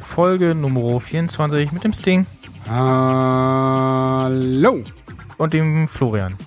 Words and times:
Folge 0.00 0.54
Nummer 0.54 0.98
24 0.98 1.72
mit 1.72 1.84
dem 1.84 1.92
Sting 1.92 2.24
Hallo. 2.66 4.32
und 5.36 5.52
dem 5.52 5.88
Florian. 5.88 6.38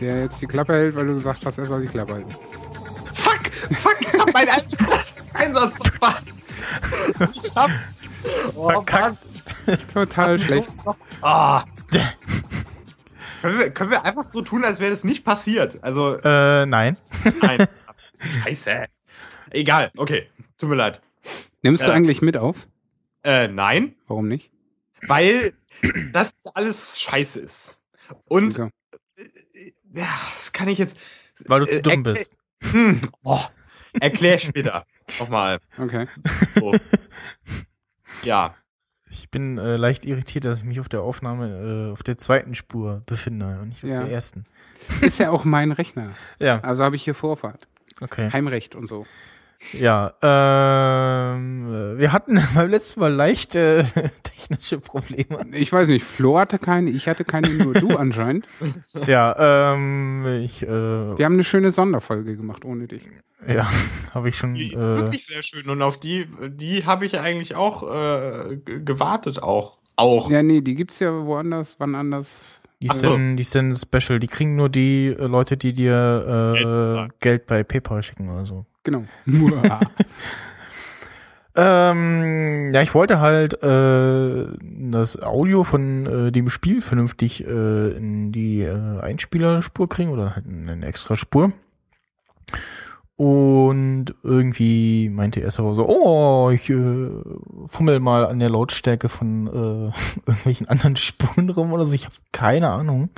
Der 0.00 0.22
jetzt 0.22 0.40
die 0.42 0.46
Klappe 0.46 0.72
hält, 0.74 0.94
weil 0.96 1.06
du 1.06 1.14
gesagt 1.14 1.44
hast, 1.46 1.58
er 1.58 1.66
soll 1.66 1.82
die 1.82 1.88
Klappe 1.88 2.14
halten. 2.14 2.30
Fuck! 3.12 3.40
Fuck! 3.78 3.96
Ich 4.00 4.20
hab 4.20 4.32
meinen 4.32 4.48
Einsatz, 4.48 5.14
Einsatz 5.34 5.76
verpasst! 5.76 6.36
Ich 7.34 7.54
hab. 7.54 7.70
Oh, 8.54 8.70
Verkackt. 8.70 9.18
Total 9.92 10.38
schlecht. 10.38 10.68
Ah. 11.22 11.64
Können 13.42 13.58
wir, 13.58 13.70
können 13.70 13.90
wir 13.90 14.04
einfach 14.04 14.26
so 14.26 14.40
tun, 14.42 14.64
als 14.64 14.80
wäre 14.80 14.90
das 14.90 15.04
nicht 15.04 15.24
passiert? 15.24 15.78
Also, 15.82 16.16
Äh, 16.22 16.64
nein. 16.66 16.96
nein. 17.42 17.66
Scheiße. 18.44 18.86
Egal, 19.50 19.90
okay. 19.96 20.28
Tut 20.58 20.70
mir 20.70 20.76
leid. 20.76 21.00
Nimmst 21.62 21.82
du 21.82 21.88
Ja. 21.88 21.92
eigentlich 21.94 22.22
mit 22.22 22.36
auf? 22.38 22.66
Äh, 23.22 23.48
nein, 23.48 23.94
Warum 24.06 24.28
nicht? 24.28 24.50
weil 25.06 25.52
das 26.12 26.34
alles 26.54 26.98
scheiße 27.00 27.40
ist. 27.40 27.78
Und 28.26 28.52
So. 28.52 28.70
Ja, 29.94 30.08
das 30.34 30.52
kann 30.52 30.68
ich 30.68 30.78
jetzt. 30.78 30.96
Weil 31.46 31.60
du 31.60 31.66
zu 31.66 31.78
Äh, 31.78 31.82
dumm 31.82 31.92
äh, 32.00 32.12
bist. 32.14 32.32
Hm, 32.62 33.00
oh, 33.24 33.40
erklär 34.00 34.38
später. 34.38 34.86
Nochmal. 35.18 35.58
Okay. 35.78 36.06
So. 36.54 36.74
Ja. 38.22 38.54
Ich 39.10 39.30
bin 39.30 39.58
äh, 39.58 39.76
leicht 39.76 40.04
irritiert, 40.06 40.44
dass 40.44 40.60
ich 40.60 40.64
mich 40.64 40.80
auf 40.80 40.88
der 40.88 41.02
Aufnahme 41.02 41.88
äh, 41.90 41.92
auf 41.92 42.02
der 42.02 42.18
zweiten 42.18 42.54
Spur 42.54 43.02
befinde 43.06 43.60
und 43.60 43.68
nicht 43.68 43.82
Ja. 43.84 43.98
auf 44.00 44.04
der 44.06 44.12
ersten. 44.14 44.44
Ist 45.02 45.18
ja 45.20 45.30
auch 45.30 45.44
mein 45.44 45.72
Rechner. 45.72 46.10
Ja, 46.40 46.60
Also 46.60 46.82
habe 46.84 46.96
ich 46.96 47.04
hier 47.04 47.14
Vorfahrt. 47.14 47.68
okay. 48.00 48.30
Heimrecht 48.32 48.74
und 48.74 48.86
so. 48.86 49.06
Ja, 49.72 50.12
ähm, 50.22 51.66
äh, 51.72 51.98
wir 51.98 52.12
hatten 52.12 52.40
beim 52.54 52.68
letzten 52.70 53.00
Mal 53.00 53.12
leichte 53.12 53.86
technische 54.22 54.78
Probleme. 54.80 55.46
Ich 55.52 55.72
weiß 55.72 55.88
nicht, 55.88 56.04
Flo 56.04 56.38
hatte 56.38 56.58
keine, 56.58 56.90
ich 56.90 57.08
hatte 57.08 57.24
keine, 57.24 57.48
nur 57.52 57.74
du 57.74 57.88
anscheinend. 57.96 58.46
Ja, 59.06 59.72
ähm, 59.74 60.24
ich, 60.44 60.62
äh, 60.62 60.68
Wir 60.68 61.24
haben 61.24 61.34
eine 61.34 61.44
schöne 61.44 61.70
Sonderfolge 61.70 62.36
gemacht 62.36 62.64
ohne 62.64 62.86
dich. 62.86 63.02
ja, 63.46 63.68
habe 64.12 64.28
ich 64.28 64.36
schon, 64.36 64.54
Die 64.54 64.68
ist 64.68 64.74
äh, 64.74 64.96
wirklich 64.96 65.26
sehr 65.26 65.42
schön 65.42 65.68
und 65.68 65.82
auf 65.82 65.98
die, 65.98 66.26
die 66.48 66.84
habe 66.86 67.06
ich 67.06 67.18
eigentlich 67.18 67.54
auch 67.54 67.82
äh, 67.82 68.56
gewartet 68.56 69.42
auch. 69.42 69.78
Auch. 69.96 70.28
Ja, 70.30 70.42
nee, 70.42 70.60
die 70.60 70.74
gibt's 70.74 70.98
ja 70.98 71.12
woanders, 71.24 71.76
wann 71.78 71.94
anders. 71.94 72.42
die 72.82 72.90
Ach 72.90 72.94
so. 72.94 73.12
sind, 73.12 73.36
die 73.36 73.44
sind 73.44 73.76
special. 73.76 74.18
Die 74.18 74.26
kriegen 74.26 74.56
nur 74.56 74.68
die 74.68 75.06
äh, 75.06 75.26
Leute, 75.26 75.56
die 75.56 75.72
dir 75.72 77.08
äh, 77.08 77.08
Geld, 77.20 77.46
bei 77.46 77.62
PayPal 77.62 78.02
schicken 78.02 78.28
oder 78.28 78.44
so. 78.44 78.66
Genau. 78.84 79.04
Ähm, 81.56 82.72
ja, 82.74 82.82
ich 82.82 82.94
wollte 82.94 83.20
halt 83.20 83.62
äh, 83.62 84.46
das 84.90 85.22
Audio 85.22 85.62
von 85.62 86.06
äh, 86.06 86.32
dem 86.32 86.50
Spiel 86.50 86.82
vernünftig 86.82 87.46
äh, 87.46 87.90
in 87.96 88.32
die 88.32 88.62
äh, 88.62 89.00
Einspielerspur 89.00 89.88
kriegen 89.88 90.10
oder 90.10 90.34
halt 90.34 90.46
in 90.46 90.68
eine 90.68 90.84
extra 90.86 91.16
Spur. 91.16 91.52
Und 93.16 94.06
irgendwie 94.24 95.08
meinte 95.08 95.40
er 95.40 95.52
so, 95.52 95.72
so, 95.74 95.86
oh, 95.88 96.50
ich 96.50 96.68
äh, 96.70 97.08
fummel 97.68 98.00
mal 98.00 98.26
an 98.26 98.40
der 98.40 98.50
Lautstärke 98.50 99.08
von 99.08 99.46
äh, 99.46 99.92
irgendwelchen 100.26 100.68
anderen 100.68 100.96
Spuren 100.96 101.48
rum 101.50 101.72
oder 101.72 101.86
so. 101.86 101.94
Ich 101.94 102.06
habe 102.06 102.16
keine 102.32 102.70
Ahnung. 102.70 103.10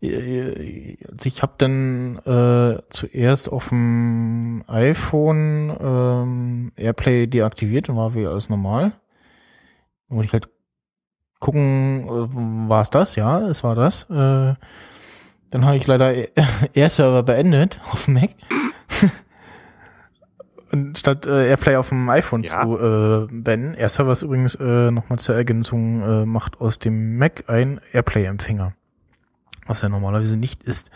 Also 0.00 1.26
ich 1.26 1.42
habe 1.42 1.54
dann 1.58 2.18
äh, 2.18 2.80
zuerst 2.88 3.50
auf 3.50 3.70
dem 3.70 4.62
iPhone 4.68 5.76
ähm, 5.80 6.72
Airplay 6.76 7.26
deaktiviert 7.26 7.88
und 7.88 7.96
war 7.96 8.14
wieder 8.14 8.30
alles 8.30 8.48
normal. 8.48 8.92
Dann 10.08 10.16
wollte 10.16 10.26
ich 10.26 10.32
halt 10.32 10.48
gucken, 11.40 12.04
äh, 12.08 12.68
war 12.68 12.82
es 12.82 12.90
das? 12.90 13.16
Ja, 13.16 13.40
es 13.48 13.64
war 13.64 13.74
das. 13.74 14.04
Äh, 14.04 14.54
dann 15.50 15.64
habe 15.64 15.76
ich 15.76 15.86
leider 15.88 16.14
Air-Server 16.74 17.24
beendet 17.24 17.80
auf 17.92 18.04
dem 18.04 18.14
Mac. 18.14 18.30
Und 20.70 20.98
statt 20.98 21.24
äh, 21.26 21.48
Airplay 21.48 21.76
auf 21.76 21.88
dem 21.88 22.08
iPhone 22.10 22.42
Ja. 22.44 22.62
zu 22.62 22.78
äh, 22.78 23.26
beenden. 23.32 23.74
Air-Server 23.74 24.12
ist 24.12 24.22
übrigens 24.22 24.54
äh, 24.56 24.90
nochmal 24.90 25.18
zur 25.18 25.34
Ergänzung, 25.34 26.02
äh, 26.02 26.26
macht 26.26 26.60
aus 26.60 26.78
dem 26.78 27.16
Mac 27.16 27.44
ein 27.48 27.80
Airplay-Empfänger 27.92 28.74
was 29.68 29.82
er 29.82 29.88
normalerweise 29.88 30.36
nicht 30.36 30.62
ist. 30.64 30.90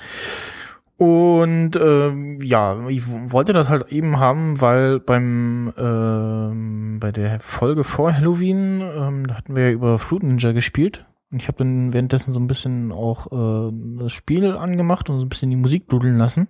Und 0.97 1.73
ähm, 1.77 2.39
ja, 2.43 2.89
ich 2.89 3.03
wollte 3.09 3.53
das 3.53 3.69
halt 3.69 3.91
eben 3.91 4.21
haben, 4.21 4.61
weil 4.61 5.01
beim 5.01 5.73
ähm, 5.77 6.99
bei 7.01 7.11
der 7.11 7.41
Folge 7.41 7.83
vor 7.83 8.15
Halloween, 8.15 8.81
ähm, 8.81 9.27
da 9.27 9.35
hatten 9.35 9.57
wir 9.57 9.65
ja 9.65 9.73
über 9.73 9.99
Fruit 9.99 10.23
Ninja 10.23 10.53
gespielt. 10.53 11.05
Und 11.33 11.41
ich 11.43 11.49
habe 11.49 11.59
dann 11.59 11.93
währenddessen 11.93 12.33
so 12.33 12.39
ein 12.39 12.47
bisschen 12.47 12.93
auch 12.93 13.33
äh, 13.33 13.73
das 13.99 14.13
Spiel 14.13 14.53
angemacht 14.53 15.11
und 15.11 15.19
so 15.19 15.25
ein 15.25 15.29
bisschen 15.29 15.51
die 15.51 15.57
Musik 15.57 15.89
dudeln 15.89 16.19
lassen. 16.19 16.49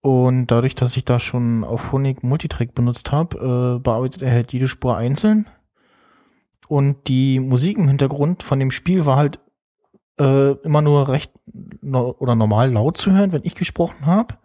Und 0.00 0.48
dadurch, 0.48 0.74
dass 0.74 0.96
ich 0.96 1.04
da 1.04 1.20
schon 1.20 1.62
auf 1.62 1.92
Honig 1.92 2.24
Multitrack 2.24 2.74
benutzt 2.74 3.12
habe, 3.12 3.36
äh, 3.36 3.80
bearbeitet 3.80 4.22
er 4.22 4.32
halt 4.32 4.52
jede 4.52 4.66
Spur 4.66 4.96
einzeln. 4.96 5.46
Und 6.66 7.06
die 7.06 7.38
Musik 7.38 7.78
im 7.78 7.86
Hintergrund 7.86 8.42
von 8.42 8.58
dem 8.58 8.72
Spiel 8.72 9.06
war 9.06 9.16
halt 9.16 9.38
äh, 10.22 10.52
immer 10.64 10.82
nur 10.82 11.08
recht 11.08 11.32
no 11.80 12.14
oder 12.18 12.34
normal 12.34 12.72
laut 12.72 12.96
zu 12.96 13.12
hören, 13.12 13.32
wenn 13.32 13.44
ich 13.44 13.54
gesprochen 13.54 14.06
habe. 14.06 14.36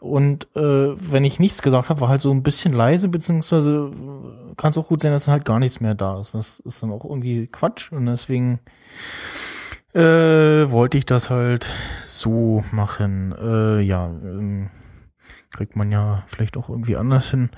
Und 0.00 0.48
äh, 0.54 0.94
wenn 1.12 1.24
ich 1.24 1.40
nichts 1.40 1.60
gesagt 1.60 1.88
habe, 1.88 2.00
war 2.00 2.08
halt 2.08 2.20
so 2.20 2.30
ein 2.30 2.42
bisschen 2.42 2.72
leise, 2.72 3.08
beziehungsweise 3.08 3.90
kann 4.56 4.70
es 4.70 4.78
auch 4.78 4.86
gut 4.86 5.00
sein, 5.00 5.10
dass 5.10 5.24
dann 5.24 5.32
halt 5.32 5.44
gar 5.44 5.58
nichts 5.58 5.80
mehr 5.80 5.94
da 5.94 6.20
ist. 6.20 6.34
Das 6.34 6.60
ist 6.60 6.82
dann 6.82 6.92
auch 6.92 7.04
irgendwie 7.04 7.48
Quatsch 7.48 7.90
und 7.90 8.06
deswegen 8.06 8.60
äh, 9.94 10.00
wollte 10.70 10.98
ich 10.98 11.06
das 11.06 11.30
halt 11.30 11.74
so 12.06 12.64
machen. 12.70 13.34
Äh, 13.40 13.80
ja, 13.80 14.06
ähm, 14.06 14.70
kriegt 15.50 15.74
man 15.74 15.90
ja 15.90 16.24
vielleicht 16.28 16.56
auch 16.56 16.68
irgendwie 16.68 16.96
anders 16.96 17.30
hin. 17.30 17.50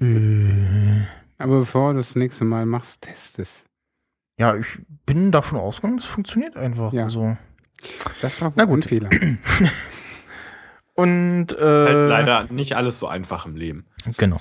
Äh, 0.00 1.06
Aber 1.38 1.60
bevor 1.60 1.92
du 1.92 1.98
das 1.98 2.14
nächste 2.14 2.44
Mal 2.44 2.66
machst, 2.66 3.02
test 3.02 3.38
es. 3.38 3.64
Ja, 4.42 4.56
ich 4.56 4.80
bin 5.06 5.30
davon 5.30 5.56
ausgegangen, 5.56 5.98
das 5.98 6.06
funktioniert 6.06 6.56
einfach. 6.56 6.92
Ja. 6.92 7.04
Also. 7.04 7.36
Das 8.20 8.40
war 8.40 8.56
wohl 8.56 8.66
gut. 8.66 8.78
ein 8.78 8.82
Fehler. 8.88 9.08
Und 10.94 11.52
Ist 11.52 11.60
halt 11.60 11.88
äh, 11.88 12.06
leider 12.08 12.52
nicht 12.52 12.74
alles 12.76 12.98
so 12.98 13.06
einfach 13.06 13.46
im 13.46 13.54
Leben. 13.54 13.86
Genau. 14.16 14.40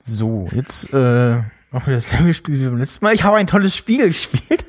So, 0.00 0.48
jetzt 0.52 0.94
äh, 0.94 1.36
machen 1.36 1.86
wir 1.86 1.94
dasselbe 1.94 2.32
Spiel 2.32 2.58
wie 2.58 2.64
beim 2.64 2.78
letzten 2.78 3.04
Mal. 3.04 3.14
Ich 3.14 3.22
habe 3.22 3.36
ein 3.36 3.46
tolles 3.46 3.76
Spiel 3.76 4.06
gespielt. 4.06 4.64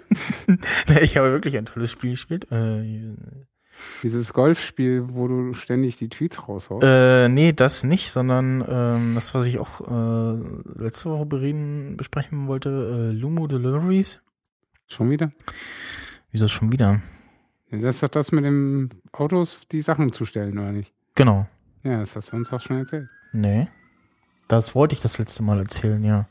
ich 1.01 1.15
habe 1.15 1.31
wirklich 1.31 1.57
ein 1.57 1.65
tolles 1.65 1.91
Spiel 1.91 2.11
gespielt. 2.11 2.51
Äh, 2.51 3.15
Dieses 4.03 4.33
Golfspiel, 4.33 5.05
wo 5.13 5.29
du 5.29 5.53
ständig 5.53 5.95
die 5.95 6.09
Tweets 6.09 6.47
raushaust. 6.49 6.83
äh, 6.85 7.29
nee, 7.29 7.53
das 7.53 7.85
nicht, 7.85 8.11
sondern 8.11 8.63
ähm, 8.69 9.15
das, 9.15 9.33
was 9.33 9.45
ich 9.45 9.57
auch 9.57 9.79
äh, 9.81 10.41
letzte 10.75 11.09
Woche 11.11 11.25
bereden, 11.25 11.95
besprechen 11.95 12.47
wollte, 12.47 12.69
äh, 12.69 13.13
Lumo 13.13 13.47
Deliveries. 13.47 14.21
Schon 14.89 15.09
wieder? 15.09 15.31
Wieso 16.31 16.47
schon 16.47 16.71
wieder? 16.71 17.01
Das 17.71 17.95
ist 17.95 18.03
doch 18.03 18.09
das 18.09 18.31
mit 18.31 18.43
dem 18.43 18.89
Autos, 19.11 19.59
die 19.71 19.81
Sachen 19.81 20.11
zu 20.11 20.25
stellen, 20.25 20.57
oder 20.57 20.71
nicht? 20.71 20.91
Genau. 21.15 21.47
Ja, 21.83 21.99
das 21.99 22.15
hast 22.15 22.31
du 22.33 22.37
uns 22.37 22.51
auch 22.51 22.59
schon 22.59 22.77
erzählt. 22.79 23.07
Nee. 23.31 23.67
Das 24.47 24.73
wollte 24.73 24.95
ich 24.95 25.01
das 25.01 25.19
letzte 25.19 25.43
Mal 25.43 25.59
erzählen, 25.59 26.03
ja. 26.03 26.27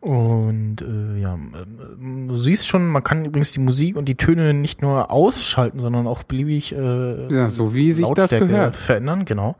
Und 0.00 0.82
äh, 0.82 1.18
ja, 1.18 1.32
ähm, 1.34 2.28
du 2.28 2.36
siehst 2.36 2.68
schon, 2.68 2.86
man 2.88 3.02
kann 3.02 3.24
übrigens 3.24 3.52
die 3.52 3.60
Musik 3.60 3.96
und 3.96 4.04
die 4.06 4.16
Töne 4.16 4.52
nicht 4.52 4.82
nur 4.82 5.10
ausschalten, 5.10 5.78
sondern 5.80 6.06
auch 6.06 6.22
beliebig 6.24 6.74
äh, 6.74 7.34
Ja, 7.34 7.48
so 7.48 7.72
wie 7.72 7.94
sich 7.94 8.04
das 8.04 8.18
Lautstärke 8.18 8.46
gehört. 8.48 8.76
verändern, 8.76 9.24
genau. 9.24 9.56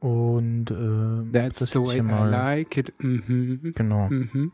Und 0.00 0.72
äh, 0.72 1.32
That's 1.32 1.60
das 1.60 1.70
the 1.70 1.78
way 1.78 1.84
hier 1.92 1.98
I 1.98 2.02
mal, 2.02 2.28
like 2.30 2.76
it. 2.76 2.92
Mhm. 2.98 3.72
genau. 3.76 4.08
Mhm. 4.08 4.50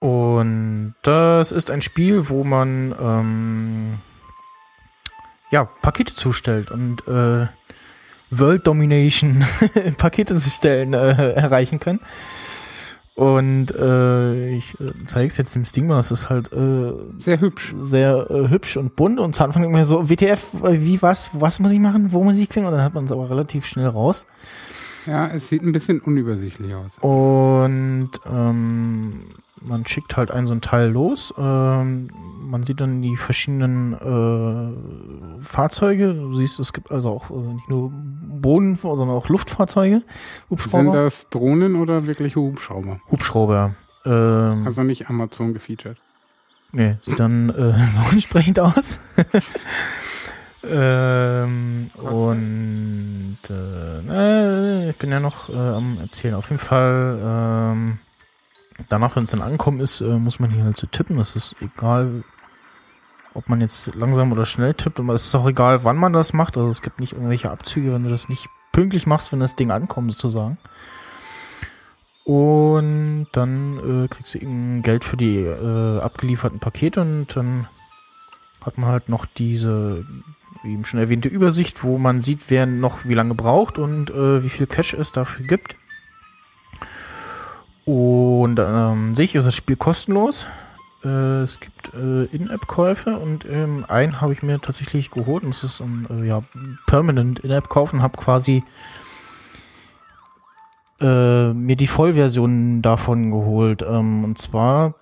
Und 0.00 0.94
das 1.02 1.52
ist 1.52 1.70
ein 1.70 1.82
Spiel, 1.82 2.28
wo 2.28 2.44
man 2.44 2.94
ähm, 3.00 3.98
ja 5.50 5.64
Pakete 5.64 6.14
zustellt 6.14 6.70
und 6.70 7.06
äh, 7.08 7.46
World 8.30 8.66
Domination 8.66 9.44
Pakete 9.98 10.36
zu 10.36 10.50
stellen 10.50 10.94
äh, 10.94 11.32
erreichen 11.32 11.80
kann. 11.80 12.00
Und 13.14 13.72
äh, 13.72 14.50
ich 14.50 14.78
äh, 14.78 14.92
zeige 15.06 15.26
es 15.26 15.36
jetzt 15.38 15.52
dem 15.56 15.64
Stigma, 15.64 15.98
es 15.98 16.12
ist 16.12 16.30
halt 16.30 16.52
äh, 16.52 16.92
Sehr 17.18 17.40
hübsch. 17.40 17.74
sehr 17.80 18.30
äh, 18.30 18.48
hübsch 18.48 18.76
und 18.76 18.94
bunt 18.94 19.18
und 19.18 19.34
zu 19.34 19.42
Anfang 19.42 19.64
immer 19.64 19.84
so, 19.84 20.08
WTF, 20.08 20.54
äh, 20.62 20.80
wie, 20.84 21.02
was, 21.02 21.30
was 21.32 21.58
muss 21.58 21.72
ich 21.72 21.80
machen, 21.80 22.12
wo 22.12 22.22
muss 22.22 22.38
ich 22.38 22.48
klingen? 22.48 22.68
Und 22.68 22.74
dann 22.74 22.84
hat 22.84 22.94
man 22.94 23.06
es 23.06 23.10
aber 23.10 23.28
relativ 23.28 23.66
schnell 23.66 23.88
raus. 23.88 24.24
Ja, 25.06 25.26
es 25.26 25.48
sieht 25.48 25.62
ein 25.62 25.72
bisschen 25.72 25.98
unübersichtlich 25.98 26.72
aus. 26.76 26.96
Und 27.00 28.10
ähm, 28.32 29.22
man 29.60 29.86
schickt 29.86 30.16
halt 30.16 30.30
ein 30.30 30.46
so 30.46 30.52
ein 30.54 30.60
Teil 30.60 30.90
los. 30.90 31.34
Ähm, 31.38 32.10
man 32.40 32.62
sieht 32.62 32.80
dann 32.80 33.02
die 33.02 33.16
verschiedenen 33.16 33.92
äh, 33.94 35.42
Fahrzeuge. 35.42 36.14
Du 36.14 36.34
siehst, 36.34 36.58
es 36.60 36.72
gibt 36.72 36.90
also 36.90 37.10
auch 37.10 37.30
äh, 37.30 37.34
nicht 37.34 37.68
nur 37.68 37.90
Boden, 37.92 38.76
sondern 38.76 39.10
auch 39.10 39.28
Luftfahrzeuge. 39.28 40.00
Sind 40.00 40.50
Hubschrauber. 40.50 40.92
das 40.92 41.28
Drohnen 41.28 41.76
oder 41.76 42.06
wirkliche 42.06 42.36
Hubschrauber? 42.40 43.00
Hubschrauber. 43.10 43.74
Ähm, 44.04 44.62
Also 44.64 44.82
nicht 44.82 45.08
Amazon 45.10 45.52
gefeatured. 45.52 45.98
Nee, 46.72 46.96
sieht 47.00 47.18
dann 47.18 47.48
äh, 47.50 47.72
so 47.88 48.00
entsprechend 48.12 48.60
aus. 48.60 48.98
ähm, 50.64 51.90
und 51.94 53.38
äh, 53.48 54.00
äh, 54.86 54.90
ich 54.90 54.96
bin 54.96 55.10
ja 55.10 55.20
noch 55.20 55.48
äh, 55.48 55.56
am 55.56 55.98
Erzählen. 56.00 56.34
Auf 56.34 56.50
jeden 56.50 56.60
Fall, 56.60 57.18
ähm, 57.22 57.98
danach, 58.88 59.16
wenn 59.16 59.24
es 59.24 59.30
dann 59.30 59.42
ankommen 59.42 59.80
ist, 59.80 60.00
äh, 60.00 60.18
muss 60.18 60.40
man 60.40 60.50
hier 60.50 60.64
halt 60.64 60.76
so 60.76 60.86
tippen. 60.86 61.16
Das 61.16 61.36
ist 61.36 61.56
egal, 61.60 62.24
ob 63.34 63.48
man 63.48 63.60
jetzt 63.60 63.94
langsam 63.94 64.32
oder 64.32 64.46
schnell 64.46 64.74
tippt. 64.74 65.00
Aber 65.00 65.14
es 65.14 65.26
ist 65.26 65.34
auch 65.34 65.48
egal, 65.48 65.84
wann 65.84 65.96
man 65.96 66.12
das 66.12 66.32
macht. 66.32 66.56
Also 66.56 66.68
es 66.68 66.82
gibt 66.82 67.00
nicht 67.00 67.12
irgendwelche 67.12 67.50
Abzüge, 67.50 67.92
wenn 67.92 68.04
du 68.04 68.10
das 68.10 68.28
nicht 68.28 68.48
pünktlich 68.72 69.06
machst, 69.06 69.32
wenn 69.32 69.40
das 69.40 69.56
Ding 69.56 69.70
ankommt, 69.70 70.12
sozusagen. 70.12 70.58
Und 72.24 73.28
dann 73.32 74.04
äh, 74.04 74.08
kriegst 74.08 74.34
du 74.34 74.38
eben 74.38 74.82
Geld 74.82 75.04
für 75.04 75.16
die 75.16 75.38
äh, 75.38 76.00
abgelieferten 76.00 76.60
Pakete 76.60 77.00
und 77.00 77.34
dann 77.34 77.68
hat 78.60 78.76
man 78.76 78.90
halt 78.90 79.08
noch 79.08 79.24
diese 79.24 80.04
eben 80.64 80.84
schon 80.84 81.00
erwähnte 81.00 81.28
Übersicht, 81.28 81.84
wo 81.84 81.96
man 81.96 82.20
sieht, 82.20 82.50
wer 82.50 82.66
noch 82.66 83.06
wie 83.06 83.14
lange 83.14 83.34
braucht 83.34 83.78
und 83.78 84.10
äh, 84.10 84.42
wie 84.42 84.50
viel 84.50 84.66
Cash 84.66 84.92
es 84.92 85.12
dafür 85.12 85.46
gibt. 85.46 85.76
Und 87.88 88.58
ähm, 88.58 89.14
sehe 89.14 89.24
ich, 89.24 89.34
ist 89.34 89.46
das 89.46 89.54
Spiel 89.54 89.76
kostenlos. 89.76 90.46
Äh, 91.02 91.40
es 91.40 91.58
gibt 91.58 91.94
äh, 91.94 92.24
In-App-Käufe 92.24 93.16
und 93.16 93.46
ähm, 93.46 93.86
einen 93.88 94.20
habe 94.20 94.34
ich 94.34 94.42
mir 94.42 94.60
tatsächlich 94.60 95.10
geholt 95.10 95.42
und 95.42 95.54
das 95.54 95.64
ist 95.64 95.80
ein 95.80 96.06
äh, 96.10 96.26
ja, 96.26 96.42
Permanent 96.86 97.38
In-App-Kauf 97.38 97.94
und 97.94 98.02
habe 98.02 98.18
quasi 98.18 98.62
äh, 101.00 101.54
mir 101.54 101.76
die 101.76 101.86
Vollversion 101.86 102.82
davon 102.82 103.30
geholt. 103.30 103.82
Ähm, 103.88 104.22
und 104.22 104.36
zwar, 104.36 104.94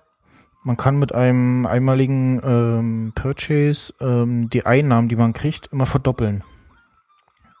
man 0.63 0.77
kann 0.77 0.97
mit 0.97 1.13
einem 1.13 1.65
einmaligen 1.65 2.41
ähm, 2.41 3.11
Purchase 3.15 3.93
ähm, 3.99 4.49
die 4.49 4.65
Einnahmen, 4.65 5.09
die 5.09 5.17
man 5.17 5.33
kriegt, 5.33 5.73
immer 5.73 5.87
verdoppeln. 5.87 6.41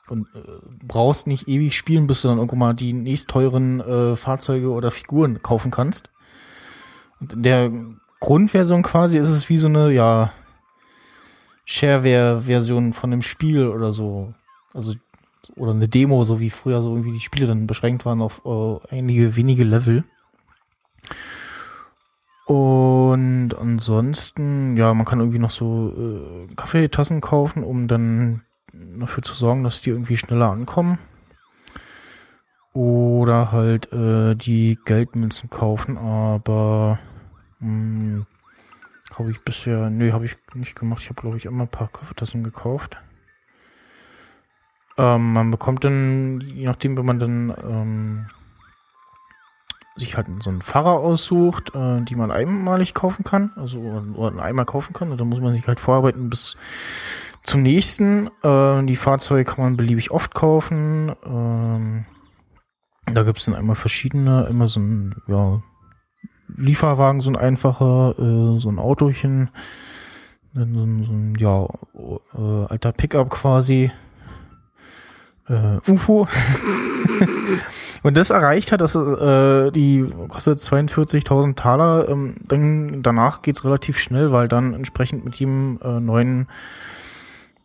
Und 0.09 0.27
äh, 0.35 0.41
brauchst 0.87 1.27
nicht 1.27 1.47
ewig 1.47 1.75
spielen, 1.75 2.07
bis 2.07 2.21
du 2.21 2.29
dann 2.29 2.37
irgendwann 2.37 2.59
mal 2.59 2.73
die 2.73 2.93
nächst 2.93 3.29
teuren 3.29 3.81
äh, 3.81 4.15
Fahrzeuge 4.15 4.71
oder 4.71 4.91
Figuren 4.91 5.41
kaufen 5.41 5.69
kannst. 5.71 6.09
Und 7.19 7.33
in 7.33 7.43
der 7.43 7.71
Grundversion 8.19 8.83
quasi 8.83 9.17
ist 9.17 9.29
es 9.29 9.49
wie 9.49 9.57
so 9.57 9.67
eine, 9.67 9.91
ja, 9.91 10.31
Shareware-Version 11.65 12.93
von 12.93 13.11
einem 13.11 13.21
Spiel 13.21 13.67
oder 13.67 13.91
so. 13.91 14.33
Also 14.73 14.93
oder 15.55 15.71
eine 15.71 15.87
Demo, 15.87 16.23
so 16.23 16.39
wie 16.39 16.49
früher 16.49 16.81
so 16.81 16.91
irgendwie 16.91 17.13
die 17.13 17.19
Spiele 17.19 17.47
dann 17.47 17.67
beschränkt 17.67 18.05
waren 18.05 18.21
auf 18.21 18.41
äh, 18.45 18.95
einige 18.95 19.35
wenige 19.35 19.63
Level. 19.63 20.03
Und 22.45 23.53
ansonsten, 23.59 24.77
ja, 24.77 24.93
man 24.93 25.05
kann 25.05 25.19
irgendwie 25.19 25.39
noch 25.39 25.49
so 25.49 25.93
äh, 25.97 26.55
Kaffeetassen 26.55 27.19
kaufen, 27.19 27.63
um 27.63 27.87
dann 27.87 28.43
dafür 28.99 29.23
zu 29.23 29.33
sorgen, 29.33 29.63
dass 29.63 29.81
die 29.81 29.89
irgendwie 29.91 30.17
schneller 30.17 30.49
ankommen. 30.51 30.99
Oder 32.73 33.51
halt 33.51 33.91
äh, 33.91 34.35
die 34.35 34.77
Geldmünzen 34.85 35.49
kaufen, 35.49 35.97
aber 35.97 36.99
mh, 37.59 38.25
habe 39.17 39.31
ich 39.31 39.41
bisher, 39.41 39.89
nee, 39.89 40.11
habe 40.11 40.25
ich 40.25 40.37
nicht 40.53 40.75
gemacht. 40.75 41.01
Ich 41.01 41.09
habe, 41.09 41.21
glaube 41.21 41.37
ich, 41.37 41.45
immer 41.45 41.63
ein 41.63 41.71
paar 41.71 41.87
Kaffeetassen 41.87 42.43
gekauft. 42.43 42.97
Ähm, 44.97 45.33
man 45.33 45.51
bekommt 45.51 45.83
dann, 45.83 46.41
je 46.41 46.65
nachdem, 46.65 46.97
wenn 46.97 47.05
man 47.05 47.19
dann 47.19 47.53
ähm, 47.63 48.25
sich 49.95 50.17
halt 50.17 50.27
so 50.39 50.49
einen 50.49 50.61
Fahrer 50.61 50.99
aussucht, 50.99 51.73
äh, 51.73 52.01
die 52.01 52.15
man 52.15 52.31
einmalig 52.31 52.93
kaufen 52.93 53.23
kann, 53.23 53.51
also 53.55 53.79
oder 53.79 54.41
einmal 54.41 54.65
kaufen 54.65 54.93
kann, 54.93 55.11
und 55.11 55.19
dann 55.19 55.29
muss 55.29 55.39
man 55.39 55.53
sich 55.53 55.67
halt 55.67 55.79
vorarbeiten 55.79 56.29
bis 56.29 56.57
zum 57.47 57.63
nächsten. 57.63 58.29
Äh, 58.43 58.83
die 58.83 58.95
Fahrzeuge 58.95 59.45
kann 59.45 59.63
man 59.63 59.77
beliebig 59.77 60.11
oft 60.11 60.35
kaufen. 60.35 61.13
Ähm, 61.25 62.05
da 63.05 63.23
gibt's 63.23 63.45
dann 63.45 63.55
einmal 63.55 63.75
verschiedene, 63.75 64.45
immer 64.49 64.67
so 64.67 64.81
ein 64.81 65.15
ja, 65.27 65.61
Lieferwagen, 66.55 67.21
so 67.21 67.31
ein 67.31 67.37
einfacher, 67.37 68.15
äh, 68.19 68.59
so 68.59 68.69
ein 68.69 68.79
Autochen, 68.79 69.49
dann 70.53 70.73
so 70.73 70.83
ein, 70.83 71.03
so 71.05 71.11
ein 71.11 71.35
ja, 71.39 71.67
äh, 72.35 72.65
alter 72.67 72.91
Pickup 72.91 73.29
quasi 73.29 73.91
äh, 75.47 75.77
UFO. 75.89 76.27
und 78.03 78.17
das 78.17 78.29
erreicht 78.29 78.73
hat, 78.73 78.81
dass 78.81 78.95
äh, 78.95 79.71
die 79.71 80.05
kostet 80.27 80.59
42.000 80.59 81.55
Taler. 81.55 82.09
Ähm, 82.09 82.35
dann 82.45 83.03
danach 83.03 83.41
geht's 83.41 83.63
relativ 83.63 83.99
schnell, 83.99 84.33
weil 84.33 84.49
dann 84.49 84.73
entsprechend 84.73 85.23
mit 85.23 85.37
jedem 85.37 85.79
äh, 85.81 86.01
neuen 86.01 86.47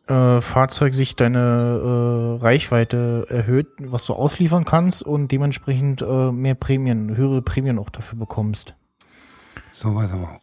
äh, 0.06 0.40
Fahrzeug 0.40 0.94
sich 0.94 1.16
deine 1.16 1.38
äh, 1.38 2.43
Reichweite 2.43 3.26
erhöht, 3.28 3.69
was 3.78 4.06
du 4.06 4.14
ausliefern 4.14 4.64
kannst 4.64 5.02
und 5.02 5.31
dementsprechend 5.31 6.02
äh, 6.02 6.32
mehr 6.32 6.54
Prämien, 6.54 7.16
höhere 7.16 7.43
Prämien 7.43 7.78
auch 7.78 7.90
dafür 7.90 8.19
bekommst. 8.19 8.75
So 9.70 9.94
was 9.94 10.12
aber 10.12 10.25
auch. 10.25 10.43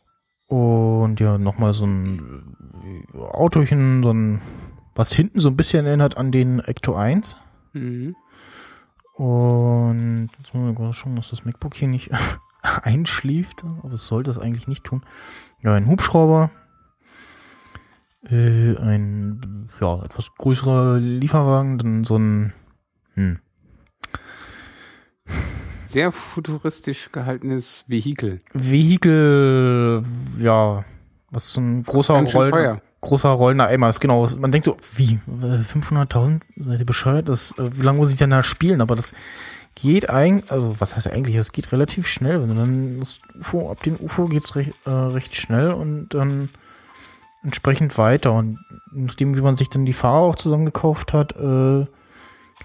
Und 0.49 1.19
ja, 1.19 1.37
nochmal 1.37 1.73
so 1.73 1.85
ein 1.85 2.55
äh, 3.13 3.17
Autochen, 3.17 4.01
so 4.01 4.11
ein, 4.11 4.41
was 4.95 5.13
hinten 5.13 5.39
so 5.39 5.49
ein 5.49 5.57
bisschen 5.57 5.85
erinnert 5.85 6.17
an 6.17 6.31
den 6.31 6.59
Ecto 6.59 6.95
1. 6.95 7.37
Mhm. 7.73 8.15
Und 9.13 10.29
jetzt 10.39 10.53
müssen 10.53 10.75
wir 10.75 10.81
mal 10.81 10.93
schauen, 10.93 11.17
dass 11.17 11.29
das 11.29 11.43
MacBook 11.43 11.75
hier 11.75 11.89
nicht 11.89 12.11
einschläft, 12.61 13.63
aber 13.83 13.93
es 13.93 14.07
sollte 14.07 14.31
es 14.31 14.39
eigentlich 14.39 14.67
nicht 14.67 14.85
tun. 14.85 15.03
Ja, 15.61 15.73
ein 15.73 15.87
Hubschrauber, 15.87 16.51
äh, 18.27 18.75
ein 18.77 19.69
ja 19.79 20.03
etwas 20.03 20.33
größerer 20.37 20.99
Lieferwagen, 20.99 21.77
dann 21.77 22.03
so 22.03 22.17
ein 22.17 22.53
hm, 23.13 23.39
Sehr 25.85 26.11
futuristisch 26.11 27.09
gehaltenes 27.11 27.85
Vehikel. 27.87 28.41
Vehikel, 28.53 30.03
ja, 30.37 30.85
was 31.31 31.53
so 31.53 31.61
ein 31.61 31.83
großer 31.83 32.23
teuer. 32.25 32.81
großer 33.01 33.29
rollender 33.29 33.67
Eimer 33.67 33.89
ist. 33.89 33.99
Genau, 33.99 34.27
man 34.37 34.51
denkt 34.51 34.65
so, 34.65 34.77
wie 34.95 35.19
äh, 35.41 35.63
500.000? 35.63 36.41
Seid 36.57 36.79
ihr 36.79 36.85
bescheuert? 36.85 37.29
Das, 37.29 37.57
äh, 37.57 37.71
wie 37.75 37.81
lange 37.81 37.97
muss 37.97 38.11
ich 38.11 38.17
denn 38.17 38.29
da 38.29 38.43
spielen? 38.43 38.81
Aber 38.81 38.95
das 38.95 39.13
geht 39.75 40.09
eigentlich, 40.09 40.51
also 40.51 40.75
was 40.79 40.95
heißt 40.95 41.07
eigentlich? 41.07 41.35
Es 41.35 41.51
geht 41.51 41.71
relativ 41.71 42.07
schnell. 42.07 42.41
Wenn 42.41 42.49
du 42.49 42.55
dann 42.55 42.99
das 42.99 43.19
UFO, 43.39 43.71
ab 43.71 43.81
dem 43.83 43.99
UFO 43.99 44.25
geht's 44.25 44.55
recht, 44.55 44.73
äh, 44.85 44.89
recht 44.89 45.35
schnell 45.35 45.71
und 45.71 46.09
dann 46.09 46.49
entsprechend 47.43 47.97
weiter. 47.97 48.33
Und 48.33 48.59
nachdem, 48.91 49.35
wie 49.35 49.41
man 49.41 49.55
sich 49.55 49.69
dann 49.69 49.85
die 49.85 49.93
Fahrer 49.93 50.19
auch 50.25 50.35
zusammengekauft 50.35 51.13
hat, 51.13 51.35
äh, 51.35 51.85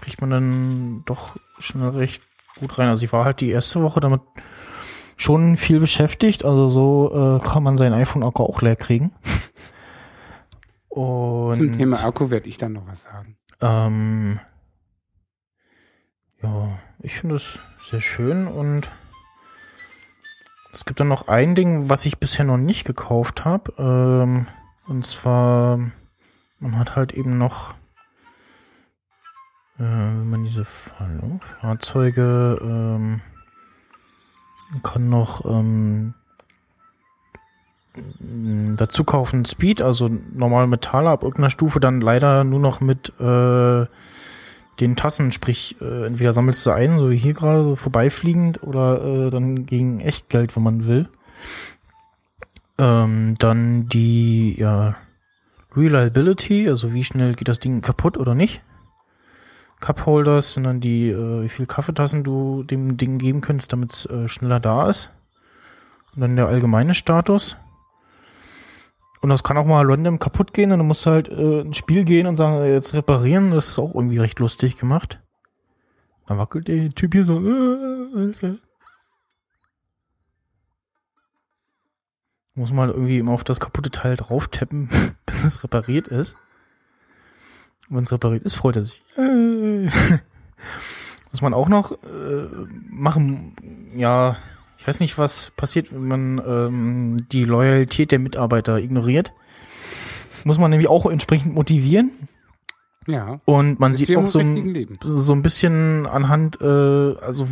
kriegt 0.01 0.21
man 0.21 0.29
dann 0.29 1.03
doch 1.05 1.35
schnell 1.59 1.89
recht 1.89 2.23
gut 2.59 2.77
rein. 2.77 2.89
Also 2.89 3.05
ich 3.05 3.13
war 3.13 3.25
halt 3.25 3.41
die 3.41 3.49
erste 3.49 3.81
Woche 3.81 3.99
damit 3.99 4.21
schon 5.17 5.57
viel 5.57 5.79
beschäftigt. 5.79 6.43
Also 6.45 6.69
so 6.69 7.39
äh, 7.41 7.47
kann 7.47 7.63
man 7.63 7.77
sein 7.77 7.93
iPhone 7.93 8.23
Akku 8.23 8.43
auch 8.43 8.61
leer 8.61 8.75
kriegen. 8.75 9.13
Und 10.89 11.55
Zum 11.55 11.71
Thema 11.73 12.03
Akku 12.05 12.29
werde 12.29 12.47
ich 12.47 12.57
dann 12.57 12.73
noch 12.73 12.87
was 12.87 13.03
sagen. 13.03 13.37
ähm, 13.61 14.39
ja, 16.41 16.79
ich 16.99 17.19
finde 17.19 17.35
es 17.35 17.59
sehr 17.81 17.99
schön 18.01 18.47
und 18.47 18.89
es 20.71 20.85
gibt 20.85 20.99
dann 20.99 21.07
noch 21.07 21.27
ein 21.27 21.55
Ding, 21.55 21.89
was 21.89 22.05
ich 22.05 22.19
bisher 22.19 22.45
noch 22.45 22.57
nicht 22.57 22.85
gekauft 22.85 23.45
habe. 23.45 23.73
Ähm, 23.77 24.47
und 24.87 25.05
zwar, 25.05 25.79
man 26.59 26.77
hat 26.77 26.95
halt 26.95 27.13
eben 27.13 27.37
noch, 27.37 27.73
äh, 29.77 29.83
wenn 29.83 30.29
man 30.29 30.43
diese 30.43 30.65
Fahr- 30.65 31.39
Fahrzeuge, 31.59 32.59
ähm, 32.61 33.21
kann 34.83 35.09
noch 35.09 35.45
ähm, 35.45 36.13
m, 37.95 38.75
dazu 38.77 39.03
kaufen. 39.03 39.45
Speed, 39.45 39.81
also 39.81 40.09
normal 40.33 40.67
Metaller 40.67 41.11
ab 41.11 41.23
irgendeiner 41.23 41.49
Stufe 41.49 41.79
dann 41.79 42.01
leider 42.01 42.43
nur 42.43 42.59
noch 42.59 42.81
mit 42.81 43.13
äh, 43.19 43.85
den 44.79 44.95
Tassen, 44.97 45.31
sprich, 45.31 45.77
äh, 45.81 46.05
entweder 46.05 46.33
sammelst 46.33 46.65
du 46.65 46.71
ein, 46.71 46.99
so 46.99 47.09
wie 47.09 47.17
hier 47.17 47.33
gerade, 47.33 47.63
so 47.63 47.75
vorbeifliegend, 47.75 48.63
oder 48.63 49.27
äh, 49.27 49.29
dann 49.29 49.65
gegen 49.65 50.01
Echtgeld, 50.01 50.55
wenn 50.55 50.63
man 50.63 50.85
will. 50.85 51.07
Ähm, 52.77 53.35
dann 53.39 53.87
die, 53.87 54.55
ja, 54.59 54.95
Reliability, 55.75 56.69
also 56.69 56.93
wie 56.93 57.03
schnell 57.03 57.35
geht 57.35 57.47
das 57.47 57.59
Ding 57.59 57.81
kaputt 57.81 58.17
oder 58.17 58.35
nicht. 58.35 58.61
Cupholders 59.81 60.53
sind 60.53 60.63
dann 60.63 60.79
die, 60.79 61.09
äh, 61.09 61.43
wie 61.43 61.49
viel 61.49 61.65
Kaffeetassen 61.65 62.23
du 62.23 62.63
dem 62.63 62.97
Ding 62.97 63.17
geben 63.17 63.41
könntest, 63.41 63.73
damit 63.73 63.93
es 63.93 64.05
äh, 64.05 64.27
schneller 64.27 64.59
da 64.59 64.89
ist. 64.89 65.11
Und 66.15 66.21
dann 66.21 66.35
der 66.35 66.47
allgemeine 66.47 66.93
Status. 66.93 67.57
Und 69.21 69.29
das 69.29 69.43
kann 69.43 69.57
auch 69.57 69.65
mal 69.65 69.85
random 69.85 70.19
kaputt 70.19 70.53
gehen 70.53 70.71
und 70.71 70.79
du 70.79 70.85
musst 70.85 71.05
halt 71.05 71.29
äh, 71.29 71.61
ins 71.61 71.77
Spiel 71.77 72.05
gehen 72.05 72.27
und 72.27 72.35
sagen, 72.35 72.63
äh, 72.63 72.71
jetzt 72.71 72.93
reparieren. 72.93 73.51
Das 73.51 73.69
ist 73.69 73.79
auch 73.79 73.93
irgendwie 73.93 74.19
recht 74.19 74.39
lustig 74.39 74.77
gemacht. 74.77 75.19
Dann 76.27 76.37
wackelt 76.37 76.67
der 76.67 76.89
Typ 76.91 77.13
hier 77.13 77.25
so. 77.25 77.39
Äh, 77.39 78.57
Muss 82.55 82.71
man 82.71 82.87
halt 82.87 82.95
irgendwie 82.95 83.19
immer 83.19 83.33
auf 83.33 83.43
das 83.43 83.59
kaputte 83.59 83.91
Teil 83.91 84.15
drauf 84.15 84.47
tappen, 84.47 84.89
bis 85.25 85.43
es 85.43 85.63
repariert 85.63 86.07
ist. 86.07 86.37
Und 87.89 87.97
wenn 87.97 88.03
es 88.03 88.11
repariert 88.11 88.43
ist, 88.43 88.55
freut 88.55 88.77
er 88.77 88.85
sich. 88.85 89.03
Was 91.31 91.41
man 91.41 91.53
auch 91.53 91.67
noch 91.67 91.91
äh, 91.91 92.47
machen, 92.89 93.55
ja, 93.95 94.37
ich 94.77 94.87
weiß 94.87 94.99
nicht, 94.99 95.17
was 95.17 95.51
passiert, 95.51 95.91
wenn 95.91 96.07
man 96.07 96.41
ähm, 96.47 97.27
die 97.31 97.43
Loyalität 97.43 98.11
der 98.11 98.19
Mitarbeiter 98.19 98.77
ignoriert. 98.79 99.33
Muss 100.43 100.59
man 100.59 100.69
nämlich 100.69 100.87
auch 100.87 101.05
entsprechend 101.07 101.55
motivieren. 101.55 102.11
Ja. 103.07 103.39
Und 103.45 103.79
man 103.79 103.95
sieht 103.95 104.15
auch 104.15 104.27
so 104.27 104.39
ein, 104.39 104.97
so 105.01 105.33
ein 105.33 105.41
bisschen 105.41 106.05
anhand, 106.05 106.61
äh, 106.61 106.65
also 106.65 107.47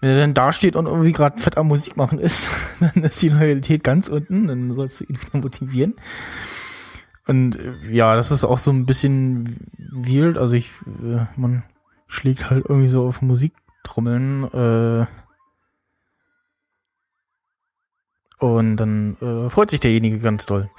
wenn 0.00 0.10
er 0.10 0.20
dann 0.20 0.34
da 0.34 0.52
steht 0.52 0.76
und 0.76 0.86
irgendwie 0.86 1.12
gerade 1.12 1.40
fett 1.40 1.56
am 1.56 1.68
Musik 1.68 1.96
machen 1.96 2.18
ist, 2.18 2.48
dann 2.80 3.04
ist 3.04 3.22
die 3.22 3.28
Loyalität 3.28 3.84
ganz 3.84 4.08
unten, 4.08 4.46
dann 4.46 4.74
sollst 4.74 5.00
du 5.00 5.04
ihn 5.04 5.20
wieder 5.20 5.38
motivieren. 5.40 5.94
Und 7.26 7.56
äh, 7.56 7.90
ja, 7.90 8.14
das 8.14 8.30
ist 8.30 8.44
auch 8.44 8.58
so 8.58 8.70
ein 8.70 8.86
bisschen 8.86 9.68
weird. 9.76 10.38
Also 10.38 10.54
ich, 10.54 10.70
äh, 11.02 11.26
man 11.36 11.64
schlägt 12.06 12.50
halt 12.50 12.66
irgendwie 12.68 12.88
so 12.88 13.06
auf 13.06 13.22
Musiktrommeln, 13.22 14.44
äh, 14.52 15.06
und 18.38 18.76
dann 18.76 19.16
äh, 19.20 19.50
freut 19.50 19.70
sich 19.70 19.80
derjenige 19.80 20.18
ganz 20.18 20.46
doll. 20.46 20.70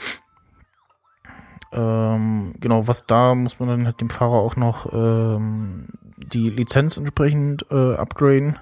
Ähm, 1.72 2.54
genau, 2.60 2.88
was 2.88 3.06
da 3.06 3.36
muss 3.36 3.60
man 3.60 3.70
dann 3.70 3.86
halt 3.86 4.00
dem 4.00 4.10
Fahrer 4.10 4.36
auch 4.36 4.56
noch 4.56 4.94
ähm, 4.94 5.88
die 6.18 6.50
Lizenz 6.50 6.98
entsprechend 6.98 7.66
äh, 7.72 7.96
upgraden. 7.96 8.58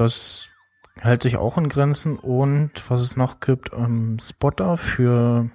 Das 0.00 0.48
hält 0.98 1.22
sich 1.22 1.36
auch 1.36 1.58
in 1.58 1.68
Grenzen 1.68 2.16
und 2.16 2.70
was 2.88 3.00
es 3.00 3.18
noch 3.18 3.38
gibt, 3.38 3.70
ähm, 3.74 4.16
Spotter 4.18 4.78
für 4.78 5.50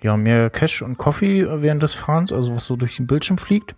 ja 0.00 0.16
mehr 0.16 0.48
Cash 0.48 0.80
und 0.80 0.96
Coffee 0.96 1.46
während 1.60 1.82
des 1.82 1.94
Fahrens, 1.94 2.32
also 2.32 2.56
was 2.56 2.64
so 2.64 2.76
durch 2.76 2.96
den 2.96 3.06
Bildschirm 3.06 3.36
fliegt. 3.36 3.76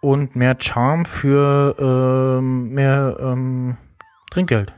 Und 0.00 0.34
mehr 0.34 0.56
Charm 0.58 1.04
für 1.04 1.76
ähm, 1.78 2.70
mehr 2.70 3.18
ähm, 3.20 3.76
Trinkgeld. 4.32 4.74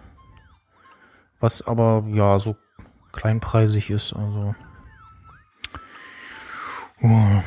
Was 1.40 1.66
aber 1.66 2.04
ja 2.12 2.38
so 2.38 2.56
kleinpreisig 3.12 3.88
ist. 3.88 4.12
Also 4.12 4.54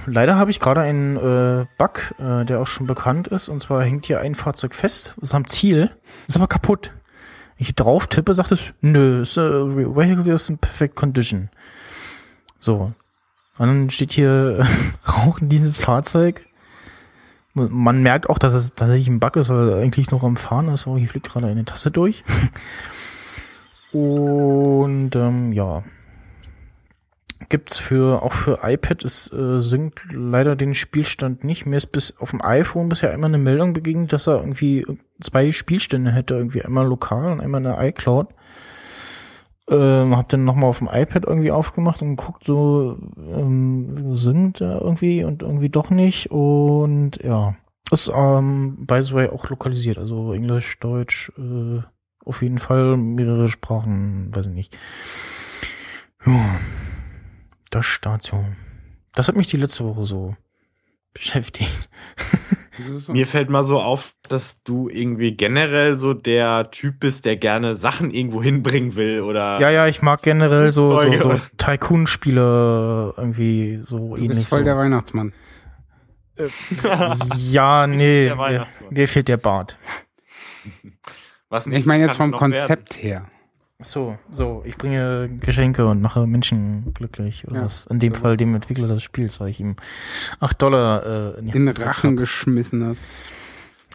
Leider 0.05 0.38
habe 0.38 0.50
ich 0.50 0.60
gerade 0.60 0.81
einen 0.81 1.17
äh, 1.17 1.65
Bug, 1.77 2.13
äh, 2.20 2.46
der 2.46 2.62
auch 2.62 2.67
schon 2.67 2.88
bekannt 2.88 3.27
ist. 3.27 3.50
Und 3.50 3.62
zwar 3.62 3.84
hängt 3.84 4.05
hier 4.05 4.22
ein 4.22 4.36
Fahrzeug 4.36 4.74
fest, 4.74 5.15
ist 5.22 5.36
am 5.36 5.46
Ziel, 5.48 5.91
ist 6.27 6.38
aber 6.38 6.48
kaputt. 6.48 6.93
Ich 7.58 7.75
drauf 7.75 8.08
tippe, 8.08 8.34
sagt 8.34 8.51
es, 8.53 8.74
nö, 8.81 9.22
ist, 9.22 9.38
äh, 9.38 9.41
Vehicle 9.41 10.34
is 10.34 10.50
in 10.50 10.58
perfect 10.58 10.96
condition. 10.96 11.50
So. 12.60 12.93
Und 13.58 13.67
dann 13.67 13.89
steht 13.89 14.13
hier 14.13 14.60
äh, 14.60 15.08
Rauchen 15.10 15.50
dieses 15.50 15.81
Fahrzeug. 15.81 16.46
Man 17.53 18.01
merkt 18.01 18.29
auch, 18.29 18.39
dass 18.39 18.53
es 18.53 18.72
tatsächlich 18.74 19.10
ein 19.10 19.20
Bug 19.20 19.36
ist, 19.36 19.50
weil 19.50 19.70
er 19.70 19.77
eigentlich 19.77 20.10
noch 20.12 20.24
am 20.24 20.38
Fahren 20.38 20.70
ist. 20.70 20.88
Oh, 20.88 20.98
hier 20.98 21.10
fliegt 21.10 21.27
gerade 21.27 21.48
eine 21.48 21.65
Tasse 21.65 21.91
durch. 21.91 22.24
Und 23.91 25.13
ähm, 25.17 25.51
ja, 25.51 25.84
gibt's 27.50 27.77
für 27.77 28.21
auch 28.24 28.33
für 28.33 28.60
iPad 28.63 29.03
es 29.03 29.31
äh, 29.31 29.60
synkt 29.60 30.01
leider 30.12 30.55
den 30.55 30.74
Spielstand 30.74 31.43
nicht. 31.43 31.65
Mir 31.65 31.77
ist 31.77 31.91
bis 31.91 32.17
auf 32.17 32.31
dem 32.31 32.41
iPhone 32.41 32.89
bisher 32.89 33.13
immer 33.13 33.27
eine 33.27 33.38
Meldung 33.38 33.74
begegnet, 33.74 34.13
dass 34.13 34.27
er 34.27 34.39
irgendwie 34.39 34.86
zwei 35.19 35.51
Spielstände 35.51 36.12
hätte, 36.12 36.36
irgendwie 36.36 36.63
einmal 36.63 36.88
lokal 36.88 37.31
und 37.31 37.41
einmal 37.41 37.62
in 37.62 37.65
der 37.65 37.81
iCloud. 37.81 38.27
Ähm, 39.69 40.17
hab 40.17 40.27
dann 40.29 40.43
nochmal 40.43 40.69
auf 40.69 40.79
dem 40.79 40.89
iPad 40.91 41.25
irgendwie 41.25 41.51
aufgemacht 41.51 42.01
und 42.01 42.17
geguckt, 42.17 42.43
so 42.43 42.98
ähm, 43.17 44.17
synkt 44.17 44.60
er 44.60 44.81
irgendwie 44.81 45.24
und 45.24 45.43
irgendwie 45.43 45.69
doch 45.69 45.89
nicht. 45.89 46.31
Und 46.31 47.24
ja, 47.24 47.55
ist 47.91 48.12
ähm, 48.13 48.86
by 48.86 49.01
the 49.01 49.13
way 49.13 49.29
auch 49.29 49.50
lokalisiert, 49.50 49.98
also 49.98 50.33
Englisch, 50.33 50.79
Deutsch, 50.79 51.31
äh, 51.38 51.81
auf 52.25 52.41
jeden 52.41 52.57
Fall 52.60 52.98
mehrere 52.98 53.50
Sprachen, 53.50 54.33
weiß 54.33 54.48
ich 54.48 54.53
nicht. 54.53 54.77
Ja, 56.25 56.60
das 57.71 57.85
Station. 57.85 58.55
Das 59.13 59.27
hat 59.27 59.35
mich 59.35 59.47
die 59.47 59.57
letzte 59.57 59.83
Woche 59.85 60.03
so 60.05 60.35
beschäftigt. 61.13 61.89
So. 62.95 63.11
Mir 63.11 63.27
fällt 63.27 63.49
mal 63.49 63.63
so 63.63 63.81
auf, 63.81 64.13
dass 64.29 64.63
du 64.63 64.87
irgendwie 64.89 65.35
generell 65.35 65.97
so 65.97 66.13
der 66.13 66.71
Typ 66.71 66.99
bist, 67.01 67.25
der 67.25 67.35
gerne 67.35 67.75
Sachen 67.75 68.11
irgendwo 68.11 68.41
hinbringen 68.41 68.95
will 68.95 69.21
oder. 69.21 69.59
Ja, 69.59 69.69
ja, 69.69 69.87
ich 69.87 70.01
mag 70.01 70.21
generell 70.21 70.71
so, 70.71 70.99
so, 70.99 71.11
so 71.17 71.39
Tycoon-Spiele 71.57 73.13
irgendwie 73.17 73.79
so 73.81 74.15
Du 74.15 74.23
ähnlich. 74.23 74.37
bist 74.39 74.49
voll 74.49 74.59
So. 74.59 74.65
der 74.65 74.77
Weihnachtsmann. 74.77 75.33
Ja, 77.35 77.85
nee, 77.87 78.27
Der 78.27 78.67
mir, 78.89 79.07
fehlt 79.07 79.27
der 79.27 79.37
Bart. 79.37 79.77
Was 81.49 81.67
Ich 81.67 81.85
meine 81.85 82.05
jetzt 82.05 82.15
vom 82.15 82.31
noch 82.31 82.41
werden. 82.41 82.53
Konzept 82.53 82.95
her. 83.03 83.27
So, 83.83 84.17
so, 84.29 84.61
ich 84.65 84.77
bringe 84.77 85.29
Geschenke 85.39 85.88
und 85.88 86.01
mache 86.01 86.27
Menschen 86.27 86.93
glücklich. 86.93 87.47
Oder 87.47 87.57
Ja, 87.57 87.63
was? 87.63 87.85
In 87.88 88.00
dem 88.00 88.13
so 88.13 88.21
Fall 88.21 88.38
dem 88.38 88.53
Entwickler 88.55 88.88
des 88.88 89.03
Spiels, 89.03 89.39
weil 89.39 89.50
ich 89.50 89.59
ihm 89.59 89.75
8 90.39 90.61
Dollar 90.61 91.35
äh, 91.35 91.39
in, 91.39 91.51
gedrückt 91.51 91.79
Rachen 91.79 92.11
hab. 92.11 92.17
geschmissen 92.17 92.85
hast. 92.85 93.05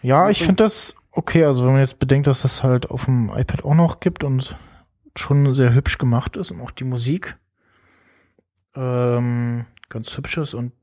Ja, 0.03 0.29
ich 0.29 0.39
finde 0.39 0.63
das 0.63 0.95
okay. 1.11 1.45
Also 1.45 1.63
wenn 1.63 1.71
man 1.71 1.79
jetzt 1.81 1.99
bedenkt, 1.99 2.27
dass 2.27 2.41
das 2.41 2.63
halt 2.63 2.89
auf 2.91 3.05
dem 3.05 3.29
iPad 3.29 3.63
auch 3.65 3.75
noch 3.75 3.99
gibt 3.99 4.23
und 4.23 4.57
schon 5.15 5.53
sehr 5.53 5.73
hübsch 5.73 5.97
gemacht 5.97 6.37
ist 6.37 6.51
und 6.51 6.61
auch 6.61 6.71
die 6.71 6.83
Musik 6.83 7.37
ähm, 8.75 9.65
ganz 9.89 10.15
hübsch 10.15 10.37
ist 10.37 10.53
und 10.53 10.73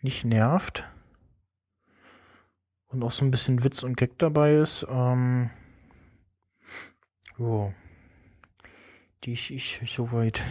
nicht 0.00 0.24
nervt 0.24 0.84
und 2.88 3.02
auch 3.02 3.10
so 3.10 3.24
ein 3.24 3.30
bisschen 3.30 3.64
Witz 3.64 3.82
und 3.82 3.96
Gag 3.96 4.18
dabei 4.18 4.54
ist. 4.56 4.86
Ähm, 4.88 5.50
jo. 7.38 7.72
Die 9.24 9.32
ich, 9.32 9.50
ich 9.50 9.92
soweit 9.92 10.44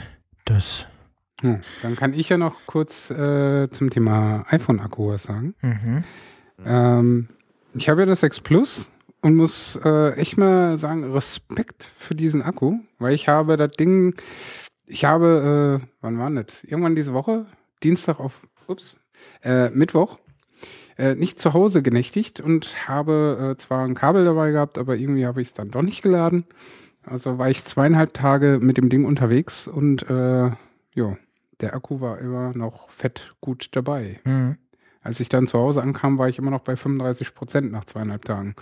das. 0.45 0.87
Hm. 1.41 1.61
Dann 1.81 1.95
kann 1.95 2.13
ich 2.13 2.29
ja 2.29 2.37
noch 2.37 2.55
kurz 2.65 3.09
äh, 3.09 3.69
zum 3.69 3.89
Thema 3.89 4.45
iPhone-Akku 4.49 5.09
was 5.09 5.23
sagen. 5.23 5.53
Mhm. 5.61 6.03
Ähm, 6.65 7.29
ich 7.73 7.89
habe 7.89 8.01
ja 8.01 8.05
das 8.05 8.21
6 8.21 8.41
Plus 8.41 8.89
und 9.21 9.35
muss 9.35 9.77
äh, 9.83 10.13
echt 10.13 10.37
mal 10.37 10.77
sagen, 10.77 11.11
Respekt 11.11 11.83
für 11.83 12.15
diesen 12.15 12.41
Akku, 12.41 12.79
weil 12.99 13.13
ich 13.13 13.27
habe 13.27 13.57
das 13.57 13.71
Ding, 13.71 14.15
ich 14.87 15.03
habe, 15.03 15.81
äh, 15.81 15.87
wann 16.01 16.19
war 16.19 16.29
das? 16.31 16.63
Irgendwann 16.63 16.95
diese 16.95 17.13
Woche, 17.13 17.45
Dienstag 17.83 18.19
auf, 18.19 18.47
ups, 18.67 18.97
äh, 19.43 19.69
Mittwoch, 19.69 20.19
äh, 20.97 21.15
nicht 21.15 21.39
zu 21.39 21.53
Hause 21.53 21.81
genächtigt 21.81 22.39
und 22.39 22.87
habe 22.87 23.55
äh, 23.55 23.57
zwar 23.57 23.83
ein 23.83 23.95
Kabel 23.95 24.25
dabei 24.25 24.51
gehabt, 24.51 24.77
aber 24.77 24.95
irgendwie 24.95 25.25
habe 25.25 25.41
ich 25.41 25.49
es 25.49 25.53
dann 25.53 25.71
doch 25.71 25.81
nicht 25.81 26.01
geladen. 26.01 26.45
Also 27.05 27.37
war 27.37 27.49
ich 27.49 27.63
zweieinhalb 27.63 28.13
Tage 28.13 28.59
mit 28.61 28.77
dem 28.77 28.89
Ding 28.89 29.05
unterwegs 29.05 29.67
und 29.67 30.09
äh, 30.09 30.51
ja, 30.93 31.17
der 31.61 31.73
Akku 31.75 32.01
war 32.01 32.19
immer 32.19 32.55
noch 32.55 32.89
fett 32.89 33.29
gut 33.41 33.69
dabei. 33.71 34.19
Mhm. 34.23 34.57
Als 35.01 35.19
ich 35.19 35.29
dann 35.29 35.47
zu 35.47 35.59
Hause 35.59 35.81
ankam, 35.83 36.17
war 36.17 36.29
ich 36.29 36.39
immer 36.39 36.51
noch 36.51 36.61
bei 36.61 36.75
35 36.75 37.35
Prozent 37.35 37.71
nach 37.71 37.85
zweieinhalb 37.85 38.25
Tagen. 38.25 38.55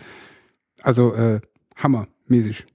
Also 0.82 1.14
äh, 1.16 1.40
hammermäßig. 1.78 2.66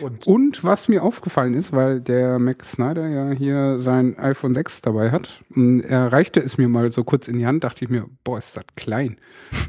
Und 0.00 0.26
Und 0.26 0.64
was 0.64 0.88
mir 0.88 1.02
aufgefallen 1.02 1.54
ist, 1.54 1.72
weil 1.72 2.00
der 2.00 2.38
Mac 2.38 2.64
Snyder 2.64 3.08
ja 3.08 3.30
hier 3.30 3.78
sein 3.78 4.18
iPhone 4.18 4.54
6 4.54 4.82
dabei 4.82 5.10
hat, 5.10 5.42
und 5.54 5.80
er 5.80 6.12
reichte 6.12 6.40
es 6.40 6.58
mir 6.58 6.68
mal 6.68 6.90
so 6.90 7.04
kurz 7.04 7.28
in 7.28 7.38
die 7.38 7.46
Hand, 7.46 7.64
dachte 7.64 7.84
ich 7.84 7.90
mir, 7.90 8.06
boah, 8.24 8.38
ist 8.38 8.56
das 8.56 8.64
klein. 8.76 9.16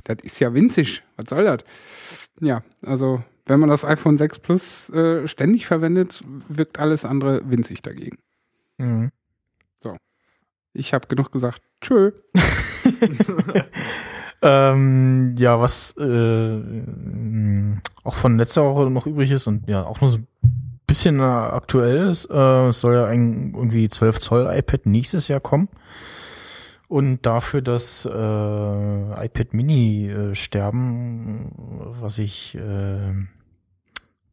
Das 0.03 0.17
ist 0.23 0.39
ja 0.39 0.53
winzig. 0.53 1.03
Was 1.15 1.29
soll 1.29 1.45
das? 1.45 1.63
Ja, 2.39 2.63
also 2.81 3.23
wenn 3.51 3.59
man 3.59 3.69
das 3.69 3.85
iPhone 3.85 4.17
6 4.17 4.39
Plus 4.39 4.89
äh, 4.89 5.27
ständig 5.27 5.67
verwendet, 5.67 6.23
wirkt 6.47 6.79
alles 6.79 7.05
andere 7.05 7.41
winzig 7.49 7.81
dagegen. 7.81 8.17
mhm. 8.77 9.11
Ich 10.73 10.93
habe 10.93 11.07
genug 11.07 11.31
gesagt. 11.31 11.61
Tschö. 11.81 12.11
ähm, 14.41 15.35
ja, 15.37 15.59
was 15.59 15.95
äh, 15.97 16.61
auch 18.03 18.13
von 18.13 18.37
letzter 18.37 18.63
Woche 18.63 18.89
noch 18.89 19.05
übrig 19.05 19.31
ist 19.31 19.47
und 19.47 19.67
ja 19.67 19.83
auch 19.83 20.01
nur 20.01 20.11
so 20.11 20.17
ein 20.19 20.27
bisschen 20.87 21.19
äh, 21.19 21.23
aktuell 21.23 22.07
ist, 22.09 22.29
äh, 22.29 22.67
es 22.67 22.79
soll 22.79 22.93
ja 22.93 23.05
ein 23.05 23.53
irgendwie 23.53 23.89
12 23.89 24.19
Zoll 24.19 24.49
iPad 24.49 24.85
nächstes 24.85 25.27
Jahr 25.27 25.41
kommen. 25.41 25.67
Und 26.87 27.25
dafür 27.25 27.61
das 27.61 28.05
äh, 28.05 28.09
iPad 29.25 29.53
Mini 29.53 30.09
äh, 30.09 30.35
sterben, 30.35 31.51
was 32.01 32.17
ich 32.17 32.57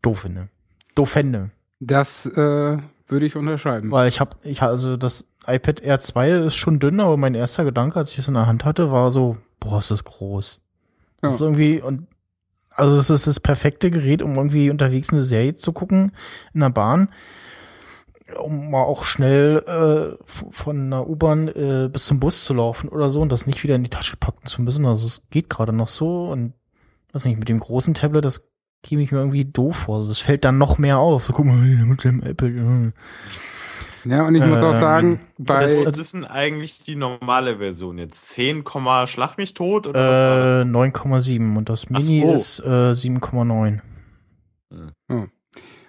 doof 0.02 0.20
finde. 0.20 0.48
Doof 0.94 1.10
fände. 1.10 1.50
Das 1.80 2.26
äh, 2.26 2.78
würde 3.06 3.26
ich 3.26 3.36
unterschreiben. 3.36 3.90
Weil 3.90 4.08
ich 4.08 4.20
habe, 4.20 4.36
ich 4.42 4.62
also 4.62 4.96
das 4.96 5.26
iPad 5.46 5.80
Air 5.80 6.00
2 6.00 6.30
ist 6.30 6.56
schon 6.56 6.78
dünn, 6.78 7.00
aber 7.00 7.16
mein 7.16 7.34
erster 7.34 7.64
Gedanke, 7.64 7.98
als 7.98 8.12
ich 8.12 8.18
es 8.18 8.28
in 8.28 8.34
der 8.34 8.46
Hand 8.46 8.64
hatte, 8.64 8.90
war 8.90 9.10
so, 9.10 9.38
boah, 9.60 9.78
ist 9.78 9.90
das 9.90 10.04
groß. 10.04 10.60
Das 11.20 11.34
ist 11.34 11.40
irgendwie, 11.40 11.80
und 11.80 12.06
also 12.70 12.96
das 12.96 13.10
ist 13.10 13.26
das 13.26 13.40
perfekte 13.40 13.90
Gerät, 13.90 14.22
um 14.22 14.36
irgendwie 14.36 14.70
unterwegs 14.70 15.10
eine 15.10 15.24
Serie 15.24 15.54
zu 15.54 15.72
gucken 15.72 16.12
in 16.54 16.60
der 16.60 16.70
Bahn, 16.70 17.08
um 18.40 18.70
mal 18.70 18.82
auch 18.82 19.04
schnell 19.04 19.64
äh, 19.66 20.24
von 20.26 20.76
einer 20.76 21.08
U-Bahn 21.08 21.48
äh, 21.48 21.88
bis 21.92 22.06
zum 22.06 22.20
Bus 22.20 22.44
zu 22.44 22.54
laufen 22.54 22.88
oder 22.88 23.10
so 23.10 23.20
und 23.20 23.32
das 23.32 23.46
nicht 23.46 23.64
wieder 23.64 23.74
in 23.74 23.82
die 23.82 23.90
Tasche 23.90 24.16
packen 24.16 24.46
zu 24.46 24.62
müssen. 24.62 24.86
Also 24.86 25.06
es 25.06 25.28
geht 25.30 25.50
gerade 25.50 25.72
noch 25.72 25.88
so 25.88 26.28
und 26.28 26.52
weiß 27.12 27.24
nicht, 27.24 27.38
mit 27.38 27.48
dem 27.48 27.58
großen 27.58 27.94
Tablet, 27.94 28.24
das 28.24 28.47
käme 28.82 29.02
ich 29.02 29.12
mir 29.12 29.18
irgendwie 29.18 29.44
doof 29.44 29.76
vor. 29.76 29.96
Also 29.96 30.08
das 30.08 30.20
fällt 30.20 30.44
dann 30.44 30.58
noch 30.58 30.78
mehr 30.78 30.98
auf. 30.98 31.24
So, 31.24 31.32
guck 31.32 31.46
mal, 31.46 31.56
mit 31.56 32.04
dem 32.04 32.22
iPad. 32.22 32.92
Ja. 34.04 34.26
Und 34.26 34.34
ich 34.36 34.44
muss 34.44 34.62
auch 34.62 34.74
Ähm, 34.74 34.80
sagen, 34.80 35.20
bei 35.38 35.64
Was 35.64 35.74
ist 35.98 36.14
denn 36.14 36.24
eigentlich 36.24 36.82
die 36.82 36.94
normale 36.96 37.58
Version 37.58 37.98
jetzt? 37.98 38.28
10, 38.30 38.64
Komma 38.64 39.06
Schlag 39.06 39.36
mich 39.36 39.54
tot? 39.54 39.86
Oder 39.86 40.62
Äh, 40.62 40.64
9,7 40.64 41.56
und 41.56 41.68
das 41.68 41.90
Mini 41.90 42.22
so. 42.22 42.32
ist 42.34 42.60
äh, 42.60 42.92
7,9. 42.94 43.80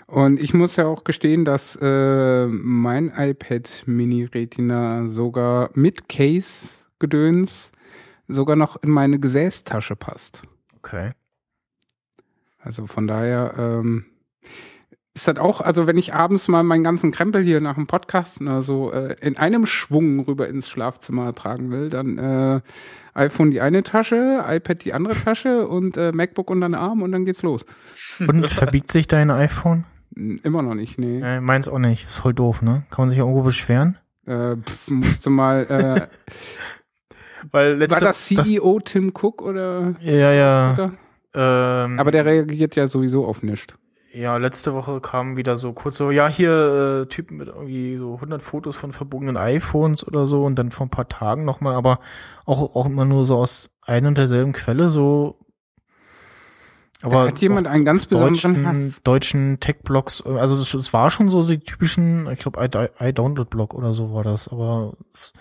Und 0.08 0.40
ich 0.40 0.54
muss 0.56 0.76
ja 0.76 0.88
auch 0.88 1.04
gestehen, 1.04 1.46
dass 1.46 1.78
äh, 1.82 2.48
mein 2.48 3.14
iPad 3.16 3.84
Mini 3.86 4.24
Retina 4.26 5.08
sogar 5.08 5.70
mit 5.76 6.10
Case-Gedöns 6.10 7.72
sogar 8.28 8.56
noch 8.56 8.82
in 8.82 8.90
meine 8.90 9.20
Gesäßtasche 9.20 9.96
passt. 9.96 10.42
Okay. 10.78 11.12
Also 12.60 12.88
von 12.88 13.08
daher 13.08 13.54
ähm, 13.58 14.06
ist 15.14 15.28
das 15.28 15.38
auch, 15.38 15.62
also 15.62 15.88
wenn 15.88 15.98
ich 15.98 16.14
abends 16.14 16.48
mal 16.48 16.64
meinen 16.64 16.84
ganzen 16.84 17.12
Krempel 17.12 17.44
hier 17.44 17.62
nach 17.62 17.76
dem 17.76 17.88
Podcast 17.88 18.42
oder 18.42 18.62
so 18.62 18.92
äh, 18.92 19.16
in 19.22 19.38
einem 19.38 19.66
Schwung 19.66 20.20
rüber 20.22 20.48
ins 20.48 20.70
Schlafzimmer 20.70 21.34
tragen 21.34 21.72
will, 21.72 21.90
dann 21.90 22.18
äh, 22.18 22.62
iPhone 23.14 23.52
die 23.52 23.62
eine 23.62 23.84
Tasche, 23.84 24.44
iPad 24.48 24.84
die 24.84 24.94
andere 24.94 25.16
Tasche 25.16 25.68
und 25.68 25.98
äh, 25.98 26.12
MacBook 26.12 26.50
unter 26.50 26.68
den 26.68 26.76
Arm 26.76 27.02
und 27.02 27.12
dann 27.12 27.26
geht's 27.26 27.42
los. 27.42 27.66
Und 28.20 28.48
verbiegt 28.48 28.92
sich 28.92 29.08
dein 29.08 29.32
iPhone? 29.32 29.86
Immer 30.16 30.62
noch 30.62 30.76
nicht, 30.76 30.98
nee. 31.00 31.20
Äh, 31.22 31.42
meins 31.42 31.68
auch 31.68 31.80
nicht. 31.80 32.06
Ist 32.06 32.18
voll 32.18 32.34
doof, 32.34 32.62
ne? 32.62 32.84
Kann 32.90 33.04
man 33.04 33.10
sich 33.10 33.18
irgendwo 33.18 33.44
beschweren? 33.44 33.98
Äh, 34.26 34.56
pf, 34.58 34.90
musste 34.90 35.30
mal, 35.30 35.66
äh, 35.66 36.08
Weil 37.52 37.80
war 37.90 38.00
das 38.00 38.26
CEO 38.26 38.80
Tim 38.82 39.10
Cook 39.14 39.42
oder? 39.42 39.96
Ja, 40.02 40.32
ja. 40.34 40.74
oder? 40.74 40.92
Ähm, 41.34 42.00
Aber 42.00 42.12
der 42.12 42.26
reagiert 42.26 42.76
ja 42.76 42.88
sowieso 42.88 43.26
auf 43.26 43.44
nichts. 43.44 43.76
ja, 44.14 44.38
letzte 44.38 44.74
Woche 44.74 45.00
kam 45.02 45.38
wieder 45.38 45.58
so 45.58 45.74
kurz 45.74 45.98
so, 45.98 46.10
ja, 46.12 46.28
hier 46.28 47.04
äh, 47.04 47.06
Typen 47.08 47.38
mit 47.38 47.48
irgendwie 47.48 47.98
so 47.98 48.16
100 48.16 48.42
Fotos 48.42 48.76
von 48.76 48.92
verbogenen 48.92 49.38
iPhones 49.38 50.06
oder 50.08 50.26
so 50.26 50.46
und 50.46 50.58
dann 50.58 50.72
vor 50.72 50.88
ein 50.88 50.92
paar 50.92 51.08
Tagen 51.08 51.46
nochmal, 51.46 51.76
aber 51.76 52.00
auch, 52.46 52.76
auch 52.76 52.88
immer 52.88 53.06
nur 53.06 53.26
so 53.26 53.36
aus 53.38 53.70
ein 53.86 54.06
und 54.06 54.18
derselben 54.18 54.54
Quelle 54.54 54.90
so. 54.90 55.38
Da 57.02 57.28
hat 57.28 57.40
jemand 57.40 57.66
einen 57.68 57.86
ganz 57.86 58.08
besonderen 58.08 58.34
deutschen, 58.34 58.68
Hass. 58.68 59.02
deutschen 59.04 59.60
Tech-Blogs, 59.62 60.22
also 60.26 60.56
es, 60.56 60.74
es 60.74 60.92
war 60.92 61.12
schon 61.12 61.30
so 61.30 61.48
die 61.48 61.60
typischen, 61.60 62.30
ich 62.30 62.40
glaube, 62.40 62.60
iDownload-Blog 63.00 63.74
oder 63.74 63.94
so 63.94 64.12
war 64.14 64.24
das, 64.24 64.50
aber 64.50 64.94
es, 65.14 65.32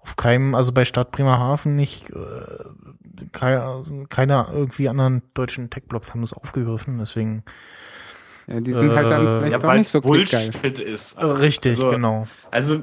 auf 0.00 0.16
keinem, 0.16 0.54
also 0.54 0.72
bei 0.72 0.84
Stadt 0.84 1.10
Bremerhaven 1.12 1.76
nicht, 1.76 2.10
äh, 2.10 2.14
keine, 3.32 3.62
also 3.62 4.04
keine 4.08 4.46
irgendwie 4.52 4.88
anderen 4.88 5.22
deutschen 5.34 5.70
Tech-Blogs 5.70 6.12
haben 6.12 6.20
das 6.20 6.32
aufgegriffen, 6.32 6.98
deswegen 6.98 7.42
Ja, 8.46 8.60
die 8.60 8.72
sind 8.72 8.90
halt 8.90 9.10
dann 9.10 9.26
Äh, 9.26 9.40
vielleicht 9.40 9.62
Ja, 9.62 9.68
weil 9.68 9.78
nicht 9.80 9.88
so 9.90 10.00
Bullshit 10.00 10.52
klickgeil. 10.52 10.80
ist. 10.80 11.18
äh, 11.18 11.24
richtig, 11.24 11.72
Also, 11.72 11.90
genau. 11.90 12.26
Also 12.50 12.82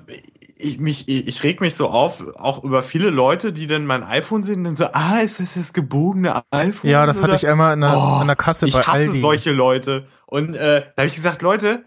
ich 0.57 0.79
mich, 0.79 1.07
ich, 1.09 1.27
ich 1.27 1.43
reg 1.43 1.59
mich 1.59 1.75
so 1.75 1.89
auf, 1.89 2.23
auch 2.37 2.63
über 2.63 2.81
viele 2.83 3.09
Leute, 3.09 3.51
die 3.51 3.67
dann 3.67 3.85
mein 3.85 4.03
iPhone 4.03 4.43
sehen 4.43 4.59
und 4.59 4.63
dann 4.65 4.75
so, 4.75 4.85
ah, 4.93 5.19
ist 5.19 5.39
das 5.39 5.55
das 5.55 5.73
gebogene 5.73 6.43
iPhone? 6.51 6.89
Ja, 6.91 7.05
das 7.05 7.17
hatte 7.17 7.27
oder? 7.27 7.35
ich 7.35 7.47
einmal 7.47 7.73
in 7.73 7.81
der, 7.81 7.91
Oh, 7.97 8.01
an 8.21 8.27
der 8.27 8.35
Kasse 8.35 8.65
ich 8.67 8.73
bei 8.73 8.81
hasse 8.81 8.91
Aldi. 8.91 9.21
solche 9.21 9.51
Leute. 9.51 10.07
Und 10.27 10.55
äh, 10.55 10.81
da 10.95 11.01
habe 11.01 11.07
ich 11.07 11.15
gesagt, 11.15 11.41
Leute, 11.41 11.85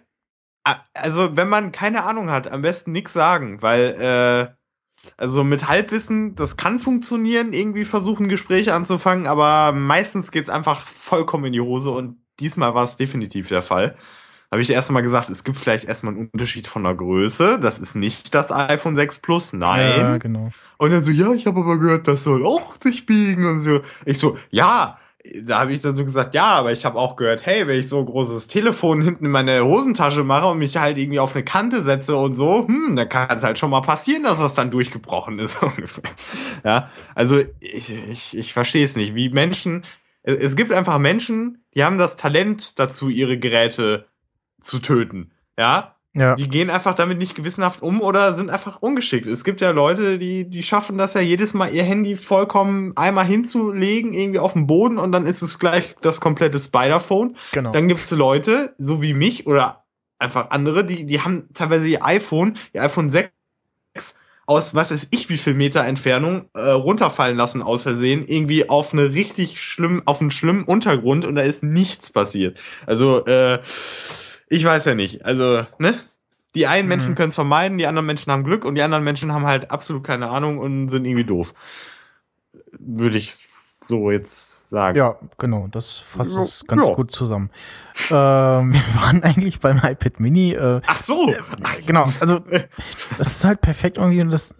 also 0.94 1.36
wenn 1.36 1.48
man 1.48 1.72
keine 1.72 2.04
Ahnung 2.04 2.30
hat, 2.30 2.50
am 2.50 2.62
besten 2.62 2.92
nichts 2.92 3.12
sagen, 3.12 3.62
weil 3.62 4.50
äh, 4.52 4.57
also 5.16 5.44
mit 5.44 5.68
Halbwissen, 5.68 6.34
das 6.34 6.56
kann 6.56 6.78
funktionieren, 6.78 7.52
irgendwie 7.52 7.84
versuchen 7.84 8.28
Gespräche 8.28 8.74
anzufangen, 8.74 9.26
aber 9.26 9.72
meistens 9.72 10.30
geht's 10.30 10.50
einfach 10.50 10.86
vollkommen 10.86 11.46
in 11.46 11.52
die 11.52 11.60
Hose 11.60 11.90
und 11.90 12.16
diesmal 12.40 12.74
war 12.74 12.84
es 12.84 12.96
definitiv 12.96 13.48
der 13.48 13.62
Fall. 13.62 13.96
Habe 14.50 14.62
ich 14.62 14.70
erst 14.70 14.90
mal 14.90 15.02
gesagt, 15.02 15.28
es 15.28 15.44
gibt 15.44 15.58
vielleicht 15.58 15.84
erstmal 15.84 16.14
einen 16.14 16.30
Unterschied 16.32 16.66
von 16.66 16.82
der 16.82 16.94
Größe. 16.94 17.58
Das 17.60 17.78
ist 17.78 17.94
nicht 17.94 18.34
das 18.34 18.50
iPhone 18.50 18.96
6 18.96 19.18
Plus, 19.18 19.52
nein. 19.52 20.00
Ja, 20.00 20.16
genau. 20.16 20.50
Und 20.78 20.90
dann 20.90 21.04
so, 21.04 21.10
ja, 21.10 21.32
ich 21.34 21.46
habe 21.46 21.60
aber 21.60 21.78
gehört, 21.78 22.08
das 22.08 22.22
soll 22.22 22.46
auch 22.46 22.74
sich 22.80 23.04
biegen 23.04 23.44
und 23.44 23.60
so. 23.60 23.80
Ich 24.06 24.18
so, 24.18 24.38
ja, 24.50 24.98
da 25.42 25.60
habe 25.60 25.72
ich 25.72 25.80
dann 25.80 25.94
so 25.94 26.04
gesagt, 26.04 26.34
ja, 26.34 26.54
aber 26.54 26.72
ich 26.72 26.84
habe 26.84 26.98
auch 26.98 27.16
gehört, 27.16 27.44
hey, 27.46 27.66
wenn 27.66 27.78
ich 27.78 27.88
so 27.88 27.98
ein 27.98 28.06
großes 28.06 28.46
Telefon 28.46 29.02
hinten 29.02 29.26
in 29.26 29.30
meine 29.30 29.64
Hosentasche 29.64 30.24
mache 30.24 30.46
und 30.46 30.58
mich 30.58 30.76
halt 30.76 30.98
irgendwie 30.98 31.20
auf 31.20 31.34
eine 31.34 31.44
Kante 31.44 31.80
setze 31.80 32.16
und 32.16 32.34
so, 32.34 32.66
hm, 32.66 32.96
dann 32.96 33.08
kann 33.08 33.36
es 33.36 33.42
halt 33.42 33.58
schon 33.58 33.70
mal 33.70 33.80
passieren, 33.80 34.22
dass 34.22 34.38
das 34.38 34.54
dann 34.54 34.70
durchgebrochen 34.70 35.38
ist 35.38 35.62
ungefähr. 35.62 36.10
Ja, 36.64 36.90
also 37.14 37.40
ich, 37.60 37.92
ich, 37.92 38.36
ich 38.36 38.52
verstehe 38.52 38.84
es 38.84 38.96
nicht, 38.96 39.14
wie 39.14 39.28
Menschen, 39.28 39.84
es 40.22 40.36
es 40.36 40.56
gibt 40.56 40.72
einfach 40.72 40.98
Menschen, 40.98 41.64
die 41.74 41.84
haben 41.84 41.98
das 41.98 42.16
Talent 42.16 42.78
dazu, 42.78 43.08
ihre 43.08 43.38
Geräte 43.38 44.06
zu 44.60 44.78
töten. 44.78 45.32
Ja, 45.58 45.96
Ja, 46.18 46.34
die 46.34 46.48
gehen 46.48 46.70
einfach 46.70 46.94
damit 46.94 47.18
nicht 47.18 47.34
gewissenhaft 47.34 47.82
um 47.82 48.00
oder 48.00 48.34
sind 48.34 48.50
einfach 48.50 48.80
ungeschickt. 48.80 49.26
Es 49.26 49.44
gibt 49.44 49.60
ja 49.60 49.70
Leute, 49.70 50.18
die, 50.18 50.48
die 50.48 50.62
schaffen 50.62 50.98
das 50.98 51.14
ja 51.14 51.20
jedes 51.20 51.54
Mal, 51.54 51.72
ihr 51.72 51.84
Handy 51.84 52.16
vollkommen 52.16 52.92
einmal 52.96 53.26
hinzulegen, 53.26 54.12
irgendwie 54.14 54.38
auf 54.38 54.54
dem 54.54 54.66
Boden 54.66 54.98
und 54.98 55.12
dann 55.12 55.26
ist 55.26 55.42
es 55.42 55.58
gleich 55.58 55.94
das 56.00 56.20
komplette 56.20 56.58
Spider-Phone. 56.58 57.36
genau. 57.52 57.72
Dann 57.72 57.88
gibt's 57.88 58.10
Leute, 58.10 58.74
so 58.78 59.02
wie 59.02 59.14
mich 59.14 59.46
oder 59.46 59.84
einfach 60.18 60.50
andere, 60.50 60.84
die, 60.84 61.06
die 61.06 61.20
haben 61.20 61.48
teilweise 61.54 61.86
ihr 61.88 62.04
iPhone, 62.04 62.56
ihr 62.72 62.82
iPhone 62.82 63.10
6 63.10 63.30
aus 64.48 64.74
was 64.74 64.90
weiß 64.90 65.08
ich 65.10 65.28
wie 65.28 65.36
viel 65.36 65.52
Meter 65.52 65.84
Entfernung 65.84 66.48
äh, 66.54 66.70
runterfallen 66.70 67.36
lassen 67.36 67.60
aus 67.60 67.82
Versehen, 67.82 68.24
irgendwie 68.26 68.68
auf 68.68 68.94
eine 68.94 69.12
richtig 69.12 69.62
schlimm, 69.62 70.02
auf 70.06 70.22
einen 70.22 70.30
schlimmen 70.30 70.64
Untergrund 70.64 71.26
und 71.26 71.34
da 71.34 71.42
ist 71.42 71.62
nichts 71.62 72.10
passiert. 72.10 72.58
Also, 72.86 73.26
äh, 73.26 73.58
ich 74.48 74.64
weiß 74.64 74.84
ja 74.86 74.94
nicht. 74.94 75.24
Also, 75.24 75.62
ne? 75.78 75.94
Die 76.54 76.66
einen 76.66 76.84
Mhm. 76.84 76.88
Menschen 76.88 77.14
können 77.14 77.28
es 77.28 77.34
vermeiden, 77.34 77.78
die 77.78 77.86
anderen 77.86 78.06
Menschen 78.06 78.32
haben 78.32 78.44
Glück 78.44 78.64
und 78.64 78.74
die 78.74 78.82
anderen 78.82 79.04
Menschen 79.04 79.32
haben 79.32 79.44
halt 79.46 79.70
absolut 79.70 80.04
keine 80.04 80.28
Ahnung 80.30 80.58
und 80.58 80.88
sind 80.88 81.04
irgendwie 81.04 81.24
doof. 81.24 81.54
Würde 82.78 83.18
ich 83.18 83.46
so 83.82 84.10
jetzt 84.10 84.70
sagen. 84.70 84.96
Ja, 84.98 85.16
genau, 85.38 85.68
das 85.70 85.96
fasst 85.98 86.34
Ja, 86.34 86.42
es 86.42 86.64
ganz 86.66 86.86
ja. 86.86 86.92
gut 86.94 87.12
zusammen. 87.12 87.50
ähm, 88.10 88.72
wir 88.72 89.00
waren 89.00 89.22
eigentlich 89.22 89.60
beim 89.60 89.78
iPad 89.78 90.20
Mini. 90.20 90.52
Äh, 90.52 90.80
Ach 90.86 90.96
so! 90.96 91.32
genau, 91.86 92.08
also 92.20 92.40
das 93.18 93.28
ist 93.28 93.44
halt 93.44 93.60
perfekt 93.60 93.98
irgendwie 93.98 94.20
und 94.22 94.30
das 94.30 94.54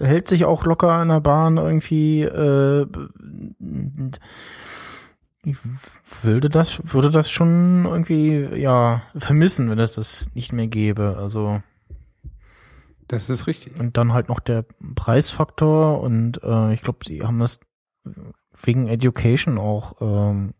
hält 0.00 0.28
sich 0.28 0.44
auch 0.46 0.64
locker 0.64 1.00
in 1.02 1.08
der 1.08 1.20
Bahn 1.20 1.56
irgendwie. 1.58 2.22
Äh, 2.22 2.86
ich 5.44 5.56
würde 6.22 6.48
das, 6.48 6.80
würde 6.92 7.10
das 7.10 7.30
schon 7.30 7.84
irgendwie 7.84 8.48
ja 8.56 9.02
vermissen, 9.16 9.70
wenn 9.70 9.78
es 9.78 9.92
das 9.92 10.30
nicht 10.34 10.52
mehr 10.52 10.66
gäbe. 10.66 11.16
Also 11.18 11.62
Das 13.08 13.30
ist 13.30 13.46
richtig. 13.46 13.78
und 13.78 13.96
dann 13.96 14.12
halt 14.12 14.28
noch 14.28 14.40
der 14.40 14.64
Preisfaktor 14.94 16.00
und 16.00 16.42
äh, 16.42 16.72
ich 16.72 16.82
glaube, 16.82 16.98
sie 17.06 17.22
haben 17.22 17.38
das 17.38 17.60
wegen 18.62 18.88
Education 18.88 19.58
auch 19.58 20.00
ähm, 20.00 20.54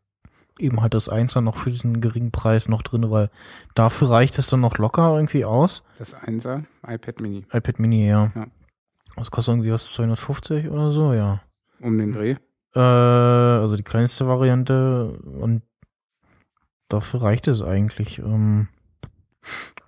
eben 0.59 0.81
halt 0.83 0.95
das 0.95 1.09
Einser 1.09 1.41
noch 1.41 1.57
für 1.57 1.71
diesen 1.71 2.01
geringen 2.01 2.31
Preis 2.31 2.69
noch 2.69 2.83
drin, 2.83 3.11
weil 3.11 3.31
dafür 3.75 4.11
reicht 4.11 4.39
es 4.39 4.47
dann 4.49 4.61
noch 4.61 4.79
locker 4.79 5.15
irgendwie 5.17 5.45
aus. 5.45 5.85
Das 5.99 6.15
Einser 6.15 6.65
iPad 6.87 7.21
Mini 7.21 7.45
iPad 7.53 7.79
Mini, 7.79 8.07
ja. 8.09 8.33
Ja. 8.35 8.47
Das 9.17 9.31
kostet 9.31 9.55
irgendwie 9.55 9.73
was 9.73 9.93
250 9.93 10.69
oder 10.69 10.91
so, 10.91 11.13
ja. 11.13 11.41
um 11.81 11.99
den 11.99 12.13
Dreh. 12.13 12.37
Äh, 12.75 12.81
also 12.81 13.77
die 13.77 13.83
kleinste 13.83 14.27
Variante 14.27 15.19
und 15.23 15.63
dafür 16.89 17.23
reicht 17.23 17.49
es 17.49 17.63
eigentlich. 17.63 18.19
Ähm, 18.19 18.69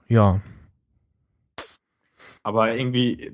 ja. 0.09 0.41
Aber 2.43 2.75
irgendwie, 2.75 3.33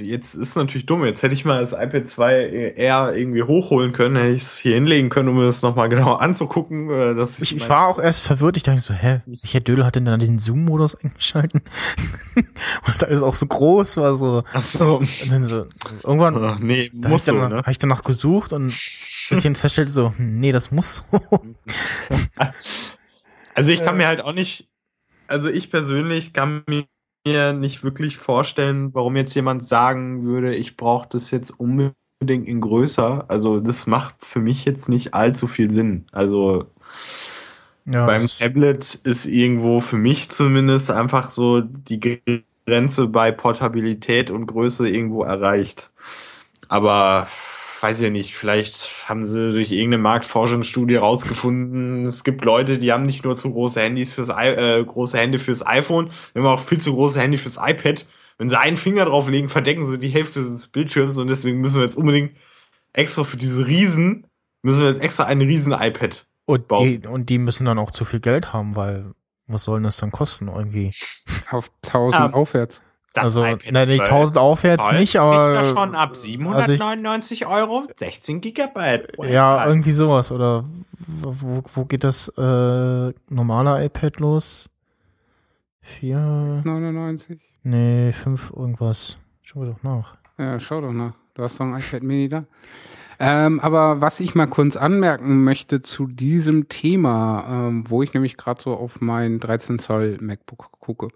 jetzt 0.00 0.34
ist 0.34 0.48
es 0.50 0.56
natürlich 0.56 0.86
dumm. 0.86 1.04
Jetzt 1.04 1.22
hätte 1.22 1.34
ich 1.34 1.44
mal 1.44 1.60
das 1.60 1.72
iPad 1.72 2.08
2 2.08 2.74
eher 2.76 3.14
irgendwie 3.14 3.42
hochholen 3.42 3.92
können, 3.92 4.16
hätte 4.16 4.32
ich 4.32 4.42
es 4.42 4.58
hier 4.58 4.74
hinlegen 4.74 5.08
können, 5.08 5.28
um 5.28 5.36
mir 5.36 5.46
das 5.46 5.62
nochmal 5.62 5.88
genau 5.90 6.14
anzugucken. 6.14 6.90
Äh, 6.90 7.14
dass 7.14 7.40
ich, 7.40 7.56
ich 7.56 7.68
war 7.68 7.88
auch 7.88 7.98
erst 7.98 8.22
verwirrt. 8.22 8.56
Ich 8.56 8.62
dachte 8.62 8.80
so, 8.80 8.94
hä, 8.94 9.20
welcher 9.26 9.60
Dödel 9.60 9.84
hat 9.84 9.96
denn 9.96 10.04
dann 10.04 10.20
den 10.20 10.38
Zoom-Modus 10.38 10.94
eingeschalten? 10.94 11.62
Und 12.36 12.94
das 12.94 13.04
alles 13.04 13.22
auch 13.22 13.34
so 13.34 13.46
groß 13.46 13.96
war, 13.96 14.14
so. 14.14 14.44
Ach 14.52 14.62
so. 14.62 15.00
so 15.02 15.66
irgendwann 16.04 16.36
Ach, 16.44 16.58
nee, 16.58 16.90
da 16.94 17.08
muss 17.08 17.24
so, 17.24 17.34
ich 17.34 17.38
dann, 17.38 17.50
ne? 17.50 17.58
hab 17.58 17.68
ich 17.68 17.78
danach 17.78 18.04
gesucht 18.04 18.52
und 18.52 18.66
bis 19.28 19.30
ich 19.30 19.42
dann 19.42 19.54
feststellte 19.54 19.90
so, 19.90 20.12
hm, 20.16 20.38
nee, 20.38 20.52
das 20.52 20.70
muss 20.70 21.02
so. 21.10 21.20
Also 23.54 23.70
ich 23.70 23.82
kann 23.82 23.96
mir 23.96 24.06
halt 24.06 24.20
auch 24.20 24.32
nicht, 24.34 24.68
also 25.26 25.48
ich 25.48 25.70
persönlich 25.70 26.32
kann 26.32 26.62
mir 26.66 26.84
nicht 27.26 27.82
wirklich 27.82 28.16
vorstellen, 28.18 28.94
warum 28.94 29.16
jetzt 29.16 29.34
jemand 29.34 29.64
sagen 29.64 30.24
würde, 30.24 30.54
ich 30.54 30.76
brauche 30.76 31.08
das 31.10 31.30
jetzt 31.30 31.50
unbedingt 31.58 32.46
in 32.48 32.60
größer. 32.60 33.24
Also 33.28 33.60
das 33.60 33.86
macht 33.86 34.24
für 34.24 34.40
mich 34.40 34.64
jetzt 34.64 34.88
nicht 34.88 35.14
allzu 35.14 35.46
viel 35.48 35.70
Sinn. 35.70 36.06
Also 36.12 36.66
Ja, 37.84 38.06
beim 38.06 38.26
Tablet 38.28 38.94
ist 38.94 39.26
irgendwo 39.26 39.80
für 39.80 39.98
mich 39.98 40.30
zumindest 40.30 40.90
einfach 40.90 41.30
so 41.30 41.60
die 41.60 42.20
Grenze 42.66 43.06
bei 43.08 43.30
Portabilität 43.32 44.30
und 44.30 44.46
Größe 44.46 44.88
irgendwo 44.88 45.22
erreicht. 45.22 45.90
Aber 46.68 47.28
weiß 47.82 48.00
ich 48.02 48.10
nicht, 48.10 48.34
vielleicht 48.34 49.08
haben 49.08 49.26
sie 49.26 49.52
durch 49.52 49.70
irgendeine 49.72 50.02
Marktforschungsstudie 50.02 50.96
rausgefunden, 50.96 52.06
es 52.06 52.24
gibt 52.24 52.44
Leute, 52.44 52.78
die 52.78 52.92
haben 52.92 53.04
nicht 53.04 53.24
nur 53.24 53.36
zu 53.36 53.52
große 53.52 53.80
Handys 53.80 54.12
fürs 54.12 54.28
I 54.30 54.48
äh, 54.48 54.84
große 54.84 55.18
Hände 55.18 55.38
fürs 55.38 55.66
iPhone, 55.66 56.10
die 56.34 56.38
haben 56.38 56.46
auch 56.46 56.60
viel 56.60 56.80
zu 56.80 56.94
große 56.94 57.20
Hände 57.20 57.38
fürs 57.38 57.58
iPad. 57.60 58.06
Wenn 58.38 58.50
sie 58.50 58.58
einen 58.58 58.76
Finger 58.76 59.06
drauflegen, 59.06 59.48
verdecken 59.48 59.86
sie 59.86 59.98
die 59.98 60.08
Hälfte 60.08 60.42
des 60.42 60.68
Bildschirms 60.68 61.16
und 61.16 61.28
deswegen 61.28 61.60
müssen 61.60 61.76
wir 61.76 61.84
jetzt 61.84 61.96
unbedingt 61.96 62.32
extra 62.92 63.24
für 63.24 63.36
diese 63.36 63.66
Riesen 63.66 64.26
müssen 64.62 64.80
wir 64.80 64.88
jetzt 64.88 65.00
extra 65.00 65.24
ein 65.24 65.40
riesen 65.40 65.72
iPad 65.72 66.26
und, 66.44 66.68
bauen. 66.68 66.84
die, 66.84 67.06
und 67.06 67.30
die 67.30 67.38
müssen 67.38 67.64
dann 67.64 67.78
auch 67.78 67.90
zu 67.90 68.04
viel 68.04 68.20
Geld 68.20 68.52
haben, 68.52 68.74
weil 68.76 69.12
was 69.46 69.64
soll 69.64 69.78
denn 69.78 69.84
das 69.84 69.98
dann 69.98 70.10
kosten 70.10 70.48
irgendwie? 70.48 70.90
Auf 71.50 71.70
1000 71.84 72.14
Ja. 72.14 72.32
aufwärts. 72.32 72.82
Das 73.16 73.24
also, 73.24 73.44
iPad 73.44 73.72
nein, 73.72 73.88
nicht 73.88 74.06
12 74.06 74.10
1000 74.10 74.38
aufwärts 74.38 74.84
Zoll 74.84 74.92
nicht, 74.92 75.14
liegt 75.14 75.16
aber. 75.16 75.54
da 75.54 75.64
schon 75.64 75.94
ab 75.94 76.10
also 76.10 76.26
ich- 76.26 76.32
799 76.32 77.46
Euro, 77.46 77.84
16 77.96 78.42
Gigabyte. 78.42 79.16
Ja, 79.24 79.66
irgendwie 79.66 79.92
sowas. 79.92 80.30
Oder 80.30 80.64
wo, 81.06 81.62
wo 81.72 81.84
geht 81.86 82.04
das 82.04 82.28
äh, 82.36 83.12
normale 83.30 83.84
iPad 83.86 84.20
los? 84.20 84.68
Vier, 85.80 86.18
99. 86.64 87.40
nee, 87.62 88.12
fünf 88.12 88.52
irgendwas. 88.54 89.16
Schau 89.42 89.64
doch 89.64 89.82
nach. 89.82 90.16
Ja, 90.36 90.60
schau 90.60 90.82
doch 90.82 90.92
nach. 90.92 91.14
Du 91.32 91.42
hast 91.42 91.58
doch 91.58 91.64
ein 91.64 91.78
iPad 91.78 92.02
Mini 92.02 92.28
da. 92.28 92.44
Ähm, 93.18 93.60
aber 93.60 94.02
was 94.02 94.20
ich 94.20 94.34
mal 94.34 94.46
kurz 94.46 94.76
anmerken 94.76 95.42
möchte 95.42 95.80
zu 95.80 96.06
diesem 96.06 96.68
Thema, 96.68 97.46
ähm, 97.48 97.84
wo 97.88 98.02
ich 98.02 98.12
nämlich 98.12 98.36
gerade 98.36 98.60
so 98.60 98.74
auf 98.74 99.00
mein 99.00 99.40
13 99.40 99.78
Zoll 99.78 100.18
MacBook 100.20 100.70
gucke. 100.80 101.08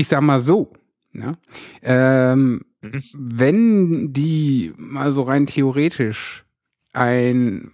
Ich 0.00 0.08
sag 0.08 0.22
mal 0.22 0.40
so, 0.40 0.72
ja, 1.12 1.34
ähm, 1.82 2.62
Mhm. 2.82 3.00
wenn 3.18 4.12
die 4.14 4.72
mal 4.78 5.12
so 5.12 5.24
rein 5.24 5.46
theoretisch 5.46 6.46
ein 6.94 7.72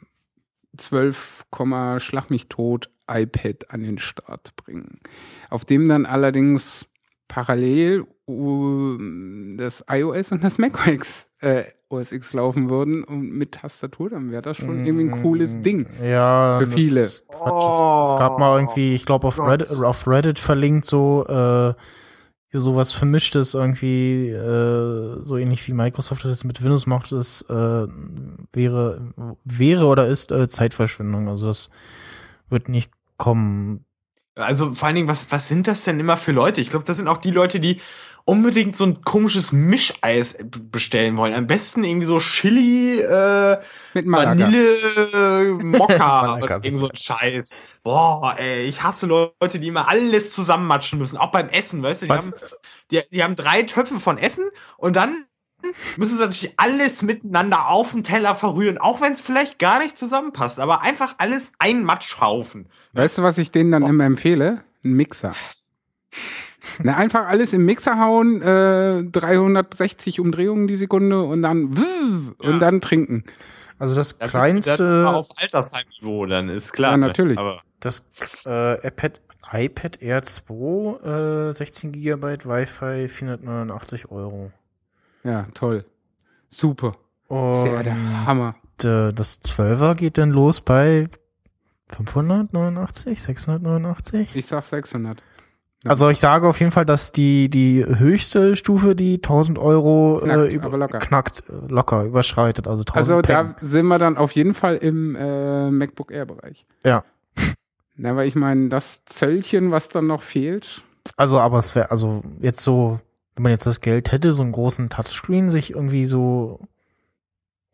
12, 0.76 1.46
Schlag 1.98 2.28
mich 2.28 2.48
tot 2.48 2.90
iPad 3.08 3.70
an 3.70 3.84
den 3.84 3.98
Start 3.98 4.56
bringen, 4.56 4.98
auf 5.48 5.64
dem 5.64 5.88
dann 5.88 6.06
allerdings 6.06 6.86
parallel 7.28 8.04
um, 8.24 9.54
das 9.56 9.84
iOS 9.88 10.32
und 10.32 10.42
das 10.42 10.58
macOS 10.58 11.28
äh, 11.38 11.64
OS 11.88 12.10
X 12.10 12.32
laufen 12.32 12.68
würden 12.68 13.04
und 13.04 13.30
mit 13.30 13.52
Tastatur, 13.52 14.10
dann 14.10 14.32
wäre 14.32 14.42
das 14.42 14.56
schon 14.56 14.84
irgendwie 14.84 15.04
ein 15.04 15.22
cooles 15.22 15.62
Ding. 15.62 15.86
Ja, 16.02 16.58
Für 16.58 16.66
viele. 16.66 17.02
Quatsch. 17.28 18.10
Es, 18.10 18.18
gab 18.18 18.40
mal 18.40 18.58
irgendwie, 18.58 18.96
ich 18.96 19.06
glaube 19.06 19.28
auf 19.28 19.36
Gott. 19.36 19.48
Reddit, 19.48 19.70
auf 19.72 20.08
Reddit 20.08 20.40
verlinkt 20.40 20.84
so 20.84 21.24
äh, 21.28 21.74
sowas 22.52 22.92
vermischtes 22.92 23.54
irgendwie 23.54 24.28
äh, 24.28 25.20
so 25.24 25.36
ähnlich 25.36 25.66
wie 25.66 25.72
Microsoft 25.72 26.24
das 26.24 26.30
jetzt 26.30 26.44
mit 26.44 26.62
Windows 26.62 26.86
macht, 26.86 27.12
das 27.12 27.42
äh, 27.42 27.86
wäre 28.52 29.36
wäre 29.44 29.86
oder 29.86 30.06
ist 30.06 30.30
äh, 30.32 30.48
Zeitverschwendung. 30.48 31.28
Also 31.28 31.48
das 31.48 31.70
wird 32.48 32.68
nicht 32.68 32.90
kommen. 33.16 33.84
Also 34.34 34.74
vor 34.74 34.86
allen 34.86 34.96
Dingen, 34.96 35.08
was, 35.08 35.30
was 35.30 35.48
sind 35.48 35.66
das 35.66 35.84
denn 35.84 35.98
immer 35.98 36.16
für 36.16 36.32
Leute? 36.32 36.60
Ich 36.60 36.70
glaube, 36.70 36.84
das 36.84 36.98
sind 36.98 37.08
auch 37.08 37.18
die 37.18 37.30
Leute, 37.30 37.58
die 37.58 37.80
unbedingt 38.26 38.76
so 38.76 38.84
ein 38.84 39.02
komisches 39.02 39.52
Mischeis 39.52 40.36
bestellen 40.42 41.16
wollen. 41.16 41.32
Am 41.32 41.46
besten 41.46 41.84
irgendwie 41.84 42.06
so 42.06 42.18
Chili, 42.18 43.00
äh, 43.00 43.58
Mit 43.94 44.06
Malaga. 44.06 44.44
Vanille, 44.44 44.74
äh, 45.14 45.44
Mokka 45.64 46.22
Malaga, 46.22 46.60
irgend 46.62 46.80
so 46.80 46.88
ein 46.88 46.96
Scheiß. 46.96 47.54
Boah, 47.84 48.34
ey, 48.36 48.64
ich 48.64 48.82
hasse 48.82 49.06
Leute, 49.06 49.60
die 49.60 49.68
immer 49.68 49.88
alles 49.88 50.32
zusammenmatschen 50.32 50.98
müssen, 50.98 51.16
auch 51.16 51.30
beim 51.30 51.48
Essen, 51.48 51.82
weißt 51.82 52.02
du? 52.02 52.06
Die, 52.06 52.10
Was? 52.10 52.26
haben, 52.26 52.32
die, 52.90 53.00
die 53.12 53.22
haben 53.22 53.36
drei 53.36 53.62
Töpfe 53.62 54.00
von 54.00 54.18
Essen 54.18 54.44
und 54.76 54.96
dann 54.96 55.26
müssen 55.96 56.16
sie 56.16 56.20
natürlich 56.20 56.54
alles 56.56 57.02
miteinander 57.02 57.68
auf 57.68 57.92
den 57.92 58.02
Teller 58.02 58.34
verrühren, 58.34 58.78
auch 58.78 59.00
wenn 59.00 59.12
es 59.12 59.20
vielleicht 59.20 59.60
gar 59.60 59.78
nicht 59.78 59.96
zusammenpasst, 59.96 60.58
aber 60.58 60.82
einfach 60.82 61.14
alles 61.18 61.52
ein 61.60 61.84
Matschhaufen. 61.84 62.68
Weißt 62.92 63.18
du, 63.18 63.22
was 63.22 63.38
ich 63.38 63.52
denen 63.52 63.70
dann 63.70 63.84
immer 63.84 64.04
empfehle? 64.04 64.64
Ein 64.84 64.94
Mixer. 64.94 65.34
Na, 66.82 66.96
einfach 66.96 67.26
alles 67.28 67.52
im 67.52 67.64
Mixer 67.64 67.98
hauen, 67.98 68.42
äh, 68.42 69.04
360 69.04 70.20
Umdrehungen 70.20 70.66
die 70.68 70.76
Sekunde 70.76 71.22
und 71.22 71.42
dann 71.42 71.66
und 71.66 72.36
Ja. 72.42 72.58
dann 72.58 72.80
trinken. 72.80 73.24
Also 73.78 73.94
das 73.94 74.16
Da 74.18 74.24
bist 74.24 74.34
du 74.34 74.38
dann 74.38 74.50
kleinste, 74.50 74.84
immer 74.84 75.16
auf 75.16 75.28
Altersheimniveau, 75.40 76.26
dann 76.26 76.48
ist 76.48 76.72
klar. 76.72 76.92
Ja, 76.92 76.96
ne? 76.96 77.06
natürlich. 77.08 77.38
Aber 77.38 77.60
das 77.80 78.08
äh, 78.46 78.86
iPad, 78.86 79.20
iPad 79.52 80.02
Air 80.02 80.22
2, 80.22 81.50
äh, 81.50 81.52
16 81.54 81.92
GB 81.92 82.38
Wi-Fi, 82.44 83.08
489 83.08 84.10
Euro. 84.10 84.50
Ja, 85.24 85.46
toll. 85.54 85.84
Super. 86.48 86.96
Und 87.28 87.66
ja 87.66 87.82
der 87.82 88.26
Hammer. 88.26 88.54
äh, 88.82 89.12
das 89.12 89.40
12er 89.42 89.94
geht 89.94 90.16
dann 90.18 90.30
los 90.30 90.60
bei 90.60 91.08
589, 91.92 93.20
689? 93.22 94.36
Ich 94.36 94.46
sag 94.46 94.64
600. 94.64 95.22
Also 95.84 96.08
ich 96.08 96.18
sage 96.18 96.48
auf 96.48 96.58
jeden 96.58 96.72
Fall, 96.72 96.84
dass 96.86 97.12
die, 97.12 97.48
die 97.48 97.84
höchste 97.84 98.56
Stufe, 98.56 98.96
die 98.96 99.16
1000 99.16 99.58
Euro 99.58 100.20
Knackt, 100.22 100.50
äh, 100.50 100.54
über, 100.54 100.76
locker. 100.76 100.98
knackt, 100.98 101.44
äh, 101.48 101.52
locker, 101.68 102.04
überschreitet. 102.04 102.66
Also 102.66 102.82
1000 102.82 102.96
Also 102.96 103.14
Peng. 103.22 103.54
da 103.60 103.66
sind 103.66 103.86
wir 103.86 103.98
dann 103.98 104.16
auf 104.16 104.32
jeden 104.32 104.54
Fall 104.54 104.76
im 104.76 105.14
äh, 105.14 105.70
MacBook 105.70 106.10
Air 106.10 106.26
Bereich. 106.26 106.66
Ja. 106.84 107.04
Na, 107.96 108.16
weil 108.16 108.26
ich 108.28 108.34
meine, 108.34 108.68
das 108.68 109.04
Zöllchen, 109.04 109.70
was 109.70 109.88
dann 109.88 110.06
noch 110.06 110.22
fehlt, 110.22 110.82
Also, 111.16 111.38
aber 111.38 111.58
es 111.58 111.74
wäre, 111.74 111.90
also 111.90 112.22
jetzt 112.40 112.62
so, 112.62 112.98
wenn 113.36 113.44
man 113.44 113.52
jetzt 113.52 113.66
das 113.66 113.80
Geld 113.80 114.10
hätte, 114.12 114.32
so 114.32 114.42
einen 114.42 114.52
großen 114.52 114.88
Touchscreen, 114.88 115.50
sich 115.50 115.70
irgendwie 115.74 116.04
so 116.04 116.60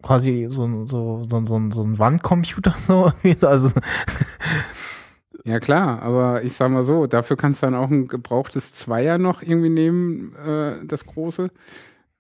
quasi 0.03 0.47
so, 0.49 0.85
so, 0.85 1.25
so, 1.29 1.45
so, 1.45 1.71
so 1.71 1.83
ein 1.83 1.99
Wandcomputer 1.99 2.75
so, 2.79 3.13
irgendwie, 3.23 3.47
also 3.47 3.71
ja 5.45 5.61
klar, 5.61 6.03
aber 6.03 6.43
ich 6.43 6.55
sag 6.55 6.71
mal 6.71 6.83
so, 6.83 7.07
dafür 7.07 7.37
kannst 7.37 7.63
du 7.63 7.67
dann 7.67 7.75
auch 7.75 7.91
ein 7.91 8.09
gebrauchtes 8.09 8.73
Zweier 8.73 9.19
noch 9.19 9.43
irgendwie 9.43 9.69
nehmen, 9.71 10.35
äh, 10.37 10.85
das 10.87 11.07
große. 11.07 11.51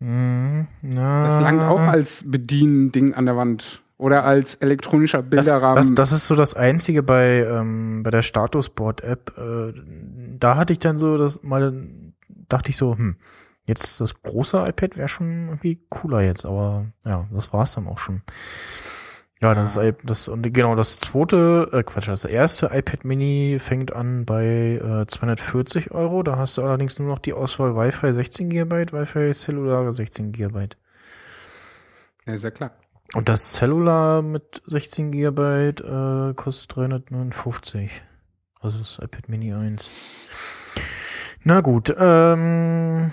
mh, 0.01 0.67
na, 0.83 1.27
Das 1.27 1.41
langt 1.41 1.61
auch 1.63 1.81
als 1.81 2.25
Bediending 2.27 3.15
an 3.15 3.27
der 3.27 3.37
Wand. 3.37 3.81
Oder 3.99 4.25
als 4.25 4.57
elektronischer 4.57 5.23
das, 5.23 5.31
Bilderrahmen. 5.31 5.77
das, 5.77 5.95
das 5.95 6.11
ist 6.13 6.27
so 6.27 6.35
das 6.35 6.55
Einzige 6.55 7.05
bei, 7.05 7.47
ähm, 7.49 8.03
bei 8.03 8.11
der 8.11 8.23
Statusboard-App. 8.23 9.33
Äh, 9.39 9.73
da 10.41 10.57
hatte 10.57 10.73
ich 10.73 10.81
dann 10.81 10.99
so 10.99 11.17
das 11.17 11.45
mal, 11.45 11.73
dachte 12.49 12.71
ich 12.71 12.77
so, 12.77 12.97
hm, 12.97 13.15
jetzt 13.65 14.01
das 14.01 14.21
große 14.23 14.59
iPad 14.67 14.97
wäre 14.97 15.09
schon 15.09 15.47
irgendwie 15.51 15.81
cooler 15.89 16.21
jetzt, 16.21 16.45
aber 16.45 16.87
ja, 17.05 17.29
das 17.33 17.53
war's 17.53 17.77
dann 17.77 17.87
auch 17.87 17.99
schon. 17.99 18.23
Ja, 19.42 19.57
das, 19.57 19.76
ist 19.76 19.96
das 20.05 20.28
und 20.28 20.55
genau 20.55 20.76
das 20.76 21.00
zweite, 21.00 21.68
äh, 21.72 21.83
Quatsch, 21.83 22.07
das 22.07 22.24
erste 22.24 22.66
iPad 22.66 23.05
Mini 23.05 23.59
fängt 23.59 23.92
an 23.92 24.24
bei 24.24 24.81
äh, 24.81 25.07
240 25.07 25.90
Euro. 25.90 26.22
Da 26.22 26.37
hast 26.37 26.59
du 26.59 26.62
allerdings 26.62 27.00
nur 27.00 27.09
noch 27.09 27.18
die 27.18 27.33
Auswahl 27.33 27.74
Wi-Fi 27.74 28.12
16 28.12 28.50
GB, 28.50 28.92
Wi-Fi 28.92 29.33
Cellular 29.33 29.92
16 29.92 30.31
GB. 30.31 30.68
ja, 32.26 32.33
ist 32.33 32.44
ja 32.44 32.52
klar. 32.52 32.70
Und 33.14 33.28
das 33.28 33.55
Cellular 33.55 34.22
mit 34.22 34.62
16 34.66 35.11
GB 35.11 35.70
äh, 35.70 36.35
kostet 36.35 36.76
359. 36.76 38.00
Also 38.61 38.78
das 38.78 39.00
iPad 39.02 39.28
Mini 39.28 39.52
1. 39.52 39.90
Na 41.42 41.61
gut, 41.61 41.92
ähm, 41.98 43.11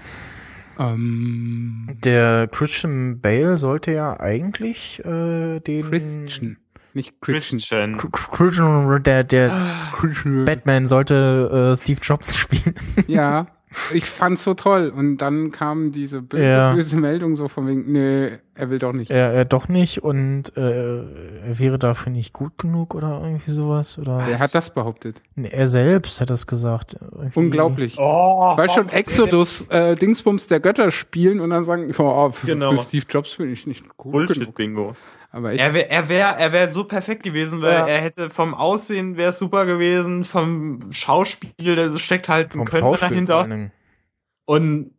Ähm, 0.80 1.98
der 2.04 2.48
Christian 2.48 3.20
Bale 3.22 3.58
sollte 3.58 3.92
ja 3.92 4.20
eigentlich 4.20 5.04
äh, 5.06 5.60
den 5.60 5.90
Christian. 5.90 6.58
Nicht 6.94 7.22
Christian. 7.22 7.60
Christian. 7.60 7.98
Ch- 7.98 8.32
Christian, 8.32 9.04
der, 9.04 9.24
der 9.24 9.52
Christian. 9.94 10.46
Batman 10.46 10.88
sollte 10.88 11.74
äh, 11.74 11.82
Steve 11.82 12.00
Jobs 12.02 12.36
spielen. 12.38 12.74
Ja, 13.08 13.48
ich 13.94 14.06
fand's 14.06 14.44
so 14.44 14.54
toll. 14.54 14.92
Und 14.96 15.18
dann 15.18 15.52
kam 15.52 15.92
diese 15.92 16.22
böse, 16.22 16.44
Ja. 16.44 16.74
böse 16.74 16.98
Meldung 16.98 17.36
so 17.36 17.48
von 17.48 17.68
wegen, 17.68 17.92
nee, 17.92 18.30
er 18.56 18.70
will 18.70 18.80
doch 18.80 18.94
nicht. 18.94 19.12
Er, 19.12 19.32
er 19.34 19.46
doch 19.46 19.68
nicht 19.68 20.04
und 20.04 20.56
äh, 20.58 21.02
er 21.48 21.60
wäre 21.60 21.80
dafür 21.80 22.12
nicht 22.12 22.34
gut 22.34 22.58
genug 22.58 22.96
oder 22.96 23.22
irgendwie 23.24 23.52
sowas. 23.52 23.98
Oder 24.00 24.24
Wer 24.26 24.40
hat 24.40 24.54
das 24.56 24.74
behauptet? 24.74 25.22
Nee, 25.36 25.50
er 25.50 25.68
selbst 25.68 26.20
hat 26.20 26.30
das 26.30 26.48
gesagt. 26.48 26.96
Irgendwie. 27.00 27.40
Unglaublich. 27.40 27.96
Oh, 28.00 28.58
Weil 28.58 28.70
schon 28.70 28.90
Exodus, 28.90 29.66
äh, 29.70 29.96
Dingsbums 29.96 30.48
der 30.48 30.60
Götter 30.60 30.92
spielen 30.92 31.40
und 31.40 31.52
dann 31.52 31.64
sagen, 31.64 31.92
oh, 31.98 32.32
für, 32.32 32.48
Genau. 32.48 32.72
für 32.72 32.78
Steve 32.84 33.06
Jobs 33.10 33.36
bin 33.38 33.52
ich 33.52 33.66
nicht 33.68 33.84
gut 33.98 34.14
genug. 34.14 34.28
Bullshit-Bingo. 34.28 34.94
Aber 35.32 35.54
ich, 35.54 35.60
Er 35.60 35.74
wäre 35.74 35.90
er 35.90 36.10
wär, 36.10 36.28
er 36.30 36.52
wär 36.52 36.72
so 36.72 36.84
perfekt 36.86 37.24
gewesen, 37.24 37.62
weil 37.62 37.74
Ja. 37.74 37.88
er 37.88 38.02
hätte 38.02 38.30
vom 38.30 38.54
Aussehen 38.54 39.16
wäre 39.16 39.32
super 39.34 39.66
gewesen, 39.66 40.24
vom 40.24 40.80
Schauspiel, 40.92 41.76
da 41.76 41.98
steckt 42.00 42.30
halt 42.30 42.56
ein 42.56 42.66
Können 42.66 42.96
dahinter. 42.96 43.70
Und 44.46 44.92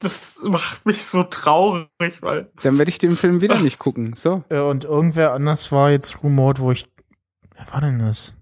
das 0.00 0.42
macht 0.44 0.84
mich 0.84 1.04
so 1.04 1.22
traurig, 1.22 1.88
weil. 2.20 2.50
dann 2.62 2.78
werde 2.78 2.88
ich 2.88 2.98
den 2.98 3.12
Film 3.12 3.40
wieder 3.40 3.60
nicht 3.60 3.78
gucken. 3.78 4.14
So. 4.16 4.42
Äh, 4.48 4.58
Und 4.58 4.84
irgendwer 4.84 5.32
anders 5.32 5.70
war 5.72 5.90
jetzt 5.90 6.22
rumort, 6.22 6.60
wo 6.60 6.72
ich. 6.72 6.88
Wer 7.54 7.72
war 7.72 7.80
denn 7.80 8.00
das? 8.00 8.34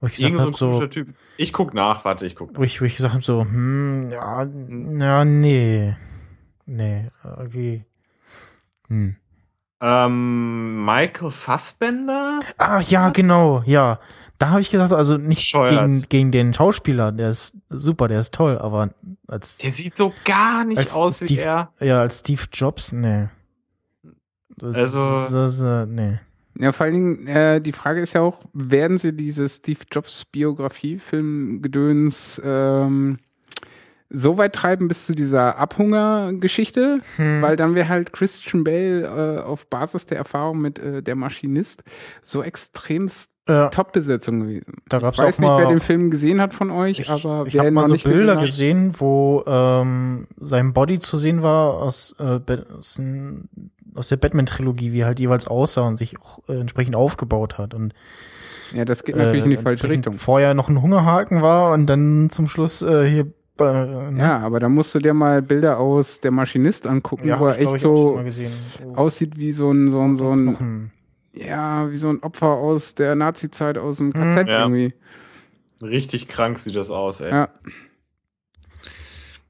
Wo 0.00 0.06
ich 0.06 0.14
gesagt 0.14 0.32
Irgend 0.34 0.56
so 0.56 0.86
Typ. 0.86 1.14
Ich 1.36 1.52
guck 1.52 1.74
nach, 1.74 2.04
warte, 2.04 2.26
ich 2.26 2.34
guck 2.36 2.52
nach. 2.52 2.60
Wo 2.60 2.62
ich, 2.62 2.80
wo 2.80 2.84
ich 2.84 2.96
gesagt 2.96 3.14
habe, 3.14 3.24
so, 3.24 3.42
hm, 3.42 4.10
ja, 4.10 4.44
ja, 4.44 5.24
nee. 5.24 5.96
Nee, 6.66 7.10
irgendwie. 7.24 7.84
Hm. 8.88 9.16
Ähm, 9.82 10.84
Michael 10.84 11.30
Fassbender? 11.30 12.40
Ah, 12.56 12.80
ja, 12.80 13.10
genau, 13.10 13.62
ja. 13.66 13.98
Da 14.38 14.50
habe 14.50 14.60
ich 14.60 14.70
gesagt, 14.70 14.92
also 14.92 15.18
nicht 15.18 15.52
gegen, 15.52 16.02
gegen 16.08 16.30
den 16.32 16.52
Schauspieler, 16.54 17.12
der 17.12 17.30
ist 17.30 17.56
super, 17.68 18.08
der 18.08 18.18
ist 18.20 18.34
toll, 18.34 18.58
aber 18.58 18.90
als, 19.28 19.58
Der 19.58 19.70
sieht 19.72 19.96
so 19.96 20.12
gar 20.24 20.64
nicht 20.64 20.78
Als 20.78 20.92
aus 20.92 21.20
wie 21.20 21.26
Steve- 21.26 21.42
er. 21.42 21.72
ja, 21.80 22.00
als 22.00 22.20
Steve 22.20 22.42
Jobs, 22.52 22.92
nee. 22.92 23.28
Das, 24.56 24.74
Also- 24.74 25.26
Das, 25.30 25.62
äh, 25.62 25.86
nee. 25.86 26.18
Ja, 26.58 26.72
vor 26.72 26.84
allen 26.86 26.94
Dingen, 26.94 27.26
äh, 27.28 27.60
die 27.60 27.72
Frage 27.72 28.00
ist 28.02 28.12
ja 28.14 28.20
auch, 28.20 28.38
werden 28.52 28.98
sie 28.98 29.16
diese 29.16 29.48
Steve 29.48 29.80
Jobs 29.90 30.24
Biografie-Film-Gedöns 30.26 32.40
ähm, 32.44 33.16
so 34.12 34.38
weit 34.38 34.54
treiben 34.54 34.88
bis 34.88 35.06
zu 35.06 35.14
dieser 35.14 35.58
Abhunger-Geschichte? 35.58 37.00
Hm. 37.16 37.42
Weil 37.42 37.56
dann 37.56 37.74
wäre 37.74 37.88
halt 37.88 38.12
Christian 38.12 38.62
Bale 38.62 39.38
äh, 39.38 39.42
auf 39.42 39.66
Basis 39.66 40.06
der 40.06 40.18
Erfahrung 40.18 40.60
mit 40.60 40.78
äh, 40.78 41.02
der 41.02 41.16
Maschinist 41.16 41.82
so 42.22 42.42
extremst 42.42 43.30
Ja, 43.48 43.70
Top-Besetzung 43.70 44.40
gewesen. 44.40 44.74
da 44.88 44.98
Ich 44.98 45.02
gab's 45.02 45.18
weiß 45.18 45.36
auch 45.36 45.40
nicht, 45.40 45.48
mal, 45.48 45.62
wer 45.62 45.68
den 45.70 45.80
Film 45.80 46.10
gesehen 46.10 46.40
hat 46.40 46.54
von 46.54 46.70
euch, 46.70 47.00
ich, 47.00 47.10
aber 47.10 47.44
ich 47.46 47.58
habe 47.58 47.70
mal 47.70 47.86
so 47.86 47.94
nicht 47.94 48.04
Bilder 48.04 48.36
gesehen 48.36 48.90
gesehen, 48.90 49.00
wo 49.00 49.42
ähm, 49.46 50.28
sein 50.38 50.72
Body 50.72 50.98
zu 50.98 51.18
sehen 51.18 51.42
war 51.42 51.74
aus, 51.74 52.14
äh, 52.18 52.40
aus, 52.78 53.00
aus 53.94 54.08
der 54.08 54.16
Batman-Trilogie, 54.16 54.92
wie 54.92 55.00
er 55.00 55.06
halt 55.06 55.20
jeweils 55.20 55.48
aussah 55.48 55.86
und 55.88 55.96
sich 55.96 56.20
auch 56.20 56.40
äh, 56.48 56.60
entsprechend 56.60 56.94
aufgebaut 56.94 57.58
hat. 57.58 57.74
Und 57.74 57.94
Ja, 58.74 58.84
das 58.84 59.04
geht 59.04 59.16
natürlich 59.16 59.44
in 59.44 59.50
die 59.50 59.56
äh, 59.56 59.62
falsche 59.62 59.88
Richtung. 59.88 60.14
Vorher 60.14 60.54
noch 60.54 60.68
ein 60.68 60.80
Hungerhaken 60.80 61.42
war 61.42 61.72
und 61.72 61.86
dann 61.86 62.30
zum 62.30 62.46
Schluss 62.46 62.82
äh, 62.82 63.08
hier. 63.08 63.26
Äh, 63.62 64.10
ne? 64.10 64.18
Ja, 64.20 64.38
aber 64.40 64.60
da 64.60 64.68
musst 64.68 64.94
du 64.94 64.98
dir 64.98 65.14
mal 65.14 65.42
Bilder 65.42 65.78
aus 65.78 66.20
der 66.20 66.30
Maschinist 66.30 66.86
angucken, 66.86 67.28
ja 67.28 67.40
wo 67.40 67.46
er 67.46 67.58
echt 67.58 67.80
so. 67.80 67.96
So 67.96 68.20
aussieht 68.96 69.36
wie 69.36 69.52
so 69.52 69.70
ein, 69.70 69.90
so 69.90 70.00
ein, 70.00 70.16
so 70.16 70.30
ein, 70.30 70.48
Knochen. 70.48 70.92
ja, 71.34 71.90
wie 71.90 71.96
so 71.96 72.08
ein 72.08 72.22
Opfer 72.22 72.48
aus 72.48 72.94
der 72.94 73.14
Nazi-Zeit 73.14 73.78
aus 73.78 73.98
dem 73.98 74.12
KZ 74.12 74.48
Ja. 74.48 74.62
irgendwie. 74.62 74.94
Richtig 75.82 76.28
krank 76.28 76.58
sieht 76.58 76.76
das 76.76 76.90
aus, 76.90 77.20
ey. 77.20 77.30
Ja. 77.30 77.48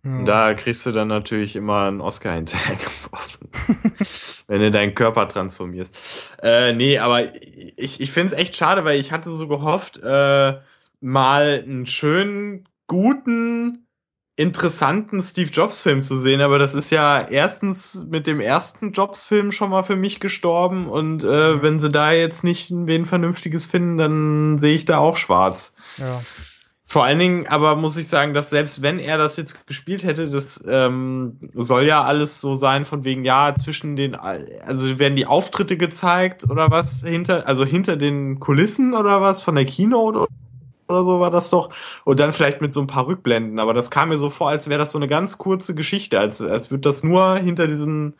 Ja. 0.04 0.18
Und 0.18 0.24
da 0.24 0.52
kriegst 0.54 0.84
du 0.84 0.90
dann 0.90 1.06
natürlich 1.08 1.54
immer 1.54 1.86
einen 1.86 2.00
Oscar 2.00 2.34
hinterhergeworfen. 2.34 3.48
wenn 4.48 4.60
du 4.60 4.70
deinen 4.72 4.94
Körper 4.94 5.28
transformierst. 5.28 6.36
Äh, 6.42 6.72
nee, 6.72 6.98
aber 6.98 7.34
ich, 7.76 8.00
ich 8.00 8.10
finde 8.10 8.34
es 8.34 8.38
echt 8.40 8.56
schade, 8.56 8.84
weil 8.84 8.98
ich 8.98 9.12
hatte 9.12 9.30
so 9.30 9.46
gehofft, 9.46 9.98
äh, 10.02 10.54
mal 11.00 11.62
einen 11.64 11.86
schönen, 11.86 12.68
guten, 12.88 13.81
interessanten 14.42 15.22
Steve 15.22 15.50
Jobs-Film 15.50 16.02
zu 16.02 16.18
sehen. 16.18 16.40
Aber 16.40 16.58
das 16.58 16.74
ist 16.74 16.90
ja 16.90 17.20
erstens 17.20 18.06
mit 18.10 18.26
dem 18.26 18.40
ersten 18.40 18.92
Jobs-Film 18.92 19.52
schon 19.52 19.70
mal 19.70 19.82
für 19.82 19.96
mich 19.96 20.20
gestorben. 20.20 20.88
Und 20.88 21.24
äh, 21.24 21.62
wenn 21.62 21.80
sie 21.80 21.90
da 21.90 22.12
jetzt 22.12 22.44
nicht 22.44 22.70
wen 22.70 23.06
Vernünftiges 23.06 23.64
finden, 23.64 23.96
dann 23.96 24.58
sehe 24.58 24.74
ich 24.74 24.84
da 24.84 24.98
auch 24.98 25.16
schwarz. 25.16 25.74
ja. 25.96 26.20
Vor 26.92 27.04
allen 27.04 27.18
Dingen 27.18 27.46
aber 27.46 27.74
muss 27.74 27.96
ich 27.96 28.06
sagen, 28.06 28.34
dass 28.34 28.50
selbst 28.50 28.82
wenn 28.82 28.98
er 28.98 29.16
das 29.16 29.38
jetzt 29.38 29.66
gespielt 29.66 30.04
hätte, 30.04 30.28
das 30.28 30.62
ähm, 30.68 31.38
soll 31.54 31.86
ja 31.86 32.02
alles 32.02 32.42
so 32.42 32.54
sein 32.54 32.84
von 32.84 33.06
wegen, 33.06 33.24
ja, 33.24 33.54
zwischen 33.56 33.96
den, 33.96 34.14
also 34.14 34.98
werden 34.98 35.16
die 35.16 35.24
Auftritte 35.24 35.78
gezeigt 35.78 36.44
oder 36.50 36.70
was 36.70 37.02
hinter, 37.02 37.48
also 37.48 37.64
hinter 37.64 37.96
den 37.96 38.40
Kulissen 38.40 38.92
oder 38.92 39.22
was 39.22 39.42
von 39.42 39.54
der 39.54 39.64
Keynote 39.64 40.26
oder, 40.92 41.04
so 41.04 41.20
war 41.20 41.30
das 41.30 41.50
doch. 41.50 41.70
Und 42.04 42.20
dann 42.20 42.32
vielleicht 42.32 42.60
mit 42.60 42.72
so 42.72 42.80
ein 42.80 42.86
paar 42.86 43.06
Rückblenden. 43.06 43.58
Aber 43.58 43.74
das 43.74 43.90
kam 43.90 44.10
mir 44.10 44.18
so 44.18 44.30
vor, 44.30 44.48
als 44.50 44.68
wäre 44.68 44.78
das 44.78 44.92
so 44.92 44.98
eine 44.98 45.08
ganz 45.08 45.38
kurze 45.38 45.74
Geschichte, 45.74 46.20
als, 46.20 46.40
als 46.42 46.70
würde 46.70 46.82
das 46.82 47.02
nur 47.04 47.36
hinter 47.36 47.66
diesen 47.68 48.14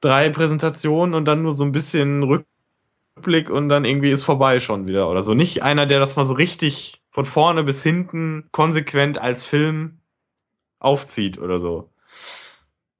drei 0.00 0.30
Präsentationen 0.30 1.14
und 1.14 1.24
dann 1.24 1.42
nur 1.42 1.52
so 1.52 1.64
ein 1.64 1.72
bisschen 1.72 2.22
Rückblick 2.22 3.50
und 3.50 3.68
dann 3.68 3.84
irgendwie 3.84 4.10
ist 4.10 4.24
vorbei 4.24 4.60
schon 4.60 4.88
wieder 4.88 5.10
oder 5.10 5.22
so. 5.22 5.34
Nicht 5.34 5.62
einer, 5.62 5.86
der 5.86 6.00
das 6.00 6.16
mal 6.16 6.26
so 6.26 6.34
richtig 6.34 7.02
von 7.10 7.24
vorne 7.24 7.64
bis 7.64 7.82
hinten 7.82 8.48
konsequent 8.52 9.18
als 9.20 9.44
Film 9.44 10.00
aufzieht 10.80 11.38
oder 11.38 11.60
so. 11.60 11.90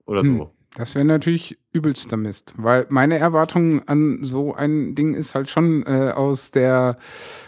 Oder 0.07 0.23
Hm. 0.23 0.37
so. 0.38 0.58
Das 0.79 0.95
wäre 0.95 1.05
natürlich 1.05 1.59
übelster 1.73 2.17
Mist, 2.17 2.55
weil 2.57 2.87
meine 2.88 3.19
Erwartung 3.19 3.87
an 3.88 4.23
so 4.23 4.55
ein 4.55 4.95
Ding 4.95 5.12
ist 5.12 5.35
halt 5.35 5.49
schon 5.49 5.85
äh, 5.85 6.12
aus 6.14 6.53
der 6.53 6.99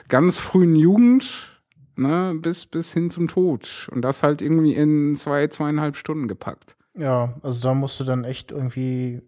ganz 0.08 0.38
frühen 0.38 0.74
Jugend 0.74 1.62
ne, 1.94 2.34
bis, 2.36 2.66
bis 2.66 2.92
hin 2.92 3.08
zum 3.10 3.28
Tod. 3.28 3.88
Und 3.92 4.02
das 4.02 4.24
halt 4.24 4.42
irgendwie 4.42 4.74
in 4.74 5.14
zwei, 5.14 5.46
zweieinhalb 5.46 5.94
Stunden 5.94 6.26
gepackt. 6.26 6.76
Ja, 6.94 7.36
also 7.42 7.62
da 7.62 7.72
musst 7.72 8.00
du 8.00 8.04
dann 8.04 8.24
echt 8.24 8.50
irgendwie 8.50 9.22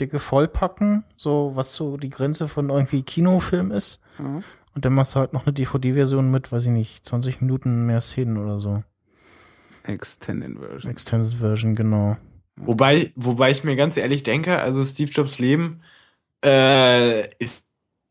dicke 0.00 0.18
vollpacken, 0.18 1.04
so 1.18 1.52
was 1.54 1.74
so 1.74 1.98
die 1.98 2.08
Grenze 2.08 2.48
von 2.48 2.70
irgendwie 2.70 3.02
Kinofilm 3.02 3.70
ist. 3.70 4.00
Ja. 4.18 4.40
Und 4.74 4.84
dann 4.86 4.94
machst 4.94 5.14
du 5.14 5.20
halt 5.20 5.34
noch 5.34 5.44
eine 5.44 5.52
DVD-Version 5.52 6.30
mit, 6.30 6.50
weiß 6.50 6.64
ich 6.64 6.72
nicht, 6.72 7.04
20 7.04 7.42
Minuten 7.42 7.84
mehr 7.84 8.00
Szenen 8.00 8.38
oder 8.38 8.58
so. 8.58 8.82
Extended 9.84 10.58
Version. 10.58 10.90
Extended 10.90 11.34
Version, 11.34 11.74
genau. 11.74 12.16
Wobei, 12.56 13.12
wobei 13.16 13.50
ich 13.50 13.64
mir 13.64 13.76
ganz 13.76 13.96
ehrlich 13.96 14.22
denke, 14.22 14.60
also 14.60 14.84
Steve 14.84 15.10
Jobs 15.10 15.38
Leben 15.38 15.82
äh, 16.44 17.28
ist, 17.38 17.64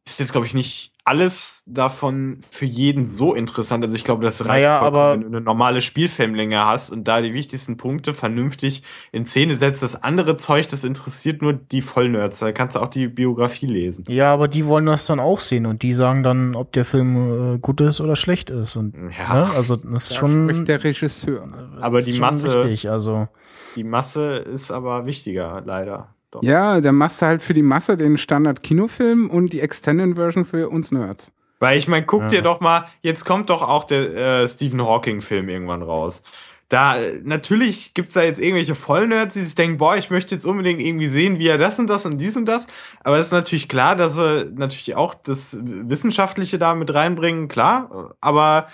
ist 0.08 0.20
jetzt, 0.20 0.32
glaube 0.34 0.48
ich, 0.48 0.54
nicht 0.54 0.91
alles 1.04 1.64
davon 1.66 2.38
für 2.52 2.66
jeden 2.66 3.08
so 3.10 3.34
interessant. 3.34 3.84
Also 3.84 3.96
ich 3.96 4.04
glaube, 4.04 4.24
das 4.24 4.42
reicht 4.42 4.50
Naja, 4.50 4.80
aber- 4.80 5.14
wenn 5.14 5.22
du 5.22 5.28
eine 5.28 5.42
normale 5.42 5.82
Spielfilmlänge 5.82 6.66
hast 6.66 6.92
und 6.92 7.08
da 7.08 7.22
die 7.22 7.34
wichtigsten 7.34 7.76
Punkte 7.78 8.14
vernünftig 8.14 8.84
in 9.12 9.26
Szene 9.26 9.58
setzt. 9.58 9.82
Das 9.82 10.04
andere 10.04 10.38
Zeug, 10.38 10.68
das 10.70 10.84
interessiert 10.84 11.42
nur 11.42 11.54
die 11.54 11.82
Vollnerds. 11.82 12.40
Da 12.40 12.52
kannst 12.52 12.76
du 12.76 12.80
auch 12.82 12.88
die 12.88 13.08
Biografie 13.08 13.66
lesen. 13.66 14.06
Ja, 14.10 14.32
aber 14.32 14.48
die 14.48 14.68
wollen 14.68 14.86
das 14.86 15.08
dann 15.08 15.20
auch 15.20 15.40
sehen 15.40 15.66
und 15.66 15.82
die 15.82 15.94
sagen 15.94 16.22
dann, 16.22 16.56
ob 16.56 16.72
der 16.72 16.86
Film 16.86 17.56
äh, 17.56 17.58
gut 17.58 17.82
ist 17.82 18.00
oder 18.00 18.16
schlecht 18.16 18.50
ist. 18.52 18.76
Und 18.76 18.94
Ja, 19.18 19.34
ne? 19.48 19.54
also 19.56 19.76
das 19.76 19.92
ist 20.04 20.12
Da 20.12 20.16
schon, 20.18 20.50
spricht 20.50 20.68
der 20.68 20.84
Regisseur. 20.84 21.48
Aber 21.82 22.00
ist 22.00 22.08
die 22.14 22.20
Masse- 22.20 22.64
wichtig. 22.64 22.90
Also 22.92 23.28
die 23.76 23.84
Masse 23.84 24.36
ist 24.36 24.70
aber 24.72 25.06
wichtiger, 25.08 25.64
leider. 25.66 26.14
Doch. 26.32 26.44
Ja, 26.44 26.82
dann 26.82 26.96
machst 26.96 27.22
du 27.22 27.26
halt 27.26 27.42
für 27.42 27.54
die 27.54 27.62
Masse 27.62 27.98
den 27.98 28.18
Standard-Kinofilm 28.18 29.30
und 29.30 29.54
die 29.54 29.60
Extended 29.60 30.16
Version 30.16 30.46
für 30.46 30.70
uns 30.70 30.92
Nerds. 30.92 31.32
Weil 31.60 31.78
ich 31.78 31.88
meine, 31.88 32.06
guck 32.06 32.22
Ja. 32.24 32.28
dir 32.30 32.42
doch 32.42 32.60
mal, 32.60 32.88
jetzt 33.02 33.26
kommt 33.26 33.50
doch 33.50 33.62
auch 33.62 33.84
der 33.84 34.16
äh, 34.44 34.48
Stephen 34.48 34.82
Hawking-Film 34.82 35.48
irgendwann 35.50 35.84
raus. 35.84 36.24
Da, 36.70 36.98
äh, 36.98 37.20
natürlich 37.24 37.94
gibt's 37.94 38.14
da 38.14 38.24
jetzt 38.24 38.40
irgendwelche 38.40 38.76
Vollnerds, 38.76 39.34
die 39.34 39.42
sich 39.42 39.56
denken, 39.56 39.78
boah, 39.78 39.98
ich 39.98 40.10
möchte 40.10 40.34
jetzt 40.34 40.46
unbedingt 40.46 40.82
irgendwie 40.82 41.08
sehen, 41.08 41.38
wie 41.38 41.48
er 41.50 41.58
das 41.58 41.78
und 41.78 41.88
das 41.88 42.06
und 42.06 42.18
dies 42.18 42.38
und 42.38 42.46
das. 42.46 42.66
Aber 43.04 43.18
es 43.18 43.28
ist 43.28 43.34
natürlich 43.34 43.68
klar, 43.68 43.96
dass 43.98 44.16
sie 44.16 44.50
natürlich 44.56 44.96
auch 44.96 45.14
das 45.14 45.58
Wissenschaftliche 45.62 46.58
da 46.58 46.74
mit 46.74 46.94
reinbringen, 46.94 47.50
klar. 47.50 48.16
Aber 48.22 48.70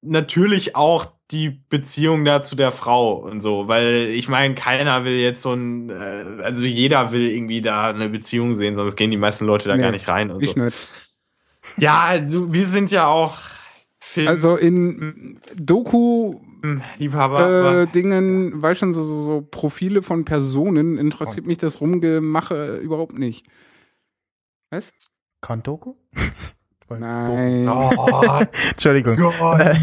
natürlich 0.00 0.74
auch 0.74 1.06
die 1.30 1.50
Beziehung 1.50 2.24
da 2.24 2.42
zu 2.42 2.56
der 2.56 2.72
Frau 2.72 3.14
und 3.14 3.40
so, 3.40 3.66
weil 3.68 4.08
ich 4.08 4.28
meine, 4.28 4.54
keiner 4.54 5.04
will 5.04 5.18
jetzt 5.18 5.42
so 5.42 5.54
ein, 5.54 5.88
äh, 5.88 6.42
also 6.42 6.66
jeder 6.66 7.12
will 7.12 7.26
irgendwie 7.26 7.62
da 7.62 7.88
eine 7.90 8.10
Beziehung 8.10 8.54
sehen, 8.56 8.74
sonst 8.74 8.96
gehen 8.96 9.10
die 9.10 9.16
meisten 9.16 9.46
Leute 9.46 9.68
da 9.68 9.76
Nee, 9.76 9.82
gar 9.82 9.90
nicht 9.92 10.08
rein 10.08 10.30
und 10.30 10.42
Ich 10.42 10.50
so. 10.52 10.60
nicht. 10.60 10.76
Ja, 11.78 12.00
also 12.02 12.52
wir 12.52 12.66
sind 12.66 12.90
ja 12.90 13.06
auch 13.06 13.38
Film 14.00 14.28
Also 14.28 14.56
in 14.56 15.40
Doku-Dingen, 15.56 16.82
Liebhaber. 16.98 17.86
äh, 17.90 18.62
weißt 18.62 18.80
schon, 18.80 18.92
so, 18.92 19.02
so, 19.02 19.22
so 19.22 19.40
Profile 19.50 20.02
von 20.02 20.24
Personen 20.24 20.98
interessiert 20.98 21.46
mich 21.46 21.58
das 21.58 21.80
Rumgemache 21.80 22.76
überhaupt 22.78 23.16
nicht. 23.18 23.46
Was? 24.70 24.92
Kantoku? 25.40 25.94
Nein. 26.98 27.68
Oh, 27.68 28.40
Entschuldigung. 28.70 29.16
Gott. 29.16 29.60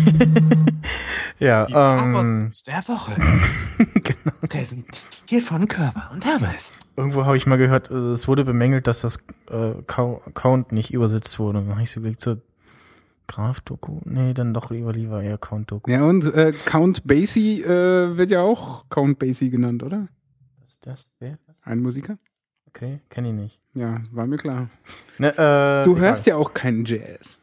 Ja, 1.42 1.68
Die 1.68 1.74
ähm, 1.74 2.52
der 2.68 2.88
Woche. 2.90 3.14
Präsentiert 4.50 5.44
von 5.44 5.68
Körper 5.70 6.10
und 6.12 6.26
Hermes. 6.26 6.72
irgendwo 6.98 7.24
habe 7.24 7.38
ich 7.38 7.46
mal 7.48 7.58
gehört, 7.58 7.90
äh, 7.90 7.94
es 8.12 8.28
wurde 8.28 8.44
bemängelt, 8.44 8.88
dass 8.88 9.00
das 9.00 9.20
äh, 9.50 9.74
Cou- 9.88 10.22
Count 10.34 10.74
nicht 10.74 10.92
übersetzt 10.94 11.40
wurde. 11.40 11.60
Dann 11.60 11.70
habe 11.72 11.82
ich 11.84 11.92
so 11.92 12.02
überlegt, 12.02 12.20
so 12.20 12.36
Graf-Doku? 13.28 14.02
Nee, 14.04 14.34
dann 14.34 14.54
doch 14.54 14.70
lieber 14.70 14.92
lieber 14.92 15.22
eher 15.24 15.38
Count-Doku. 15.38 15.90
Ja, 15.90 16.04
und 16.04 16.26
äh, 16.34 16.52
Count 16.66 17.08
Basie 17.08 17.62
äh, 17.62 18.18
wird 18.18 18.32
ja 18.32 18.42
auch 18.42 18.90
Count 18.90 19.18
Basie 19.20 19.50
genannt, 19.50 19.82
oder? 19.84 20.08
Was 20.60 20.70
ist 20.72 20.86
das? 20.86 21.08
Wer? 21.20 21.38
Ein 21.62 21.80
Musiker? 21.80 22.18
Okay, 22.68 23.00
kenne 23.10 23.30
ich 23.30 23.34
nicht. 23.36 23.59
Ja, 23.74 24.02
war 24.12 24.26
mir 24.26 24.38
klar. 24.38 24.70
Ne, 25.18 25.30
äh, 25.38 25.86
Du 25.86 25.98
hörst 25.98 26.26
ja 26.26 26.36
auch 26.36 26.54
keinen 26.54 26.86
Jazz. 26.86 27.40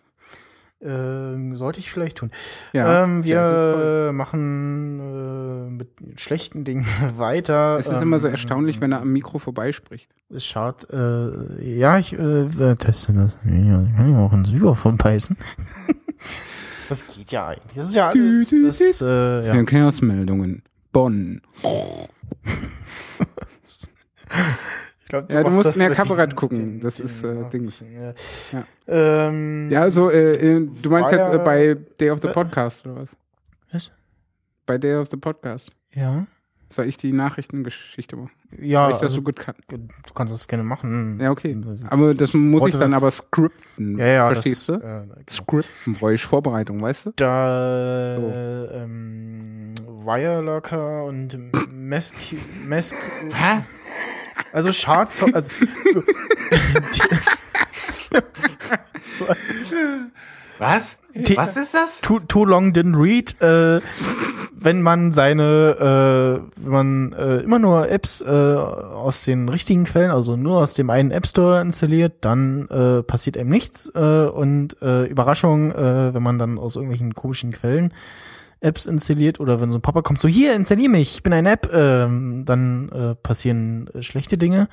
Ähm, 0.83 1.57
sollte 1.57 1.81
ich 1.81 1.91
vielleicht 1.91 2.19
tun. 2.19 2.31
Ja, 2.75 3.05
ähm, 3.05 3.25
wir 3.25 4.11
machen 4.13 5.01
äh, 5.01 5.71
mit 5.71 6.21
schlechten 6.21 6.65
Dingen 6.65 6.87
weiter. 7.17 7.79
Es 7.79 7.87
ist 7.87 7.97
ähm, 7.97 8.03
immer 8.03 8.19
so 8.19 8.29
erstaunlich, 8.29 8.81
wenn 8.81 8.93
er 8.93 9.01
am 9.01 9.11
Mikro 9.11 9.39
vorbeispricht. 9.39 10.11
Es 10.29 10.45
schaut, 10.45 10.89
äh, 10.91 11.63
ja, 11.63 11.99
ich 11.99 12.13
äh, 12.13 12.75
teste 12.75 13.15
das. 13.15 13.39
Ja, 13.45 13.83
ich 13.83 13.97
kann 13.97 14.13
ja 14.13 14.19
auch 14.19 14.33
ins 14.35 14.51
Überfon 14.51 14.99
beißen. 14.99 15.37
das 16.91 17.07
geht 17.07 17.33
ja 17.33 17.49
eigentlich. 17.49 17.73
Das 17.75 17.87
ist 17.87 17.95
ja 17.95 18.11
alles. 18.11 18.51
Das, 18.51 18.81
ist, 18.81 19.01
äh, 19.01 19.47
ja. 19.47 19.55
Verkehrsmeldungen. 19.55 20.63
Bonn. 20.93 21.41
Ich 25.07 25.11
glaub, 25.11 25.31
Ja, 25.33 25.45
du 25.45 25.51
musst 25.51 25.67
das 25.67 25.77
mehr 25.77 25.91
Kabarett 25.95 26.33
den- 26.33 26.37
gucken. 26.37 26.57
den- 26.57 26.81
Das 26.81 26.97
den- 26.97 27.05
ist, 27.07 27.23
äh, 27.23 27.35
ja, 27.37 27.49
Dings. 27.49 27.81
ja. 27.81 28.13
Ja. 28.53 28.65
Ähm, 29.29 29.71
Ja, 29.71 29.83
also, 29.83 30.11
äh, 30.11 30.33
äh, 30.33 30.67
du 30.83 30.91
meinst 30.91 31.13
jetzt 31.13 31.29
äh, 31.29 31.37
ja- 31.37 31.45
bei 31.45 31.77
Day 32.01 32.11
of 32.11 32.19
the 32.21 32.27
Äh, 32.29 32.33
Podcast 32.33 32.85
oder 32.85 32.97
was? 32.97 33.17
Was? 33.71 33.93
Bei 34.67 34.79
Day 34.79 34.97
of 34.97 35.09
the 35.09 35.17
Podcast. 35.17 35.71
Ja. 35.95 36.27
Soll 36.71 36.87
ich 36.87 36.97
die 36.97 37.13
Nachrichtengeschichte 37.13 38.17
machen? 38.17 38.33
Ja, 38.59 38.87
Weil 38.87 38.91
ich 38.91 38.95
das 38.97 39.03
also, 39.03 39.15
so 39.17 39.23
gut 39.23 39.37
kann. 39.37 39.55
du 39.69 39.79
kannst 40.13 40.35
das 40.35 40.49
gerne 40.49 40.65
machen. 40.65 41.21
Ja, 41.21 41.31
okay. 41.31 41.57
Aber 41.89 42.13
das 42.13 42.35
muss 42.35 42.61
Wollte 42.63 42.77
ich 42.79 42.81
dann 42.83 42.93
aber 42.93 43.13
skripten. 43.13 43.99
Ja, 43.99 44.07
ja, 44.07 44.27
Verstehst 44.33 44.69
das, 44.71 44.81
du? 44.81 44.85
Äh, 44.85 45.01
genau. 45.03 45.15
Skripten 45.31 45.93
brauche 45.93 46.15
ich 46.15 46.25
Vorbereitung, 46.25 46.83
weißt 46.83 47.07
du? 47.07 47.13
Da 47.15 48.17
So. 48.17 48.29
ähm, 48.75 49.75
Wirelurker 50.05 51.05
und 51.05 51.39
Mesk, 51.73 52.15
Mesk 52.67 52.97
Was? 53.31 53.71
Also 54.53 54.71
Charts, 54.71 55.23
also 55.33 55.51
Was? 60.59 60.99
Was 61.35 61.57
ist 61.57 61.75
das? 61.75 62.01
too, 62.01 62.21
too 62.21 62.45
long 62.45 62.73
didn't 62.73 62.97
read, 62.97 63.41
äh, 63.41 63.81
wenn 64.53 64.83
man 64.83 65.13
seine, 65.13 66.43
äh, 66.57 66.63
wenn 66.63 66.73
man 66.73 67.13
äh, 67.13 67.39
immer 67.39 67.59
nur 67.59 67.89
Apps 67.91 68.21
äh, 68.21 68.27
aus 68.31 69.25
den 69.25 69.49
richtigen 69.49 69.85
Quellen, 69.85 70.11
also 70.11 70.37
nur 70.37 70.59
aus 70.59 70.75
dem 70.75 70.91
einen 70.91 71.11
App 71.11 71.27
Store 71.27 71.61
installiert, 71.61 72.17
dann 72.23 72.69
äh, 72.69 73.03
passiert 73.03 73.37
einem 73.39 73.51
nichts 73.51 73.91
äh, 73.95 74.27
und 74.27 74.81
äh, 74.83 75.05
Überraschung, 75.07 75.73
äh, 75.73 76.15
wenn 76.15 76.23
man 76.23 76.39
dann 76.39 76.59
aus 76.59 76.77
irgendwelchen 76.77 77.15
komischen 77.15 77.53
Quellen 77.53 77.93
Apps 78.61 78.87
installiert 78.87 79.39
oder 79.41 79.61
wenn 79.61 79.71
so 79.71 79.79
ein 79.79 79.83
Papa 79.83 80.03
kommt, 80.03 80.21
so 80.21 80.29
hier, 80.29 80.55
installier 80.55 80.89
mich, 80.89 81.17
ich 81.17 81.23
bin 81.23 81.33
eine 81.33 81.51
App, 81.51 81.71
ähm, 81.73 82.45
dann 82.47 82.89
äh, 82.91 83.15
passieren 83.15 83.89
äh, 83.95 84.03
schlechte 84.03 84.39
Dinge. 84.39 84.69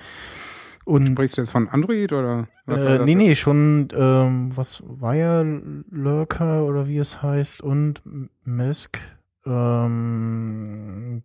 Und 0.86 1.08
Sprichst 1.08 1.38
du 1.38 1.42
jetzt 1.42 1.50
von 1.52 1.70
Android 1.70 2.12
oder 2.12 2.48
was? 2.66 2.82
war 2.84 3.00
äh, 3.02 3.06
nee, 3.06 3.16
nee, 3.16 3.36
schon, 3.36 3.88
ähm, 3.96 4.52
was 4.56 4.82
Wirelurker 4.86 6.66
oder 6.66 6.88
wie 6.88 6.98
es 6.98 7.22
heißt 7.22 7.62
und 7.62 8.02
Mesk. 8.44 9.00
Ähm, 9.46 11.24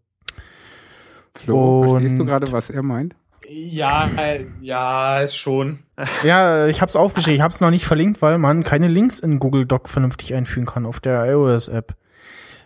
Flo, 1.34 1.84
verstehst 1.88 2.16
du 2.18 2.22
und- 2.22 2.26
gerade, 2.28 2.50
was 2.52 2.70
er 2.70 2.82
meint? 2.82 3.14
Ja, 3.50 4.10
äh, 4.18 4.44
ja, 4.60 5.20
ist 5.20 5.36
schon. 5.36 5.78
ja, 6.22 6.66
ich 6.66 6.82
hab's 6.82 6.96
aufgeschrieben, 6.96 7.36
ich 7.36 7.40
hab's 7.40 7.60
noch 7.62 7.70
nicht 7.70 7.86
verlinkt, 7.86 8.20
weil 8.20 8.36
man 8.36 8.62
keine 8.62 8.88
Links 8.88 9.20
in 9.20 9.38
Google 9.38 9.64
Doc 9.64 9.88
vernünftig 9.88 10.34
einfügen 10.34 10.66
kann 10.66 10.84
auf 10.84 11.00
der 11.00 11.24
iOS-App. 11.32 11.94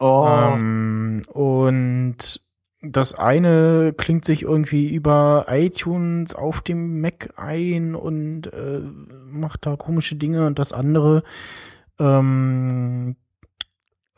Oh. 0.03 0.27
Ähm, 0.27 1.23
und 1.29 2.41
das 2.81 3.15
eine 3.15 3.95
klingt 3.97 4.25
sich 4.25 4.43
irgendwie 4.43 4.93
über 4.93 5.47
iTunes 5.49 6.35
auf 6.35 6.61
dem 6.61 7.01
Mac 7.01 7.35
ein 7.37 7.95
und 7.95 8.53
äh, 8.53 8.81
macht 9.31 9.65
da 9.65 9.77
komische 9.77 10.17
Dinge 10.17 10.45
und 10.45 10.59
das 10.59 10.73
andere 10.73 11.23
ähm, 12.01 13.15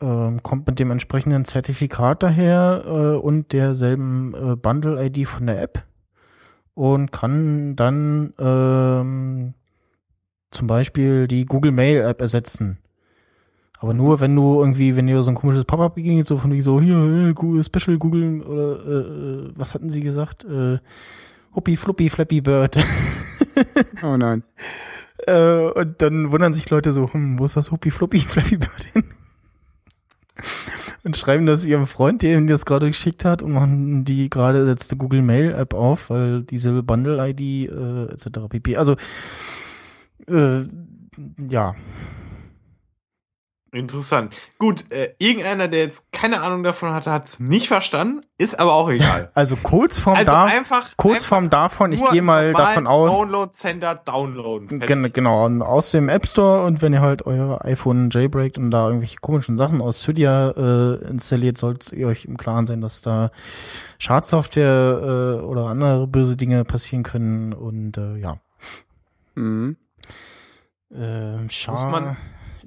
ähm, 0.01 0.41
kommt 0.41 0.65
mit 0.65 0.79
dem 0.79 0.89
entsprechenden 0.89 1.45
Zertifikat 1.45 2.23
daher 2.23 2.83
äh, 2.87 3.17
und 3.17 3.53
derselben 3.53 4.33
äh, 4.33 4.55
Bundle-ID 4.55 5.27
von 5.27 5.45
der 5.45 5.61
App 5.61 5.83
und 6.73 7.11
kann 7.11 7.75
dann 7.75 8.33
ähm, 8.39 9.53
zum 10.49 10.65
Beispiel 10.65 11.27
die 11.27 11.45
Google 11.45 11.71
Mail 11.71 12.01
App 12.01 12.21
ersetzen. 12.21 12.79
Aber 13.85 13.93
nur, 13.93 14.19
wenn 14.19 14.35
du 14.35 14.61
irgendwie, 14.61 14.95
wenn 14.95 15.05
dir 15.05 15.21
so 15.21 15.29
ein 15.29 15.35
komisches 15.35 15.63
Pop-up 15.63 15.93
begegnet, 15.93 16.25
so 16.25 16.39
von 16.39 16.51
wie 16.51 16.61
so, 16.61 16.81
hier, 16.81 16.97
äh, 16.97 17.33
Google, 17.33 17.63
Special 17.63 17.99
Google, 17.99 18.41
oder, 18.41 18.83
äh, 18.83 19.47
äh, 19.47 19.51
was 19.55 19.75
hatten 19.75 19.89
sie 19.89 20.01
gesagt? 20.01 20.43
Äh, 20.43 20.79
Huppi, 21.53 21.77
Fluppi, 21.77 22.09
Flappy 22.09 22.41
Bird. 22.41 22.77
Oh 24.03 24.17
nein. 24.17 24.43
äh, 25.27 25.69
und 25.69 26.01
dann 26.01 26.31
wundern 26.31 26.55
sich 26.55 26.67
Leute 26.71 26.91
so, 26.91 27.13
hm, 27.13 27.37
wo 27.37 27.45
ist 27.45 27.55
das 27.55 27.71
Huppi, 27.71 27.91
Fluppi, 27.91 28.21
Flappy 28.21 28.57
Bird 28.57 28.83
hin? 28.91 29.03
und 31.03 31.15
schreiben 31.15 31.45
das 31.45 31.63
ihrem 31.63 31.85
Freund, 31.85 32.23
der 32.23 32.37
ihnen 32.37 32.47
das 32.47 32.65
gerade 32.65 32.87
geschickt 32.87 33.23
hat, 33.23 33.43
und 33.43 33.51
machen 33.51 34.03
die 34.03 34.31
gerade 34.31 34.65
letzte 34.65 34.97
Google 34.97 35.21
Mail 35.21 35.53
App 35.53 35.75
auf, 35.75 36.09
weil 36.09 36.41
diese 36.41 36.81
Bundle-ID, 36.81 37.69
äh, 37.69 38.05
etc. 38.13 38.49
pp. 38.49 38.77
Also, 38.77 38.95
äh, 40.27 40.61
ja. 41.37 41.75
Interessant. 43.75 44.33
Gut, 44.57 44.89
äh, 44.91 45.13
irgendeiner, 45.19 45.67
der 45.67 45.81
jetzt 45.81 46.11
keine 46.11 46.41
Ahnung 46.41 46.63
davon 46.63 46.93
hatte, 46.93 47.11
hat 47.11 47.27
es 47.27 47.39
nicht 47.39 47.67
verstanden, 47.67 48.21
ist 48.37 48.57
aber 48.59 48.73
auch 48.73 48.89
egal. 48.89 49.31
Also 49.35 49.55
Kurzform 49.57 50.15
Also 50.15 50.31
da, 50.31 50.45
einfach, 50.45 50.95
Kurzform 50.97 51.45
einfach 51.45 51.69
davon, 51.69 51.91
ich 51.91 52.01
gehe 52.11 52.21
mal 52.21 52.53
davon 52.53 52.87
aus, 52.87 53.11
Download 53.11 53.51
Center 53.51 53.95
downloaden. 53.95 54.69
Fertig. 54.69 54.87
Gen 54.87 55.13
genau, 55.13 55.45
und 55.45 55.61
aus 55.61 55.91
dem 55.91 56.09
App 56.09 56.25
Store 56.27 56.63
und 56.65 56.81
wenn 56.81 56.93
ihr 56.93 57.01
halt 57.01 57.25
euer 57.25 57.63
iPhone 57.65 58.09
jailbreakt 58.11 58.57
und 58.57 58.71
da 58.71 58.87
irgendwelche 58.87 59.17
komischen 59.17 59.57
Sachen 59.57 59.81
aus 59.81 60.01
Cydia 60.01 60.51
äh, 60.51 61.07
installiert, 61.09 61.57
solltet 61.57 61.91
ihr 61.91 62.07
euch 62.07 62.25
im 62.25 62.37
Klaren 62.37 62.65
sein, 62.67 62.81
dass 62.81 63.01
da 63.01 63.31
Schadsoftware 63.99 65.39
äh, 65.41 65.45
oder 65.45 65.65
andere 65.67 66.07
böse 66.07 66.37
Dinge 66.37 66.63
passieren 66.65 67.03
können 67.03 67.53
und 67.53 67.97
äh, 67.97 68.15
ja. 68.17 68.37
Mhm. 69.35 69.75
Äh, 70.91 71.49
Schar 71.49 71.73
Muss 71.73 71.83
man- 71.83 72.17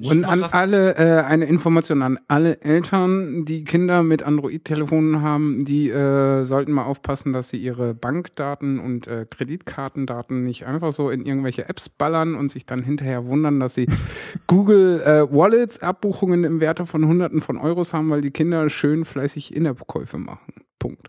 Muss 0.01 0.13
Und 0.13 0.25
an 0.25 0.45
alle, 0.45 0.95
äh, 0.95 1.25
eine 1.25 1.47
Information 1.47 2.03
an 2.03 2.21
alle 2.29 2.61
Eltern, 2.61 3.45
die 3.45 3.65
Kinder 3.65 4.05
mit 4.05 4.23
Android-Telefonen 4.23 5.23
haben, 5.23 5.65
die 5.65 5.91
äh, 5.91 6.45
sollten 6.45 6.71
mal 6.71 6.85
aufpassen, 6.85 7.33
dass 7.33 7.49
sie 7.49 7.57
ihre 7.57 7.95
Bankdaten 7.95 8.79
und 8.79 9.09
äh, 9.09 9.27
Kreditkartendaten 9.29 10.45
nicht 10.45 10.67
einfach 10.67 10.93
so 10.93 11.11
in 11.11 11.27
irgendwelche 11.27 11.69
Apps 11.69 11.89
ballern 11.89 12.37
und 12.37 12.49
sich 12.49 12.65
dann 12.65 12.85
hinterher 12.85 13.27
wundern, 13.27 13.59
dass 13.59 13.75
sie 13.75 13.89
Google 14.47 15.01
äh, 15.01 15.35
Wallets 15.35 15.81
Abbuchungen 15.83 16.45
im 16.45 16.61
Werte 16.61 16.87
von 16.87 17.05
Hunderten 17.05 17.41
von 17.41 17.59
Euros 17.59 17.93
haben, 17.93 18.09
weil 18.09 18.21
die 18.21 18.31
Kinder 18.31 18.71
schön 18.71 19.05
fleißig 19.05 19.53
In-App-Käufe 19.53 20.19
machen. 20.19 20.55
Punkt. 20.79 21.09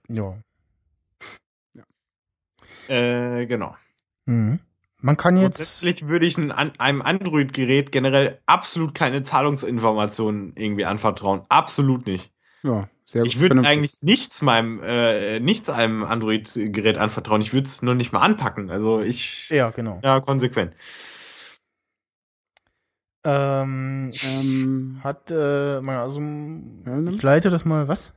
ja. 1.76 1.84
Äh, 2.88 3.46
genau. 3.46 3.76
Mhm. 4.26 4.60
Man 5.02 5.16
kann 5.16 5.38
jetzt 5.38 5.58
Grundsätzlich 5.58 6.08
würde 6.08 6.26
ich 6.26 6.38
einem 6.38 7.02
Android-Gerät 7.02 7.92
generell 7.92 8.40
absolut 8.46 8.94
keine 8.94 9.22
Zahlungsinformationen 9.22 10.54
irgendwie 10.56 10.86
anvertrauen. 10.86 11.42
Absolut 11.48 12.06
nicht. 12.06 12.32
Ja, 12.64 12.90
sehr 13.06 13.24
Ich 13.24 13.40
würde 13.40 13.62
eigentlich 13.62 14.04
nichts 14.04 14.42
meinem, 14.42 14.82
äh, 14.84 15.40
nichts 15.40 15.70
einem 15.70 16.04
Android-Gerät 16.04 16.98
anvertrauen. 16.98 17.42
Ich 17.42 17.54
würde 17.54 17.68
es 17.68 17.82
nur 17.82 17.96
nicht 17.96 18.12
mal 18.12 18.20
anpacken. 18.20 18.70
Also 18.70 19.00
ich, 19.00 19.50
ja 19.50 19.70
genau. 19.70 20.02
ja, 20.04 20.20
konsequent. 20.20 20.74
Ähm, 23.24 24.12
Ähm, 24.14 25.00
hat 25.04 25.32
äh, 25.32 25.36
also 25.36 26.22
ja, 26.22 27.00
ich 27.10 27.22
leite 27.22 27.50
das 27.50 27.66
mal 27.66 27.88
was? 27.88 28.12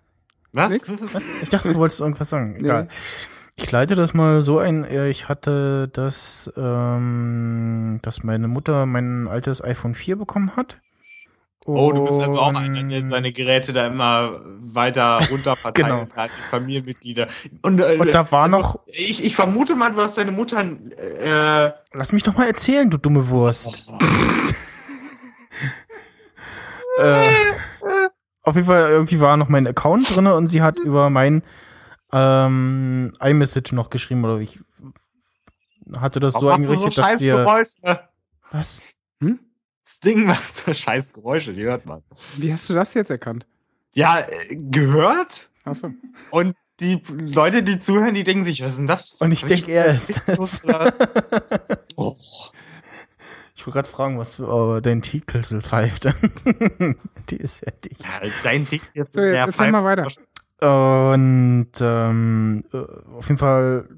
Was? 0.52 0.72
Was? 0.72 1.22
Ich 1.42 1.48
dachte, 1.48 1.72
du 1.72 1.78
wolltest 1.78 2.00
irgendwas 2.00 2.28
sagen. 2.28 2.56
Egal. 2.56 2.88
Ich 3.56 3.70
leite 3.70 3.94
das 3.94 4.14
mal 4.14 4.40
so 4.40 4.58
ein. 4.58 4.84
Ich 5.08 5.28
hatte 5.28 5.88
das, 5.92 6.50
ähm, 6.56 8.00
dass 8.02 8.24
meine 8.24 8.48
Mutter 8.48 8.86
mein 8.86 9.28
altes 9.28 9.62
iPhone 9.62 9.94
4 9.94 10.16
bekommen 10.16 10.56
hat. 10.56 10.78
Oh, 11.64 11.92
du 11.92 12.04
bist 12.04 12.20
also 12.20 12.40
auch 12.40 12.52
einer, 12.54 12.82
der 12.82 13.08
seine 13.08 13.30
Geräte 13.30 13.72
da 13.72 13.86
immer 13.86 14.40
weiter 14.58 15.20
runter 15.30 15.54
verteilt 15.54 15.86
Genau. 15.86 16.06
hat, 16.16 16.30
die 16.36 16.50
Familienmitglieder. 16.50 17.28
Und, 17.62 17.78
äh, 17.78 17.98
Und 17.98 18.12
da 18.12 18.32
war 18.32 18.48
noch, 18.48 18.80
ich, 18.86 19.24
ich 19.24 19.36
vermute 19.36 19.76
mal, 19.76 19.92
du 19.92 19.98
hast 19.98 20.18
deine 20.18 20.32
Mutter, 20.32 20.60
äh, 20.60 21.70
lass 21.92 22.12
mich 22.12 22.24
doch 22.24 22.36
mal 22.36 22.48
erzählen, 22.48 22.90
du 22.90 22.98
dumme 22.98 23.28
Wurst. 23.28 23.88
äh, 26.98 27.28
auf 28.42 28.56
jeden 28.56 28.66
Fall, 28.66 28.90
irgendwie 28.90 29.20
war 29.20 29.36
noch 29.36 29.48
mein 29.48 29.68
Account 29.68 30.16
drinne 30.16 30.34
und 30.34 30.48
sie 30.48 30.62
hat 30.62 30.78
über 30.78 31.10
mein 31.10 31.44
ähm, 32.12 33.14
iMessage 33.20 33.72
noch 33.72 33.90
geschrieben 33.90 34.24
oder 34.24 34.38
ich 34.38 34.58
hatte 35.96 36.20
das 36.20 36.34
so 36.34 36.46
Warum 36.46 36.62
du 36.62 36.70
eingerichtet, 36.70 36.92
so 36.92 37.02
dass 37.02 37.20
wir. 37.20 37.36
Geräusche? 37.36 38.08
Was? 38.50 38.82
Das 39.84 40.00
Ding 40.00 40.24
macht 40.24 40.54
so 40.54 40.72
scheiß 40.72 41.12
Geräusche, 41.12 41.52
die 41.52 41.62
hört 41.62 41.86
man. 41.86 42.02
Wie 42.36 42.52
hast 42.52 42.68
du 42.70 42.74
das 42.74 42.94
jetzt 42.94 43.10
erkannt? 43.10 43.46
Ja, 43.94 44.20
äh, 44.20 44.56
gehört? 44.56 45.50
Achso. 45.64 45.90
Und 46.30 46.54
die 46.80 47.02
Leute, 47.16 47.62
die 47.62 47.78
zuhören, 47.80 48.14
die 48.14 48.24
denken 48.24 48.44
sich, 48.44 48.62
was 48.62 48.72
ist 48.72 48.78
denn 48.78 48.86
das? 48.86 49.12
Und 49.14 49.32
ich 49.32 49.44
denke, 49.44 49.72
er 49.72 49.94
ist 49.94 50.20
das. 50.26 50.62
Oh. 51.96 52.16
Ich 53.54 53.66
wollte 53.66 53.76
gerade 53.76 53.88
fragen, 53.88 54.18
was 54.18 54.40
oh, 54.40 54.80
dein 54.80 55.02
Teekessel 55.02 55.62
pfeift. 55.62 56.04
Die 57.30 57.36
ist 57.36 57.58
fertig. 57.58 57.96
Ja, 58.02 58.20
dein 58.42 58.66
jetzt 58.94 59.12
So, 59.12 59.20
jetzt 59.20 59.32
mehr 59.32 59.46
erzähl 59.46 59.70
mal 59.70 59.84
weiter. 59.84 60.08
Und 60.62 61.72
ähm, 61.80 62.64
äh, 62.72 62.78
auf 63.18 63.28
jeden 63.28 63.38
Fall, 63.38 63.88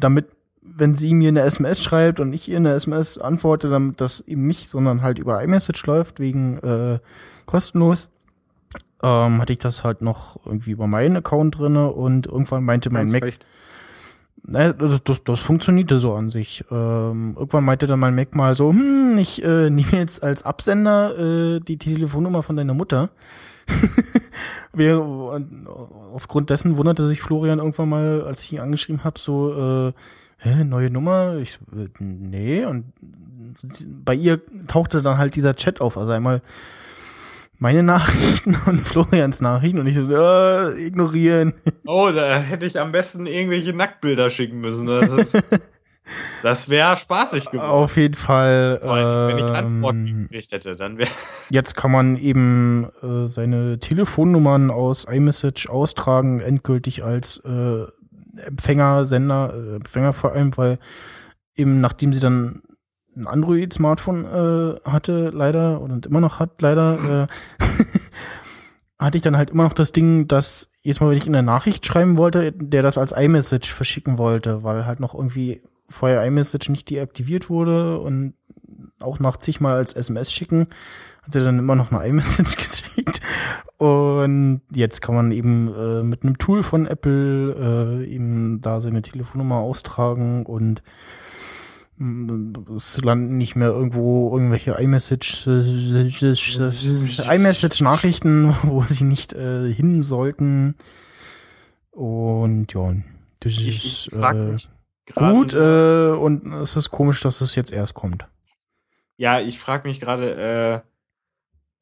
damit, 0.00 0.26
wenn 0.60 0.96
sie 0.96 1.14
mir 1.14 1.28
eine 1.28 1.42
SMS 1.42 1.84
schreibt 1.84 2.18
und 2.18 2.32
ich 2.32 2.48
ihr 2.48 2.56
eine 2.56 2.72
SMS 2.72 3.16
antworte, 3.16 3.70
damit 3.70 4.00
das 4.00 4.20
eben 4.22 4.48
nicht, 4.48 4.70
sondern 4.70 5.02
halt 5.02 5.20
über 5.20 5.40
iMessage 5.40 5.86
läuft, 5.86 6.18
wegen 6.18 6.58
äh, 6.58 6.98
kostenlos, 7.46 8.10
ähm, 9.04 9.40
hatte 9.40 9.52
ich 9.52 9.60
das 9.60 9.84
halt 9.84 10.02
noch 10.02 10.44
irgendwie 10.44 10.72
über 10.72 10.88
meinen 10.88 11.16
Account 11.16 11.58
drinne 11.58 11.92
und 11.92 12.26
irgendwann 12.26 12.64
meinte 12.64 12.90
mein 12.90 13.08
Mac, 13.12 13.22
recht. 13.22 13.46
naja, 14.42 14.72
das, 14.72 15.04
das, 15.04 15.22
das 15.22 15.38
funktionierte 15.38 16.00
so 16.00 16.14
an 16.14 16.28
sich. 16.28 16.64
Ähm, 16.72 17.36
irgendwann 17.36 17.64
meinte 17.64 17.86
dann 17.86 18.00
mein 18.00 18.16
Mac 18.16 18.34
mal 18.34 18.56
so, 18.56 18.70
hm, 18.70 19.16
ich 19.16 19.44
äh, 19.44 19.70
nehme 19.70 19.92
jetzt 19.92 20.24
als 20.24 20.42
Absender 20.42 21.16
äh, 21.16 21.60
die 21.60 21.78
Telefonnummer 21.78 22.42
von 22.42 22.56
deiner 22.56 22.74
Mutter. 22.74 23.10
Aufgrund 26.14 26.50
dessen 26.50 26.76
wunderte 26.76 27.06
sich 27.06 27.20
Florian 27.22 27.58
irgendwann 27.58 27.88
mal, 27.88 28.22
als 28.22 28.42
ich 28.44 28.52
ihn 28.52 28.60
angeschrieben 28.60 29.04
habe, 29.04 29.18
so, 29.18 29.88
äh, 29.88 29.92
hä, 30.38 30.64
neue 30.64 30.90
Nummer? 30.90 31.36
Ich, 31.36 31.58
äh, 31.76 31.88
nee. 31.98 32.64
Und 32.64 32.84
bei 34.04 34.14
ihr 34.14 34.40
tauchte 34.68 35.02
dann 35.02 35.18
halt 35.18 35.34
dieser 35.36 35.56
Chat 35.56 35.80
auf. 35.80 35.96
Also 35.98 36.12
einmal 36.12 36.42
meine 37.58 37.82
Nachrichten 37.82 38.56
und 38.66 38.86
Florians 38.86 39.40
Nachrichten 39.40 39.78
und 39.80 39.86
ich 39.86 39.96
so, 39.96 40.08
äh, 40.10 40.86
ignorieren. 40.86 41.54
Oh, 41.86 42.10
da 42.14 42.38
hätte 42.38 42.66
ich 42.66 42.78
am 42.80 42.92
besten 42.92 43.26
irgendwelche 43.26 43.72
Nacktbilder 43.74 44.30
schicken 44.30 44.60
müssen. 44.60 44.86
Das, 44.86 45.12
ist- 45.12 45.34
das 46.42 46.68
wäre 46.68 46.96
spaßig 46.96 47.50
geworden. 47.50 47.68
Auf 47.68 47.96
jeden 47.96 48.14
Fall. 48.14 48.80
Allem, 48.82 49.28
wenn 49.28 49.38
ich 49.38 49.52
Antworten 49.52 50.06
ähm, 50.06 50.22
gekriegt 50.28 50.52
hätte, 50.52 50.76
dann 50.76 50.98
wäre. 50.98 51.10
Jetzt 51.50 51.76
kann 51.76 51.90
man 51.90 52.16
eben 52.16 52.88
äh, 53.02 53.28
seine 53.28 53.78
Telefonnummern 53.78 54.70
aus 54.70 55.04
iMessage 55.04 55.68
austragen, 55.68 56.40
endgültig 56.40 57.04
als 57.04 57.38
äh, 57.38 57.86
Empfänger, 58.36 59.06
Sender, 59.06 59.52
äh, 59.54 59.76
Empfänger 59.76 60.12
vor 60.12 60.32
allem, 60.32 60.56
weil 60.56 60.78
eben 61.56 61.80
nachdem 61.80 62.12
sie 62.12 62.20
dann 62.20 62.62
ein 63.16 63.26
Android-Smartphone 63.26 64.24
äh, 64.24 64.88
hatte, 64.88 65.30
leider, 65.30 65.80
und 65.80 66.06
immer 66.06 66.20
noch 66.20 66.38
hat, 66.38 66.62
leider, 66.62 67.28
äh, 67.58 67.64
hatte 68.98 69.18
ich 69.18 69.22
dann 69.22 69.36
halt 69.36 69.50
immer 69.50 69.64
noch 69.64 69.72
das 69.72 69.92
Ding, 69.92 70.28
dass 70.28 70.68
jedes 70.82 71.00
Mal, 71.00 71.10
wenn 71.10 71.16
ich 71.16 71.26
in 71.26 71.34
eine 71.34 71.44
Nachricht 71.44 71.84
schreiben 71.84 72.16
wollte, 72.16 72.52
der 72.52 72.82
das 72.82 72.98
als 72.98 73.12
iMessage 73.12 73.72
verschicken 73.72 74.18
wollte, 74.18 74.62
weil 74.62 74.86
halt 74.86 75.00
noch 75.00 75.14
irgendwie 75.14 75.62
vorher 75.90 76.24
iMessage 76.24 76.70
nicht 76.70 76.88
deaktiviert 76.88 77.50
wurde 77.50 77.98
und 78.00 78.34
auch 79.00 79.18
nach 79.18 79.36
zigmal 79.36 79.76
als 79.76 79.92
SMS 79.92 80.32
schicken, 80.32 80.68
hat 81.22 81.34
er 81.34 81.44
dann 81.44 81.58
immer 81.58 81.74
noch 81.74 81.92
eine 81.92 82.06
iMessage 82.08 82.56
geschickt. 82.56 83.20
Und 83.76 84.62
jetzt 84.72 85.00
kann 85.02 85.14
man 85.14 85.32
eben 85.32 85.74
äh, 85.74 86.02
mit 86.02 86.22
einem 86.22 86.38
Tool 86.38 86.62
von 86.62 86.86
Apple 86.86 88.02
äh, 88.02 88.06
eben 88.06 88.60
da 88.60 88.80
seine 88.80 89.02
Telefonnummer 89.02 89.56
austragen 89.56 90.44
und 90.44 90.82
mm, 91.96 92.52
es 92.76 93.00
landen 93.02 93.38
nicht 93.38 93.56
mehr 93.56 93.70
irgendwo 93.70 94.30
irgendwelche 94.32 94.72
iMessage 94.72 95.46
iMessage 97.30 97.80
Nachrichten, 97.80 98.54
wo 98.62 98.82
sie 98.82 99.04
nicht 99.04 99.32
äh, 99.32 99.72
hin 99.72 100.02
sollten. 100.02 100.76
Und 101.90 102.72
ja, 102.74 102.94
das 103.40 103.52
Ich, 103.52 103.68
ist 103.68 104.08
ich 104.12 104.18
äh, 104.18 104.34
mich 104.52 104.68
gut 105.14 105.52
äh, 105.54 106.10
und 106.10 106.52
es 106.54 106.76
ist 106.76 106.90
komisch, 106.90 107.20
dass 107.20 107.40
es 107.40 107.54
jetzt 107.54 107.72
erst 107.72 107.94
kommt. 107.94 108.26
Ja, 109.16 109.40
ich 109.40 109.58
frage 109.58 109.86
mich 109.88 110.00
gerade, 110.00 110.82
äh, 110.84 110.88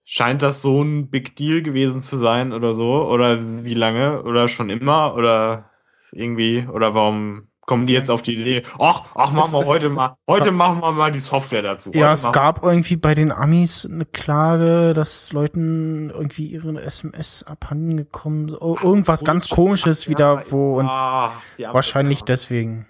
scheint 0.04 0.42
das 0.42 0.62
so 0.62 0.82
ein 0.82 1.10
Big 1.10 1.36
Deal 1.36 1.62
gewesen 1.62 2.00
zu 2.00 2.16
sein 2.16 2.52
oder 2.52 2.74
so? 2.74 3.06
Oder 3.08 3.38
wie 3.64 3.74
lange? 3.74 4.22
Oder 4.22 4.48
schon 4.48 4.70
immer? 4.70 5.14
Oder 5.14 5.70
irgendwie? 6.12 6.66
Oder 6.66 6.94
warum 6.94 7.48
kommen 7.60 7.86
die 7.86 7.92
jetzt 7.92 8.10
auf 8.10 8.22
die 8.22 8.34
Idee? 8.34 8.62
Ach, 8.80 9.04
ach, 9.14 9.30
machen 9.30 9.52
wir 9.52 9.60
es- 9.60 9.68
heute 9.68 9.86
es- 9.88 9.92
mal, 9.92 10.16
heute 10.26 10.50
machen 10.50 10.80
wir 10.80 10.90
mal 10.90 11.12
die 11.12 11.18
Software 11.20 11.60
dazu. 11.62 11.90
Ja, 11.92 12.06
Heute 12.12 12.14
es 12.28 12.32
gab 12.32 12.64
irgendwie 12.64 12.96
bei 12.96 13.14
den 13.14 13.30
Amis 13.30 13.86
eine 13.88 14.06
Klage, 14.06 14.94
dass 14.94 15.32
Leuten 15.32 16.10
irgendwie 16.10 16.46
ihre 16.46 16.80
SMS 16.82 17.42
abhanden 17.44 17.98
gekommen 17.98 18.48
sind. 18.48 18.58
Oh, 18.60 18.76
Irgendwas 18.82 19.22
ganz 19.22 19.48
komisches 19.48 20.08
wieder, 20.08 20.42
wo 20.50 20.78
und 20.80 20.88
Ampel- 20.88 21.72
wahrscheinlich 21.72 22.22
deswegen. 22.24 22.87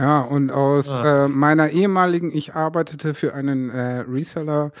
Ja, 0.00 0.20
und 0.22 0.50
aus 0.50 0.88
Ah. 0.88 1.26
äh, 1.26 1.28
meiner 1.28 1.68
ehemaligen, 1.70 2.34
ich 2.34 2.54
arbeitete 2.54 3.12
für 3.12 3.34
einen 3.34 3.68
äh, 3.68 4.00
Reseller, 4.08 4.72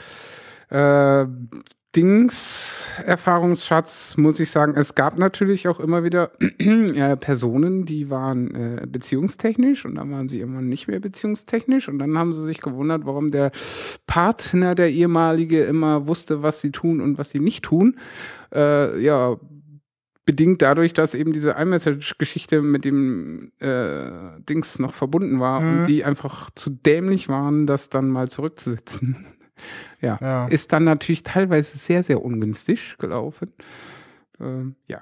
äh, 0.70 1.26
Dings 1.96 2.86
Erfahrungsschatz, 3.04 4.16
muss 4.16 4.38
ich 4.38 4.50
sagen, 4.52 4.74
es 4.76 4.94
gab 4.94 5.18
natürlich 5.18 5.66
auch 5.66 5.80
immer 5.80 6.04
wieder 6.04 6.30
äh, 6.58 7.16
Personen, 7.16 7.84
die 7.84 8.08
waren 8.10 8.54
äh, 8.54 8.86
beziehungstechnisch 8.86 9.84
und 9.84 9.96
dann 9.96 10.10
waren 10.12 10.28
sie 10.28 10.38
irgendwann 10.38 10.68
nicht 10.68 10.86
mehr 10.86 11.00
beziehungstechnisch 11.00 11.88
und 11.88 11.98
dann 11.98 12.16
haben 12.16 12.32
sie 12.32 12.44
sich 12.44 12.60
gewundert, 12.60 13.02
warum 13.06 13.32
der 13.32 13.50
Partner, 14.06 14.76
der 14.76 14.90
ehemalige, 14.90 15.64
immer 15.64 16.06
wusste, 16.06 16.44
was 16.44 16.60
sie 16.60 16.70
tun 16.70 17.00
und 17.00 17.18
was 17.18 17.30
sie 17.30 17.40
nicht 17.40 17.64
tun. 17.64 17.96
Äh, 18.54 19.02
ja, 19.02 19.36
bedingt 20.30 20.62
dadurch, 20.62 20.92
dass 20.92 21.14
eben 21.14 21.32
diese 21.32 21.56
iMessage-Geschichte 21.58 22.62
mit 22.62 22.84
dem 22.84 23.50
äh, 23.58 24.38
Dings 24.48 24.78
noch 24.78 24.94
verbunden 24.94 25.40
war 25.40 25.60
Mhm. 25.60 25.80
und 25.80 25.86
die 25.86 26.04
einfach 26.04 26.50
zu 26.54 26.70
dämlich 26.70 27.28
waren, 27.28 27.66
das 27.66 27.88
dann 27.88 28.08
mal 28.10 28.28
zurückzusetzen. 28.28 29.26
ja. 30.00 30.18
Ja. 30.20 30.46
Ist 30.46 30.72
dann 30.72 30.84
natürlich 30.84 31.24
teilweise 31.24 31.76
sehr, 31.78 32.04
sehr 32.04 32.22
ungünstig 32.22 32.94
gelaufen. 32.98 33.52
Ähm, 34.38 34.76
ja, 34.86 35.00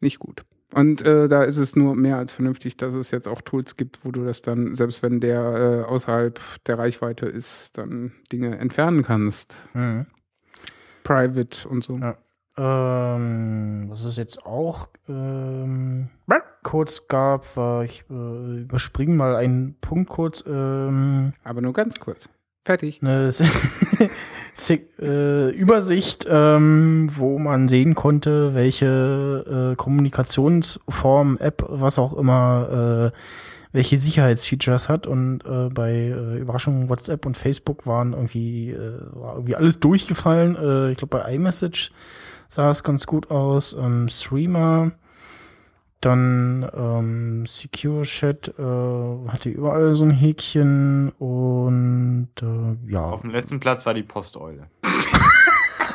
nicht 0.00 0.18
gut. 0.20 0.44
Und 0.72 1.02
äh, 1.02 1.28
da 1.28 1.42
ist 1.42 1.58
es 1.58 1.76
nur 1.76 1.94
mehr 1.94 2.16
als 2.16 2.32
vernünftig, 2.32 2.78
dass 2.78 2.94
es 2.94 3.10
jetzt 3.10 3.28
auch 3.28 3.42
Tools 3.42 3.76
gibt, 3.76 4.04
wo 4.06 4.10
du 4.10 4.24
das 4.24 4.40
dann, 4.40 4.72
selbst 4.74 5.02
wenn 5.02 5.20
der 5.20 5.84
äh, 5.86 5.88
außerhalb 5.90 6.40
der 6.66 6.78
Reichweite 6.78 7.26
ist, 7.26 7.76
dann 7.76 8.12
Dinge 8.32 8.56
entfernen 8.58 9.02
kannst. 9.02 9.68
Mhm. 9.74 10.06
Private 11.04 11.68
und 11.68 11.84
so. 11.84 11.98
Ja. 11.98 12.16
Ähm, 12.58 13.86
was 13.88 14.04
es 14.04 14.16
jetzt 14.16 14.46
auch 14.46 14.88
ähm, 15.08 16.08
kurz 16.62 17.06
gab, 17.06 17.56
war, 17.56 17.84
ich 17.84 18.04
äh, 18.10 18.60
überspringe 18.60 19.14
mal 19.14 19.36
einen 19.36 19.76
Punkt 19.80 20.08
kurz, 20.10 20.42
ähm, 20.46 21.32
Aber 21.44 21.60
nur 21.60 21.72
ganz 21.72 22.00
kurz. 22.00 22.28
Fertig. 22.64 23.00
eine 23.00 23.30
äh, 25.00 25.50
Übersicht, 25.50 26.26
ähm, 26.28 27.08
wo 27.14 27.38
man 27.38 27.68
sehen 27.68 27.94
konnte, 27.94 28.54
welche 28.54 29.72
äh, 29.72 29.76
Kommunikationsform, 29.76 31.38
App, 31.38 31.64
was 31.68 32.00
auch 32.00 32.14
immer, 32.14 33.12
äh, 33.12 33.18
welche 33.70 33.98
Sicherheitsfeatures 33.98 34.88
hat. 34.88 35.06
Und 35.06 35.44
äh, 35.44 35.68
bei 35.68 35.92
äh, 35.92 36.38
Überraschung 36.38 36.88
WhatsApp 36.88 37.26
und 37.26 37.36
Facebook 37.36 37.86
waren 37.86 38.14
irgendwie, 38.14 38.72
äh, 38.72 38.98
war 39.12 39.34
irgendwie 39.34 39.54
alles 39.54 39.78
durchgefallen. 39.78 40.56
Äh, 40.56 40.90
ich 40.90 40.98
glaube, 40.98 41.18
bei 41.18 41.34
iMessage 41.34 41.92
sah 42.48 42.70
es 42.70 42.82
ganz 42.82 43.06
gut 43.06 43.30
aus. 43.30 43.74
Ähm, 43.78 44.08
Streamer, 44.08 44.92
dann 46.00 46.70
ähm, 46.74 47.46
Secure 47.46 48.02
Chat 48.02 48.48
äh, 48.58 49.28
hatte 49.28 49.48
überall 49.48 49.96
so 49.96 50.04
ein 50.04 50.10
Häkchen 50.10 51.10
und 51.18 52.28
äh, 52.42 52.92
ja. 52.92 53.04
Auf 53.10 53.22
dem 53.22 53.30
letzten 53.30 53.60
Platz 53.60 53.86
war 53.86 53.94
die 53.94 54.02
Posteule. 54.02 54.68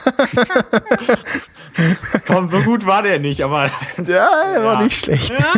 Komm, 2.27 2.47
so 2.47 2.59
gut 2.61 2.85
war 2.85 3.03
der 3.03 3.19
nicht, 3.19 3.43
aber. 3.43 3.69
Ja, 4.05 4.29
er 4.53 4.63
war 4.63 4.73
Ja. 4.75 4.81
nicht 4.83 4.97
schlecht. 4.97 5.31
ja, 5.31 5.53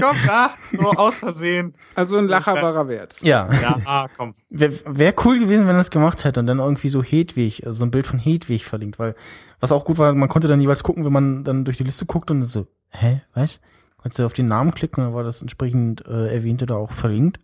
komm, 0.00 0.16
ja, 0.26 0.50
nur 0.72 0.98
aus 0.98 1.14
Versehen. 1.16 1.74
Also 1.94 2.16
ein 2.18 2.28
Lacher 2.28 2.54
war 2.54 2.74
er 2.74 2.88
wert. 2.88 3.14
Ja. 3.20 3.48
Ja, 3.60 3.80
ah, 3.84 4.06
komm. 4.16 4.34
Wäre 4.50 4.72
wär 4.86 5.14
cool 5.24 5.38
gewesen, 5.40 5.66
wenn 5.66 5.76
er 5.76 5.80
es 5.80 5.90
gemacht 5.90 6.24
hätte 6.24 6.40
und 6.40 6.46
dann 6.46 6.58
irgendwie 6.58 6.88
so 6.88 7.02
Hedwig, 7.02 7.66
also 7.66 7.80
so 7.80 7.84
ein 7.84 7.90
Bild 7.90 8.06
von 8.06 8.18
Hedwig 8.18 8.64
verlinkt, 8.64 8.98
weil 8.98 9.14
was 9.60 9.72
auch 9.72 9.84
gut 9.84 9.98
war, 9.98 10.12
man 10.14 10.28
konnte 10.28 10.48
dann 10.48 10.60
jeweils 10.60 10.82
gucken, 10.82 11.04
wenn 11.04 11.12
man 11.12 11.44
dann 11.44 11.64
durch 11.64 11.78
die 11.78 11.84
Liste 11.84 12.06
guckt 12.06 12.30
und 12.30 12.42
so, 12.44 12.66
hä, 12.90 13.22
was? 13.34 13.60
Konntest 13.96 14.18
du 14.18 14.26
auf 14.26 14.32
den 14.34 14.46
Namen 14.46 14.74
klicken 14.74 15.00
und 15.02 15.10
dann 15.10 15.16
war 15.16 15.24
das 15.24 15.40
entsprechend 15.40 16.06
äh, 16.06 16.34
erwähnte 16.34 16.66
da 16.66 16.76
auch 16.76 16.92
verlinkt. 16.92 17.40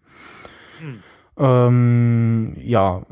Hm. 0.81 1.03
Ähm, 1.39 2.57
ja, 2.61 3.03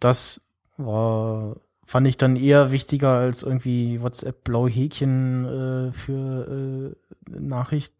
das 0.00 0.40
war 0.76 1.56
fand 1.84 2.06
ich 2.06 2.16
dann 2.16 2.36
eher 2.36 2.70
wichtiger 2.70 3.10
als 3.10 3.42
irgendwie 3.42 4.00
WhatsApp 4.00 4.44
blaue 4.44 4.70
Häkchen 4.70 5.44
äh, 5.44 5.92
für 5.92 6.94
äh, 7.30 7.40
Nachricht 7.40 7.92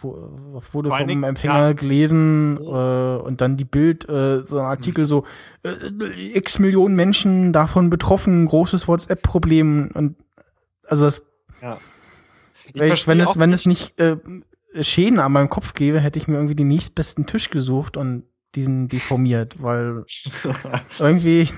wo, 0.00 0.16
wurde 0.72 0.88
Vor 0.88 0.98
vom 0.98 1.24
Empfänger 1.24 1.54
ja. 1.54 1.72
gelesen 1.72 2.58
äh, 2.60 3.16
und 3.22 3.40
dann 3.40 3.56
die 3.56 3.64
Bild, 3.64 4.08
äh, 4.08 4.44
so 4.44 4.58
ein 4.58 4.64
Artikel 4.64 5.06
so, 5.06 5.24
äh, 5.62 5.70
x 6.34 6.58
Millionen 6.58 6.94
Menschen 6.96 7.52
davon 7.52 7.90
betroffen, 7.90 8.46
großes 8.46 8.88
WhatsApp-Problem 8.88 9.90
und 9.94 10.16
also 10.86 11.04
das, 11.04 11.24
Ja. 11.62 11.78
Ich 12.72 13.06
wenn, 13.06 13.20
es 13.20 13.38
wenn 13.38 13.52
es 13.52 13.66
nicht 13.66 13.98
äh, 14.00 14.16
Schäden 14.80 15.20
an 15.20 15.32
meinem 15.32 15.48
Kopf 15.48 15.74
gäbe, 15.74 16.00
hätte 16.00 16.18
ich 16.18 16.26
mir 16.26 16.34
irgendwie 16.34 16.56
den 16.56 16.68
nächstbesten 16.68 17.26
Tisch 17.26 17.50
gesucht 17.50 17.96
und 17.96 18.24
diesen 18.54 18.88
deformiert, 18.88 19.62
weil 19.62 20.04
irgendwie 20.98 21.48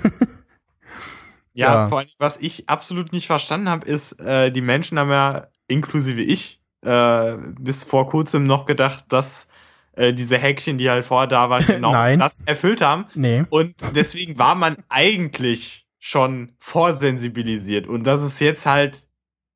Ja, 1.59 1.75
Ja. 1.75 1.89
vor 1.89 1.99
allem, 1.99 2.09
was 2.19 2.37
ich 2.39 2.69
absolut 2.69 3.13
nicht 3.13 3.27
verstanden 3.27 3.69
habe, 3.69 3.87
ist, 3.87 4.13
äh, 4.21 4.51
die 4.53 4.61
Menschen 4.61 4.99
haben 4.99 5.11
ja, 5.11 5.49
inklusive 5.67 6.23
ich, 6.23 6.63
äh, 6.83 7.37
bis 7.59 7.83
vor 7.83 8.09
kurzem 8.09 8.45
noch 8.45 8.65
gedacht, 8.65 9.07
dass 9.09 9.49
äh, 9.95 10.13
diese 10.15 10.39
Häkchen, 10.39 10.79
die 10.79 10.89
halt 10.89 11.05
vorher 11.05 11.27
da 11.27 11.51
waren, 11.51 11.67
genau 11.67 11.91
Nein. 11.93 12.21
das 12.21 12.43
erfüllt 12.43 12.81
haben. 12.81 13.07
nee. 13.15 13.45
Und 13.51 13.75
deswegen 13.97 14.39
war 14.39 14.55
man 14.55 14.77
eigentlich 14.89 15.87
schon 15.99 16.53
vorsensibilisiert. 16.61 17.89
Und 17.89 18.05
dass 18.05 18.23
es 18.23 18.39
jetzt 18.39 18.65
halt 18.65 19.09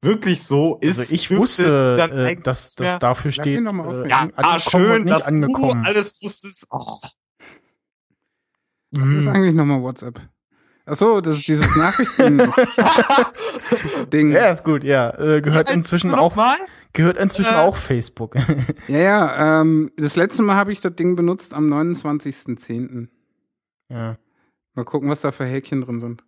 wirklich 0.03 0.43
so 0.43 0.79
ist. 0.81 0.99
Also 0.99 1.15
ich 1.15 1.31
wusste, 1.31 1.97
dann 1.97 2.11
äh, 2.11 2.35
dass 2.43 2.71
nicht 2.71 2.81
mehr- 2.81 2.93
das 2.95 2.99
dafür 2.99 3.31
steht. 3.31 3.61
äh, 3.61 4.09
Ja, 4.09 4.29
ah, 4.35 4.59
schön, 4.59 5.07
dass 5.07 5.23
angekommen. 5.23 5.85
du 5.85 5.89
alles 5.89 6.21
wusstest. 6.21 6.67
Oh. 6.71 6.99
Was 8.91 9.09
ist 9.09 9.27
eigentlich 9.29 9.55
nochmal 9.55 9.81
WhatsApp? 9.81 10.21
Ach 10.85 10.95
so, 10.97 11.21
das 11.21 11.37
ist 11.37 11.47
dieses 11.49 11.77
Nachrichten-Ding. 11.77 12.51
Ja, 14.33 14.51
ist 14.51 14.65
gut, 14.65 14.83
ja. 14.85 15.11
Äh, 15.19 15.41
gehört 15.41 15.69
Ja, 15.69 15.75
inzwischen 15.75 16.13
auch, 16.15 16.35
mal? 16.37 16.57
gehört 16.93 17.17
inzwischen 17.19 17.55
Äh. 17.55 17.59
auch 17.59 17.77
Facebook. 17.77 18.35
Ja, 18.89 18.99
ja, 18.99 19.61
ähm, 19.61 19.91
das 19.97 20.17
letzte 20.17 20.43
Mal 20.43 20.57
habe 20.57 20.73
ich 20.73 20.81
das 20.81 20.95
Ding 20.97 21.15
benutzt 21.17 21.55
am 21.55 21.73
29.10. 21.73 23.09
ja. 23.89 24.17
Mal 24.75 24.85
gucken, 24.87 25.11
was 25.11 25.21
da 25.21 25.33
für 25.33 25.45
Häkchen 25.45 25.83
drin 25.83 26.01
sind. 26.01 26.25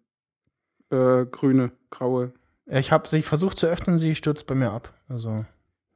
Äh, 0.91 1.25
grüne, 1.25 1.73
graue. 1.91 2.35
Ich 2.67 2.93
habe 2.93 3.09
sie 3.09 3.23
versucht 3.23 3.57
zu 3.59 3.67
öffnen, 3.67 3.97
sie 3.97 4.15
stürzt 4.15 4.47
bei 4.47 4.55
mir 4.55 4.71
ab. 4.71 4.93
Also, 5.09 5.47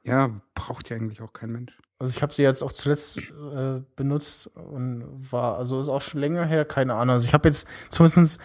Ja, 0.02 0.30
braucht 0.54 0.88
ja 0.88 0.96
eigentlich 0.96 1.20
auch 1.20 1.34
kein 1.34 1.52
Mensch. 1.52 1.78
Also 1.98 2.16
ich 2.16 2.22
habe 2.22 2.32
sie 2.32 2.42
jetzt 2.42 2.62
auch 2.62 2.72
zuletzt 2.72 3.18
äh, 3.18 3.80
benutzt 3.96 4.50
und 4.54 5.04
war, 5.30 5.58
also 5.58 5.80
ist 5.80 5.88
auch 5.88 6.02
schon 6.02 6.20
länger 6.20 6.44
her, 6.44 6.64
keine 6.64 6.94
Ahnung. 6.94 7.14
Also 7.14 7.26
ich 7.26 7.34
habe 7.34 7.48
jetzt 7.48 7.66
zumindest 7.88 8.40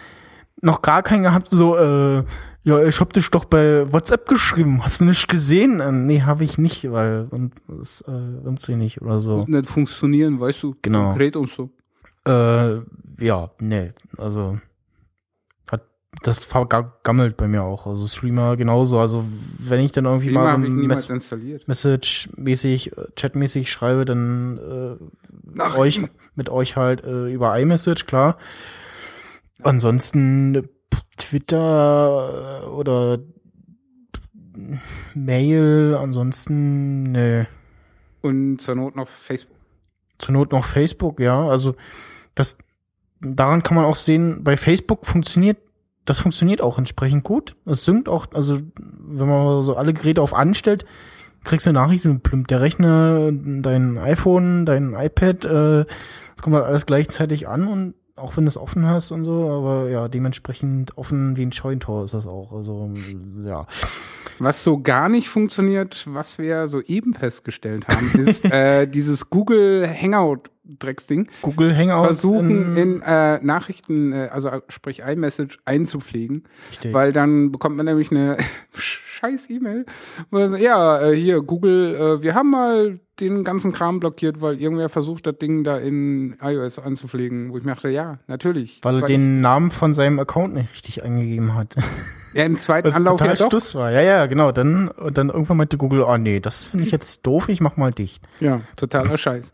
noch 0.60 0.82
gar 0.82 1.02
keinen 1.02 1.22
gehabt, 1.22 1.48
so, 1.50 1.76
äh, 1.76 2.24
ja, 2.64 2.82
ich 2.84 2.98
hab 3.00 3.12
dich 3.12 3.30
doch 3.30 3.44
bei 3.44 3.92
WhatsApp 3.92 4.26
geschrieben, 4.28 4.82
hast 4.82 5.00
du 5.00 5.04
nicht 5.04 5.28
gesehen? 5.28 5.80
Äh, 5.80 5.92
nee, 5.92 6.22
habe 6.22 6.44
ich 6.44 6.58
nicht, 6.58 6.90
weil 6.90 7.28
und 7.30 7.52
das 7.68 8.02
äh, 8.08 8.10
uns 8.10 8.66
nicht 8.68 9.02
oder 9.02 9.20
so. 9.20 9.44
Nicht 9.46 9.66
funktionieren, 9.66 10.40
weißt 10.40 10.62
du. 10.62 10.74
Genau. 10.82 11.08
Konkret 11.08 11.36
und 11.36 11.50
so. 11.50 11.70
Äh, 12.26 12.80
ja, 13.20 13.50
nee, 13.60 13.92
also 14.16 14.58
das 16.22 16.44
vergammelt 16.44 17.36
bei 17.36 17.48
mir 17.48 17.62
auch. 17.62 17.86
Also 17.86 18.06
Streamer 18.06 18.56
genauso. 18.56 18.98
Also 18.98 19.24
wenn 19.58 19.80
ich 19.80 19.92
dann 19.92 20.04
irgendwie 20.06 20.28
Prima 20.28 20.56
mal 20.56 20.96
so 20.96 21.12
ein. 21.12 21.66
Message-mäßig, 21.66 22.96
äh, 22.96 23.06
Chat-mäßig 23.16 23.70
schreibe, 23.70 24.04
dann 24.04 24.98
äh, 25.58 25.62
euch, 25.76 26.00
mit 26.34 26.48
euch 26.48 26.76
halt 26.76 27.04
äh, 27.04 27.32
über 27.32 27.58
iMessage, 27.58 28.06
klar. 28.06 28.38
Ansonsten 29.62 30.54
äh, 30.54 30.62
Twitter 31.16 32.62
äh, 32.62 32.66
oder 32.66 33.18
Mail, 35.14 35.96
ansonsten, 35.98 37.12
nee. 37.12 37.46
Und 38.22 38.58
zur 38.58 38.76
Not 38.76 38.96
noch 38.96 39.08
Facebook. 39.08 39.56
Zur 40.18 40.32
Not 40.32 40.52
noch 40.52 40.64
Facebook, 40.64 41.20
ja. 41.20 41.46
Also 41.46 41.74
das 42.34 42.56
daran 43.20 43.62
kann 43.62 43.76
man 43.76 43.84
auch 43.84 43.96
sehen, 43.96 44.44
bei 44.44 44.56
Facebook 44.56 45.06
funktioniert, 45.06 45.58
das 46.04 46.20
funktioniert 46.20 46.60
auch 46.60 46.78
entsprechend 46.78 47.24
gut. 47.24 47.56
Es 47.64 47.84
synkt 47.84 48.08
auch, 48.08 48.26
also 48.32 48.60
wenn 48.78 49.28
man 49.28 49.62
so 49.62 49.76
alle 49.76 49.94
Geräte 49.94 50.22
auf 50.22 50.34
anstellt, 50.34 50.84
kriegst 51.44 51.66
du 51.66 51.70
eine 51.70 51.78
Nachricht, 51.78 52.06
plümpt 52.22 52.50
der 52.50 52.60
Rechner, 52.60 53.30
dein 53.32 53.98
iPhone, 53.98 54.66
dein 54.66 54.94
iPad, 54.94 55.44
äh, 55.44 55.80
es 56.36 56.42
kommt 56.42 56.56
halt 56.56 56.64
alles 56.64 56.86
gleichzeitig 56.86 57.48
an 57.48 57.68
und 57.68 57.94
auch 58.16 58.36
wenn 58.36 58.44
du 58.44 58.48
es 58.48 58.56
offen 58.56 58.86
hast 58.86 59.10
und 59.10 59.24
so, 59.24 59.50
aber 59.50 59.88
ja, 59.90 60.08
dementsprechend 60.08 60.96
offen 60.96 61.36
wie 61.36 61.44
ein 61.44 61.52
Scheuntor 61.52 62.04
ist 62.04 62.14
das 62.14 62.26
auch. 62.26 62.52
Also 62.52 62.92
ja. 63.44 63.66
Was 64.38 64.62
so 64.62 64.80
gar 64.80 65.08
nicht 65.08 65.28
funktioniert, 65.28 66.04
was 66.08 66.38
wir 66.38 66.68
soeben 66.68 67.14
festgestellt 67.14 67.86
haben, 67.88 68.06
ist 68.26 68.44
äh, 68.52 68.86
dieses 68.86 69.30
Google 69.30 69.88
Hangout 69.88 70.50
Drecksding. 70.64 71.28
Google 71.42 71.76
Hangouts 71.76 72.20
Versuchen 72.20 72.76
in 72.76 73.02
äh, 73.02 73.38
Nachrichten, 73.42 74.12
äh, 74.12 74.28
also 74.32 74.48
äh, 74.48 74.62
sprich 74.68 75.00
iMessage 75.00 75.58
einzupflegen, 75.66 76.44
Richtig. 76.70 76.92
weil 76.94 77.12
dann 77.12 77.52
bekommt 77.52 77.76
man 77.76 77.84
nämlich 77.86 78.10
eine 78.10 78.38
scheiß 79.14 79.48
E-Mail, 79.50 79.86
so, 80.30 80.56
ja, 80.56 81.00
äh, 81.00 81.14
hier 81.14 81.42
Google, 81.42 81.94
äh, 81.94 82.22
wir 82.22 82.34
haben 82.34 82.50
mal 82.50 82.98
den 83.20 83.44
ganzen 83.44 83.72
Kram 83.72 84.00
blockiert, 84.00 84.40
weil 84.40 84.60
irgendwer 84.60 84.88
versucht, 84.88 85.26
das 85.26 85.38
Ding 85.38 85.62
da 85.62 85.78
in 85.78 86.36
iOS 86.42 86.78
einzupflegen, 86.80 87.52
wo 87.52 87.58
ich 87.58 87.64
mir 87.64 87.72
dachte, 87.72 87.88
ja, 87.88 88.18
natürlich. 88.26 88.80
weil 88.82 88.96
er 88.96 89.06
den 89.06 89.40
Namen 89.40 89.70
von 89.70 89.94
seinem 89.94 90.18
Account 90.18 90.54
nicht 90.54 90.72
richtig 90.72 91.04
eingegeben 91.04 91.54
hat. 91.54 91.76
ja, 92.34 92.44
im 92.44 92.58
zweiten 92.58 92.88
Was 92.88 92.94
Anlauf 92.94 93.18
total 93.18 93.34
ja 93.34 93.38
doch. 93.38 93.46
Stuss 93.46 93.74
war. 93.76 93.92
Ja, 93.92 94.00
ja, 94.00 94.26
genau. 94.26 94.50
Dann, 94.50 94.88
und 94.88 95.16
dann 95.16 95.28
irgendwann 95.28 95.58
meinte 95.58 95.76
Google, 95.76 96.02
oh 96.02 96.16
nee, 96.16 96.40
das 96.40 96.66
finde 96.66 96.86
ich 96.86 96.92
jetzt 96.92 97.24
doof, 97.24 97.48
ich 97.48 97.60
mach 97.60 97.76
mal 97.76 97.92
dicht. 97.92 98.24
Ja, 98.40 98.62
totaler 98.76 99.16
Scheiß. 99.16 99.52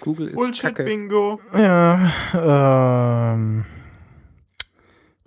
Google 0.00 0.28
ist 0.28 0.34
Bullshit 0.34 0.62
kacke. 0.62 0.84
Bingo. 0.84 1.40
Ja, 1.54 2.10
ähm, 2.34 3.64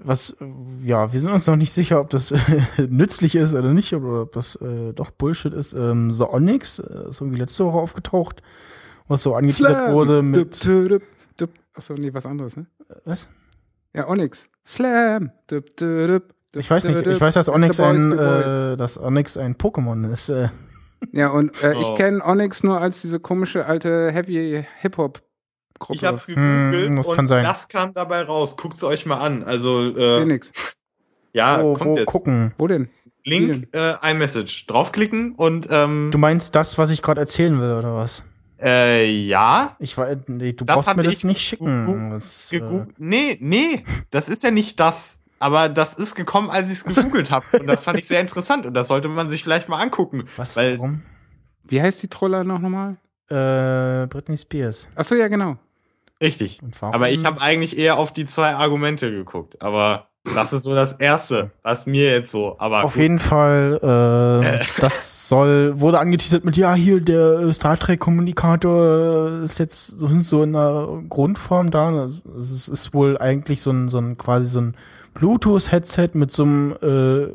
was, 0.08 0.32
äh, 0.42 0.46
ja, 0.84 1.12
wir 1.14 1.20
sind 1.20 1.32
uns 1.32 1.46
noch 1.48 1.56
nicht 1.56 1.72
sicher, 1.74 2.00
ob 2.02 2.10
das 2.10 2.32
äh, 2.32 2.38
nützlich 2.90 3.36
ist 3.36 3.54
oder 3.54 3.74
nicht, 3.74 3.94
oder 3.94 4.24
ob 4.24 4.32
das 4.32 4.56
äh, 4.56 4.94
doch 4.94 5.12
Bullshit 5.12 5.54
ist. 5.54 5.74
Ähm, 5.74 6.14
The 6.14 6.24
Onyx 6.24 6.80
äh, 6.80 7.10
ist 7.10 7.22
irgendwie 7.22 7.40
letzte 7.40 7.66
Woche 7.66 7.78
aufgetaucht, 7.78 8.42
was 9.08 9.22
so 9.22 9.36
angeteasert 9.36 9.94
wurde 9.94 10.22
mit, 10.24 10.66
Dup, 10.66 10.90
dup, 10.90 11.02
dup. 11.38 11.50
Achso, 11.74 11.94
nee, 11.94 12.14
was 12.14 12.26
anderes, 12.26 12.58
ne? 12.58 12.66
was? 13.06 13.28
Ja, 13.94 14.08
Onyx. 14.08 14.50
Slam. 14.66 15.32
Dup, 15.48 15.66
dup, 15.78 16.08
dup, 16.08 16.08
dup, 16.08 16.24
Ich 16.62 16.70
weiß 16.70 16.84
nicht, 16.86 16.98
dup, 17.06 17.08
ich 17.14 17.22
weiß, 17.22 17.34
dass. 17.34 17.50
Onyx 17.50 17.80
ein, 17.80 18.12
äh, 18.12 18.78
dass 18.78 18.98
Onyx 18.98 19.38
ein 19.38 19.56
Pokémon 19.56 20.12
ist. 20.12 20.30
Äh, 20.30 20.50
Ja, 21.12 21.30
und 21.30 21.64
äh, 21.64 21.74
ich 21.80 21.86
Oh. 21.90 21.94
kenne 21.94 22.24
Onyx 22.26 22.64
nur 22.64 22.82
als 22.82 23.02
diese 23.02 23.20
komische 23.20 23.66
alte 23.68 24.12
Heavy 24.12 24.66
Hip-Hop-Gruppe. 25.80 25.96
Ich 25.98 26.04
hab's 26.06 26.28
Hm, 26.28 26.72
gegoogelt 26.72 27.00
das 27.00 27.08
und 27.08 27.30
das 27.30 27.68
kam 27.68 27.94
dabei 27.94 28.22
raus. 28.24 28.56
Guckt's 28.58 28.84
euch 28.84 29.06
mal 29.06 29.18
an. 29.18 29.44
Also, 29.44 29.94
Seh 29.94 30.22
äh, 30.22 30.26
nix. 30.26 30.52
ja, 31.34 31.62
wo, 31.64 31.74
kommt 31.74 31.92
wo 31.92 31.98
jetzt. 31.98 32.08
gucken? 32.08 32.54
Wo 32.58 32.68
denn? 32.68 32.90
Link, 33.24 33.68
äh, 33.76 33.94
iMessage. 34.12 34.68
Draufklicken 34.68 35.36
und, 35.36 35.68
ähm, 35.70 36.10
Du 36.12 36.18
meinst 36.18 36.56
das, 36.56 36.78
was 36.78 36.90
ich 36.90 37.02
gerade 37.02 37.20
erzählen 37.22 37.60
will, 37.60 37.74
oder 37.74 37.94
was? 37.96 38.24
äh, 38.60 39.06
ja, 39.06 39.76
Ich 39.80 39.98
war, 39.98 40.08
nee, 40.28 40.54
du 40.54 40.66
Das 40.66 40.76
brauchst 40.86 40.96
mir 40.98 41.04
das 41.04 41.14
ich 41.14 41.24
nicht 41.26 41.42
schicken. 41.42 42.10
Das, 42.12 42.52
äh. 42.52 42.62
Nee, 42.98 43.38
nee, 43.42 43.84
das 44.12 44.30
ist 44.30 44.44
ja 44.44 44.52
nicht 44.52 44.80
das. 44.80 45.20
Aber 45.40 45.70
das 45.70 45.94
ist 45.94 46.16
gekommen, 46.16 46.50
als 46.50 46.72
ich 46.72 46.84
es 46.84 46.96
gegoogelt 46.96 47.30
habe. 47.30 47.46
Und 47.60 47.68
das 47.68 47.84
fand 47.84 48.00
ich 48.00 48.08
sehr 48.08 48.22
interessant. 48.22 48.66
Und 48.66 48.74
das 48.74 48.88
sollte 48.88 49.08
man 49.10 49.30
sich 49.30 49.44
vielleicht 49.44 49.70
mal 49.70 49.80
angucken. 49.80 50.24
was, 50.38 50.56
Weil, 50.56 50.78
warum? 50.80 51.04
Wie 51.66 51.80
heißt 51.82 52.02
die 52.02 52.08
Troller 52.08 52.44
noch 52.44 52.58
nochmal? 52.60 52.96
Äh, 53.30 54.08
Britney 54.08 54.38
Spears. 54.38 54.88
Achso, 54.96 55.14
ja, 55.14 55.28
genau. 55.28 55.58
Richtig. 56.22 56.60
Aber 56.82 57.10
ich 57.10 57.26
habe 57.26 57.42
eigentlich 57.42 57.78
eher 57.78 57.98
auf 57.98 58.14
die 58.14 58.26
zwei 58.26 58.56
Argumente 58.56 59.12
geguckt. 59.12 59.62
Aber 59.62 60.08
das 60.36 60.52
ist 60.52 60.64
so 60.64 60.76
das 60.76 60.94
Erste, 60.94 61.52
was 61.64 61.86
mir 61.86 62.12
jetzt 62.12 62.32
so. 62.32 62.56
Aber 62.60 62.84
Auf 62.84 62.94
gut. 62.94 63.02
jeden 63.02 63.20
Fall, 63.20 63.80
äh, 63.82 64.56
Äh. 64.58 64.66
das 64.82 65.30
soll, 65.30 65.80
wurde 65.80 66.00
angeteasert 66.00 66.44
mit, 66.44 66.58
ja, 66.58 66.74
hier, 66.74 67.00
der 67.00 67.40
äh, 67.40 67.54
Star 67.54 67.78
Trek 67.78 68.00
Kommunikator 68.00 69.40
äh, 69.42 69.46
ist 69.46 69.58
jetzt 69.60 69.88
so, 69.88 70.10
so 70.20 70.44
in 70.44 70.56
einer 70.56 71.02
Grundform 71.08 71.72
da. 71.72 71.90
Also, 71.90 72.22
Es 72.38 72.68
ist 72.68 72.94
wohl 72.94 73.18
eigentlich 73.18 73.62
so 73.62 73.72
ein, 73.72 73.88
so 73.90 74.00
ein, 74.00 74.18
quasi 74.18 74.48
so 74.48 74.60
ein 74.62 74.76
Bluetooth-Headset 75.14 76.10
mit 76.14 76.32
so 76.32 76.44
einem, 76.44 76.76
äh, 76.82 77.28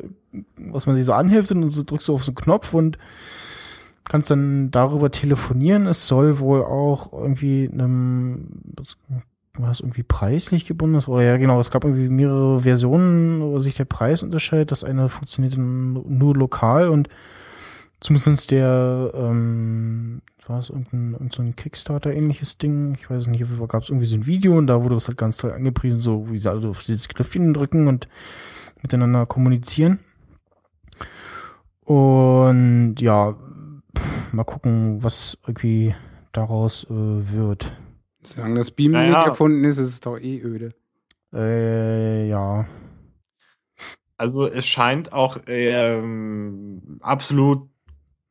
was 0.57 0.85
man 0.85 0.95
sich 0.95 1.05
so 1.05 1.13
anhilft 1.13 1.51
und 1.51 1.67
so 1.69 1.83
drückst 1.83 2.07
du 2.07 2.13
auf 2.13 2.23
so 2.23 2.31
einen 2.31 2.35
Knopf 2.35 2.73
und 2.73 2.97
kannst 4.09 4.31
dann 4.31 4.71
darüber 4.71 5.11
telefonieren. 5.11 5.87
Es 5.87 6.07
soll 6.07 6.39
wohl 6.39 6.63
auch 6.63 7.13
irgendwie 7.13 7.69
einem, 7.71 8.47
war 9.55 9.69
das 9.69 9.79
irgendwie 9.79 10.03
preislich 10.03 10.65
gebunden? 10.65 11.01
Oder 11.05 11.23
ja, 11.23 11.37
genau, 11.37 11.59
es 11.59 11.71
gab 11.71 11.83
irgendwie 11.83 12.09
mehrere 12.09 12.61
Versionen, 12.61 13.41
wo 13.41 13.59
sich 13.59 13.75
der 13.75 13.85
Preis 13.85 14.23
unterscheidet. 14.23 14.71
Das 14.71 14.83
eine 14.83 15.09
funktioniert 15.09 15.57
nur 15.57 16.35
lokal 16.35 16.89
und 16.89 17.09
zumindest 17.99 18.51
der 18.51 19.11
ähm, 19.15 20.21
war 20.47 20.59
es 20.59 20.69
irgendein, 20.69 21.13
irgendein 21.13 21.55
Kickstarter-ähnliches 21.55 22.57
Ding. 22.57 22.95
Ich 22.95 23.09
weiß 23.09 23.27
nicht, 23.27 23.45
gab 23.67 23.83
es 23.83 23.89
irgendwie 23.89 24.05
so 24.05 24.15
ein 24.15 24.25
Video 24.25 24.57
und 24.57 24.67
da 24.67 24.83
wurde 24.83 24.95
das 24.95 25.07
halt 25.07 25.17
ganz 25.17 25.37
toll 25.37 25.51
angepriesen, 25.51 25.99
so 25.99 26.29
wie 26.29 26.37
sie 26.37 26.49
alle 26.49 26.67
auf 26.67 26.83
dieses 26.83 27.07
Knöpfchen 27.07 27.53
drücken 27.53 27.87
und 27.87 28.07
miteinander 28.81 29.25
kommunizieren. 29.25 29.99
Und 31.85 32.95
ja, 32.99 33.35
mal 34.33 34.43
gucken, 34.43 35.03
was 35.03 35.37
irgendwie 35.45 35.95
daraus 36.31 36.85
äh, 36.85 36.89
wird. 36.89 37.75
Solange 38.23 38.55
das 38.55 38.71
Beam 38.71 38.91
naja. 38.91 39.09
nicht 39.09 39.27
erfunden 39.27 39.63
ist, 39.63 39.77
ist 39.77 39.89
es 39.89 39.99
doch 39.99 40.17
eh 40.17 40.41
öde. 40.41 40.73
Äh, 41.33 42.27
ja. 42.27 42.65
Also 44.17 44.47
es 44.47 44.65
scheint 44.65 45.11
auch 45.11 45.37
ähm, 45.47 46.99
absolut 47.01 47.67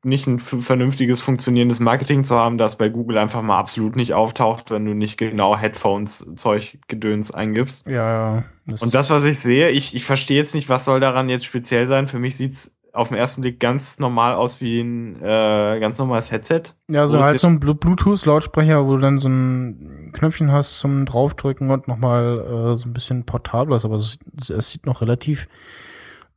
nicht 0.04 0.26
ein 0.26 0.38
vernünftiges 0.40 1.20
funktionierendes 1.20 1.78
Marketing 1.78 2.24
zu 2.24 2.36
haben, 2.36 2.58
das 2.58 2.76
bei 2.76 2.88
Google 2.88 3.18
einfach 3.18 3.42
mal 3.42 3.58
absolut 3.58 3.94
nicht 3.94 4.14
auftaucht, 4.14 4.70
wenn 4.70 4.84
du 4.84 4.94
nicht 4.94 5.16
genau 5.16 5.56
Headphones 5.56 6.26
Zeug 6.36 6.78
Gedöns 6.88 7.30
eingibst. 7.30 7.86
Ja, 7.86 7.92
ja. 7.92 8.44
Das 8.66 8.82
und 8.82 8.94
das, 8.94 9.10
was 9.10 9.24
ich 9.24 9.38
sehe, 9.38 9.68
ich, 9.68 9.94
ich 9.94 10.04
verstehe 10.04 10.36
jetzt 10.36 10.54
nicht, 10.54 10.68
was 10.68 10.84
soll 10.84 10.98
daran 10.98 11.28
jetzt 11.28 11.44
speziell 11.44 11.86
sein. 11.86 12.08
Für 12.08 12.18
mich 12.18 12.36
sieht's 12.36 12.76
auf 12.92 13.08
den 13.08 13.16
ersten 13.16 13.40
Blick 13.40 13.58
ganz 13.58 13.98
normal 13.98 14.34
aus 14.34 14.60
wie 14.60 14.80
ein 14.80 15.16
äh, 15.16 15.80
ganz 15.80 15.98
normales 15.98 16.30
Headset. 16.30 16.62
Ja, 16.88 17.06
so 17.08 17.22
halt 17.22 17.40
so 17.40 17.46
ein 17.46 17.58
Bluetooth-Lautsprecher, 17.58 18.86
wo 18.86 18.92
du 18.92 18.98
dann 18.98 19.18
so 19.18 19.28
ein 19.28 20.10
Knöpfchen 20.12 20.52
hast 20.52 20.78
zum 20.78 21.06
draufdrücken 21.06 21.70
und 21.70 21.88
nochmal 21.88 22.38
äh, 22.38 22.76
so 22.76 22.88
ein 22.88 22.92
bisschen 22.92 23.24
portabler 23.24 23.76
ist, 23.76 23.86
aber 23.86 23.96
es, 23.96 24.18
es 24.50 24.70
sieht 24.70 24.84
noch 24.84 25.00
relativ 25.00 25.48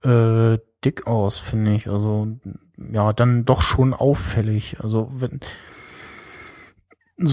äh, 0.03 0.57
dick 0.85 1.07
aus, 1.07 1.39
finde 1.39 1.75
ich. 1.75 1.89
Also 1.89 2.27
ja, 2.77 3.11
dann 3.11 3.43
doch 3.43 3.61
schon 3.61 3.93
auffällig. 3.93 4.77
Also 4.81 5.11
wenn 5.13 5.41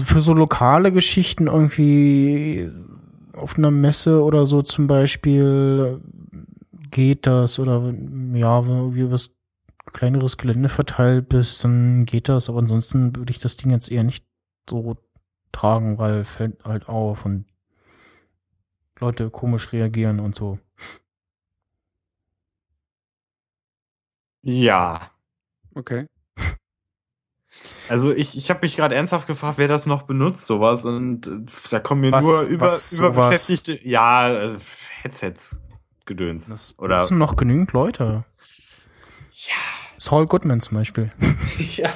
für 0.03 0.21
so 0.21 0.33
lokale 0.33 0.91
Geschichten 0.91 1.47
irgendwie 1.47 2.69
auf 3.33 3.57
einer 3.57 3.71
Messe 3.71 4.23
oder 4.23 4.45
so 4.45 4.61
zum 4.61 4.87
Beispiel 4.87 6.01
geht 6.93 7.27
das 7.27 7.59
oder 7.59 7.93
ja, 8.33 8.67
wenn 8.67 8.95
du 8.95 9.11
was 9.11 9.31
kleineres 9.91 10.37
Gelände 10.37 10.69
verteilt 10.69 11.27
bist, 11.27 11.63
dann 11.63 12.05
geht 12.05 12.29
das, 12.29 12.47
aber 12.47 12.59
ansonsten 12.59 13.15
würde 13.15 13.31
ich 13.31 13.39
das 13.39 13.57
Ding 13.57 13.71
jetzt 13.71 13.91
eher 13.91 14.03
nicht 14.03 14.25
so 14.69 14.95
tragen, 15.51 15.97
weil 15.97 16.23
fällt 16.23 16.63
halt 16.63 16.87
auf 16.87 17.25
und 17.25 17.45
Leute 18.99 19.29
komisch 19.29 19.73
reagieren 19.73 20.19
und 20.19 20.35
so. 20.35 20.59
Ja. 24.43 25.11
Okay. 25.75 26.05
Also 27.89 28.13
ich, 28.13 28.37
ich 28.37 28.49
habe 28.49 28.61
mich 28.63 28.75
gerade 28.75 28.95
ernsthaft 28.95 29.27
gefragt, 29.27 29.57
wer 29.57 29.67
das 29.67 29.85
noch 29.85 30.03
benutzt, 30.03 30.45
sowas. 30.45 30.85
Und 30.85 31.27
äh, 31.27 31.39
da 31.69 31.79
kommen 31.79 32.01
mir 32.01 32.11
was, 32.11 32.23
nur 32.23 32.41
über, 32.43 32.77
überbeschäftigte, 32.91 33.87
ja, 33.87 34.31
äh, 34.31 34.57
Headsets 35.01 35.59
Gedöns. 36.05 36.47
Das 36.47 36.77
oder 36.77 37.05
sind 37.05 37.17
noch 37.17 37.35
genügend 37.35 37.73
Leute. 37.73 38.25
Ja. 39.31 39.55
Saul 39.97 40.25
Goodman 40.25 40.61
zum 40.61 40.77
Beispiel. 40.77 41.11
ja. 41.75 41.89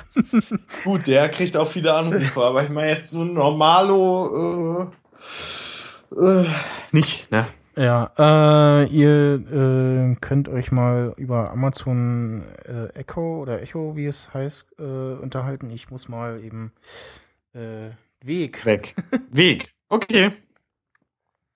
Gut, 0.83 1.07
der 1.07 1.29
kriegt 1.29 1.57
auch 1.57 1.67
viele 1.67 1.93
Anrufe, 1.93 2.41
aber 2.41 2.63
ich 2.63 2.69
meine 2.69 2.91
jetzt 2.91 3.11
so 3.11 3.23
ein 3.23 3.33
Normalo 3.33 4.91
äh, 6.11 6.15
äh, 6.15 6.45
nicht, 6.91 7.31
ne? 7.31 7.47
Ja, 7.75 8.11
äh, 8.17 8.87
ihr 8.87 9.35
äh, 9.35 10.15
könnt 10.19 10.49
euch 10.49 10.71
mal 10.71 11.13
über 11.17 11.51
Amazon 11.51 12.43
äh, 12.65 12.87
Echo 12.99 13.39
oder 13.39 13.61
Echo, 13.61 13.95
wie 13.95 14.07
es 14.07 14.33
heißt, 14.33 14.79
äh, 14.79 14.81
unterhalten. 14.81 15.69
Ich 15.69 15.91
muss 15.91 16.09
mal 16.09 16.43
eben 16.43 16.71
äh, 17.53 17.91
Weg. 18.23 18.65
Weg. 18.65 18.95
Weg. 19.29 19.73
Okay. 19.89 20.31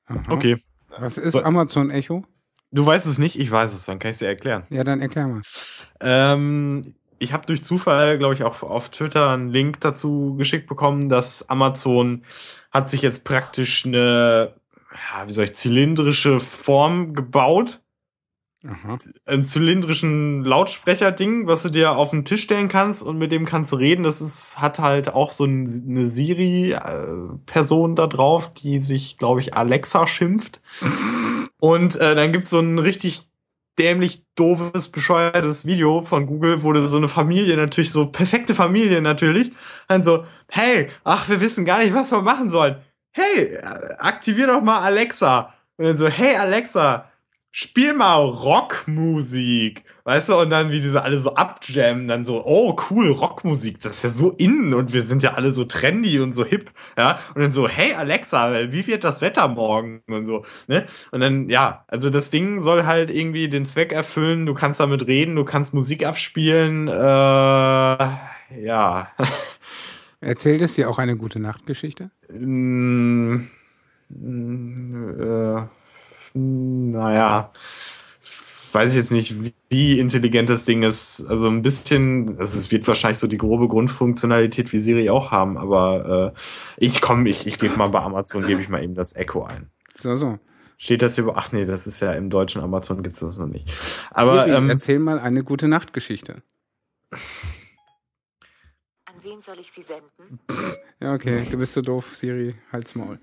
Aha. 0.06 0.22
Okay. 0.30 0.58
Was 1.00 1.18
ist. 1.18 1.36
Amazon 1.36 1.90
Echo? 1.90 2.24
Du 2.72 2.86
weißt 2.86 3.06
es 3.06 3.18
nicht, 3.18 3.40
ich 3.40 3.52
weiß 3.52 3.74
es, 3.74 3.86
dann 3.86 4.00
kann 4.00 4.12
ich 4.12 4.16
es 4.16 4.20
dir 4.20 4.28
erklären. 4.28 4.64
Ja, 4.70 4.84
dann 4.84 5.02
erklär 5.02 5.28
mal. 5.28 5.42
Ähm, 6.00 6.96
ich 7.20 7.34
habe 7.34 7.46
durch 7.46 7.64
Zufall, 7.64 8.18
glaube 8.18 8.34
ich, 8.34 8.44
auch 8.44 8.64
auf 8.64 8.90
Twitter 8.90 9.30
einen 9.30 9.50
Link 9.50 9.82
dazu 9.82 10.36
geschickt 10.36 10.68
bekommen, 10.68 11.10
dass 11.10 11.50
Amazon 11.50 12.24
hat 12.72 12.90
sich 12.90 13.02
jetzt 13.02 13.26
praktisch 13.26 13.86
eine 13.86 14.56
ja, 14.94 15.28
wie 15.28 15.32
soll 15.32 15.46
ich, 15.46 15.56
zylindrische 15.56 16.40
Form 16.40 17.14
gebaut. 17.14 17.82
Aha. 18.64 19.00
Ein 19.26 19.44
zylindrischen 19.44 20.46
Lautsprecher-Ding, 20.46 21.48
was 21.48 21.64
du 21.64 21.70
dir 21.70 21.94
auf 21.94 22.12
den 22.12 22.26
Tisch 22.26 22.44
stellen 22.44 22.68
kannst 22.68 23.02
und 23.02 23.18
mit 23.18 23.32
dem 23.32 23.46
kannst 23.46 23.72
du 23.72 23.78
reden. 23.78 24.04
Das 24.04 24.22
ist, 24.22 24.62
hat 24.62 24.78
halt 24.78 25.10
auch 25.10 25.32
so 25.32 25.46
eine 25.46 26.10
Siri-Person 26.10 27.96
da 27.96 28.06
drauf, 28.06 28.54
die 28.54 28.80
sich, 28.80 29.18
glaube 29.18 29.40
ich, 29.40 29.56
Alexa 29.56 30.06
schimpft. 30.06 30.62
Und 31.62 31.96
äh, 31.96 32.16
dann 32.16 32.34
gibt's 32.34 32.50
so 32.50 32.60
ein 32.60 32.78
richtig 32.78 33.22
dämlich 33.80 34.26
doofes, 34.36 34.90
bescheuertes 34.90 35.66
Video 35.66 36.02
von 36.02 36.28
Google, 36.28 36.62
wo 36.62 36.74
so 36.88 36.98
eine 36.98 37.08
Familie 37.08 37.56
natürlich, 37.56 37.92
so 37.92 38.08
perfekte 38.08 38.54
Familie 38.54 39.02
natürlich, 39.02 39.54
dann 39.88 40.04
so, 40.04 40.26
hey, 40.50 40.90
ach, 41.06 41.30
wir 41.30 41.40
wissen 41.40 41.64
gar 41.64 41.80
nicht, 41.80 41.94
was 41.94 42.12
wir 42.12 42.22
machen 42.22 42.50
sollen 42.50 42.76
hey, 43.12 43.58
aktivier 43.98 44.48
doch 44.48 44.62
mal 44.62 44.80
Alexa. 44.80 45.54
Und 45.78 45.86
dann 45.86 45.98
so, 45.98 46.08
hey 46.08 46.36
Alexa, 46.36 47.11
spiel 47.52 47.94
mal 47.94 48.16
Rockmusik. 48.16 49.84
Weißt 50.04 50.30
du, 50.30 50.40
und 50.40 50.50
dann 50.50 50.72
wie 50.72 50.82
diese 50.82 51.04
alle 51.04 51.18
so 51.18 51.36
abjammen, 51.36 52.08
dann 52.08 52.26
so, 52.26 52.44
oh 52.46 52.76
cool, 52.90 53.10
Rockmusik, 53.10 53.82
das 53.82 53.98
ist 53.98 54.04
ja 54.04 54.10
so 54.10 54.32
innen 54.32 54.74
und 54.74 54.94
wir 54.94 55.04
sind 55.04 55.22
ja 55.22 55.34
alle 55.34 55.52
so 55.52 55.64
trendy 55.64 56.20
und 56.20 56.34
so 56.34 56.44
hip, 56.44 56.72
ja. 56.98 57.20
Und 57.36 57.42
dann 57.42 57.52
so, 57.52 57.68
hey 57.68 57.94
Alexa, 57.94 58.72
wie 58.72 58.88
wird 58.88 59.04
das 59.04 59.22
Wetter 59.22 59.48
morgen 59.48 60.02
und 60.08 60.26
so, 60.26 60.44
ne? 60.68 60.86
Und 61.12 61.20
dann, 61.20 61.50
ja, 61.50 61.86
also 61.88 62.10
das 62.10 62.32
Ding 62.32 62.62
soll 62.62 62.86
halt 62.86 63.12
irgendwie 63.12 63.48
den 63.48 63.66
Zweck 63.66 63.92
erfüllen, 63.92 64.46
du 64.46 64.54
kannst 64.54 64.80
damit 64.80 65.06
reden, 65.06 65.36
du 65.36 65.46
kannst 65.46 65.74
Musik 65.74 66.06
abspielen, 66.06 66.88
äh, 66.88 66.92
ja. 66.92 69.12
Erzählt 70.22 70.62
es 70.62 70.76
dir 70.76 70.90
auch 70.90 71.00
eine 71.00 71.18
gute 71.18 71.40
Nachtgeschichte? 71.40 72.12
Mm, 72.30 73.38
äh, 74.10 75.62
naja, 76.34 77.52
weiß 78.74 78.92
ich 78.92 78.98
jetzt 78.98 79.12
nicht, 79.12 79.36
wie 79.70 80.00
intelligent 80.00 80.50
das 80.50 80.66
Ding 80.66 80.84
ist. 80.84 81.26
Also 81.28 81.48
ein 81.48 81.62
bisschen, 81.62 82.38
also 82.40 82.58
es 82.58 82.72
wird 82.72 82.88
wahrscheinlich 82.88 83.20
so 83.20 83.28
die 83.28 83.38
grobe 83.38 83.68
Grundfunktionalität 83.68 84.72
wie 84.72 84.80
Siri 84.80 85.10
auch 85.10 85.32
haben, 85.32 85.58
aber 85.58 86.34
äh, 86.36 86.40
ich 86.78 87.02
komme, 87.02 87.30
ich, 87.30 87.46
ich 87.48 87.60
gebe 87.60 87.76
mal 87.78 87.90
bei 87.90 88.00
Amazon, 88.00 88.46
gebe 88.46 88.62
ich 88.62 88.70
mal 88.70 88.84
eben 88.84 88.96
das 88.96 89.16
Echo 89.16 89.44
ein. 89.44 89.70
So, 89.98 90.16
so. 90.16 90.40
Steht 90.78 91.02
das 91.02 91.18
über, 91.18 91.38
ach 91.38 91.52
nee, 91.52 91.66
das 91.66 91.86
ist 91.86 92.00
ja 92.00 92.14
im 92.14 92.30
deutschen 92.30 92.62
Amazon 92.62 93.04
gibt 93.04 93.16
es 93.16 93.22
das 93.22 93.38
noch 93.38 93.48
nicht. 93.48 93.70
Aber 94.12 94.46
Siri, 94.46 94.58
ähm, 94.58 94.70
erzähl 94.70 95.00
mal 95.00 95.20
eine 95.20 95.44
gute 95.44 95.68
Nachtgeschichte 95.68 96.42
wen 99.24 99.42
soll 99.42 99.60
ich 99.60 99.72
sie 99.72 99.82
senden? 99.82 100.40
Ja, 101.00 101.14
okay, 101.14 101.44
du 101.50 101.58
bist 101.58 101.74
so 101.74 101.82
doof, 101.82 102.16
Siri, 102.16 102.56
halt's 102.72 102.96
Maul. 102.96 103.20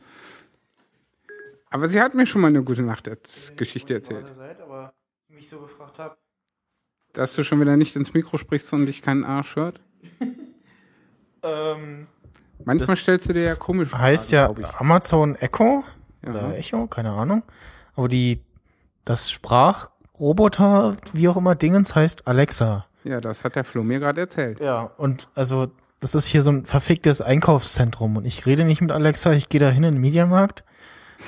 Aber 1.71 1.89
sie 1.89 2.01
hat 2.01 2.15
mir 2.15 2.27
schon 2.27 2.41
mal 2.41 2.49
eine 2.49 2.63
gute 2.63 2.83
Nachtgeschichte 2.83 3.95
erzählt. 3.95 4.27
Seid, 4.35 4.61
aber 4.61 4.95
mich 5.29 5.49
so 5.49 5.61
gefragt 5.61 5.99
habe. 5.99 6.17
Dass 7.13 7.35
du 7.35 7.43
schon 7.43 7.61
wieder 7.61 7.77
nicht 7.77 7.97
ins 7.97 8.15
Mikro 8.15 8.39
sprichst 8.39 8.73
und 8.73 8.87
dich 8.87 9.03
keinen 9.03 9.25
Arsch 9.25 9.57
hört? 9.57 9.81
ähm, 11.43 12.07
Manchmal 12.65 12.97
stellst 12.97 13.29
du 13.29 13.33
dir 13.33 13.43
ja 13.43 13.55
komisch 13.55 13.93
Heißt 13.93 14.31
Fragen, 14.31 14.63
ja 14.63 14.81
Amazon 14.81 15.35
Echo 15.37 15.85
ja. 16.25 16.31
oder 16.31 16.57
Echo, 16.57 16.87
keine 16.87 17.11
Ahnung. 17.13 17.43
Aber 17.95 18.09
die, 18.09 18.41
das 19.05 19.31
Sprachroboter, 19.31 20.97
wie 21.13 21.29
auch 21.29 21.37
immer 21.37 21.55
Dingens, 21.55 21.95
heißt 21.95 22.27
Alexa. 22.27 22.87
Ja, 23.05 23.21
das 23.21 23.45
hat 23.45 23.57
der 23.57 23.65
Flo 23.65 23.83
mir 23.83 24.01
gerade 24.01 24.21
erzählt. 24.21 24.61
Ja, 24.61 24.83
und 24.83 25.29
also 25.35 25.71
das 26.01 26.15
ist 26.15 26.27
hier 26.27 26.43
so 26.43 26.51
ein 26.51 26.67
verficktes 26.67 27.21
Einkaufszentrum 27.21 28.17
und 28.17 28.25
ich 28.25 28.47
rede 28.47 28.65
nicht 28.65 28.81
mit 28.81 28.93
Alexa, 28.93 29.33
ich 29.33 29.49
gehe 29.49 29.61
da 29.61 29.71
hin 29.71 29.85
in 29.85 29.95
den 29.95 30.01
Mediamarkt. 30.01 30.65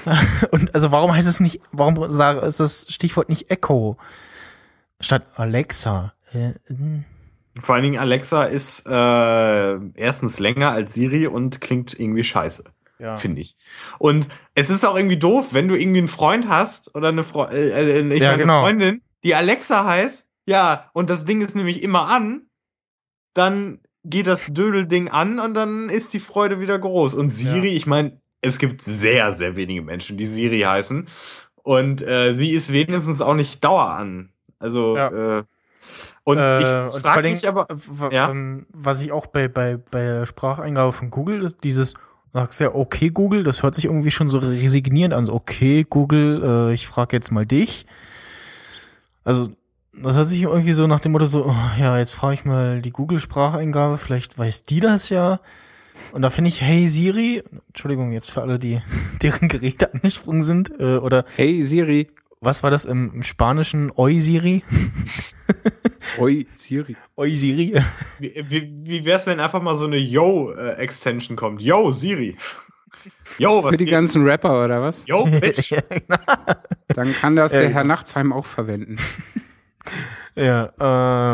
und 0.51 0.75
also 0.75 0.91
warum 0.91 1.15
heißt 1.15 1.29
es 1.29 1.41
nicht, 1.41 1.61
warum 1.73 2.03
ist 2.03 2.61
das 2.61 2.87
Stichwort 2.89 3.29
nicht 3.29 3.51
Echo 3.51 3.97
statt 5.01 5.27
Alexa? 5.35 6.15
Äh, 6.33 6.53
hm. 6.67 7.05
Vor 7.59 7.75
allen 7.75 7.85
Dingen 7.85 7.99
Alexa 7.99 8.45
ist 8.45 8.87
äh, 8.87 9.79
erstens 9.95 10.39
länger 10.39 10.71
als 10.71 10.95
Siri 10.95 11.27
und 11.27 11.61
klingt 11.61 11.99
irgendwie 11.99 12.23
scheiße. 12.23 12.65
Ja. 12.99 13.17
Finde 13.17 13.41
ich. 13.41 13.57
Und 13.99 14.29
es 14.55 14.71
ist 14.71 14.85
auch 14.85 14.95
irgendwie 14.95 15.17
doof, 15.17 15.49
wenn 15.53 15.69
du 15.69 15.75
irgendwie 15.75 15.99
einen 15.99 16.09
Freund 16.09 16.49
hast 16.49 16.95
oder 16.95 17.09
eine, 17.09 17.23
Fre 17.23 17.51
äh, 17.51 18.01
äh, 18.01 18.15
ich 18.15 18.21
ja, 18.21 18.31
meine, 18.31 18.43
genau. 18.43 18.61
Freundin, 18.61 19.03
die 19.25 19.35
Alexa 19.35 19.85
heißt, 19.85 20.27
ja, 20.47 20.91
und 20.93 21.09
das 21.09 21.25
Ding 21.25 21.41
ist 21.41 21.57
nämlich 21.57 21.83
immer 21.83 22.09
an, 22.09 22.47
dann 23.35 23.81
geht 24.05 24.27
das 24.27 24.47
Dödelding 24.47 25.09
an 25.09 25.39
und 25.39 25.55
dann 25.55 25.89
ist 25.89 26.13
die 26.13 26.21
Freude 26.21 26.61
wieder 26.61 26.79
groß. 26.79 27.15
Und 27.15 27.31
Siri, 27.31 27.69
ja. 27.69 27.77
ich 27.77 27.87
meine, 27.87 28.21
es 28.41 28.59
gibt 28.59 28.81
sehr, 28.81 29.33
sehr 29.33 29.57
wenige 29.57 29.83
Menschen, 29.83 30.17
die 30.17 30.27
Siri 30.27 30.61
heißen. 30.61 31.07
Und 31.63 32.03
äh, 32.03 32.33
sie 32.35 32.53
ist 32.53 32.73
wenigstens 32.73 33.21
auch 33.21 33.35
nicht 33.35 33.63
Dauer 33.63 33.91
an. 33.91 34.31
Also, 34.59 34.97
ja. 34.97 35.39
äh, 35.39 35.45
Und 36.25 36.39
Äh, 36.39 36.61
ich 36.87 37.03
frage 37.03 37.29
mich 37.29 37.47
aber, 37.49 37.67
äh, 37.71 38.15
ja? 38.15 38.31
ähm, 38.31 38.67
was 38.73 39.01
ich 39.01 39.13
auch 39.13 39.27
bei, 39.27 39.49
bei, 39.49 39.77
bei 39.77 40.03
der 40.03 40.27
Spracheingabe 40.27 40.93
von 40.93 41.11
Google, 41.11 41.43
ist 41.43 41.65
dieses, 41.65 41.95
sagst 42.33 42.61
ja, 42.61 42.75
okay, 42.75 43.11
Google, 43.11 43.45
das 43.45 43.63
hört 43.63 43.75
sich 43.75 43.87
irgendwie 43.87 44.11
schon 44.11 44.29
so 44.29 44.39
resignierend 44.39 45.15
an. 45.15 45.27
So, 45.27 45.35
okay, 45.35 45.87
Google, 45.89 46.43
äh, 46.71 46.75
ich 46.75 46.87
frage 46.87 47.17
jetzt 47.17 47.31
mal 47.31 47.47
dich. 47.47 47.87
Also, 49.25 49.51
das 49.93 50.17
hört 50.17 50.29
sich 50.29 50.43
irgendwie 50.43 50.73
so 50.73 50.87
nach 50.87 51.01
dem 51.01 51.13
Motto 51.13 51.27
so, 51.27 51.47
oh, 51.47 51.57
ja, 51.79 51.99
jetzt 51.99 52.15
frage 52.15 52.35
ich 52.35 52.45
mal 52.45 52.81
die 52.81 52.93
Google-Spracheingabe, 52.93 53.99
vielleicht 53.99 54.39
weiß 54.39 54.65
die 54.65 54.81
das 54.81 55.11
ja. 55.11 55.41
Und 56.13 56.23
da 56.23 56.31
finde 56.31 56.49
ich, 56.49 56.61
hey 56.61 56.87
Siri, 56.87 57.43
Entschuldigung, 57.69 58.13
jetzt 58.13 58.31
für 58.31 58.43
alle, 58.43 58.59
die 58.59 58.81
deren 59.23 59.49
Geräte 59.49 59.93
angesprungen 59.95 60.43
sind, 60.43 60.73
äh, 60.81 60.97
oder 60.97 61.25
Hey 61.37 61.63
Siri. 61.63 62.09
was 62.41 62.63
war 62.63 62.71
das 62.71 62.85
im, 62.85 63.13
im 63.15 63.23
Spanischen? 63.23 63.93
Oi 63.97 64.19
Siri? 64.19 64.63
Oi, 66.19 66.47
Siri. 66.57 66.97
Oi 67.17 67.37
Siri? 67.37 67.81
wie, 68.19 68.45
wie, 68.49 68.73
wie 68.83 69.05
wär's, 69.05 69.27
wenn 69.27 69.39
einfach 69.41 69.63
mal 69.63 69.77
so 69.77 69.85
eine 69.85 69.99
Yo-Extension 69.99 71.37
kommt? 71.37 71.63
Yo, 71.63 71.93
Siri. 71.93 72.37
Yo, 73.39 73.63
was 73.63 73.71
Für 73.71 73.77
die 73.77 73.85
geht? 73.85 73.93
ganzen 73.93 74.25
Rapper 74.27 74.65
oder 74.65 74.83
was? 74.83 75.07
Yo, 75.07 75.25
Bitch. 75.25 75.73
Dann 76.89 77.13
kann 77.15 77.37
das 77.37 77.53
der 77.53 77.63
Herr 77.71 77.83
genau. 77.83 77.95
Nachtsheim 77.95 78.33
auch 78.33 78.45
verwenden. 78.45 78.97
Ja, 80.35 80.73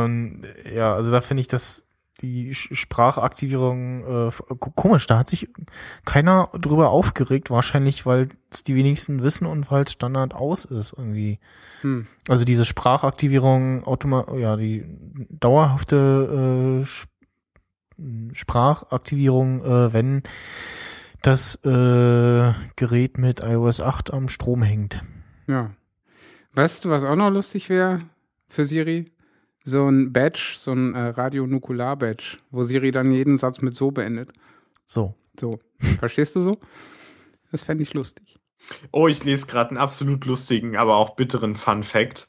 ähm, 0.05 0.43
ja, 0.73 0.95
also 0.95 1.11
da 1.11 1.21
finde 1.21 1.41
ich 1.41 1.49
das 1.49 1.86
die 2.23 2.55
Sprachaktivierung 2.55 4.29
äh, 4.29 4.31
komisch. 4.75 5.07
Da 5.07 5.19
hat 5.19 5.29
sich 5.29 5.49
keiner 6.05 6.49
drüber 6.59 6.91
aufgeregt, 6.91 7.51
wahrscheinlich, 7.51 8.07
weil 8.07 8.29
es 8.51 8.65
die 8.65 8.75
wenigsten 8.75 9.23
wissen 9.23 9.47
und 9.47 9.71
weil 9.71 9.85
es 9.85 9.93
Standard 9.93 10.35
aus 10.35 10.65
ist 10.65 10.95
irgendwie. 10.97 11.39
Hm. 11.83 12.07
Also 12.29 12.45
diese 12.45 12.65
Sprachaktivierung, 12.65 13.85
automa 13.85 14.27
ja, 14.37 14.57
die 14.57 14.85
dauerhafte 15.29 16.83
äh, 16.83 18.35
Sprachaktivierung, 18.35 19.65
äh, 19.65 19.93
wenn 19.93 20.23
das 21.23 21.57
äh, 21.65 22.53
Gerät 22.77 23.19
mit 23.19 23.41
iOS 23.41 23.81
8 23.81 24.13
am 24.13 24.29
Strom 24.29 24.63
hängt. 24.63 25.03
Ja. 25.47 25.71
Weißt 26.53 26.85
du, 26.85 26.91
was 26.91 27.05
auch 27.05 27.17
noch 27.17 27.31
lustig 27.31 27.69
wäre 27.69 28.01
für 28.49 28.65
Siri? 28.65 29.13
So 29.69 29.89
ein 29.89 30.13
Badge, 30.13 30.55
so 30.55 30.71
ein 30.71 30.95
äh, 30.95 31.09
Radionukular-Badge, 31.09 32.39
wo 32.53 32.63
Siri 32.63 32.93
dann 32.93 33.11
jeden 33.11 33.37
Satz 33.37 33.61
mit 33.61 33.75
so 33.75 33.91
beendet. 33.91 34.31
So. 34.87 35.15
So. 35.39 35.59
Verstehst 35.99 36.37
du 36.37 36.41
so? 36.41 36.59
Das 37.51 37.65
fände 37.65 37.83
ich 37.83 37.93
lustig. 37.93 38.39
Oh, 38.93 39.09
ich 39.09 39.25
lese 39.25 39.47
gerade 39.47 39.71
einen 39.71 39.79
absolut 39.79 40.25
lustigen, 40.25 40.77
aber 40.77 40.95
auch 40.95 41.17
bitteren 41.17 41.57
Fun 41.57 41.83
Fact. 41.83 42.29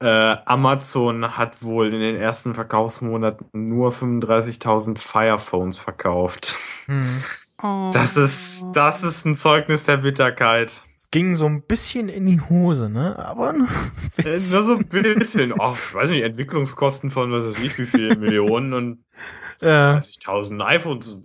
Äh, 0.00 0.06
Amazon 0.06 1.36
hat 1.36 1.62
wohl 1.62 1.94
in 1.94 2.00
den 2.00 2.16
ersten 2.16 2.54
Verkaufsmonaten 2.54 3.46
nur 3.52 3.92
35.000 3.92 4.98
Fire 4.98 5.38
Phones 5.38 5.78
verkauft. 5.78 6.54
Hm. 6.86 7.22
Oh. 7.62 7.90
Das 7.94 8.16
ist, 8.16 8.66
das 8.74 9.02
ist 9.02 9.24
ein 9.24 9.36
Zeugnis 9.36 9.84
der 9.84 9.98
Bitterkeit. 9.98 10.82
Ging 11.14 11.36
so 11.36 11.46
ein 11.46 11.62
bisschen 11.62 12.08
in 12.08 12.26
die 12.26 12.40
Hose, 12.40 12.88
ne? 12.90 13.16
Aber 13.18 13.52
nur 13.52 13.66
so 13.66 13.72
ein 13.78 14.10
Äh, 14.16 14.22
bisschen. 14.24 14.56
Nur 14.58 14.64
so 14.66 14.76
ein 14.76 14.84
bisschen, 14.86 15.54
ach, 15.60 15.74
ich 15.74 15.94
weiß 15.94 16.10
nicht, 16.10 16.22
Entwicklungskosten 16.24 17.10
von 17.10 17.30
was 17.30 17.46
weiß 17.46 17.60
ich, 17.64 17.78
wie 17.78 17.86
viele 17.86 18.16
Millionen 18.18 18.74
und 18.74 19.04
Ja. 19.60 19.96
30.000 19.98 20.60
iPhones, 20.66 21.16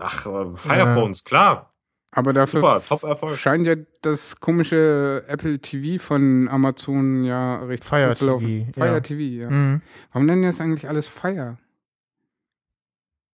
ach, 0.00 0.26
äh, 0.26 0.56
Firephones, 0.56 1.22
klar. 1.22 1.72
Aber 2.10 2.32
dafür 2.32 2.80
Super, 2.80 3.34
scheint 3.36 3.66
ja 3.66 3.74
das 4.02 4.40
komische 4.40 5.22
Apple 5.28 5.60
TV 5.60 6.02
von 6.02 6.48
Amazon 6.48 7.24
ja 7.24 7.62
recht 7.64 7.84
Fire 7.84 8.08
gut 8.08 8.16
zu 8.16 8.26
laufen. 8.26 8.46
TV, 8.46 8.72
Fire 8.72 8.86
ja. 8.94 9.00
TV, 9.00 9.20
ja. 9.20 9.50
Mhm. 9.50 9.82
Warum 10.12 10.26
nennen 10.26 10.42
die 10.42 10.48
das 10.48 10.60
eigentlich 10.60 10.88
alles 10.88 11.06
Fire? 11.06 11.58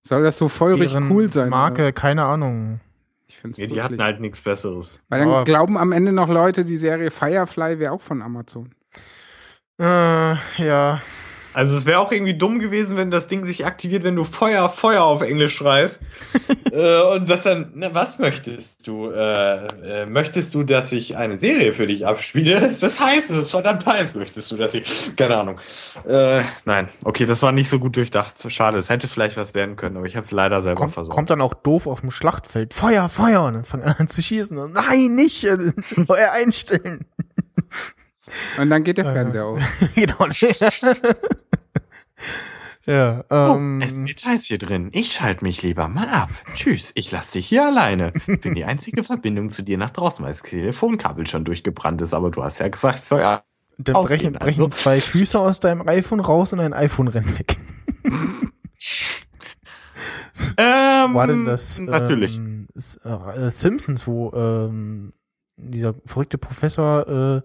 Soll 0.05 0.25
das 0.25 0.39
so 0.39 0.49
feurig 0.49 0.91
Deren 0.91 1.11
cool 1.11 1.31
sein? 1.31 1.49
Marke, 1.49 1.83
oder? 1.83 1.93
keine 1.93 2.25
Ahnung. 2.25 2.81
Ich 3.33 3.39
find's 3.39 3.57
Ja, 3.57 3.67
die 3.67 3.75
lustig. 3.75 3.85
hatten 3.85 4.03
halt 4.03 4.21
nichts 4.21 4.43
Besseres. 4.43 5.03
Weil 5.09 5.21
dann 5.21 5.29
Aber- 5.31 5.45
glauben 5.45 5.79
am 5.79 5.91
Ende 5.93 6.13
noch 6.13 6.29
Leute, 6.29 6.67
die 6.67 6.77
Serie 6.77 7.11
Firefly 7.11 7.79
wäre 7.79 7.93
auch 7.93 8.01
von 8.03 8.21
Amazon. 8.21 8.75
Äh, 9.81 9.85
ja. 10.59 11.01
Also 11.55 11.77
es 11.77 11.87
wäre 11.87 11.99
auch 11.99 12.13
irgendwie 12.13 12.35
dumm 12.35 12.59
gewesen, 12.59 12.97
wenn 12.97 13.11
das 13.11 13.27
Ding 13.29 13.45
sich 13.45 13.67
aktiviert, 13.67 14.05
wenn 14.05 14.17
du 14.17 14.25
Feuer, 14.25 14.69
Feuer 14.69 15.03
auf 15.05 15.23
Englisch 15.23 15.55
schreist. 15.57 16.01
äh, 16.71 17.03
und 17.15 17.29
das 17.29 17.43
dann, 17.43 17.73
na, 17.75 17.95
was 17.95 18.19
möchtest 18.19 18.87
du? 18.87 19.11
Äh, 19.11 19.67
äh, 20.03 20.07
möchtest 20.07 20.55
du, 20.55 20.63
dass 20.63 20.93
ich 20.93 21.17
eine 21.17 21.39
Serie 21.39 21.73
für 21.73 21.87
dich 21.87 22.07
abspiele? 22.07 22.61
Das 22.83 23.01
heißt, 23.01 23.31
es 23.31 23.39
ist 23.39 23.51
verdammt 23.51 23.87
heiß. 23.87 24.15
Möchtest 24.15 24.51
du, 24.51 24.57
dass 24.57 24.75
ich, 24.75 25.15
keine 25.17 25.37
Ahnung. 25.37 25.61
Äh, 26.09 26.43
nein, 26.65 26.89
okay, 27.05 27.27
das 27.27 27.43
war 27.43 27.53
nicht 27.53 27.69
so 27.69 27.79
gut 27.79 27.97
durchdacht. 27.97 28.35
Schade, 28.51 28.79
es 28.79 28.91
hätte 28.91 29.09
vielleicht 29.09 29.37
was 29.37 29.55
werden 29.55 29.77
können, 29.77 29.97
aber 29.97 30.07
ich 30.07 30.17
habe 30.17 30.25
es 30.25 30.31
leider 30.33 30.63
selber 30.63 30.81
Kommt, 30.81 30.95
versorgt. 30.95 31.15
kommt 31.15 31.31
dann 31.31 31.41
auch 31.41 31.55
doof 31.55 31.87
auf 31.87 32.01
dem 32.01 32.11
Schlachtfeld. 32.11 32.75
Feuer, 32.75 33.09
Feuer! 33.09 33.45
Und 33.45 33.55
dann 33.55 33.65
fangen 33.65 33.85
an 33.85 34.09
zu 34.09 34.23
schießen. 34.23 34.57
Und, 34.59 34.73
Nein, 34.73 35.15
nicht! 35.15 35.47
Feuer 36.07 36.33
einstellen! 36.33 37.05
Und 38.59 38.71
dann 38.71 38.85
geht 38.85 38.99
der. 38.99 39.05
Fernseher 39.05 39.47
auf. 39.47 39.61
genau. 39.95 40.27
ja, 42.87 43.25
Oh, 43.31 43.55
ähm, 43.57 43.81
es 43.83 44.05
wird 44.05 44.25
heiß 44.25 44.45
hier 44.45 44.59
drin. 44.59 44.91
Ich 44.93 45.13
schalte 45.13 45.45
mich 45.45 45.63
lieber 45.63 45.89
mal 45.89 46.09
ab. 46.09 46.31
Tschüss, 46.55 46.93
ich 46.95 47.11
lasse 47.13 47.33
dich 47.33 47.47
hier 47.47 47.67
alleine. 47.67 48.13
Bin 48.27 48.55
die 48.55 48.65
einzige 48.65 49.05
Verbindung 49.13 49.51
zu 49.51 49.63
dir 49.63 49.79
nach 49.79 49.91
draußen, 49.91 50.25
weil 50.25 50.33
das 50.33 50.43
Telefonkabel 50.43 51.27
schon 51.27 51.45
durchgebrannt 51.45 52.01
ist. 52.03 52.15
Aber 52.15 52.31
du 52.31 52.43
hast 52.43 52.59
ja 52.59 52.69
gesagt, 52.69 52.99
ich 52.99 53.05
soll 53.05 53.21
ja. 53.21 53.43
dann 53.79 53.95
brechen, 53.95 53.97
ausgehen, 53.97 54.33
brechen 54.35 54.63
also. 54.65 54.69
zwei 54.69 55.01
Füße 55.01 55.39
aus 55.39 55.61
deinem 55.61 55.87
iPhone 55.89 56.21
raus 56.21 56.53
und 56.53 56.59
dein 56.61 56.73
iPhone 56.75 57.09
rennt 57.09 57.39
weg. 57.39 57.57
Ähm, 60.57 61.15
War 61.15 61.27
denn 61.27 61.45
das? 61.45 61.79
Natürlich. 61.79 62.37
Ähm, 62.37 62.69
S- 62.75 62.97
äh, 63.05 63.51
Simpsons, 63.51 64.07
wo 64.07 64.33
ähm, 64.35 65.13
dieser 65.57 65.95
verrückte 66.07 66.39
Professor 66.39 67.07
äh, 67.09 67.43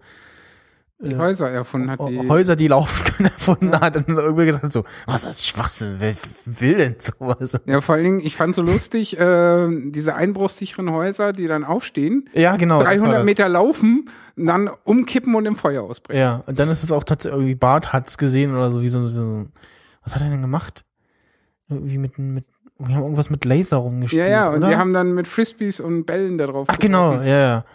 Die 1.00 1.14
äh, 1.14 1.18
Häuser 1.18 1.50
erfunden 1.50 1.92
hat. 1.92 2.00
Die, 2.10 2.28
Häuser, 2.28 2.56
die 2.56 2.68
laufen 2.68 3.04
können, 3.18 3.26
erfunden 3.28 3.72
hat. 3.80 3.96
Und 3.98 4.10
irgendwer 4.10 4.46
gesagt 4.48 4.64
hat 4.64 4.72
so, 4.72 4.84
was 5.06 5.26
ist 5.26 5.46
Schwachsinn? 5.46 5.98
Wer 6.00 6.16
will 6.46 6.78
denn 6.78 6.96
sowas? 7.00 7.60
ja, 7.66 7.82
vor 7.82 7.96
allen 7.96 8.04
Dingen, 8.04 8.20
ich 8.20 8.36
fand 8.36 8.56
so 8.56 8.64
lustig, 8.64 9.20
äh, 9.20 9.68
diese 9.92 10.16
einbruchsicheren 10.16 10.92
Häuser, 10.92 11.34
die 11.34 11.48
dann 11.48 11.64
aufstehen, 11.64 12.30
Ja, 12.34 12.56
genau. 12.58 12.80
das 12.80 12.88
war 12.88 12.94
300 12.96 13.18
das. 13.20 13.26
Meter 13.26 13.48
laufen, 13.50 14.10
dann 14.36 14.70
umkippen 14.86 15.36
und 15.36 15.46
im 15.46 15.56
Feuer 15.56 15.84
ausbrechen. 15.84 16.20
Ja, 16.20 16.44
und 16.48 16.58
dann 16.60 16.70
ist 16.70 16.84
es 16.84 16.92
auch 16.92 17.04
tatsächlich, 17.04 17.38
irgendwie 17.42 17.56
Bart 17.56 17.94
hat's 17.94 18.18
gesehen 18.18 18.56
oder 18.56 18.72
so, 18.72 18.82
wie 18.82 18.90
so, 18.90 19.00
so, 19.02 19.08
so 19.10 19.46
was 20.04 20.16
hat 20.16 20.22
er 20.24 20.30
denn 20.30 20.42
gemacht? 20.42 20.84
Irgendwie 21.70 21.98
mit, 22.00 22.18
mit, 22.18 22.46
wir 22.80 22.96
haben 22.96 23.04
irgendwas 23.04 23.30
mit 23.30 23.46
Laser 23.46 23.78
rumgespielt, 23.78 24.24
Ja, 24.24 24.30
ja, 24.30 24.50
und 24.50 24.58
oder? 24.58 24.70
die 24.70 24.76
haben 24.78 24.94
dann 24.94 25.14
mit 25.14 25.28
Frisbees 25.28 25.80
und 25.80 26.06
Bällen 26.06 26.38
da 26.38 26.48
drauf. 26.48 26.68
Ach 26.70 26.80
genau, 26.80 27.10
geworfen. 27.12 27.28
ja, 27.28 27.38
ja. 27.40 27.66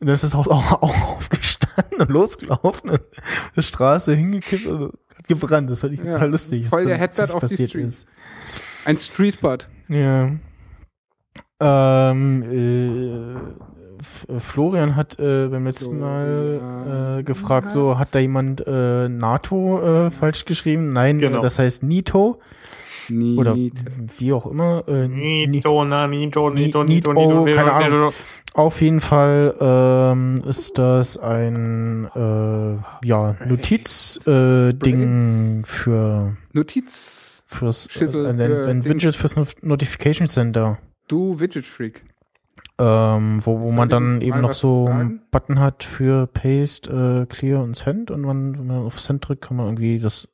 Und 0.00 0.06
dann 0.06 0.14
ist 0.14 0.24
das 0.24 0.34
Haus 0.34 0.48
auch, 0.48 0.72
auch 0.82 1.16
aufgestanden 1.16 2.00
und 2.00 2.10
losgelaufen 2.10 2.90
und 2.90 3.00
die 3.56 3.62
Straße 3.62 4.14
hingekippt 4.14 4.66
und 4.66 4.92
hat 5.16 5.28
gebrannt. 5.28 5.70
Das 5.70 5.80
fand 5.82 5.92
ich 5.94 6.00
Ja, 6.00 6.12
total 6.14 6.30
lustig. 6.30 6.68
voll 6.68 6.86
der 6.86 6.96
Headset 6.98 7.22
auf 7.32 7.40
die 7.40 7.48
passiert 7.48 7.70
Streets. 7.70 7.86
ist. 7.98 8.06
Ein 8.86 8.96
Streetbud. 8.98 9.68
Ja. 9.88 10.30
Ähm, 11.62 12.42
äh, 12.42 14.40
Florian 14.40 14.96
hat 14.96 15.18
äh, 15.18 15.48
beim 15.48 15.64
letzten 15.66 15.98
Mal 15.98 17.18
äh, 17.18 17.22
gefragt, 17.22 17.68
so 17.70 17.98
hat 17.98 18.14
da 18.14 18.18
jemand 18.18 18.66
äh, 18.66 19.08
NATO 19.10 20.06
äh, 20.06 20.10
falsch 20.10 20.46
geschrieben? 20.46 20.94
Nein, 20.94 21.18
Genau. 21.18 21.38
äh, 21.38 21.42
das 21.42 21.58
heißt 21.58 21.82
NITO 21.82 22.40
Nie, 23.10 23.36
oder 23.36 23.54
wie 23.56 24.32
auch 24.32 24.46
immer. 24.46 24.84
Äh, 24.88 25.08
Ni- 25.08 25.46
Nito, 25.46 25.84
na, 25.84 26.06
Nito, 26.06 26.50
Nito, 26.50 26.84
Ni- 26.84 26.94
Nito, 26.96 27.12
Nito, 27.12 27.44
Nito, 27.44 27.56
keine 27.56 27.88
Nito. 27.90 28.12
Auf 28.54 28.80
jeden 28.82 29.00
Fall 29.00 29.54
ähm, 29.60 30.42
ist 30.48 30.76
das 30.78 31.16
ein 31.18 32.08
äh, 32.16 33.06
ja, 33.06 33.36
Notiz-Ding 33.46 34.70
äh, 34.70 34.72
Ding 34.74 35.62
für 35.66 36.36
Notiz. 36.52 37.44
fürs 37.46 37.86
äh, 37.86 37.92
Schüssel 37.92 38.26
ein, 38.26 38.38
für 38.38 38.66
ein 38.68 38.80
Ding. 38.82 38.90
Widget 38.92 39.14
fürs 39.14 39.36
Not- 39.36 39.62
Notification 39.62 40.28
Center. 40.28 40.78
Du 41.06 41.38
Widget 41.38 41.64
Freak. 41.66 42.02
ähm, 42.80 43.40
wo, 43.44 43.60
wo 43.60 43.70
man 43.70 43.88
dann 43.88 44.20
eben 44.20 44.40
noch 44.40 44.54
so 44.54 44.86
einen 44.88 45.20
Button 45.30 45.60
hat 45.60 45.84
für 45.84 46.26
Paste, 46.26 47.26
äh, 47.30 47.32
Clear 47.32 47.62
und 47.62 47.76
Send 47.76 48.10
und 48.10 48.22
man, 48.22 48.58
wenn 48.58 48.66
man 48.66 48.78
auf 48.84 49.00
Send 49.00 49.28
drückt, 49.28 49.42
kann 49.42 49.56
man 49.58 49.66
irgendwie 49.66 49.98
das 50.00 50.28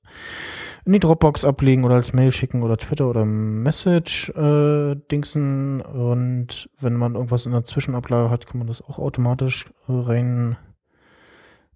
in 0.87 0.93
die 0.93 1.01
Dropbox 1.01 1.45
ablegen 1.45 1.85
oder 1.85 1.97
als 1.97 2.13
Mail 2.13 2.31
schicken 2.31 2.63
oder 2.63 2.77
Twitter 2.77 3.11
oder 3.11 3.25
Message 3.25 4.31
äh, 4.31 4.95
dingsen 5.11 5.81
und 5.81 6.71
wenn 6.81 6.95
man 6.95 7.17
irgendwas 7.17 7.45
in 7.45 7.53
der 7.53 7.65
Zwischenablage 7.65 8.31
hat, 8.31 8.47
kann 8.47 8.59
man 8.59 8.69
das 8.69 8.83
auch 8.83 9.01
automatisch 9.01 9.67
äh, 9.89 9.93
rein 9.93 10.57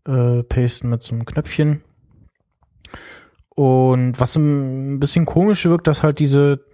äh, 0.07 0.45
pasten 0.45 0.91
mit 0.91 1.03
so 1.03 1.15
einem 1.15 1.25
Knöpfchen. 1.25 1.83
Und 3.49 4.19
was 4.21 4.37
ein 4.37 5.01
bisschen 5.01 5.27
komisch 5.27 5.65
wirkt, 5.65 5.89
dass 5.89 6.05
halt 6.05 6.21
diese 6.21 6.65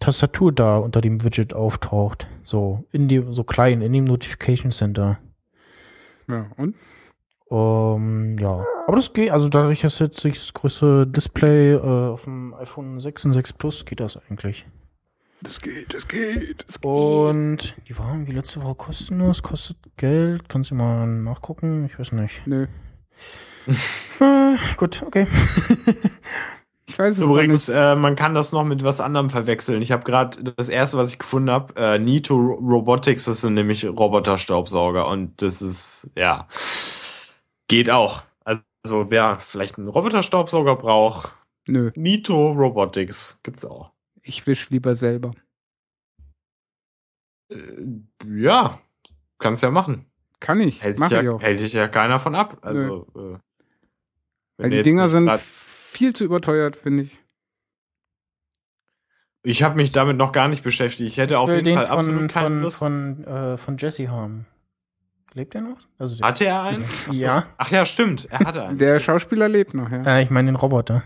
Tastatur 0.00 0.52
da 0.52 0.78
unter 0.78 1.02
dem 1.02 1.22
Widget 1.22 1.52
auftaucht. 1.52 2.28
So, 2.42 2.84
in 2.92 3.08
die, 3.08 3.22
so 3.30 3.44
klein, 3.44 3.82
in 3.82 3.92
dem 3.92 4.04
Notification 4.04 4.72
Center. 4.72 5.18
Ja, 6.28 6.46
und? 6.56 6.74
Ähm, 7.54 8.36
ja, 8.40 8.66
aber 8.88 8.96
das 8.96 9.12
geht, 9.12 9.30
also 9.30 9.48
dadurch, 9.48 9.82
dass 9.82 10.00
jetzt 10.00 10.24
das 10.24 10.52
größere 10.52 11.06
Display 11.06 11.74
äh, 11.74 11.78
auf 11.78 12.24
dem 12.24 12.52
iPhone 12.54 12.98
6 12.98 13.26
und 13.26 13.32
6 13.34 13.52
Plus 13.52 13.84
geht 13.84 14.00
das 14.00 14.18
eigentlich. 14.28 14.66
Das 15.40 15.60
geht, 15.60 15.94
das 15.94 16.08
geht. 16.08 16.64
Das 16.66 16.78
Und 16.78 17.76
die 17.88 17.96
waren 17.96 18.26
wie 18.26 18.32
letzte 18.32 18.62
Woche 18.62 18.74
kostenlos, 18.74 19.42
kostet 19.42 19.76
Geld. 19.96 20.48
Kannst 20.48 20.70
du 20.70 20.74
mal 20.74 21.06
nachgucken? 21.06 21.86
Ich 21.86 21.98
weiß 21.98 22.12
nicht. 22.12 22.44
Nö. 22.46 22.66
Äh, 24.20 24.56
gut, 24.76 25.02
okay. 25.06 25.26
Ich 26.86 26.98
weiß 26.98 27.14
es 27.14 27.20
noch 27.20 27.30
Übrigens, 27.30 27.68
äh, 27.68 27.96
man 27.96 28.14
kann 28.14 28.34
das 28.34 28.52
noch 28.52 28.62
mit 28.62 28.84
was 28.84 29.00
anderem 29.00 29.30
verwechseln. 29.30 29.80
Ich 29.82 29.90
habe 29.90 30.04
gerade 30.04 30.44
das 30.56 30.68
erste, 30.68 30.98
was 30.98 31.08
ich 31.08 31.18
gefunden 31.18 31.50
habe, 31.50 31.74
äh, 31.76 31.98
Nito 31.98 32.36
Robotics, 32.36 33.24
das 33.24 33.40
sind 33.40 33.54
nämlich 33.54 33.84
Roboterstaubsauger 33.86 35.08
und 35.08 35.40
das 35.40 35.62
ist, 35.62 36.10
ja, 36.14 36.46
geht 37.68 37.90
auch. 37.90 38.22
Also 38.44 39.10
wer 39.10 39.38
vielleicht 39.38 39.78
einen 39.78 39.88
Roboterstaubsauger 39.88 40.76
braucht, 40.76 41.34
Nö, 41.66 41.90
Nito 41.94 42.52
Robotics 42.52 43.40
gibt's 43.42 43.64
auch. 43.64 43.92
ich 44.22 44.46
wisch 44.46 44.70
lieber 44.70 44.94
selber. 44.94 45.32
Äh, 47.50 47.56
ja, 48.26 48.78
kannst 49.38 49.62
ja 49.62 49.70
machen. 49.70 50.06
Kann 50.40 50.60
ich, 50.60 50.82
Hält 50.82 50.98
mach 50.98 51.08
dich, 51.08 51.18
ich 51.18 51.24
ja, 51.24 51.32
auch. 51.32 51.40
hält 51.40 51.60
dich 51.60 51.72
ja 51.72 51.88
keiner 51.88 52.18
von 52.18 52.34
ab. 52.34 52.58
Also, 52.62 53.06
äh, 53.14 53.18
wenn 53.18 53.40
Weil 54.58 54.70
die 54.70 54.82
Dinger 54.82 55.08
sind 55.08 55.30
viel 55.40 56.12
zu 56.12 56.24
überteuert, 56.24 56.76
finde 56.76 57.04
ich. 57.04 57.18
Ich 59.42 59.62
habe 59.62 59.76
mich 59.76 59.92
damit 59.92 60.16
noch 60.16 60.32
gar 60.32 60.48
nicht 60.48 60.62
beschäftigt. 60.62 61.08
Ich 61.08 61.18
hätte 61.18 61.38
auf 61.38 61.48
will 61.48 61.56
jeden 61.56 61.66
den 61.66 61.76
Fall 61.76 61.86
von, 61.86 61.98
absolut 61.98 62.30
keine 62.30 62.46
von, 62.46 62.62
Lust. 62.62 62.76
von, 62.76 63.24
äh, 63.24 63.56
von 63.56 63.76
Jesse 63.78 64.10
haben. 64.10 64.46
Lebt 65.34 65.54
er 65.54 65.62
noch? 65.62 65.78
Also 65.98 66.16
der, 66.16 66.26
Hatte 66.26 66.44
er 66.46 66.62
einen? 66.62 66.84
ja. 67.10 67.44
Ach 67.58 67.70
ja, 67.70 67.84
stimmt. 67.84 68.26
Er 68.30 68.38
hatte 68.40 68.62
einen. 68.64 68.78
Der 68.78 68.98
Schauspieler 69.00 69.48
lebt 69.48 69.74
noch, 69.74 69.90
ja. 69.90 70.02
Äh, 70.04 70.22
ich 70.22 70.30
meine 70.30 70.46
den 70.46 70.56
Roboter. 70.56 71.02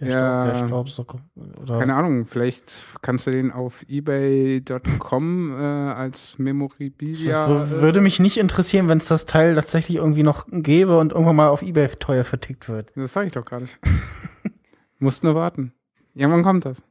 Der, 0.00 0.08
Ja. 0.08 0.14
Staub, 0.16 0.44
der 0.60 0.66
Staubsauger. 0.68 1.18
Oder 1.60 1.78
Keine 1.80 1.94
Ahnung, 1.94 2.24
vielleicht 2.24 2.82
kannst 3.02 3.26
du 3.26 3.30
den 3.30 3.52
auf 3.52 3.84
ebay.com 3.88 5.52
äh, 5.52 5.62
als 5.62 6.30
Das 6.32 6.38
Memorabilia. 6.38 7.48
w- 7.48 7.82
würde 7.82 8.00
mich 8.00 8.18
nicht 8.18 8.38
interessieren, 8.38 8.88
wenn 8.88 8.98
es 8.98 9.06
das 9.08 9.26
Teil 9.26 9.54
tatsächlich 9.54 9.98
irgendwie 9.98 10.22
noch 10.22 10.46
gäbe 10.50 10.98
und 10.98 11.12
irgendwann 11.12 11.36
mal 11.36 11.48
auf 11.48 11.60
Ebay 11.62 11.88
teuer 11.98 12.24
vertickt 12.24 12.68
wird. 12.70 12.90
Das 12.96 13.12
sage 13.12 13.26
ich 13.26 13.32
doch 13.32 13.44
gerade. 13.44 13.66
Musst 14.98 15.24
nur 15.24 15.34
warten. 15.34 15.72
Irgendwann 16.14 16.42
kommt 16.42 16.64
das. 16.64 16.82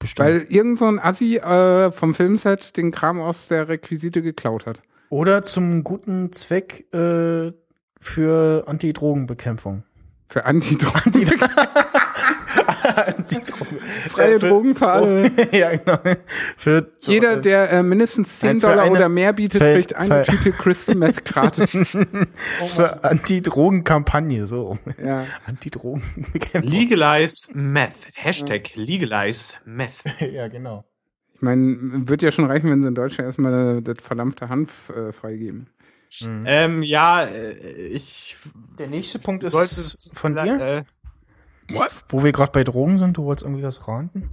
Bestimmt. 0.00 0.28
Weil 0.28 0.46
irgend 0.48 0.78
so 0.78 0.86
ein 0.86 0.98
Assi 0.98 1.36
äh, 1.36 1.90
vom 1.92 2.14
Filmset 2.14 2.76
den 2.76 2.90
Kram 2.90 3.20
aus 3.20 3.48
der 3.48 3.68
Requisite 3.68 4.22
geklaut 4.22 4.66
hat. 4.66 4.80
Oder 5.10 5.42
zum 5.42 5.84
guten 5.84 6.32
Zweck 6.32 6.86
äh, 6.94 7.52
für 8.00 8.64
Antidrogenbekämpfung. 8.66 9.82
Für 10.28 10.44
Antidrogen. 10.44 11.00
Antidrogen. 13.06 13.78
Freie 14.10 14.38
Für- 14.40 14.48
Drogen 14.48 14.76
für 14.76 14.88
alle. 14.88 15.30
ja, 15.52 15.76
genau. 15.76 15.98
Für 16.56 16.90
Jeder, 17.00 17.36
der 17.38 17.70
äh, 17.70 17.82
mindestens 17.82 18.38
10 18.40 18.48
Nein, 18.48 18.60
für 18.60 18.66
Dollar 18.68 18.82
eine- 18.84 18.90
oder 18.92 19.08
mehr 19.08 19.32
bietet, 19.32 19.62
für- 19.62 19.74
kriegt 19.74 19.94
eine 19.96 20.24
für- 20.24 20.30
Tüte 20.32 20.52
Crystal 20.52 20.94
Meth 20.94 21.24
gratis. 21.24 21.70
für 22.74 23.04
Antidrogenkampagne, 23.04 24.46
so. 24.46 24.78
ja. 25.02 25.24
Antidrogenbekämpfung. 25.46 26.70
Legalize 26.70 27.50
Meth. 27.54 27.92
Hashtag 28.14 28.74
Legalize 28.76 29.54
Meth. 29.64 29.92
ja, 30.20 30.48
genau. 30.48 30.84
Ich 31.38 31.42
meine, 31.42 32.08
wird 32.08 32.22
ja 32.22 32.32
schon 32.32 32.46
reichen, 32.46 32.68
wenn 32.68 32.82
sie 32.82 32.88
in 32.88 32.96
Deutschland 32.96 33.26
erstmal 33.26 33.80
das 33.80 33.98
verdammte 34.02 34.48
Hanf 34.48 34.88
äh, 34.90 35.12
freigeben. 35.12 35.68
Mhm. 36.20 36.44
Ähm, 36.46 36.82
ja, 36.82 37.22
äh, 37.22 37.52
ich 37.52 38.36
Der 38.76 38.88
nächste 38.88 39.20
Punkt 39.20 39.44
ist 39.44 40.16
von 40.18 40.34
dir, 40.34 40.60
Äh, 40.60 40.84
Was? 41.72 42.04
wo 42.08 42.24
wir 42.24 42.32
gerade 42.32 42.50
bei 42.50 42.64
Drogen 42.64 42.98
sind. 42.98 43.16
Du 43.16 43.22
wolltest 43.24 43.46
irgendwie 43.46 43.62
was 43.62 43.86
raten? 43.86 44.30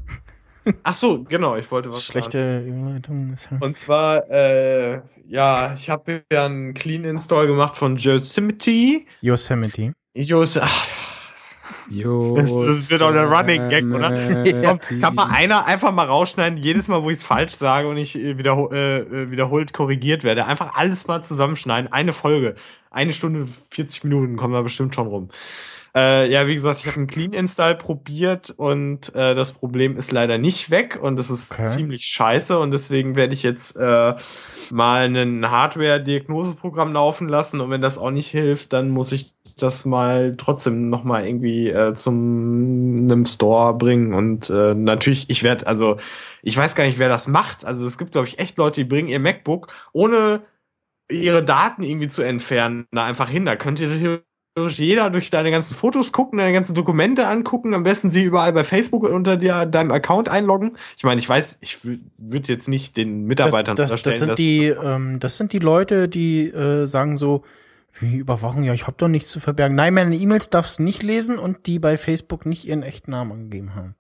ach 0.81 0.95
so, 0.95 1.23
genau, 1.23 1.55
ich 1.57 1.69
wollte 1.69 1.91
was. 1.91 2.03
Schlechte 2.03 2.63
Überleitung. 2.65 3.35
Und 3.59 3.77
zwar, 3.77 4.27
äh, 4.31 5.01
ja, 5.27 5.75
ich 5.75 5.89
habe 5.91 6.23
ja 6.31 6.45
einen 6.45 6.73
Clean 6.73 7.03
Install 7.03 7.45
gemacht 7.45 7.77
von 7.77 7.97
Yosemite. 7.97 9.05
Yosemite. 9.21 9.93
Yos 10.15 10.57
ach, 10.57 10.87
Jo, 11.89 12.35
Das- 12.35 12.53
das 12.55 12.89
wird 12.89 13.01
auch 13.01 13.11
der 13.11 13.25
Running 13.29 13.69
Gag, 13.69 13.85
oder? 13.85 14.13
Ja. 14.45 14.77
komm, 14.89 15.01
kann 15.01 15.15
mal 15.15 15.29
einer 15.31 15.65
einfach 15.65 15.91
mal 15.91 16.05
rausschneiden, 16.07 16.57
jedes 16.57 16.87
Mal, 16.87 17.03
wo 17.03 17.09
ich 17.09 17.17
es 17.19 17.23
falsch 17.25 17.53
sage 17.55 17.87
und 17.87 17.97
ich 17.97 18.15
äh, 18.17 18.37
wiederho 18.37 18.69
äh, 18.71 18.99
äh, 18.99 19.31
wiederholt 19.31 19.73
korrigiert 19.73 20.23
werde. 20.23 20.45
Einfach 20.45 20.75
alles 20.75 21.05
mal 21.07 21.23
zusammenschneiden. 21.23 21.91
Eine 21.91 22.13
Folge. 22.13 22.55
Eine 22.91 23.13
Stunde, 23.13 23.47
40 23.71 24.03
Minuten 24.05 24.35
kommen 24.37 24.53
da 24.53 24.61
bestimmt 24.61 24.95
schon 24.95 25.07
rum. 25.07 25.29
Äh, 25.93 26.29
ja, 26.29 26.45
wie 26.45 26.55
gesagt, 26.55 26.79
ich 26.79 26.87
habe 26.87 26.97
einen 26.97 27.07
Clean 27.07 27.31
Install 27.31 27.75
probiert 27.75 28.53
und 28.57 29.15
äh, 29.15 29.33
das 29.33 29.53
Problem 29.53 29.95
ist 29.95 30.11
leider 30.11 30.37
nicht 30.37 30.69
weg 30.69 30.99
und 31.01 31.17
das 31.17 31.29
ist 31.29 31.53
Okay. 31.53 31.69
ziemlich 31.69 32.03
scheiße 32.03 32.59
und 32.59 32.71
deswegen 32.71 33.15
werde 33.15 33.33
ich 33.33 33.43
jetzt 33.43 33.77
äh, 33.77 34.13
mal 34.71 35.05
ein 35.15 35.49
Hardware-Diagnoseprogramm 35.49 36.91
laufen 36.91 37.29
lassen 37.29 37.61
und 37.61 37.69
wenn 37.69 37.79
das 37.81 37.97
auch 37.97 38.11
nicht 38.11 38.29
hilft, 38.29 38.73
dann 38.73 38.89
muss 38.89 39.13
ich 39.13 39.34
das 39.57 39.85
mal 39.85 40.35
trotzdem 40.37 40.89
noch 40.89 41.03
mal 41.03 41.25
irgendwie 41.25 41.69
äh, 41.69 41.93
zum 41.93 42.95
einem 42.99 43.25
Store 43.25 43.73
bringen 43.73 44.13
und 44.13 44.49
äh, 44.49 44.73
natürlich 44.73 45.29
ich 45.29 45.43
werde 45.43 45.65
also 45.67 45.97
ich 46.41 46.57
weiß 46.57 46.75
gar 46.75 46.83
nicht 46.85 46.99
wer 46.99 47.09
das 47.09 47.27
macht. 47.27 47.65
Also 47.65 47.85
es 47.85 47.97
gibt 47.97 48.11
glaube 48.13 48.27
ich 48.27 48.39
echt 48.39 48.57
Leute 48.57 48.81
die 48.81 48.85
bringen 48.89 49.07
ihr 49.09 49.19
MacBook 49.19 49.67
ohne 49.93 50.41
ihre 51.09 51.43
Daten 51.43 51.83
irgendwie 51.83 52.09
zu 52.09 52.21
entfernen 52.21 52.85
da 52.91 53.05
einfach 53.05 53.29
hin. 53.29 53.45
Da 53.45 53.55
könnt 53.55 53.79
ihr 53.79 53.87
theoretisch 54.55 54.79
jeder 54.79 55.09
durch 55.09 55.29
deine 55.29 55.51
ganzen 55.51 55.75
Fotos 55.75 56.11
gucken 56.11 56.39
deine 56.39 56.53
ganzen 56.53 56.75
Dokumente 56.75 57.27
angucken 57.27 57.73
am 57.73 57.83
besten 57.83 58.09
sie 58.09 58.23
überall 58.23 58.53
bei 58.53 58.63
Facebook 58.63 59.03
unter 59.03 59.37
dir, 59.37 59.65
deinem 59.65 59.91
Account 59.91 60.29
einloggen. 60.29 60.77
Ich 60.97 61.03
meine 61.03 61.19
ich 61.19 61.29
weiß 61.29 61.59
ich 61.61 61.79
würde 61.83 62.51
jetzt 62.51 62.67
nicht 62.67 62.97
den 62.97 63.25
Mitarbeitern 63.25 63.75
das, 63.75 63.91
das, 63.91 64.01
das 64.03 64.13
unterstellen, 64.13 64.19
sind 64.19 64.29
dass- 64.29 64.37
die, 64.37 64.65
ähm, 64.67 65.19
das 65.19 65.37
sind 65.37 65.53
die 65.53 65.59
Leute, 65.59 66.09
die 66.09 66.47
äh, 66.49 66.87
sagen 66.87 67.17
so, 67.17 67.43
wie 67.99 68.17
Überwachung, 68.17 68.63
ja, 68.63 68.73
ich 68.73 68.87
habe 68.87 68.97
doch 68.97 69.07
nichts 69.07 69.29
zu 69.29 69.39
verbergen. 69.39 69.75
Nein, 69.75 69.93
meine 69.93 70.15
E-Mails 70.15 70.49
darfst 70.49 70.79
du 70.79 70.83
nicht 70.83 71.03
lesen 71.03 71.39
und 71.39 71.65
die 71.67 71.79
bei 71.79 71.97
Facebook 71.97 72.45
nicht 72.45 72.65
ihren 72.65 72.83
echten 72.83 73.11
Namen 73.11 73.31
angegeben 73.31 73.75
haben. 73.75 73.95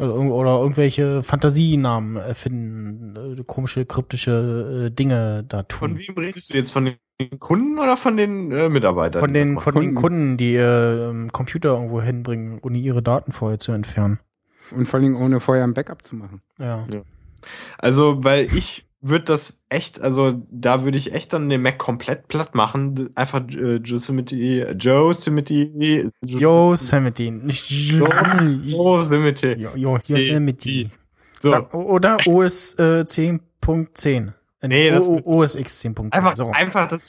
Oder, 0.00 0.14
irg- 0.14 0.32
oder 0.32 0.58
irgendwelche 0.58 1.22
Fantasienamen 1.22 2.16
erfinden, 2.16 3.38
äh, 3.38 3.44
komische, 3.44 3.84
kryptische 3.86 4.86
äh, 4.86 4.90
Dinge 4.90 5.44
da 5.48 5.62
tun. 5.62 5.90
von 5.90 5.98
wem 5.98 6.14
redest 6.16 6.50
du 6.50 6.54
jetzt 6.54 6.72
von 6.72 6.84
den 6.84 7.38
Kunden 7.38 7.78
oder 7.78 7.96
von 7.96 8.16
den 8.16 8.50
äh, 8.50 8.68
Mitarbeitern 8.68 9.20
Von 9.20 9.32
den, 9.32 9.58
von 9.60 9.74
den 9.74 9.94
Kunden. 9.94 9.94
Kunden, 9.94 10.36
die 10.36 10.54
ihr 10.54 11.10
ähm, 11.10 11.30
Computer 11.32 11.74
irgendwo 11.74 12.02
hinbringen, 12.02 12.58
ohne 12.62 12.78
ihre 12.78 13.02
Daten 13.02 13.30
vorher 13.30 13.58
zu 13.60 13.70
entfernen. 13.70 14.18
Und 14.72 14.86
vor 14.86 14.98
allem 14.98 15.14
ohne 15.16 15.38
vorher 15.40 15.62
ein 15.62 15.74
Backup 15.74 16.02
zu 16.02 16.16
machen. 16.16 16.40
Ja. 16.58 16.82
Also, 17.78 18.24
weil 18.24 18.46
ich 18.54 18.86
würde 19.06 19.26
das 19.26 19.62
echt, 19.68 20.00
also 20.00 20.42
da 20.50 20.82
würde 20.82 20.96
ich 20.96 21.12
echt 21.12 21.34
dann 21.34 21.50
den 21.50 21.60
Mac 21.60 21.78
komplett 21.78 22.26
platt 22.28 22.54
machen. 22.54 23.10
Einfach 23.14 23.42
äh, 23.54 23.76
Yosemite, 23.76 24.34
Yosemite, 24.34 26.10
Yosemite, 26.22 27.30
nicht 27.30 27.70
Yosemite. 27.70 29.56
Yosemite. 29.76 30.90
So, 31.40 31.54
Oder 31.72 32.16
OS 32.26 32.74
äh, 32.78 33.04
10.10. 33.06 34.28
Äh, 34.28 34.32
Nee, 34.66 34.90
das 34.90 35.06
OS 35.06 35.56
X 35.56 35.82
10.10. 35.84 36.10
einfach, 36.10 36.36
so. 36.36 36.50
einfach 36.50 36.88
das 36.88 37.04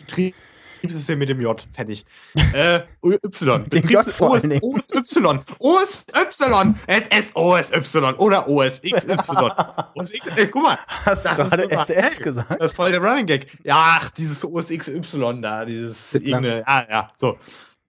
Betriebssystem 0.82 1.20
mit 1.20 1.30
dem 1.30 1.42
J. 1.42 1.68
Fertig. 1.72 2.06
äh, 2.54 2.82
Y. 3.04 3.64
Mit 3.64 3.74
dem 3.74 3.90
J 3.90 4.06
vor 4.06 4.32
OS, 4.32 4.44
allen 4.44 4.50
Dingen. 4.52 4.62
OSY. 4.64 5.40
OSY. 5.60 6.74
SS 6.88 7.36
OSY. 7.36 8.14
Oder 8.18 8.48
OSXY. 8.48 9.50
OSX, 9.96 10.38
ey, 10.38 10.48
guck 10.48 10.64
mal. 10.64 10.80
Hast 11.06 11.26
du 11.26 11.30
das 11.30 11.40
ist 11.40 11.52
gerade 11.52 11.72
SS 11.72 12.20
gesagt? 12.20 12.52
Das 12.52 12.72
ist 12.72 12.76
voll 12.76 12.92
der 12.92 13.02
Running 13.02 13.26
Gag. 13.26 13.48
Ja, 13.64 14.00
ach, 14.00 14.10
dieses 14.12 14.44
OSXY 14.44 15.42
da, 15.42 15.66
dieses 15.66 16.14
irgendeine, 16.16 16.64
ah, 16.68 16.86
ja, 16.90 17.12
so. 17.16 17.38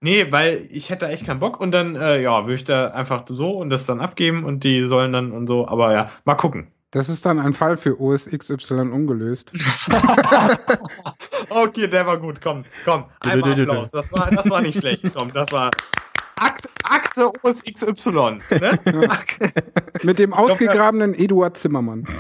Nee, 0.00 0.30
weil 0.30 0.66
ich 0.70 0.90
hätte 0.90 1.08
echt 1.08 1.24
keinen 1.24 1.40
Bock 1.40 1.58
und 1.58 1.72
dann, 1.72 1.96
äh, 1.96 2.20
ja, 2.20 2.44
würde 2.44 2.54
ich 2.54 2.64
da 2.64 2.88
einfach 2.88 3.24
so 3.26 3.58
und 3.58 3.70
das 3.70 3.86
dann 3.86 4.00
abgeben 4.00 4.44
und 4.44 4.62
die 4.62 4.86
sollen 4.86 5.12
dann 5.12 5.32
und 5.32 5.46
so, 5.46 5.66
aber 5.66 5.92
ja, 5.92 6.10
mal 6.24 6.34
gucken. 6.34 6.68
Das 6.90 7.08
ist 7.08 7.26
dann 7.26 7.38
ein 7.38 7.52
Fall 7.52 7.76
für 7.76 8.00
OS 8.00 8.26
XY 8.26 8.90
ungelöst. 8.90 9.52
Okay, 11.48 11.86
der 11.86 12.06
war 12.06 12.18
gut, 12.18 12.40
komm, 12.40 12.64
komm, 12.84 13.04
einmal 13.20 13.50
du, 13.50 13.56
du, 13.56 13.66
du. 13.66 13.72
Applaus, 13.72 13.90
das 13.90 14.12
war, 14.12 14.30
das 14.30 14.50
war 14.50 14.60
nicht 14.60 14.78
schlecht, 14.78 15.04
komm, 15.14 15.32
das 15.32 15.50
war 15.52 15.70
Akte, 16.36 16.68
Akte 16.84 17.30
OSXY, 17.42 18.38
ne? 18.50 18.78
Mit 20.02 20.18
dem 20.18 20.34
ausgegrabenen 20.34 21.14
Eduard 21.14 21.56
Zimmermann. 21.56 22.04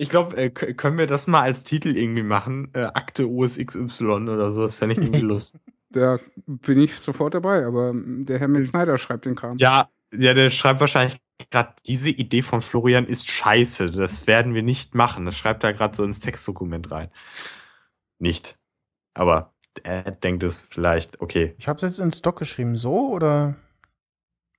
Ich 0.00 0.08
glaube, 0.08 0.36
äh, 0.36 0.50
können 0.50 0.96
wir 0.96 1.08
das 1.08 1.26
mal 1.26 1.40
als 1.40 1.64
Titel 1.64 1.96
irgendwie 1.96 2.22
machen? 2.22 2.70
Äh, 2.72 2.84
Akte 2.84 3.28
OSXY 3.28 4.04
oder 4.04 4.52
so, 4.52 4.62
das 4.62 4.76
fände 4.76 4.94
ich 4.94 5.00
irgendwie 5.00 5.20
lustig. 5.20 5.60
Da 5.90 6.18
bin 6.46 6.78
ich 6.78 6.94
sofort 7.00 7.32
dabei, 7.32 7.64
aber 7.64 7.92
der 7.94 8.38
Herr 8.38 8.46
Mick 8.46 8.68
Schneider 8.68 8.98
schreibt 8.98 9.24
den 9.24 9.34
Kram. 9.34 9.56
Ja, 9.56 9.88
ja, 10.12 10.34
der 10.34 10.50
schreibt 10.50 10.80
wahrscheinlich 10.80 11.18
gerade, 11.50 11.74
diese 11.86 12.10
Idee 12.10 12.42
von 12.42 12.60
Florian 12.60 13.06
ist 13.06 13.30
scheiße. 13.30 13.90
Das 13.90 14.26
werden 14.26 14.54
wir 14.54 14.62
nicht 14.62 14.94
machen. 14.94 15.24
Das 15.24 15.36
schreibt 15.36 15.64
er 15.64 15.72
gerade 15.72 15.96
so 15.96 16.04
ins 16.04 16.20
Textdokument 16.20 16.90
rein. 16.90 17.10
Nicht. 18.18 18.58
Aber 19.14 19.54
er 19.82 20.10
denkt 20.10 20.42
es 20.42 20.60
vielleicht, 20.60 21.20
okay. 21.20 21.54
Ich 21.58 21.68
habe 21.68 21.76
es 21.76 21.82
jetzt 21.82 21.98
in 21.98 22.12
Stock 22.12 22.38
geschrieben, 22.38 22.76
so 22.76 23.10
oder 23.10 23.56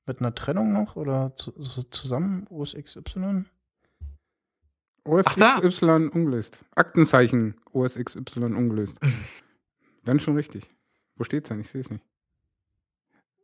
mit 0.05 0.19
einer 0.19 0.33
Trennung 0.33 0.73
noch 0.73 0.95
oder 0.95 1.35
zu, 1.35 1.53
so 1.57 1.83
zusammen 1.83 2.47
OS 2.49 2.73
XY? 2.73 3.45
Ach, 5.05 5.35
da. 5.35 5.57
OSXY 5.57 6.09
ungelöst. 6.11 6.63
Aktenzeichen 6.75 7.55
OSXY 7.71 8.39
ungelöst. 8.43 8.99
Dann 10.03 10.19
schon 10.19 10.35
richtig. 10.35 10.69
Wo 11.15 11.23
steht's 11.23 11.49
denn? 11.49 11.59
Ich 11.59 11.69
sehe 11.69 11.81
es 11.81 11.89
nicht. 11.89 12.03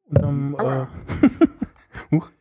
Unterm, 0.05 0.55
äh. 0.59 0.85
Huch. 2.11 2.31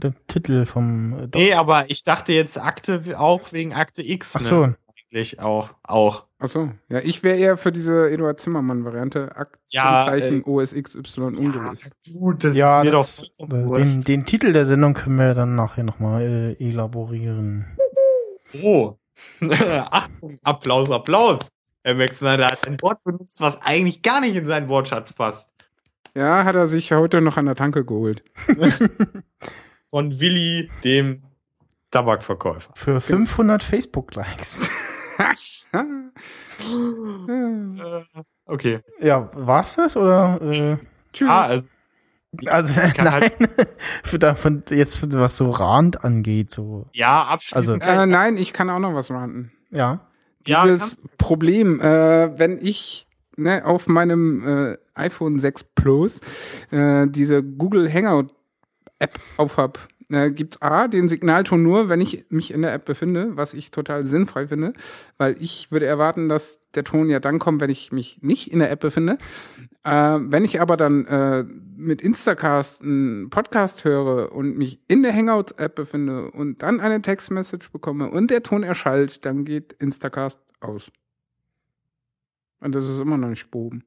Unterm 0.00 0.14
Titel 0.28 0.64
vom 0.64 1.12
äh. 1.12 1.28
Nee, 1.34 1.52
aber 1.52 1.90
ich 1.90 2.02
dachte 2.04 2.32
jetzt 2.32 2.58
Akte 2.58 3.18
auch 3.18 3.52
wegen 3.52 3.74
Akte 3.74 4.02
X. 4.02 4.34
Ach 4.36 4.40
so. 4.40 4.66
Ne? 4.66 4.76
Eigentlich 5.12 5.40
auch. 5.40 5.70
Auch. 5.82 6.24
Achso, 6.38 6.70
ja, 6.88 7.00
ich 7.00 7.22
wäre 7.22 7.36
eher 7.36 7.58
für 7.58 7.70
diese 7.70 8.10
Eduard 8.10 8.40
Zimmermann-Variante. 8.40 9.30
Ja, 9.68 10.06
Aktenzeichen 10.06 10.40
äh, 10.40 10.48
OSXY 10.48 11.20
ungelöst. 11.20 11.90
du, 12.06 12.32
das 12.32 12.56
Ja, 12.56 12.80
ist 12.80 12.84
mir 12.86 12.90
das, 12.92 13.32
doch 13.38 13.50
äh, 13.50 13.82
den, 13.82 14.04
den 14.04 14.24
Titel 14.24 14.54
der 14.54 14.64
Sendung 14.64 14.94
können 14.94 15.16
wir 15.16 15.34
dann 15.34 15.54
nachher 15.54 15.84
nochmal 15.84 16.56
äh, 16.58 16.64
elaborieren. 16.66 17.66
Oh. 18.62 18.96
Achtung, 19.50 20.38
Applaus, 20.42 20.90
Applaus. 20.90 21.40
Herr 21.84 21.94
Max 21.94 22.20
Snyder 22.20 22.46
hat 22.46 22.66
ein 22.66 22.80
Wort 22.80 23.04
benutzt, 23.04 23.38
was 23.42 23.60
eigentlich 23.60 24.00
gar 24.00 24.22
nicht 24.22 24.34
in 24.34 24.46
seinen 24.46 24.68
Wortschatz 24.68 25.12
passt. 25.12 25.50
Ja, 26.14 26.44
hat 26.44 26.56
er 26.56 26.66
sich 26.66 26.90
heute 26.92 27.20
noch 27.20 27.36
an 27.36 27.44
der 27.44 27.54
Tanke 27.54 27.84
geholt. 27.84 28.24
Von 29.90 30.20
Willi, 30.20 30.70
dem 30.84 31.22
Tabakverkäufer. 31.90 32.72
Für 32.74 33.00
500 33.00 33.62
Facebook-Likes. 33.62 34.68
Äh, 35.72 35.80
okay. 38.46 38.80
Ja, 39.00 39.30
war's 39.34 39.76
das 39.76 39.96
oder? 39.96 40.40
Äh, 40.40 40.76
Tschüss. 41.12 41.28
Ah, 41.28 41.42
also, 41.42 41.68
also 42.46 42.80
kann 42.94 43.04
nein, 43.04 43.12
halt- 43.22 43.36
für 44.04 44.18
davon 44.18 44.62
jetzt 44.70 45.12
was 45.14 45.36
so 45.36 45.50
Rand 45.50 46.04
angeht, 46.04 46.50
so 46.50 46.86
ja, 46.92 47.24
abschließend. 47.24 47.82
Also- 47.82 48.02
äh, 48.02 48.06
nein, 48.06 48.36
ich 48.36 48.52
kann 48.52 48.70
auch 48.70 48.78
noch 48.78 48.94
was 48.94 49.10
ranten. 49.10 49.52
ja. 49.70 50.00
ja, 50.46 50.64
Dieses 50.64 51.02
Problem, 51.18 51.80
äh, 51.80 52.38
wenn 52.38 52.58
ich 52.58 53.06
ne, 53.36 53.64
auf 53.64 53.86
meinem 53.88 54.72
äh, 54.72 54.76
iPhone 54.94 55.38
6 55.38 55.64
Plus 55.74 56.20
äh, 56.70 57.06
diese 57.08 57.42
Google 57.42 57.92
Hangout 57.92 58.28
App 59.00 59.18
aufhab, 59.36 59.88
äh, 60.10 60.30
gibt's 60.30 60.60
A, 60.60 60.88
den 60.88 61.08
Signalton 61.08 61.62
nur, 61.62 61.88
wenn 61.88 62.00
ich 62.00 62.26
mich 62.30 62.52
in 62.52 62.62
der 62.62 62.72
App 62.72 62.84
befinde, 62.84 63.36
was 63.36 63.54
ich 63.54 63.70
total 63.70 64.06
sinnfrei 64.06 64.46
finde, 64.46 64.72
weil 65.18 65.40
ich 65.40 65.70
würde 65.70 65.86
erwarten, 65.86 66.28
dass 66.28 66.60
der 66.74 66.84
Ton 66.84 67.08
ja 67.08 67.20
dann 67.20 67.38
kommt, 67.38 67.60
wenn 67.60 67.70
ich 67.70 67.92
mich 67.92 68.18
nicht 68.22 68.52
in 68.52 68.58
der 68.58 68.70
App 68.70 68.80
befinde. 68.80 69.18
Äh, 69.84 70.18
wenn 70.20 70.44
ich 70.44 70.60
aber 70.60 70.76
dann 70.76 71.06
äh, 71.06 71.44
mit 71.76 72.02
Instacast 72.02 72.82
einen 72.82 73.30
Podcast 73.30 73.84
höre 73.84 74.32
und 74.32 74.58
mich 74.58 74.80
in 74.88 75.02
der 75.02 75.14
Hangouts-App 75.14 75.74
befinde 75.74 76.30
und 76.30 76.62
dann 76.62 76.80
eine 76.80 77.00
Textmessage 77.02 77.70
bekomme 77.70 78.10
und 78.10 78.30
der 78.30 78.42
Ton 78.42 78.62
erschallt, 78.62 79.24
dann 79.24 79.44
geht 79.44 79.72
Instacast 79.74 80.40
aus. 80.60 80.90
Und 82.60 82.74
das 82.74 82.84
ist 82.84 83.00
immer 83.00 83.16
noch 83.16 83.28
nicht 83.28 83.50
behoben. 83.50 83.84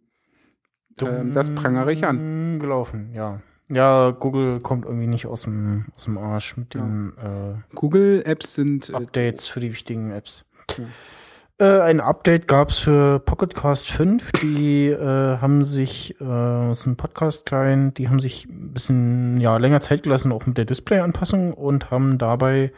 Ähm, 1.02 1.34
das 1.34 1.54
prangere 1.54 1.92
ich 1.92 2.06
an. 2.06 2.60
Gelaufen, 2.60 3.12
ja. 3.14 3.42
Ja, 3.74 4.12
Google 4.12 4.60
kommt 4.60 4.86
irgendwie 4.86 5.08
nicht 5.08 5.26
aus 5.26 5.44
dem, 5.44 5.88
aus 5.96 6.06
dem 6.06 6.18
Arsch 6.18 6.58
mit 6.58 6.74
den 6.74 7.14
äh, 7.18 7.76
Google-Apps 7.76 8.56
sind 8.56 8.90
äh, 8.90 8.94
Updates 8.94 9.48
für 9.48 9.60
die 9.60 9.72
wichtigen 9.72 10.12
Apps. 10.12 10.46
Ja. 10.78 10.86
Äh, 11.60 11.82
ein 11.82 12.00
Update 12.00 12.48
gab's 12.48 12.80
für 12.80 13.20
Pocketcast 13.20 13.90
5. 13.92 14.32
Die 14.34 14.88
äh, 14.88 15.38
haben 15.38 15.64
sich, 15.64 16.20
äh, 16.20 16.26
das 16.26 16.82
ist 16.82 16.86
ein 16.88 16.98
Podcast-Client, 16.98 17.98
die 17.98 18.10
haben 18.10 18.20
sich 18.20 18.46
ein 18.46 18.74
bisschen 18.74 19.40
ja, 19.40 19.58
länger 19.58 19.82
Zeit 19.82 20.04
gelassen, 20.04 20.32
auch 20.32 20.46
mit 20.46 20.58
der 20.58 20.66
Display-Anpassung 20.66 21.54
und 21.54 21.92
haben 21.92 22.18
dabei 22.18 22.72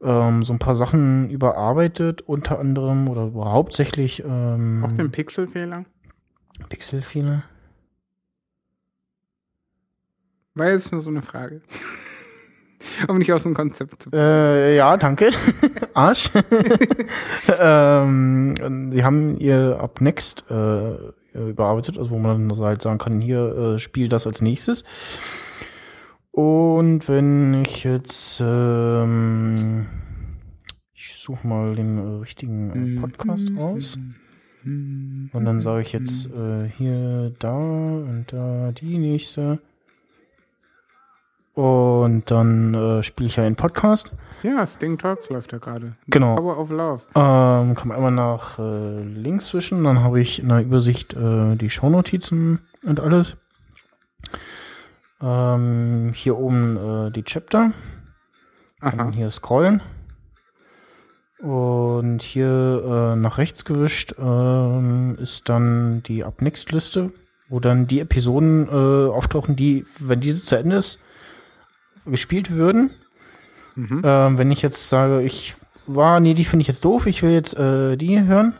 ähm, 0.00 0.44
so 0.44 0.52
ein 0.52 0.58
paar 0.58 0.76
Sachen 0.76 1.28
überarbeitet, 1.30 2.22
unter 2.22 2.58
anderem 2.58 3.08
oder 3.08 3.32
hauptsächlich 3.34 4.22
ähm, 4.24 4.84
auch 4.86 4.92
den 4.92 5.10
Pixelfehler. 5.10 5.84
Pixelfehler. 6.68 7.44
War 10.58 10.70
jetzt 10.70 10.92
nur 10.92 11.00
so 11.00 11.10
eine 11.10 11.22
Frage. 11.22 11.62
um 13.08 13.18
nicht 13.18 13.32
aus 13.32 13.44
dem 13.44 13.54
Konzept 13.54 14.02
zu. 14.02 14.10
Äh, 14.12 14.76
ja, 14.76 14.96
danke. 14.96 15.30
Arsch. 15.94 16.30
ähm, 17.60 18.90
die 18.92 19.04
haben 19.04 19.38
ihr 19.38 19.78
Up 19.80 20.00
Next 20.00 20.50
äh, 20.50 20.96
überarbeitet, 21.34 21.98
also 21.98 22.10
wo 22.10 22.18
man 22.18 22.48
dann 22.48 22.58
halt 22.58 22.82
sagen 22.82 22.98
kann, 22.98 23.20
hier 23.20 23.56
äh, 23.56 23.78
spiel 23.78 24.08
das 24.08 24.26
als 24.26 24.42
nächstes. 24.42 24.84
Und 26.30 27.08
wenn 27.08 27.62
ich 27.62 27.84
jetzt 27.84 28.40
ähm, 28.40 29.86
ich 30.94 31.14
suche 31.14 31.46
mal 31.46 31.76
den 31.76 31.98
äh, 31.98 32.20
richtigen 32.20 32.96
äh, 32.96 33.00
Podcast 33.00 33.50
raus. 33.56 33.98
Und 34.64 35.30
dann 35.32 35.60
sage 35.60 35.82
ich 35.82 35.92
jetzt 35.92 36.26
äh, 36.26 36.68
hier 36.76 37.32
da 37.38 37.56
und 37.56 38.26
da 38.28 38.72
die 38.72 38.98
nächste. 38.98 39.60
Und 41.58 42.30
dann 42.30 42.72
äh, 42.72 43.02
spiele 43.02 43.26
ich 43.26 43.34
ja 43.34 43.42
einen 43.42 43.56
Podcast. 43.56 44.14
Ja, 44.44 44.64
Sting 44.64 44.96
Talks 44.96 45.28
läuft 45.28 45.50
ja 45.50 45.58
gerade. 45.58 45.96
Genau. 46.06 46.36
Power 46.36 46.56
of 46.56 46.70
Love. 46.70 47.02
Ähm, 47.16 47.74
kann 47.74 47.88
man 47.88 47.96
einmal 47.96 48.12
nach 48.12 48.60
äh, 48.60 49.02
links 49.02 49.46
zwischen, 49.46 49.82
dann 49.82 50.00
habe 50.04 50.20
ich 50.20 50.40
in 50.40 50.50
der 50.50 50.62
Übersicht 50.62 51.14
äh, 51.14 51.56
die 51.56 51.68
Shownotizen 51.68 52.60
und 52.84 53.00
alles. 53.00 53.36
Ähm, 55.20 56.12
hier 56.14 56.38
oben 56.38 56.76
äh, 56.76 57.10
die 57.10 57.24
Chapter. 57.24 57.72
Aha. 58.80 59.10
hier 59.10 59.32
scrollen. 59.32 59.82
Und 61.40 62.22
hier 62.22 62.84
äh, 63.16 63.16
nach 63.16 63.36
rechts 63.36 63.64
gewischt 63.64 64.14
ähm, 64.16 65.18
ist 65.20 65.48
dann 65.48 66.04
die 66.04 66.22
Up 66.22 66.40
Next 66.40 66.70
Liste, 66.70 67.10
wo 67.48 67.58
dann 67.58 67.88
die 67.88 67.98
Episoden 67.98 68.68
äh, 68.68 69.10
auftauchen, 69.10 69.56
die, 69.56 69.86
wenn 69.98 70.20
diese 70.20 70.40
zu 70.40 70.56
Ende 70.56 70.76
ist, 70.76 71.00
gespielt 72.10 72.50
würden. 72.50 72.90
Mhm. 73.74 74.02
Ähm, 74.04 74.38
wenn 74.38 74.50
ich 74.50 74.62
jetzt 74.62 74.88
sage, 74.88 75.22
ich 75.22 75.54
war, 75.86 76.20
nee, 76.20 76.34
die 76.34 76.44
finde 76.44 76.62
ich 76.62 76.68
jetzt 76.68 76.84
doof, 76.84 77.06
ich 77.06 77.22
will 77.22 77.30
jetzt 77.30 77.56
äh, 77.58 77.96
die 77.96 78.22
hören, 78.24 78.54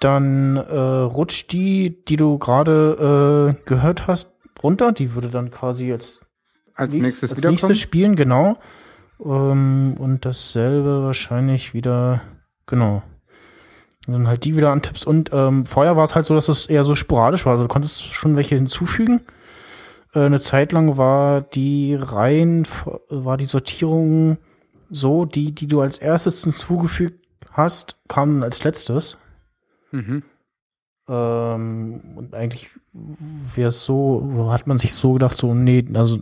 dann 0.00 0.56
äh, 0.56 0.76
rutscht 0.76 1.52
die, 1.52 2.04
die 2.08 2.16
du 2.16 2.38
gerade 2.38 3.52
äh, 3.54 3.62
gehört 3.68 4.06
hast, 4.06 4.30
runter. 4.62 4.92
Die 4.92 5.14
würde 5.14 5.28
dann 5.28 5.50
quasi 5.50 5.92
als, 5.92 6.24
Als 6.74 6.92
nächst- 6.92 7.04
nächstes 7.06 7.30
als 7.30 7.38
wiederkommen. 7.38 7.54
nächstes 7.54 7.78
spielen, 7.80 8.16
genau. 8.16 8.56
Ähm, 9.24 9.94
und 9.98 10.24
dasselbe 10.24 11.04
wahrscheinlich 11.04 11.72
wieder, 11.74 12.22
genau. 12.66 13.02
Und 14.08 14.14
dann 14.14 14.26
halt 14.26 14.44
die 14.44 14.56
wieder 14.56 14.72
antippst. 14.72 15.06
Und 15.06 15.30
ähm, 15.32 15.64
vorher 15.64 15.96
war 15.96 16.02
es 16.04 16.16
halt 16.16 16.26
so, 16.26 16.34
dass 16.34 16.48
es 16.48 16.66
eher 16.66 16.82
so 16.82 16.96
sporadisch 16.96 17.46
war. 17.46 17.52
Also 17.52 17.64
du 17.64 17.68
konntest 17.68 18.12
schon 18.12 18.34
welche 18.34 18.56
hinzufügen. 18.56 19.20
Äh, 20.14 20.20
eine 20.20 20.40
Zeit 20.40 20.72
lang 20.72 20.96
war 20.96 21.40
die 21.40 21.94
Reihen, 21.94 22.66
war 23.08 23.36
die 23.36 23.46
Sortierung 23.46 24.38
so, 24.90 25.24
die, 25.24 25.52
die 25.52 25.66
du 25.66 25.80
als 25.80 25.98
erstes 25.98 26.44
hinzugefügt 26.44 27.26
hast, 27.50 27.96
kamen 28.08 28.42
als 28.42 28.62
letztes. 28.64 29.16
Mhm. 29.90 30.22
Ähm, 31.08 32.00
und 32.16 32.34
eigentlich 32.34 32.70
wäre 32.92 33.68
es 33.68 33.84
so, 33.84 34.48
hat 34.50 34.66
man 34.66 34.78
sich 34.78 34.94
so 34.94 35.14
gedacht, 35.14 35.36
so, 35.36 35.54
nee, 35.54 35.84
also 35.94 36.20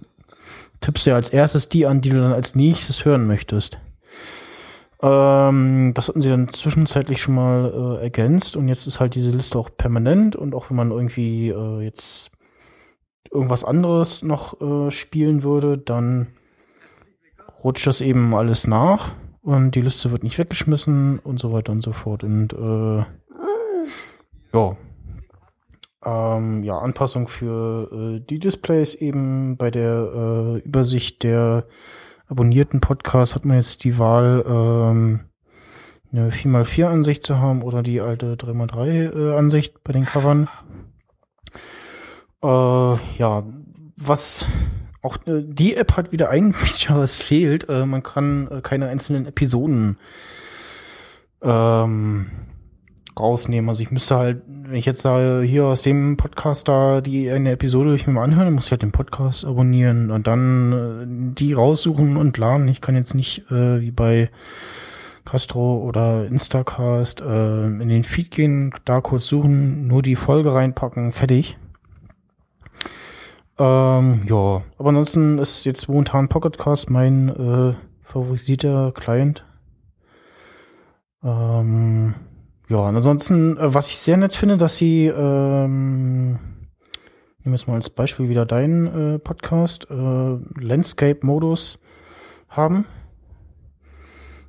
tippst 0.80 1.06
du 1.06 1.10
ja 1.10 1.16
als 1.16 1.30
erstes 1.30 1.68
die 1.68 1.86
an, 1.86 2.00
die 2.00 2.10
du 2.10 2.20
dann 2.20 2.32
als 2.32 2.54
nächstes 2.54 3.04
hören 3.04 3.26
möchtest. 3.26 3.78
Ähm, 5.02 5.92
das 5.94 6.08
hatten 6.08 6.22
sie 6.22 6.28
dann 6.28 6.52
zwischenzeitlich 6.52 7.20
schon 7.20 7.34
mal 7.34 7.98
äh, 7.98 8.02
ergänzt 8.02 8.56
und 8.56 8.68
jetzt 8.68 8.86
ist 8.86 9.00
halt 9.00 9.14
diese 9.14 9.30
Liste 9.30 9.58
auch 9.58 9.70
permanent 9.76 10.36
und 10.36 10.54
auch 10.54 10.70
wenn 10.70 10.76
man 10.76 10.90
irgendwie 10.90 11.48
äh, 11.48 11.80
jetzt 11.82 12.32
irgendwas 13.30 13.64
anderes 13.64 14.22
noch 14.22 14.60
äh, 14.60 14.90
spielen 14.90 15.42
würde, 15.42 15.78
dann 15.78 16.28
rutscht 17.62 17.86
das 17.86 18.00
eben 18.00 18.34
alles 18.34 18.66
nach 18.66 19.12
und 19.42 19.74
die 19.74 19.82
Liste 19.82 20.10
wird 20.10 20.22
nicht 20.22 20.38
weggeschmissen 20.38 21.18
und 21.18 21.38
so 21.38 21.52
weiter 21.52 21.72
und 21.72 21.82
so 21.82 21.92
fort 21.92 22.24
und 22.24 22.52
äh, 22.52 23.04
ja. 24.52 24.76
Ähm, 26.02 26.62
ja, 26.62 26.78
Anpassung 26.78 27.28
für 27.28 27.90
äh, 27.92 28.20
die 28.26 28.38
Displays 28.38 28.94
eben 28.94 29.56
bei 29.58 29.70
der 29.70 30.12
äh, 30.14 30.58
Übersicht 30.60 31.22
der 31.22 31.66
abonnierten 32.26 32.80
Podcasts 32.80 33.34
hat 33.34 33.44
man 33.44 33.56
jetzt 33.56 33.84
die 33.84 33.98
Wahl, 33.98 34.44
ähm, 34.46 35.20
eine 36.12 36.30
4x4 36.30 36.86
Ansicht 36.86 37.24
zu 37.24 37.38
haben 37.38 37.62
oder 37.62 37.82
die 37.82 38.00
alte 38.00 38.34
3x3 38.36 39.66
äh, 39.66 39.70
bei 39.84 39.92
den 39.92 40.06
Covern. 40.06 40.48
Äh, 42.42 42.46
ja, 43.18 43.44
was 43.96 44.46
auch 45.02 45.16
äh, 45.26 45.42
die 45.42 45.76
App 45.76 45.96
hat 45.96 46.12
wieder 46.12 46.30
ein 46.30 46.52
Feature, 46.52 47.00
was 47.00 47.16
fehlt. 47.16 47.68
Äh, 47.68 47.86
man 47.86 48.02
kann 48.02 48.48
äh, 48.50 48.60
keine 48.60 48.88
einzelnen 48.88 49.26
Episoden 49.26 49.98
ähm, 51.42 52.30
rausnehmen. 53.18 53.68
Also 53.68 53.82
ich 53.82 53.90
müsste 53.90 54.16
halt, 54.16 54.42
wenn 54.46 54.74
ich 54.74 54.86
jetzt 54.86 55.02
sage, 55.02 55.42
hier 55.46 55.66
aus 55.66 55.82
dem 55.82 56.16
Podcast 56.16 56.68
da 56.68 57.00
die 57.00 57.30
eine 57.30 57.52
Episode 57.52 57.94
ich 57.94 58.06
mir 58.06 58.12
mal 58.14 58.24
anhören, 58.24 58.52
muss 58.54 58.66
ich 58.66 58.70
halt 58.72 58.82
den 58.82 58.92
Podcast 58.92 59.44
abonnieren 59.44 60.10
und 60.10 60.26
dann 60.26 60.72
äh, 60.72 61.34
die 61.38 61.52
raussuchen 61.52 62.16
und 62.16 62.36
laden. 62.38 62.68
Ich 62.68 62.80
kann 62.80 62.94
jetzt 62.94 63.14
nicht 63.14 63.50
äh, 63.50 63.80
wie 63.80 63.90
bei 63.90 64.30
Castro 65.24 65.78
oder 65.78 66.26
Instacast 66.26 67.20
äh, 67.20 67.66
in 67.66 67.88
den 67.88 68.04
Feed 68.04 68.30
gehen, 68.30 68.72
da 68.84 69.00
kurz 69.00 69.26
suchen, 69.26 69.86
nur 69.86 70.02
die 70.02 70.16
Folge 70.16 70.54
reinpacken, 70.54 71.12
fertig. 71.12 71.56
Ähm, 73.60 74.22
ja, 74.26 74.62
aber 74.78 74.88
ansonsten 74.88 75.36
ist 75.36 75.66
jetzt 75.66 75.86
momentan 75.86 76.30
Pocketcast 76.30 76.88
mein 76.88 77.28
äh, 77.28 77.74
favorisierter 78.04 78.90
Client. 78.92 79.44
Ähm, 81.22 82.14
ja, 82.70 82.78
und 82.78 82.96
ansonsten, 82.96 83.58
äh, 83.58 83.74
was 83.74 83.90
ich 83.90 83.98
sehr 83.98 84.16
nett 84.16 84.34
finde, 84.34 84.56
dass 84.56 84.78
sie, 84.78 85.08
ähm, 85.08 86.30
nehmen 86.30 86.38
wir 87.44 87.52
jetzt 87.52 87.68
mal 87.68 87.74
als 87.74 87.90
Beispiel 87.90 88.30
wieder 88.30 88.46
deinen 88.46 88.86
äh, 88.86 89.18
Podcast, 89.18 89.88
äh, 89.90 90.38
Landscape-Modus 90.58 91.80
haben. 92.48 92.86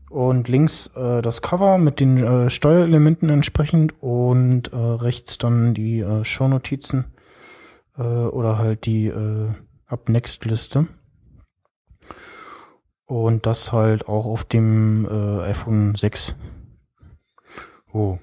Und 0.09 0.47
links 0.47 0.87
äh, 0.95 1.21
das 1.21 1.41
Cover 1.41 1.77
mit 1.79 1.99
den 1.99 2.17
äh, 2.23 2.49
Steuerelementen 2.49 3.27
entsprechend 3.27 4.01
und 4.01 4.71
äh, 4.71 4.77
rechts 4.77 5.37
dann 5.37 5.73
die 5.73 5.99
äh, 5.99 6.23
Shownotizen 6.23 7.07
äh, 8.01 8.27
oder 8.27 8.57
halt 8.57 8.85
die 8.85 9.07
äh, 9.07 9.53
Up-Next-Liste. 9.85 10.87
Und 13.05 13.45
das 13.45 13.71
halt 13.71 14.07
auch 14.07 14.25
auf 14.25 14.43
dem 14.45 15.05
äh, 15.05 15.41
iPhone 15.43 15.95
6. 15.95 16.35
Oh. 17.93 18.17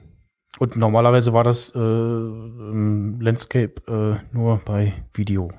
Und 0.58 0.76
normalerweise 0.76 1.32
war 1.32 1.44
das 1.44 1.74
äh, 1.74 1.78
Landscape 1.78 3.74
äh, 3.86 4.34
nur 4.34 4.58
bei 4.64 5.04
Video. 5.12 5.52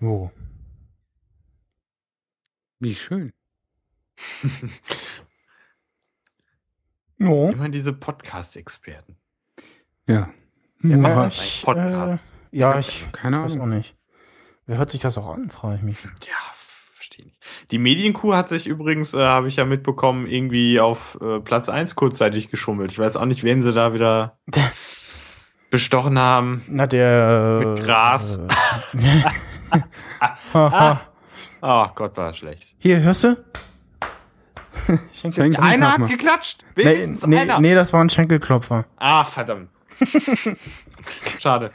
Oh. 0.00 0.30
Wie 2.78 2.94
schön. 2.94 3.32
Ja. 7.18 7.50
Immer 7.50 7.68
diese 7.68 7.92
Podcast-Experten. 7.92 9.16
Ja. 10.08 10.32
Wer 10.80 10.98
Ja, 10.98 11.26
ich? 11.28 11.62
Podcast. 11.64 12.36
Äh, 12.52 12.58
ja, 12.58 12.78
ich 12.78 13.04
Keine 13.12 13.42
weiß 13.42 13.52
auch 13.56 13.62
Ahnung. 13.62 13.78
nicht. 13.78 13.94
Wer 14.66 14.78
hört 14.78 14.90
sich 14.90 15.00
das 15.00 15.18
auch 15.18 15.28
an, 15.34 15.50
frage 15.50 15.76
ich 15.76 15.82
mich. 15.82 16.02
Ja, 16.04 16.36
verstehe 16.94 17.24
nicht. 17.26 17.38
Die 17.70 17.78
Medienkuh 17.78 18.34
hat 18.34 18.48
sich 18.48 18.66
übrigens, 18.66 19.12
äh, 19.14 19.18
habe 19.18 19.48
ich 19.48 19.56
ja 19.56 19.64
mitbekommen, 19.64 20.26
irgendwie 20.26 20.78
auf 20.80 21.18
äh, 21.20 21.40
Platz 21.40 21.68
1 21.68 21.94
kurzzeitig 21.96 22.50
geschummelt. 22.50 22.92
Ich 22.92 22.98
weiß 22.98 23.16
auch 23.16 23.24
nicht, 23.24 23.42
wen 23.42 23.62
sie 23.62 23.72
da 23.72 23.92
wieder 23.92 24.38
bestochen 25.70 26.18
haben. 26.18 26.62
Na, 26.68 26.86
der. 26.86 27.62
Mit 27.64 27.84
Gras. 27.84 28.38
Äh, 28.94 29.22
Haha. 30.54 31.00
Oh 31.62 31.86
Gott, 31.94 32.16
war 32.16 32.28
das 32.28 32.38
schlecht. 32.38 32.74
Hier, 32.78 33.00
hörst 33.00 33.24
du? 33.24 33.36
Schenkel. 35.12 35.44
Schenkel. 35.44 35.60
Einer 35.60 35.92
hat 35.92 35.98
mal. 36.00 36.08
geklatscht. 36.08 36.64
Nee, 36.76 36.84
Wenigstens 36.84 37.26
nee, 37.26 37.38
einer. 37.38 37.60
nee, 37.60 37.74
das 37.74 37.92
war 37.92 38.02
ein 38.02 38.10
Schenkelklopfer. 38.10 38.84
Ah, 38.96 39.24
verdammt. 39.24 39.70
Schade. 41.38 41.70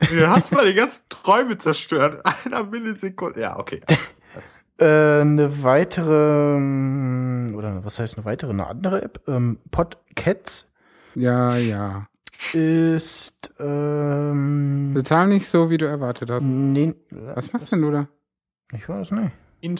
Du 0.00 0.28
hast 0.28 0.52
mal 0.52 0.66
die 0.66 0.74
ganzen 0.74 1.04
Träume 1.08 1.58
zerstört. 1.58 2.22
Einer 2.44 2.64
Millisekunde. 2.64 3.40
Ja, 3.40 3.58
okay. 3.58 3.80
Das, 4.32 4.62
Äh, 4.78 5.20
eine 5.22 5.62
weitere, 5.64 6.54
ähm, 6.56 7.54
oder 7.58 7.84
was 7.84 7.98
heißt 7.98 8.16
eine 8.16 8.24
weitere, 8.24 8.50
eine 8.50 8.66
andere 8.68 9.02
App, 9.02 9.20
ähm, 9.26 9.58
Podcats 9.72 10.72
Ja, 11.16 11.56
ja. 11.56 12.06
ist, 12.52 13.52
ähm, 13.58 14.92
Total 14.94 15.26
nicht 15.26 15.48
so, 15.48 15.68
wie 15.68 15.78
du 15.78 15.86
erwartet 15.86 16.30
hast. 16.30 16.42
nee, 16.44 16.94
Was 17.10 17.52
machst 17.52 17.72
denn 17.72 17.82
du 17.82 17.90
da? 17.90 18.08
Ich 18.72 18.88
weiß 18.88 19.10
nicht. 19.10 19.32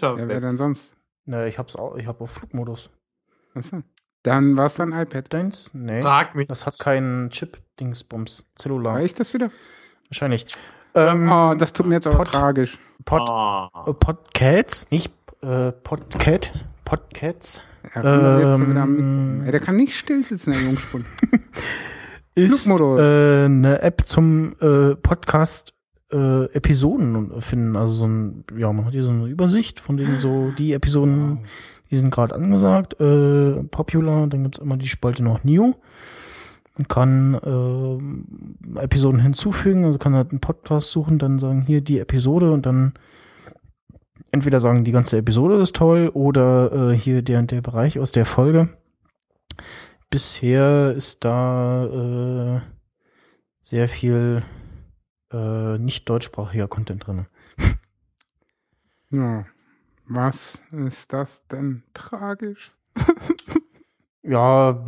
Ja, 0.02 0.16
wer 0.28 0.40
denn 0.40 0.56
sonst? 0.56 0.96
Ne, 1.26 1.48
ich 1.48 1.58
hab's 1.58 1.76
auch, 1.76 1.96
ich 1.96 2.06
hab 2.08 2.20
auf 2.20 2.32
Flugmodus. 2.32 2.90
Achso. 3.54 3.82
Dann 4.22 4.56
war 4.56 4.66
es 4.66 4.74
dein 4.74 4.92
iPad. 4.92 5.32
Deins? 5.32 5.70
Nee. 5.72 6.02
Frag 6.02 6.34
mich. 6.34 6.46
Das 6.48 6.66
hat 6.66 6.78
keinen 6.78 7.30
Chip-Dingsbums. 7.30 8.44
Zellular. 8.56 8.94
War 8.94 9.02
ich 9.02 9.14
das 9.14 9.32
wieder? 9.34 9.50
Wahrscheinlich. 10.08 10.46
Ähm, 10.94 11.30
Oh, 11.30 11.54
das 11.54 11.72
tut 11.72 11.86
mir 11.86 11.94
jetzt 11.94 12.06
aber 12.06 12.18
Pod- 12.18 12.32
tragisch. 12.32 12.78
Pod, 13.06 13.22
Ah. 13.30 13.70
äh, 13.86 13.92
Podcats, 13.94 14.90
nicht 14.90 15.12
äh, 15.42 15.72
Podcat, 15.72 16.52
Podcats 16.84 17.62
Er 17.94 18.04
am 18.04 18.76
Ähm. 18.76 19.42
Ey, 19.46 19.52
der 19.52 19.60
kann 19.60 19.76
nicht 19.76 19.96
still 19.96 20.22
sitzen, 20.24 20.52
der 20.52 20.60
Jungspund. 20.62 21.06
ist 22.34 22.66
äh, 22.66 23.44
eine 23.44 23.80
App 23.82 24.02
zum 24.06 24.54
äh, 24.60 24.96
Podcast 24.96 25.72
äh, 26.12 26.44
Episoden 26.52 27.40
finden. 27.40 27.76
Also 27.76 27.94
so 27.94 28.06
ein, 28.08 28.44
ja, 28.56 28.72
man 28.72 28.84
hat 28.84 28.92
hier 28.92 29.04
so 29.04 29.10
eine 29.10 29.26
Übersicht 29.28 29.80
von 29.80 29.96
denen 29.96 30.18
so 30.18 30.50
die 30.58 30.72
Episoden, 30.72 31.46
die 31.90 31.96
sind 31.96 32.10
gerade 32.10 32.34
angesagt, 32.34 33.00
äh, 33.00 33.62
popular, 33.64 34.26
dann 34.26 34.44
gibt's 34.44 34.58
immer 34.58 34.76
die 34.76 34.88
Spalte 34.88 35.22
noch 35.22 35.44
New. 35.44 35.74
Man 36.76 36.88
kann 36.88 37.34
äh, 37.34 38.80
Episoden 38.80 39.20
hinzufügen, 39.20 39.84
also 39.84 39.98
kann 39.98 40.14
halt 40.14 40.30
einen 40.30 40.40
Podcast 40.40 40.90
suchen, 40.90 41.18
dann 41.18 41.38
sagen 41.38 41.62
hier 41.62 41.80
die 41.80 41.98
Episode 41.98 42.52
und 42.52 42.64
dann 42.64 42.94
entweder 44.30 44.60
sagen, 44.60 44.84
die 44.84 44.92
ganze 44.92 45.18
Episode 45.18 45.60
ist 45.60 45.76
toll 45.76 46.08
oder 46.14 46.92
äh, 46.92 46.96
hier 46.96 47.22
der 47.22 47.40
und 47.40 47.50
der 47.50 47.60
Bereich 47.60 47.98
aus 47.98 48.12
der 48.12 48.24
Folge. 48.24 48.68
Bisher 50.10 50.92
ist 50.96 51.24
da 51.24 51.84
äh, 51.86 52.60
sehr 53.62 53.88
viel 53.88 54.42
äh, 55.32 55.78
nicht 55.78 56.08
deutschsprachiger 56.08 56.68
Content 56.68 57.06
drin. 57.06 57.26
Ja. 59.10 59.44
Was 60.12 60.58
ist 60.72 61.12
das 61.12 61.46
denn 61.46 61.84
tragisch? 61.94 62.72
Ja, 64.22 64.84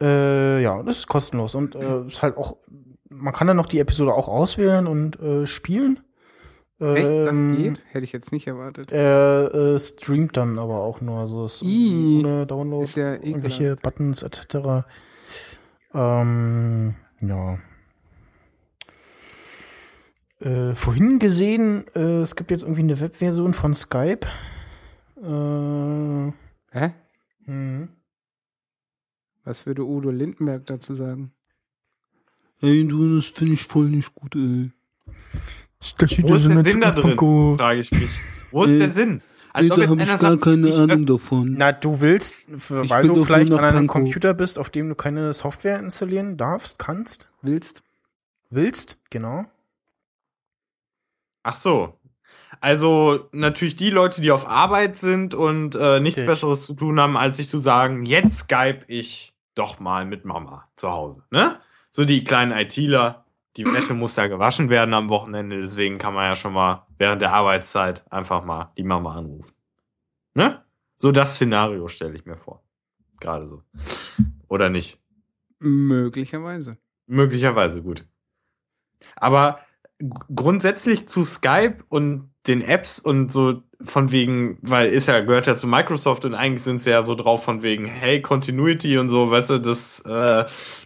äh, 0.00 0.62
ja, 0.62 0.80
das 0.84 0.98
ist 0.98 1.06
kostenlos 1.08 1.56
und 1.56 1.74
äh, 1.74 2.06
ist 2.06 2.22
halt 2.22 2.36
auch, 2.36 2.58
man 3.08 3.34
kann 3.34 3.48
dann 3.48 3.56
noch 3.56 3.66
die 3.66 3.80
Episode 3.80 4.14
auch 4.14 4.28
auswählen 4.28 4.86
und 4.86 5.18
äh, 5.18 5.44
spielen. 5.44 5.98
Echt? 6.78 7.04
Das 7.04 7.36
Ähm, 7.36 7.56
geht? 7.56 7.82
Hätte 7.90 8.04
ich 8.04 8.12
jetzt 8.12 8.30
nicht 8.30 8.46
erwartet. 8.46 8.92
Er 8.92 9.52
äh, 9.52 9.80
streamt 9.80 10.36
dann 10.36 10.58
aber 10.58 10.80
auch 10.82 11.00
nur, 11.00 11.18
also 11.18 11.46
es 11.46 11.62
Ih, 11.62 12.20
ohne 12.20 12.46
Download, 12.46 12.84
ist 12.84 12.94
ja 12.94 13.14
irgendwelche. 13.14 13.74
Buttons 13.74 14.22
etc. 14.22 14.86
Ähm, 15.94 16.94
ja. 17.20 17.58
Äh, 20.40 20.74
vorhin 20.74 21.18
gesehen, 21.18 21.84
äh, 21.94 22.20
es 22.20 22.36
gibt 22.36 22.50
jetzt 22.50 22.62
irgendwie 22.62 22.82
eine 22.82 23.00
Webversion 23.00 23.54
von 23.54 23.74
Skype. 23.74 24.26
Äh, 25.22 26.32
Hä? 26.78 26.90
hm. 27.44 27.88
Was 29.44 29.64
würde 29.64 29.84
Udo 29.84 30.10
Lindenberg 30.10 30.66
dazu 30.66 30.94
sagen? 30.94 31.32
Ey, 32.60 32.86
du, 32.86 33.16
das 33.16 33.26
finde 33.26 33.54
ich 33.54 33.62
voll 33.62 33.88
nicht 33.88 34.14
gut, 34.14 34.34
ey. 34.34 34.72
Wo 36.22 36.34
ist 36.34 36.48
der 36.48 36.64
Sinn 36.64 36.80
da 36.80 36.90
drin? 36.90 37.16
Frage 37.58 37.80
ich 37.80 37.92
mich. 37.92 38.10
Wo 38.50 38.64
ist 38.64 38.72
Äh, 38.72 38.78
der 38.78 38.90
Sinn? 38.90 39.22
Ey, 39.54 39.68
da 39.68 39.76
habe 39.88 40.02
ich 40.02 40.08
gar 40.08 40.18
sagt, 40.18 40.42
keine 40.42 40.68
ich 40.68 40.74
Ahnung 40.74 41.06
davon. 41.06 41.54
Na, 41.56 41.72
du 41.72 42.00
willst, 42.00 42.44
weil 42.68 43.06
du 43.06 43.24
vielleicht 43.24 43.52
an 43.52 43.60
einem 43.60 43.86
Pankow. 43.86 43.92
Computer 43.92 44.34
bist, 44.34 44.58
auf 44.58 44.68
dem 44.68 44.88
du 44.90 44.94
keine 44.94 45.32
Software 45.32 45.78
installieren 45.78 46.36
darfst, 46.36 46.78
kannst, 46.78 47.28
Willst? 47.40 47.82
willst, 48.50 48.98
genau. 49.08 49.46
Ach 51.46 51.54
so. 51.54 51.96
Also 52.60 53.28
natürlich 53.30 53.76
die 53.76 53.90
Leute, 53.90 54.20
die 54.20 54.32
auf 54.32 54.48
Arbeit 54.48 54.98
sind 54.98 55.32
und 55.32 55.76
äh, 55.76 56.00
nichts 56.00 56.18
Richtig. 56.18 56.26
Besseres 56.26 56.66
zu 56.66 56.74
tun 56.74 56.98
haben, 56.98 57.16
als 57.16 57.36
sich 57.36 57.48
zu 57.48 57.60
sagen, 57.60 58.04
jetzt 58.04 58.38
Skype 58.38 58.80
ich 58.88 59.32
doch 59.54 59.78
mal 59.78 60.04
mit 60.06 60.24
Mama 60.24 60.68
zu 60.74 60.90
Hause. 60.90 61.22
Ne? 61.30 61.60
So 61.92 62.04
die 62.04 62.24
kleinen 62.24 62.50
ITler, 62.50 63.26
die 63.56 63.64
Wäsche 63.72 63.94
muss 63.94 64.16
ja 64.16 64.26
gewaschen 64.26 64.70
werden 64.70 64.92
am 64.92 65.08
Wochenende, 65.08 65.60
deswegen 65.60 65.98
kann 65.98 66.14
man 66.14 66.24
ja 66.24 66.34
schon 66.34 66.52
mal 66.52 66.84
während 66.98 67.22
der 67.22 67.32
Arbeitszeit 67.32 68.04
einfach 68.10 68.44
mal 68.44 68.72
die 68.76 68.82
Mama 68.82 69.14
anrufen. 69.14 69.54
Ne? 70.34 70.64
So 70.96 71.12
das 71.12 71.36
Szenario 71.36 71.86
stelle 71.86 72.16
ich 72.16 72.26
mir 72.26 72.36
vor. 72.36 72.64
Gerade 73.20 73.46
so. 73.46 73.62
Oder 74.48 74.68
nicht? 74.68 74.98
Möglicherweise. 75.60 76.72
Möglicherweise 77.06 77.82
gut. 77.82 78.04
Aber 79.14 79.60
grundsätzlich 80.34 81.08
zu 81.08 81.24
Skype 81.24 81.78
und 81.88 82.30
den 82.46 82.62
Apps 82.62 82.98
und 82.98 83.32
so, 83.32 83.62
von 83.82 84.10
wegen, 84.10 84.58
weil 84.62 84.88
ist 84.88 85.06
ja, 85.06 85.20
gehört 85.20 85.46
ja 85.46 85.54
zu 85.54 85.66
Microsoft 85.66 86.24
und 86.24 86.34
eigentlich 86.34 86.62
sind 86.62 86.80
sie 86.80 86.90
ja 86.90 87.02
so 87.02 87.14
drauf 87.14 87.44
von 87.44 87.62
wegen, 87.62 87.84
hey, 87.84 88.22
Continuity 88.22 88.96
und 88.98 89.10
so, 89.10 89.30
weißt 89.30 89.50
du, 89.50 89.58
das, 89.58 90.00
äh, 90.00 90.44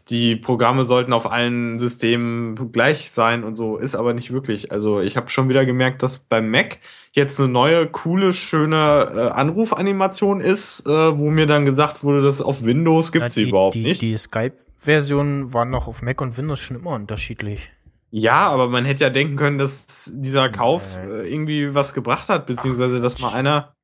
die 0.08 0.34
Programme 0.36 0.84
sollten 0.84 1.12
auf 1.12 1.30
allen 1.30 1.78
Systemen 1.78 2.56
gleich 2.72 3.10
sein 3.10 3.44
und 3.44 3.54
so, 3.54 3.76
ist 3.76 3.94
aber 3.94 4.12
nicht 4.12 4.32
wirklich. 4.32 4.72
Also 4.72 5.00
ich 5.00 5.16
habe 5.16 5.30
schon 5.30 5.48
wieder 5.48 5.64
gemerkt, 5.64 6.02
dass 6.02 6.18
beim 6.18 6.50
Mac 6.50 6.78
jetzt 7.12 7.38
eine 7.38 7.48
neue, 7.48 7.86
coole, 7.86 8.32
schöne 8.32 9.12
äh, 9.14 9.20
Anrufanimation 9.30 10.40
ist, 10.40 10.84
äh, 10.86 11.18
wo 11.18 11.30
mir 11.30 11.46
dann 11.46 11.64
gesagt 11.64 12.02
wurde, 12.02 12.22
dass 12.22 12.40
auf 12.40 12.64
Windows 12.64 13.12
gibt's 13.12 13.36
Ja, 13.36 13.42
sie 13.42 13.48
überhaupt 13.48 13.74
die, 13.76 13.82
nicht. 13.82 14.02
Die 14.02 14.16
Skype-Version 14.16 15.52
war 15.52 15.64
noch 15.64 15.86
auf 15.86 16.02
Mac 16.02 16.20
und 16.20 16.36
Windows 16.36 16.58
schon 16.58 16.76
immer 16.76 16.94
unterschiedlich. 16.94 17.70
Ja, 18.10 18.48
aber 18.48 18.68
man 18.68 18.84
hätte 18.84 19.04
ja 19.04 19.10
denken 19.10 19.36
können, 19.36 19.58
dass 19.58 20.10
dieser 20.12 20.48
Kauf 20.50 20.96
äh, 20.98 21.32
irgendwie 21.32 21.74
was 21.74 21.94
gebracht 21.94 22.28
hat, 22.28 22.46
beziehungsweise 22.46 23.00
dass 23.00 23.20
mal 23.20 23.32
einer. 23.32 23.76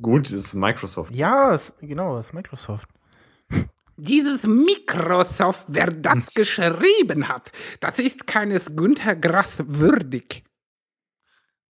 Gut, 0.00 0.26
das 0.26 0.32
ist 0.32 0.54
Microsoft. 0.54 1.14
Ja, 1.14 1.52
es, 1.52 1.74
genau, 1.80 2.16
das 2.16 2.28
ist 2.28 2.32
Microsoft. 2.32 2.88
Dieses 3.96 4.44
Microsoft, 4.44 5.66
wer 5.68 5.88
das 5.88 6.34
geschrieben 6.34 7.28
hat, 7.28 7.52
das 7.80 7.98
ist 7.98 8.26
keines 8.26 8.74
Günther 8.74 9.16
Grass 9.16 9.64
würdig. 9.66 10.44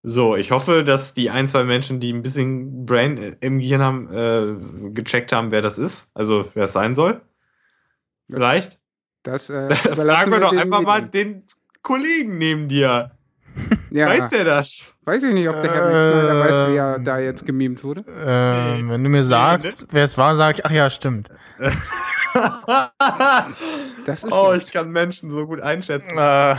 So, 0.03 0.35
ich 0.35 0.51
hoffe, 0.51 0.83
dass 0.83 1.13
die 1.13 1.29
ein, 1.29 1.47
zwei 1.47 1.63
Menschen, 1.63 1.99
die 1.99 2.11
ein 2.11 2.23
bisschen 2.23 2.85
Brain 2.85 3.37
im 3.39 3.59
Gehirn 3.59 3.81
haben, 3.81 4.13
äh, 4.13 4.91
gecheckt 4.91 5.31
haben, 5.31 5.51
wer 5.51 5.61
das 5.61 5.77
ist. 5.77 6.11
Also, 6.13 6.49
wer 6.53 6.65
es 6.65 6.73
sein 6.73 6.93
soll. 6.93 7.21
Vielleicht. 8.29 8.82
Das 9.23 9.49
äh, 9.49 9.73
Fragen 9.75 10.31
wir 10.31 10.39
doch 10.39 10.55
einfach 10.55 10.81
mal 10.81 11.01
den 11.01 11.43
Kollegen 11.81 12.37
neben 12.37 12.67
dir. 12.69 13.11
Ja, 13.91 14.07
Weiß 14.09 14.31
der 14.31 14.43
das? 14.45 14.97
weiß 15.05 15.21
ich 15.21 15.31
nicht, 15.35 15.47
ob 15.47 15.61
der 15.61 15.71
Herr 15.71 15.83
Schneider 15.91 16.39
weiß, 16.39 16.71
wer 16.73 16.95
Ähm. 16.95 17.05
da 17.05 17.19
jetzt 17.19 17.45
gemimt 17.45 17.83
wurde. 17.83 18.03
Ähm, 18.25 18.89
wenn 18.89 19.03
du 19.03 19.09
mir 19.11 19.23
sagst, 19.23 19.85
wer 19.91 20.03
es 20.03 20.17
war, 20.17 20.35
sag 20.35 20.57
ich, 20.57 20.65
ach 20.65 20.71
ja, 20.71 20.89
stimmt. 20.89 21.29
Das 24.05 24.23
ist 24.23 24.31
oh, 24.31 24.53
ich 24.53 24.71
kann 24.71 24.89
Menschen 24.91 25.29
so 25.31 25.45
gut 25.45 25.61
einschätzen. 25.61 26.17
Äh. 26.17 26.55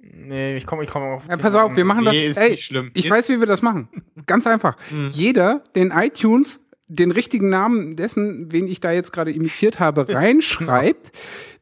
Nee, 0.00 0.56
ich 0.56 0.66
komme 0.66 0.82
ich 0.84 0.90
komm 0.90 1.02
auf. 1.04 1.28
Ja, 1.28 1.36
pass 1.36 1.54
auf, 1.54 1.74
wir 1.76 1.84
machen 1.84 2.04
das. 2.04 2.12
Nee, 2.14 2.26
ist 2.28 2.36
ey, 2.36 2.50
nicht 2.50 2.64
schlimm. 2.64 2.90
ich 2.94 3.04
Ist- 3.06 3.10
weiß, 3.10 3.28
wie 3.28 3.38
wir 3.40 3.46
das 3.46 3.62
machen. 3.62 3.88
Ganz 4.26 4.46
einfach. 4.46 4.76
Hm. 4.90 5.08
Jeder, 5.08 5.62
den 5.76 5.90
iTunes 5.92 6.60
den 6.88 7.10
richtigen 7.10 7.48
Namen 7.48 7.96
dessen, 7.96 8.50
wen 8.52 8.66
ich 8.66 8.80
da 8.80 8.90
jetzt 8.92 9.12
gerade 9.12 9.32
imitiert 9.32 9.78
habe, 9.80 10.06
reinschreibt, 10.14 11.12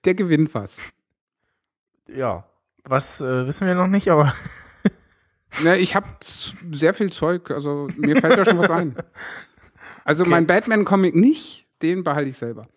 der 0.05 0.15
gewinnt 0.15 0.55
was. 0.55 0.79
Ja. 2.09 2.45
Was 2.85 3.21
äh, 3.21 3.47
wissen 3.47 3.67
wir 3.67 3.75
noch 3.75 3.89
nicht, 3.89 4.09
aber. 4.11 4.35
Ne, 5.63 5.79
ich 5.79 5.95
habe 5.97 6.07
sehr 6.21 6.93
viel 6.93 7.11
Zeug, 7.11 7.51
also 7.51 7.89
mir 7.97 8.17
fällt 8.17 8.37
da 8.37 8.45
schon 8.45 8.59
was 8.59 8.71
ein. 8.71 8.95
Also 10.05 10.23
Okay. 10.23 10.31
mein 10.31 10.47
Batman-Comic 10.47 11.15
nicht, 11.17 11.67
den 11.83 12.05
behalte 12.05 12.29
ich 12.29 12.37
selber. 12.37 12.69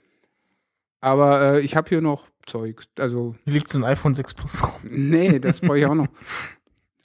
Aber 1.01 1.41
äh, 1.55 1.59
ich 1.59 1.75
habe 1.75 1.89
hier 1.89 1.99
noch 2.01 2.27
Zeug. 2.47 2.85
Also, 2.97 3.35
Hier 3.43 3.53
liegt 3.53 3.67
so 3.69 3.77
ein 3.79 3.83
iPhone 3.83 4.15
6 4.15 4.33
Plus 4.33 4.63
rum. 4.63 4.73
nee, 4.83 5.39
das 5.39 5.59
brauche 5.59 5.77
ich 5.77 5.85
auch 5.85 5.93
noch. 5.95 6.07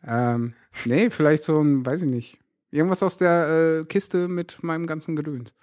ähm, 0.06 0.54
nee, 0.84 1.10
vielleicht 1.10 1.42
so 1.44 1.60
ein, 1.60 1.84
weiß 1.84 2.02
ich 2.02 2.10
nicht. 2.10 2.38
Irgendwas 2.74 3.02
aus 3.02 3.16
der 3.18 3.80
äh, 3.80 3.84
Kiste 3.84 4.26
mit 4.28 4.62
meinem 4.62 4.86
ganzen 4.86 5.14
Gedöns. 5.14 5.54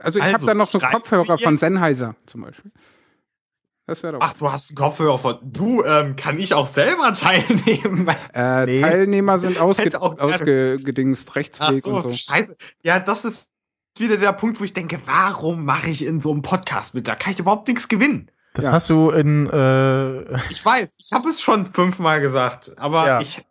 Also 0.00 0.18
ich 0.18 0.24
habe 0.24 0.34
Also, 0.34 0.46
da 0.46 0.54
noch 0.54 0.66
so 0.66 0.78
Kopfhörer 0.78 1.36
von 1.38 1.58
Sennheiser 1.58 2.16
zum 2.26 2.40
Beispiel. 2.40 2.72
Das 3.86 4.02
wäre 4.02 4.14
doch. 4.14 4.20
Ach, 4.22 4.32
du 4.32 4.50
hast 4.50 4.70
einen 4.70 4.76
Kopfhörer 4.76 5.18
von. 5.18 5.38
Du, 5.42 5.84
ähm, 5.84 6.16
kann 6.16 6.38
ich 6.40 6.54
auch 6.54 6.66
selber 6.66 7.12
teilnehmen? 7.14 8.08
äh, 8.32 8.64
nee. 8.64 8.80
Teilnehmer 8.80 9.36
sind 9.36 9.58
ausge 9.60 10.00
ausgedingst, 10.00 11.28
Ach 11.30 11.36
Rechtsweg 11.36 11.82
so, 11.82 11.96
und 11.96 12.02
so. 12.02 12.12
scheiße. 12.12 12.56
Ja, 12.82 12.98
das 12.98 13.26
ist 13.26 13.50
wieder 13.98 14.16
der 14.16 14.32
Punkt, 14.32 14.58
wo 14.60 14.64
ich 14.64 14.72
denke, 14.72 14.98
warum 15.04 15.66
mache 15.66 15.90
ich 15.90 16.04
in 16.04 16.18
so 16.18 16.32
einem 16.32 16.40
Podcast 16.42 16.94
mit? 16.94 17.06
Da 17.06 17.14
kann 17.14 17.34
ich 17.34 17.38
überhaupt 17.40 17.68
nichts 17.68 17.88
gewinnen. 17.88 18.30
Das 18.54 18.66
Ja. 18.66 18.72
hast 18.72 18.88
du 18.88 19.10
in. 19.10 19.48
Äh, 19.50 20.38
Ich 20.50 20.64
weiß, 20.64 20.96
ich 20.98 21.12
habe 21.12 21.28
es 21.28 21.42
schon 21.42 21.66
fünfmal 21.66 22.22
gesagt, 22.22 22.72
aber 22.78 23.06
Ja. 23.06 23.20
ich. 23.20 23.44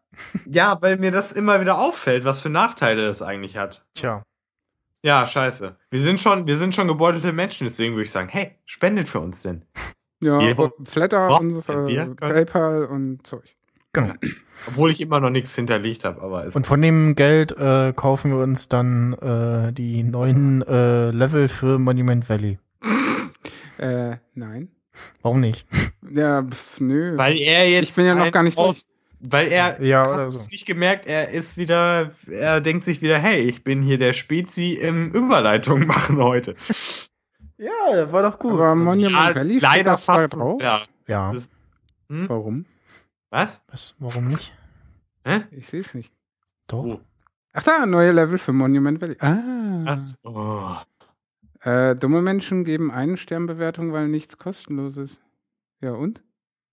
Ja, 0.45 0.81
weil 0.81 0.97
mir 0.97 1.11
das 1.11 1.31
immer 1.31 1.61
wieder 1.61 1.79
auffällt, 1.79 2.25
was 2.25 2.41
für 2.41 2.49
Nachteile 2.49 3.05
das 3.05 3.21
eigentlich 3.21 3.57
hat. 3.57 3.85
tja. 3.93 4.23
Ja, 5.05 5.25
scheiße. 5.25 5.75
Wir 5.91 6.01
sind 6.01 6.21
schon, 6.21 6.47
wir 6.47 6.55
sind 6.55 6.73
schon 6.73 6.87
gebeutelte 6.87 7.33
Menschen, 7.33 7.67
deswegen 7.67 7.93
würde 7.93 8.05
ich 8.05 8.11
sagen, 8.11 8.29
hey, 8.29 8.55
spendet 8.65 9.09
für 9.09 9.19
uns 9.19 9.41
denn. 9.41 9.65
Ja, 10.23 10.39
Flatter 10.85 11.37
und 11.41 11.67
äh, 11.67 12.05
PayPal 12.15 12.85
und 12.85 13.27
Zeug. 13.27 13.57
Genau. 13.91 14.13
Obwohl 14.67 14.89
ich 14.89 15.01
immer 15.01 15.19
noch 15.19 15.29
nichts 15.29 15.53
hinterlegt 15.55 16.03
habe, 16.05 16.21
aber 16.21 16.47
Und 16.53 16.65
von 16.65 16.81
dem 16.81 17.15
Geld 17.15 17.51
äh, 17.51 17.93
kaufen 17.93 18.31
wir 18.31 18.41
uns 18.41 18.69
dann 18.69 19.13
äh, 19.13 19.73
die 19.73 20.03
neuen 20.03 20.61
äh, 20.63 21.11
Level 21.11 21.49
für 21.49 21.77
Monument 21.77 22.27
Valley. 22.29 22.57
Äh, 23.77 24.17
nein. 24.33 24.69
Warum 25.21 25.41
nicht? 25.41 25.67
Ja, 26.09 26.43
pf, 26.43 26.79
nö. 26.79 27.17
Weil 27.17 27.37
er 27.37 27.69
jetzt. 27.69 27.89
Ich 27.89 27.95
bin 27.95 28.05
ja 28.05 28.15
noch 28.15 28.31
gar 28.31 28.43
nicht 28.43 28.57
auf, 28.57 28.77
Weil 29.25 29.51
er. 29.51 29.81
Ja, 29.81 30.07
hast 30.15 30.33
es 30.35 30.43
so. 30.45 30.49
nicht 30.51 30.65
gemerkt, 30.65 31.05
er 31.07 31.29
ist 31.29 31.55
wieder. 31.57 32.09
Er 32.29 32.59
denkt 32.61 32.83
sich 32.83 33.01
wieder, 33.01 33.17
hey, 33.17 33.41
ich 33.41 33.63
bin 33.63 33.81
hier 33.81 33.97
der 33.97 34.11
Spezi 34.13 34.73
im 34.73 35.11
Überleitung 35.11 35.85
machen 35.87 36.17
heute. 36.21 36.55
Ja, 37.57 38.11
war 38.11 38.23
doch 38.23 38.37
gut. 38.39 38.53
aber 38.53 38.75
Monument 38.75 39.13
Valley 39.35 39.51
steht 39.59 39.61
leider 39.61 39.95
zwar 39.97 40.19
fast 40.21 40.33
drauf. 40.33 40.61
Ja. 40.61 40.81
ja. 41.07 41.31
Das- 41.31 41.51
Hm? 42.09 42.27
Warum? 42.27 42.65
Was? 43.29 43.61
Was, 43.71 43.95
warum 43.97 44.25
nicht? 44.25 44.53
Hä? 45.25 45.43
Ich 45.51 45.67
sehe 45.69 45.79
es 45.79 45.93
nicht. 45.93 46.11
Doch. 46.67 46.83
Wo? 46.83 46.99
Ach 47.53 47.63
da, 47.63 47.85
neue 47.85 48.11
Level 48.11 48.37
für 48.37 48.51
Monument 48.51 48.99
Valley. 49.01 49.15
Ah. 49.19 49.83
Ach 49.85 49.99
so. 49.99 50.17
Oh. 50.23 50.75
Äh, 51.67 51.95
dumme 51.95 52.21
Menschen 52.21 52.65
geben 52.65 52.91
einen 52.91 53.15
Sternbewertung, 53.15 53.93
weil 53.93 54.09
nichts 54.09 54.37
kostenlos 54.37 54.97
ist. 54.97 55.21
Ja, 55.79 55.93
und? 55.93 56.21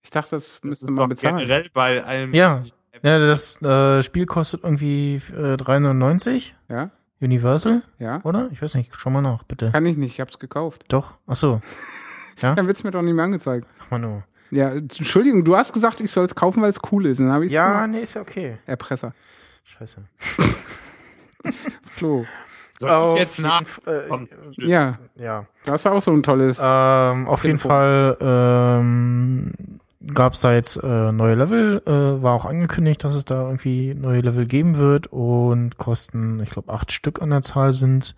Ich 0.03 0.09
dachte, 0.09 0.35
das 0.37 0.45
Das 0.45 0.63
müsste 0.63 0.85
ist 0.85 0.91
man 0.91 0.97
doch 0.97 1.07
bezahlen. 1.09 1.37
generell 1.37 1.67
bei 1.73 2.03
einem. 2.03 2.33
Ja. 2.33 2.61
Ja, 3.03 3.17
das 3.19 3.59
äh, 3.61 4.03
Spiel 4.03 4.25
kostet 4.25 4.63
irgendwie 4.63 5.15
äh, 5.35 5.55
3,99 5.55 6.51
Ja? 6.69 6.91
Universal, 7.19 7.81
Ja? 7.99 8.19
oder? 8.23 8.49
Ich 8.51 8.61
weiß 8.61 8.75
nicht, 8.75 8.91
schau 8.95 9.09
mal 9.09 9.21
nach, 9.21 9.43
bitte. 9.43 9.71
Kann 9.71 9.85
ich 9.85 9.97
nicht, 9.97 10.13
ich 10.13 10.19
hab's 10.21 10.37
gekauft. 10.39 10.83
Doch, 10.89 11.13
ach 11.27 11.35
so. 11.35 11.61
Dann 12.41 12.67
wird's 12.67 12.83
mir 12.83 12.91
doch 12.91 13.01
nicht 13.01 13.13
mehr 13.13 13.25
angezeigt. 13.25 13.67
Ach 13.83 13.91
mal 13.91 13.99
nur. 13.99 14.23
Ja, 14.51 14.69
Entschuldigung, 14.71 15.43
du 15.45 15.55
hast 15.55 15.71
gesagt, 15.73 15.99
ich 16.01 16.11
soll 16.11 16.25
es 16.25 16.35
kaufen, 16.35 16.61
weil 16.61 16.69
es 16.71 16.79
cool 16.91 17.05
ist. 17.05 17.19
Dann 17.19 17.31
habe 17.31 17.45
ich 17.45 17.51
Ja, 17.51 17.87
nee, 17.87 18.01
ist 18.01 18.15
ja 18.15 18.21
okay. 18.21 18.57
Erpresser. 18.65 19.13
Scheiße. 19.63 20.01
Flo. 21.91 22.25
Soll 22.79 22.89
Auf 22.89 23.13
ich 23.15 23.19
jetzt 23.21 23.37
jeden 23.37 23.49
nach. 23.49 23.61
Äh. 23.87 24.67
Ja, 24.67 24.97
Ja. 25.15 25.45
das 25.65 25.85
war 25.85 25.93
auch 25.93 26.01
so 26.01 26.11
ein 26.11 26.23
tolles. 26.23 26.59
Ähm, 26.61 27.27
auf 27.27 27.43
jeden 27.43 27.57
Telefon. 27.57 27.69
Fall 27.71 28.17
ähm, 28.19 29.53
gab 30.13 30.33
es 30.33 30.41
da 30.41 30.53
jetzt 30.53 30.77
äh, 30.77 31.11
neue 31.11 31.35
Level, 31.35 31.81
äh, 31.85 32.21
war 32.21 32.33
auch 32.33 32.45
angekündigt, 32.45 33.03
dass 33.03 33.15
es 33.15 33.25
da 33.25 33.47
irgendwie 33.47 33.93
neue 33.93 34.21
Level 34.21 34.45
geben 34.45 34.77
wird 34.77 35.07
und 35.07 35.77
kosten, 35.77 36.39
ich 36.41 36.49
glaube, 36.49 36.73
acht 36.73 36.91
Stück 36.91 37.21
an 37.21 37.29
der 37.29 37.41
Zahl 37.41 37.73
sind. 37.73 38.15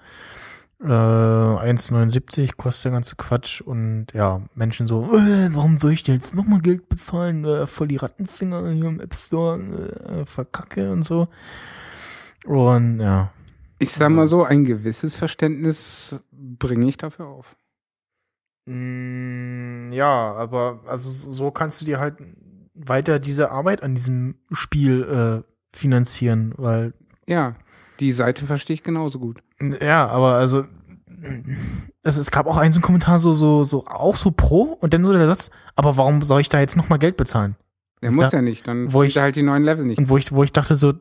Äh, 0.81 0.87
1,79 0.87 2.57
kostet 2.57 2.85
der 2.85 2.91
ganze 2.93 3.15
Quatsch 3.15 3.61
und 3.61 4.07
ja, 4.13 4.41
Menschen 4.53 4.87
so, 4.87 5.03
äh, 5.03 5.49
warum 5.53 5.77
soll 5.77 5.93
ich 5.93 6.03
denn 6.03 6.15
jetzt 6.15 6.35
nochmal 6.35 6.59
Geld 6.59 6.89
bezahlen? 6.89 7.45
Äh, 7.45 7.67
voll 7.67 7.87
die 7.87 7.97
Rattenfinger 7.97 8.69
hier 8.71 8.85
im 8.85 8.99
App 8.99 9.15
Store, 9.15 9.59
äh, 9.59 10.25
verkacke 10.25 10.91
und 10.91 11.03
so. 11.03 11.27
Und 12.45 12.99
ja, 12.99 13.31
ich 13.79 13.91
sag 13.91 14.11
mal 14.11 14.27
so, 14.27 14.43
ein 14.43 14.65
gewisses 14.65 15.15
Verständnis 15.15 16.19
bringe 16.31 16.87
ich 16.87 16.97
dafür 16.97 17.27
auf. 17.27 17.55
Mm, 18.65 19.91
Ja, 19.91 20.33
aber 20.33 20.79
also 20.87 21.09
so 21.31 21.51
kannst 21.51 21.81
du 21.81 21.85
dir 21.85 21.99
halt 21.99 22.15
weiter 22.73 23.19
diese 23.19 23.51
Arbeit 23.51 23.83
an 23.83 23.95
diesem 23.95 24.35
Spiel 24.51 25.03
äh, 25.43 25.77
finanzieren, 25.77 26.53
weil 26.57 26.93
Ja, 27.27 27.55
die 27.99 28.11
Seite 28.11 28.45
verstehe 28.45 28.75
ich 28.75 28.83
genauso 28.83 29.19
gut. 29.19 29.39
ja, 29.81 30.07
aber 30.07 30.33
also 30.35 30.65
es, 32.03 32.17
es 32.17 32.31
gab 32.31 32.47
auch 32.47 32.57
einen 32.57 32.73
so 32.73 32.77
einen 32.77 32.83
Kommentar 32.83 33.19
so 33.19 33.33
so 33.33 33.63
so 33.63 33.85
auch 33.85 34.17
so 34.17 34.31
pro 34.31 34.63
und 34.81 34.93
dann 34.93 35.03
so 35.05 35.13
der 35.13 35.27
Satz, 35.27 35.51
aber 35.75 35.95
warum 35.97 36.21
soll 36.21 36.41
ich 36.41 36.49
da 36.49 36.59
jetzt 36.59 36.75
noch 36.75 36.89
mal 36.89 36.97
Geld 36.97 37.15
bezahlen? 37.17 37.55
Der 38.01 38.11
muss 38.11 38.31
Ja, 38.31 38.39
ja 38.39 38.41
nicht, 38.41 38.67
dann 38.67 38.91
wo 38.91 39.03
ich 39.03 39.17
halt 39.17 39.35
die 39.35 39.43
neuen 39.43 39.63
Level 39.63 39.85
nicht. 39.85 39.97
Und 39.97 40.09
wo 40.09 40.17
ich 40.17 40.31
wo 40.33 40.43
ich 40.43 40.51
dachte 40.51 40.75
so 40.75 40.93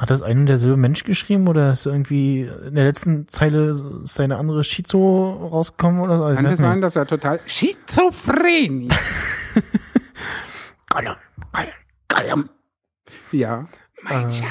hat 0.00 0.08
das 0.08 0.22
ein 0.22 0.38
und 0.38 0.46
derselbe 0.46 0.78
Mensch 0.78 1.04
geschrieben 1.04 1.46
oder 1.46 1.72
ist 1.72 1.84
irgendwie 1.84 2.40
in 2.40 2.74
der 2.74 2.84
letzten 2.84 3.28
Zeile 3.28 3.68
ist 4.02 4.18
eine 4.18 4.38
andere 4.38 4.64
Schizo 4.64 5.50
rausgekommen 5.52 6.00
oder 6.00 6.16
so? 6.16 6.34
Kann 6.34 6.46
es 6.46 6.56
sein, 6.56 6.80
dass 6.80 6.96
er 6.96 7.06
total 7.06 7.38
schizophren 7.44 8.88
ist? 8.88 9.62
Gollum, 10.88 11.16
Gollum, 11.52 11.74
Gollum. 12.08 12.48
Ja. 13.30 13.68
Mein 14.02 14.32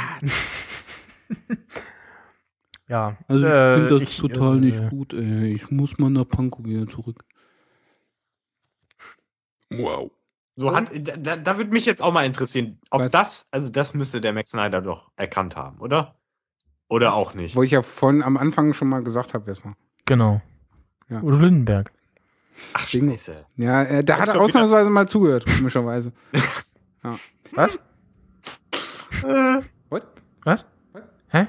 Ja. 2.88 3.18
Also 3.28 3.48
ich 3.48 3.52
äh, 3.52 3.76
finde 3.76 3.90
das 3.90 4.04
ich, 4.04 4.18
total 4.18 4.58
äh, 4.58 4.60
nicht 4.60 4.90
gut, 4.92 5.14
ey. 5.14 5.52
Ich 5.54 5.72
muss 5.72 5.98
mal 5.98 6.12
nach 6.12 6.30
Pankow 6.30 6.64
wieder 6.64 6.88
zurück. 6.88 7.26
Wow. 9.72 10.12
So 10.60 10.76
hat, 10.76 10.92
da, 11.18 11.38
da- 11.38 11.58
würde 11.58 11.72
mich 11.72 11.86
jetzt 11.86 12.02
auch 12.02 12.12
mal 12.14 12.26
interessieren, 12.26 12.80
ob 12.92 13.02
Was? 13.02 13.12
das, 13.12 13.48
also 13.52 13.72
das 13.72 13.94
müsste 13.94 14.20
der 14.22 14.34
Max 14.34 14.50
Snyder 14.52 14.82
doch 14.82 15.10
erkannt 15.16 15.56
haben, 15.56 15.80
oder? 15.80 16.16
Oder 16.90 17.14
auch 17.14 17.34
nicht. 17.34 17.56
Wo 17.56 17.64
ich 17.64 17.72
ja 17.72 17.82
von 17.82 18.22
am 18.24 18.36
Anfang 18.38 18.74
schon 18.74 18.90
mal 18.90 19.04
gesagt 19.04 19.34
habe, 19.34 19.46
wer 19.46 19.52
es 19.54 19.64
war. 19.64 19.76
Genau. 20.06 20.42
Ja. 21.10 21.22
Udo 21.22 21.38
Lindenberg. 21.38 21.92
Ach, 22.74 22.90
Bingo. 22.92 23.12
scheiße. 23.12 23.46
Ja, 23.56 23.84
äh, 23.84 24.04
da 24.04 24.16
Ich 24.16 24.22
hat 24.22 24.30
er 24.30 24.42
ausnahmsweise 24.42 24.90
mal 24.90 25.08
zugehört, 25.08 25.46
komischerweise. 25.46 26.12
Was? 27.54 27.80
Äh, 29.24 29.62
What? 29.90 30.04
Was? 30.44 30.66
Hä? 31.30 31.48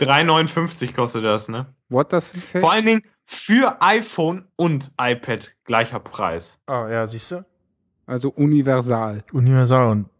3,59 0.00 0.94
kostet 0.94 1.24
das, 1.24 1.48
ne? 1.48 1.66
What 1.88 2.12
does 2.12 2.32
he 2.32 2.40
say? 2.40 2.60
Vor 2.60 2.72
allen 2.72 2.86
Dingen 2.86 3.02
für 3.26 3.76
iPhone 3.80 4.48
und 4.56 4.90
iPad 5.00 5.54
gleicher 5.64 6.00
Preis. 6.00 6.58
Ah, 6.66 6.88
ja, 6.88 7.06
siehst 7.06 7.30
du? 7.30 7.44
Also 8.10 8.30
universal. 8.30 9.22
Universal 9.32 9.86
und 9.92 10.10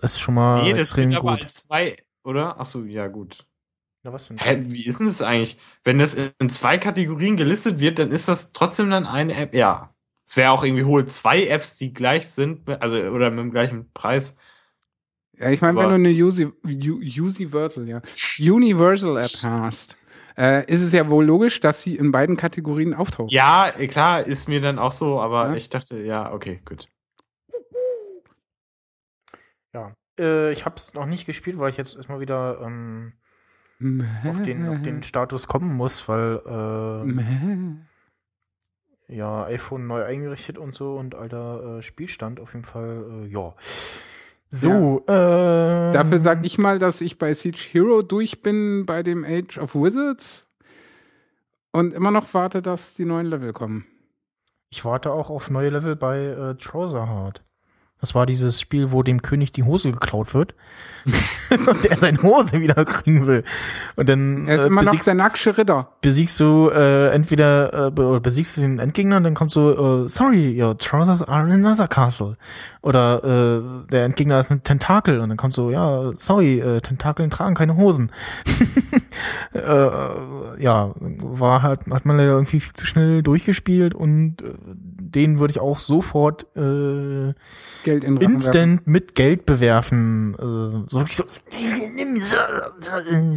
das 0.00 0.12
ist 0.12 0.20
schon 0.20 0.34
mal 0.34 0.62
nee, 0.62 0.70
das 0.70 0.80
extrem 0.80 1.12
aber 1.14 1.32
gut. 1.32 1.42
als 1.42 1.66
zwei, 1.66 1.96
oder? 2.22 2.60
Achso, 2.60 2.84
ja, 2.84 3.06
gut. 3.06 3.46
Ja, 4.04 4.12
was 4.12 4.28
denn? 4.28 4.36
Hä, 4.36 4.58
wie 4.66 4.86
ist 4.86 5.00
denn 5.00 5.06
das 5.06 5.22
eigentlich? 5.22 5.58
Wenn 5.84 5.98
das 5.98 6.14
in 6.14 6.50
zwei 6.50 6.76
Kategorien 6.76 7.38
gelistet 7.38 7.80
wird, 7.80 7.98
dann 7.98 8.10
ist 8.10 8.28
das 8.28 8.52
trotzdem 8.52 8.90
dann 8.90 9.06
eine 9.06 9.34
App. 9.34 9.54
Ja. 9.54 9.94
Es 10.26 10.36
wäre 10.36 10.50
auch 10.50 10.62
irgendwie 10.62 10.84
hohl 10.84 11.06
zwei 11.06 11.46
Apps, 11.46 11.78
die 11.78 11.94
gleich 11.94 12.28
sind, 12.28 12.68
also 12.68 12.94
oder 12.94 13.30
mit 13.30 13.38
dem 13.38 13.50
gleichen 13.50 13.90
Preis. 13.92 14.36
Ja, 15.38 15.48
ich 15.50 15.62
meine, 15.62 15.78
wenn 15.78 15.88
du 15.88 15.94
eine 15.94 16.10
Usi, 16.10 16.52
Universal, 16.62 17.88
ja, 17.88 18.02
Universal 18.38 19.16
App 19.16 19.30
hast, 19.44 19.96
äh, 20.36 20.70
ist 20.70 20.82
es 20.82 20.92
ja 20.92 21.08
wohl 21.08 21.24
logisch, 21.24 21.60
dass 21.60 21.80
sie 21.80 21.96
in 21.96 22.12
beiden 22.12 22.36
Kategorien 22.36 22.92
auftaucht. 22.92 23.32
Ja, 23.32 23.70
klar, 23.88 24.26
ist 24.26 24.48
mir 24.48 24.60
dann 24.60 24.78
auch 24.78 24.92
so, 24.92 25.20
aber 25.20 25.48
Ja. 25.48 25.54
ich 25.54 25.70
dachte, 25.70 26.02
ja, 26.02 26.32
okay, 26.32 26.60
gut. 26.64 26.88
Ja. 29.74 29.94
Äh, 30.18 30.52
ich 30.52 30.64
habe 30.64 30.76
es 30.76 30.94
noch 30.94 31.06
nicht 31.06 31.26
gespielt, 31.26 31.58
weil 31.58 31.70
ich 31.70 31.76
jetzt 31.76 31.96
erstmal 31.96 32.20
wieder 32.20 32.60
ähm, 32.64 33.12
auf, 34.24 34.42
den, 34.42 34.68
auf 34.68 34.82
den 34.82 35.02
Status 35.04 35.46
kommen 35.46 35.74
muss, 35.74 36.08
weil 36.08 36.40
äh, 39.08 39.14
ja, 39.14 39.44
iPhone 39.44 39.86
neu 39.86 40.02
eingerichtet 40.04 40.58
und 40.58 40.74
so 40.74 40.96
und 40.96 41.14
alter 41.14 41.78
äh, 41.78 41.82
Spielstand 41.82 42.40
auf 42.40 42.54
jeden 42.54 42.64
Fall, 42.64 43.24
äh, 43.24 43.26
ja. 43.28 43.54
So, 44.50 45.04
äh. 45.06 45.92
Dafür 45.92 46.18
sag 46.18 46.44
ich 46.44 46.56
mal, 46.56 46.78
dass 46.78 47.02
ich 47.02 47.18
bei 47.18 47.34
Siege 47.34 47.58
Hero 47.70 48.02
durch 48.02 48.42
bin 48.42 48.86
bei 48.86 49.02
dem 49.02 49.24
Age 49.24 49.58
of 49.58 49.74
Wizards 49.74 50.48
und 51.72 51.92
immer 51.92 52.10
noch 52.10 52.32
warte, 52.32 52.62
dass 52.62 52.94
die 52.94 53.04
neuen 53.04 53.26
Level 53.26 53.52
kommen. 53.52 53.86
Ich 54.70 54.84
warte 54.84 55.12
auch 55.12 55.30
auf 55.30 55.50
neue 55.50 55.70
Level 55.70 55.96
bei 55.96 56.24
äh, 56.24 56.54
Trouserheart. 56.56 57.42
Das 58.00 58.14
war 58.14 58.26
dieses 58.26 58.60
Spiel, 58.60 58.92
wo 58.92 59.02
dem 59.02 59.22
König 59.22 59.50
die 59.52 59.64
Hose 59.64 59.90
geklaut 59.90 60.32
wird. 60.34 60.54
und 61.66 61.86
er 61.86 61.98
seine 61.98 62.22
Hose 62.22 62.60
wieder 62.60 62.84
kriegen 62.84 63.26
will. 63.26 63.42
Und 63.96 64.08
dann 64.08 64.46
Er 64.46 64.56
ist 64.56 64.64
äh, 64.64 64.66
immer 64.66 64.82
noch 64.82 64.90
besiegst, 64.90 65.06
der 65.06 65.14
nacksche 65.14 65.56
Ritter. 65.56 65.88
besiegst 66.02 66.38
du 66.38 66.68
äh, 66.68 67.08
entweder 67.10 67.86
äh, 67.86 67.90
be- 67.90 68.04
oder 68.04 68.20
besiegst 68.20 68.56
du 68.56 68.60
den 68.60 68.78
Endgegner 68.78 69.16
und 69.16 69.24
dann 69.24 69.34
kommt 69.34 69.50
so, 69.50 70.04
äh, 70.04 70.08
sorry, 70.08 70.60
your 70.62 70.76
trousers 70.76 71.22
are 71.22 71.46
in 71.46 71.64
another 71.64 71.88
castle. 71.88 72.36
Oder 72.82 73.24
äh, 73.24 73.90
der 73.90 74.04
Endgegner 74.04 74.38
ist 74.38 74.50
ein 74.50 74.62
Tentakel 74.62 75.20
und 75.20 75.28
dann 75.30 75.38
kommt 75.38 75.54
so, 75.54 75.70
ja, 75.70 76.12
sorry, 76.14 76.60
äh, 76.60 76.80
Tentakeln 76.80 77.30
tragen 77.30 77.54
keine 77.54 77.76
Hosen. 77.76 78.12
äh, 79.54 79.58
äh, 79.58 80.62
ja, 80.62 80.94
war 80.98 81.62
halt, 81.62 81.80
hat 81.90 82.04
man 82.04 82.16
leider 82.18 82.32
irgendwie 82.32 82.60
viel 82.60 82.72
zu 82.74 82.86
schnell 82.86 83.22
durchgespielt 83.22 83.94
und 83.94 84.42
äh, 84.42 84.52
den 84.64 85.40
würde 85.40 85.52
ich 85.52 85.60
auch 85.60 85.78
sofort 85.78 86.46
äh, 86.56 87.32
Geld 87.88 88.04
in 88.04 88.16
den 88.16 88.20
werfen. 88.20 88.34
instant 88.34 88.86
mit 88.86 89.14
Geld 89.14 89.46
bewerfen. 89.46 90.34
Äh, 90.34 90.90
so 90.90 90.98
wirklich 91.00 91.16
so. 91.16 91.24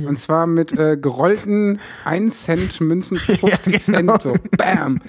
Und 0.08 0.18
zwar 0.20 0.48
mit 0.48 0.78
äh, 0.78 0.98
gerollten 0.98 1.80
1 2.06 2.44
Cent 2.44 2.82
Münzen 2.82 3.18
für 3.18 3.36
50 3.38 3.88
Ja, 3.88 3.98
genau. 4.00 4.18
Cent. 4.18 4.24
So, 4.42 4.58
bam. 4.58 5.02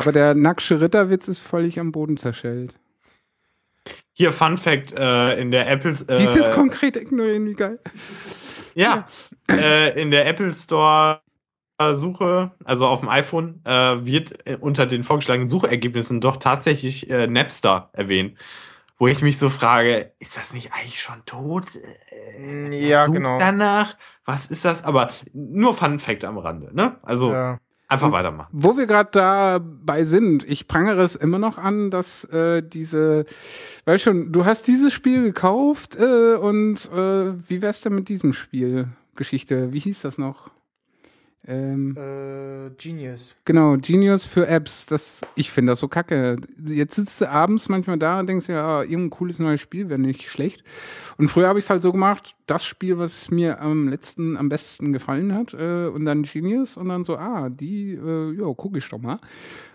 Aber 0.00 0.12
der 0.12 0.34
nacksche 0.34 0.80
Ritterwitz 0.80 1.28
ist 1.28 1.40
völlig 1.40 1.78
am 1.80 1.92
Boden 1.92 2.16
zerschellt. 2.16 2.76
Hier, 4.12 4.32
Fun 4.32 4.56
Fact, 4.56 4.92
äh, 4.98 5.40
in 5.40 5.50
der 5.50 5.68
Apple, 5.70 5.92
äh, 6.08 6.16
Dieses 6.18 6.50
konkret 6.50 6.96
ignorieren, 6.96 7.46
wie 7.46 7.54
geil. 7.54 7.78
ja, 8.74 9.06
äh, 9.50 10.00
in 10.00 10.10
der 10.10 10.26
Apple 10.26 10.52
Store 10.54 11.20
Suche, 11.92 12.52
also 12.64 12.86
auf 12.86 13.00
dem 13.00 13.10
iPhone, 13.10 13.60
äh, 13.64 13.70
wird 14.06 14.32
unter 14.60 14.86
den 14.86 15.04
vorgeschlagenen 15.04 15.46
Suchergebnissen 15.46 16.22
doch 16.22 16.38
tatsächlich 16.38 17.10
äh, 17.10 17.26
Napster 17.26 17.90
erwähnt. 17.92 18.38
Wo 18.98 19.08
ich 19.08 19.20
mich 19.20 19.38
so 19.38 19.50
frage, 19.50 20.12
ist 20.18 20.36
das 20.36 20.54
nicht 20.54 20.72
eigentlich 20.72 21.00
schon 21.00 21.22
tot? 21.26 21.64
Äh, 21.76 22.88
Ja, 22.88 23.04
sucht 23.04 23.16
genau. 23.16 23.38
Danach, 23.38 23.96
was 24.24 24.46
ist 24.46 24.64
das? 24.64 24.84
Aber 24.84 25.10
nur 25.32 25.74
Fun 25.74 25.98
Fact 25.98 26.24
am 26.24 26.38
Rande, 26.38 26.74
ne? 26.74 26.96
Also 27.02 27.32
Ja. 27.32 27.58
einfach 27.88 28.10
weitermachen. 28.10 28.48
Wo 28.52 28.76
wir 28.78 28.86
gerade 28.86 29.10
dabei 29.12 30.04
sind, 30.04 30.48
ich 30.48 30.66
prangere 30.66 31.02
es 31.02 31.14
immer 31.14 31.38
noch 31.38 31.58
an, 31.58 31.90
dass 31.90 32.24
äh, 32.24 32.62
diese, 32.62 33.26
weißt 33.84 34.02
schon, 34.04 34.32
du 34.32 34.46
hast 34.46 34.66
dieses 34.66 34.94
Spiel 34.94 35.22
gekauft 35.24 35.96
äh, 35.96 36.36
und 36.36 36.90
äh, 36.90 37.34
wie 37.48 37.60
wär's 37.60 37.82
denn 37.82 37.94
mit 37.94 38.08
diesem 38.08 38.32
Spiel? 38.32 38.88
Geschichte, 39.14 39.72
wie 39.72 39.78
hieß 39.78 40.02
das 40.02 40.18
noch? 40.18 40.50
Ähm, 41.48 41.96
Äh, 41.96 42.70
Genius. 42.76 43.36
Genau, 43.44 43.76
Genius 43.76 44.24
für 44.26 44.46
Apps. 44.48 44.86
Das, 44.86 45.20
ich 45.36 45.50
finde 45.52 45.72
das 45.72 45.78
so 45.78 45.86
kacke. 45.88 46.36
Jetzt 46.64 46.96
sitzt 46.96 47.20
du 47.20 47.30
abends 47.30 47.68
manchmal 47.68 47.98
da 47.98 48.18
und 48.20 48.28
denkst 48.28 48.48
ja, 48.48 48.80
ah, 48.80 48.82
irgendein 48.82 49.10
cooles 49.10 49.38
neues 49.38 49.60
Spiel 49.60 49.88
wäre 49.88 49.98
nicht 50.00 50.28
schlecht. 50.28 50.64
Und 51.18 51.28
früher 51.28 51.46
habe 51.48 51.58
ich 51.60 51.64
es 51.64 51.70
halt 51.70 51.82
so 51.82 51.92
gemacht, 51.92 52.34
das 52.46 52.64
Spiel, 52.64 52.98
was 52.98 53.30
mir 53.30 53.60
am 53.60 53.88
letzten, 53.88 54.36
am 54.36 54.48
besten 54.48 54.92
gefallen 54.92 55.34
hat, 55.34 55.54
äh, 55.54 55.86
und 55.86 56.04
dann 56.04 56.24
Genius 56.24 56.76
und 56.76 56.88
dann 56.88 57.04
so, 57.04 57.16
ah, 57.16 57.48
die, 57.48 57.92
äh, 57.94 58.32
ja, 58.32 58.52
gucke 58.54 58.78
ich 58.78 58.88
doch 58.88 58.98
mal. 58.98 59.18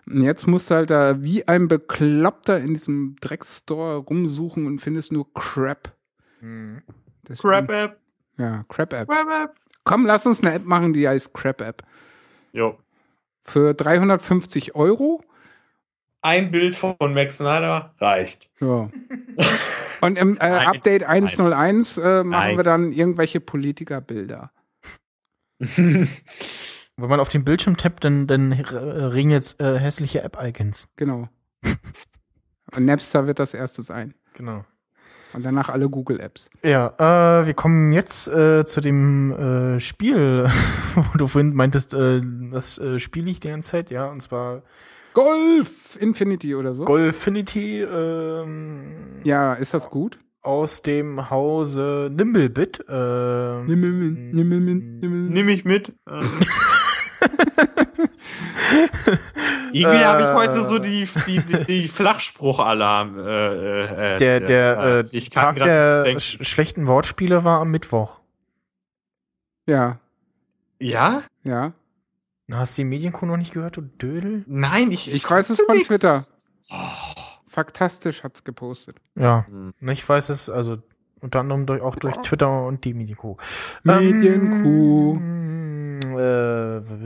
Und 0.07 0.23
jetzt 0.23 0.47
musst 0.47 0.69
du 0.71 0.75
halt 0.75 0.89
da 0.89 1.23
wie 1.23 1.47
ein 1.47 1.67
Bekloppter 1.69 2.59
in 2.59 2.73
diesem 2.73 3.15
Dreckstore 3.21 3.97
rumsuchen 3.97 4.65
und 4.67 4.79
findest 4.79 5.11
nur 5.13 5.31
Crap. 5.33 5.93
Mhm. 6.41 6.81
Deswegen- 7.27 7.49
Crap 7.49 7.71
App, 7.71 7.97
Ja, 8.37 8.65
Crap 8.67 8.93
App. 8.93 9.07
Komm, 9.83 10.05
lass 10.05 10.25
uns 10.25 10.41
eine 10.41 10.53
App 10.53 10.65
machen, 10.65 10.93
die 10.93 11.07
heißt 11.07 11.33
Crap 11.33 11.61
App. 11.61 11.83
Jo. 12.53 12.77
Für 13.41 13.73
350 13.73 14.75
Euro 14.75 15.23
Ein 16.21 16.51
Bild 16.51 16.75
von 16.75 16.95
Max 16.99 17.37
Snyder 17.37 17.93
reicht. 17.99 18.49
Ja. 18.59 18.89
Und 20.01 20.17
im 20.17 20.37
äh. 20.37 20.39
Update 20.39 21.03
101 21.03 21.97
äh, 21.97 22.23
machen 22.23 22.29
Nein. 22.29 22.57
wir 22.57 22.63
dann 22.63 22.91
irgendwelche 22.91 23.39
Politikerbilder. 23.39 24.51
Wenn 27.01 27.09
man 27.09 27.19
auf 27.19 27.29
den 27.29 27.43
Bildschirm 27.43 27.77
tappt, 27.77 28.03
dann, 28.03 28.27
dann 28.27 28.51
äh, 28.51 28.75
regen 28.75 29.29
jetzt 29.29 29.61
äh, 29.61 29.79
hässliche 29.79 30.21
App-Icons. 30.21 30.89
Genau. 30.97 31.29
Und 32.75 32.85
Napster 32.85 33.27
wird 33.27 33.39
das 33.39 33.53
erste 33.53 33.81
sein. 33.81 34.13
Genau. 34.33 34.65
Und 35.33 35.45
danach 35.45 35.69
alle 35.69 35.89
Google-Apps. 35.89 36.49
Ja, 36.63 36.93
äh, 36.97 37.45
wir 37.45 37.53
kommen 37.53 37.93
jetzt 37.93 38.27
äh, 38.27 38.65
zu 38.65 38.81
dem 38.81 39.31
äh, 39.31 39.79
Spiel, 39.79 40.49
wo 40.95 41.17
du 41.17 41.27
vorhin 41.27 41.55
meintest, 41.55 41.93
äh, 41.93 42.21
das 42.51 42.77
äh, 42.77 42.99
spiele 42.99 43.29
ich 43.29 43.39
die 43.39 43.49
ganze 43.49 43.71
Zeit, 43.71 43.91
ja, 43.91 44.09
und 44.09 44.21
zwar 44.21 44.61
Golf 45.13 45.97
Infinity 45.99 46.55
oder 46.55 46.73
so. 46.73 46.85
Golfinity 46.85 47.81
ähm, 47.81 49.21
Ja, 49.23 49.53
ist 49.53 49.73
das 49.73 49.89
gut? 49.89 50.17
aus 50.43 50.81
dem 50.81 51.29
Hause 51.29 52.09
Nimblebit. 52.11 52.83
Äh, 52.89 53.63
Nimm 53.63 55.29
Nimm 55.29 55.49
ich 55.49 55.65
mit. 55.65 55.93
Ähm. 56.09 56.29
Irgendwie 59.73 60.03
habe 60.05 60.21
ich 60.23 60.27
heute 60.33 60.63
so 60.67 60.79
die, 60.79 61.07
die, 61.27 61.39
die, 61.39 61.65
die 61.65 61.87
Flachspruch-Alarm. 61.87 63.17
Äh, 63.19 64.13
äh, 64.15 64.17
der 64.17 64.39
der 64.41 64.77
äh, 64.79 65.15
ich 65.15 65.31
kann 65.31 65.55
Tag 65.55 65.63
der 65.65 66.03
denken. 66.03 66.19
sch 66.19 66.37
schlechten 66.41 66.87
Wortspiele 66.87 67.43
war 67.43 67.61
am 67.61 67.71
Mittwoch. 67.71 68.19
Ja, 69.67 69.99
Ja? 70.79 71.21
ja. 71.43 71.73
Hast 72.51 72.77
du 72.77 72.81
die 72.81 72.85
Medienkuh 72.89 73.25
noch 73.25 73.37
nicht 73.37 73.53
gehört, 73.53 73.77
du 73.77 73.81
Dödel? 73.81 74.43
Nein, 74.47 74.91
ich, 74.91 75.13
Ich 75.13 75.29
weiß 75.29 75.49
es 75.51 75.61
von 75.61 75.75
nix. 75.75 75.87
Twitter. 75.87 76.25
Oh. 76.69 76.75
Faktastisch 77.47 78.23
hat's 78.23 78.43
gepostet. 78.43 78.97
Ja, 79.15 79.45
Hm. 79.47 79.73
ich 79.89 80.07
weiß 80.07 80.29
es, 80.29 80.49
also 80.49 80.77
unter 81.21 81.39
anderem 81.41 81.65
durch, 81.65 81.81
auch 81.81 81.95
durch 81.95 82.15
Twitter 82.17 82.65
und 82.65 82.83
die 82.83 82.93
Medienkuh. 82.93 83.37
Medienkuh. 83.83 85.15
Ähm, 85.17 85.17
äh, 85.17 85.30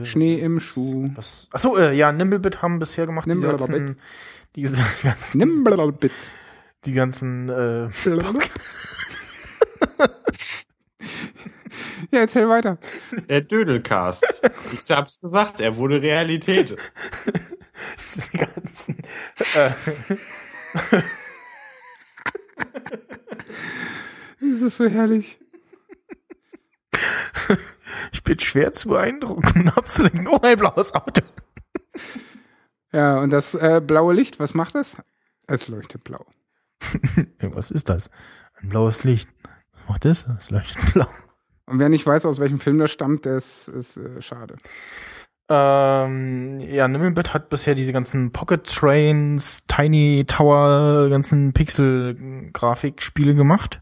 Schnee 0.04 0.38
im 0.40 0.60
Schuh. 0.60 1.10
Was, 1.14 1.48
achso, 1.52 1.76
äh, 1.76 1.94
ja, 1.94 2.12
Nimblebit 2.12 2.62
haben 2.62 2.78
bisher 2.78 3.06
gemacht. 3.06 3.26
Nimblebit. 3.26 3.96
diese 4.54 4.82
ganzen, 5.02 5.38
Nimblebit. 5.38 6.12
Die 6.84 6.92
ganzen, 6.92 7.48
äh, 7.48 7.88
Ja, 12.10 12.20
erzähl 12.20 12.48
weiter. 12.48 12.78
Der 13.28 13.40
Dödelcast. 13.40 14.24
Ich 14.72 14.90
hab's 14.90 15.20
gesagt, 15.20 15.60
er 15.60 15.76
wurde 15.76 16.00
Realität. 16.00 16.76
Die 18.32 18.38
ganzen. 18.38 18.98
Äh. 19.54 19.70
das 24.40 24.60
ist 24.60 24.76
so 24.76 24.86
herrlich. 24.88 25.38
Ich 28.12 28.22
bin 28.22 28.38
schwer 28.38 28.72
zu 28.72 28.88
beeindrucken 28.88 29.62
und 29.62 29.76
abzulenken. 29.76 30.28
Oh, 30.28 30.38
ein 30.42 30.58
blaues 30.58 30.94
Auto. 30.94 31.22
Ja, 32.92 33.18
und 33.18 33.30
das 33.30 33.54
äh, 33.54 33.80
blaue 33.84 34.14
Licht, 34.14 34.38
was 34.38 34.54
macht 34.54 34.74
das? 34.74 34.96
Es 35.46 35.68
leuchtet 35.68 36.04
blau. 36.04 36.24
Was 37.40 37.70
ist 37.70 37.88
das? 37.88 38.10
Ein 38.60 38.68
blaues 38.68 39.04
Licht. 39.04 39.28
Was 39.72 39.88
macht 39.88 40.04
das? 40.04 40.26
Es 40.38 40.50
leuchtet 40.50 40.92
blau. 40.92 41.08
Und 41.66 41.78
wer 41.78 41.88
nicht 41.88 42.06
weiß, 42.06 42.26
aus 42.26 42.38
welchem 42.38 42.60
Film 42.60 42.78
das 42.78 42.92
stammt, 42.92 43.26
das 43.26 43.68
ist 43.68 43.96
äh, 43.96 44.20
schade. 44.20 44.56
Ähm, 45.48 46.58
ja, 46.60 46.88
Nimmelbit 46.88 47.32
hat 47.32 47.48
bisher 47.50 47.74
diese 47.74 47.92
ganzen 47.92 48.32
Pocket 48.32 48.64
Trains, 48.66 49.64
Tiny 49.66 50.24
Tower, 50.26 51.08
ganzen 51.08 51.52
Pixel-Grafikspiele 51.52 53.34
gemacht. 53.34 53.80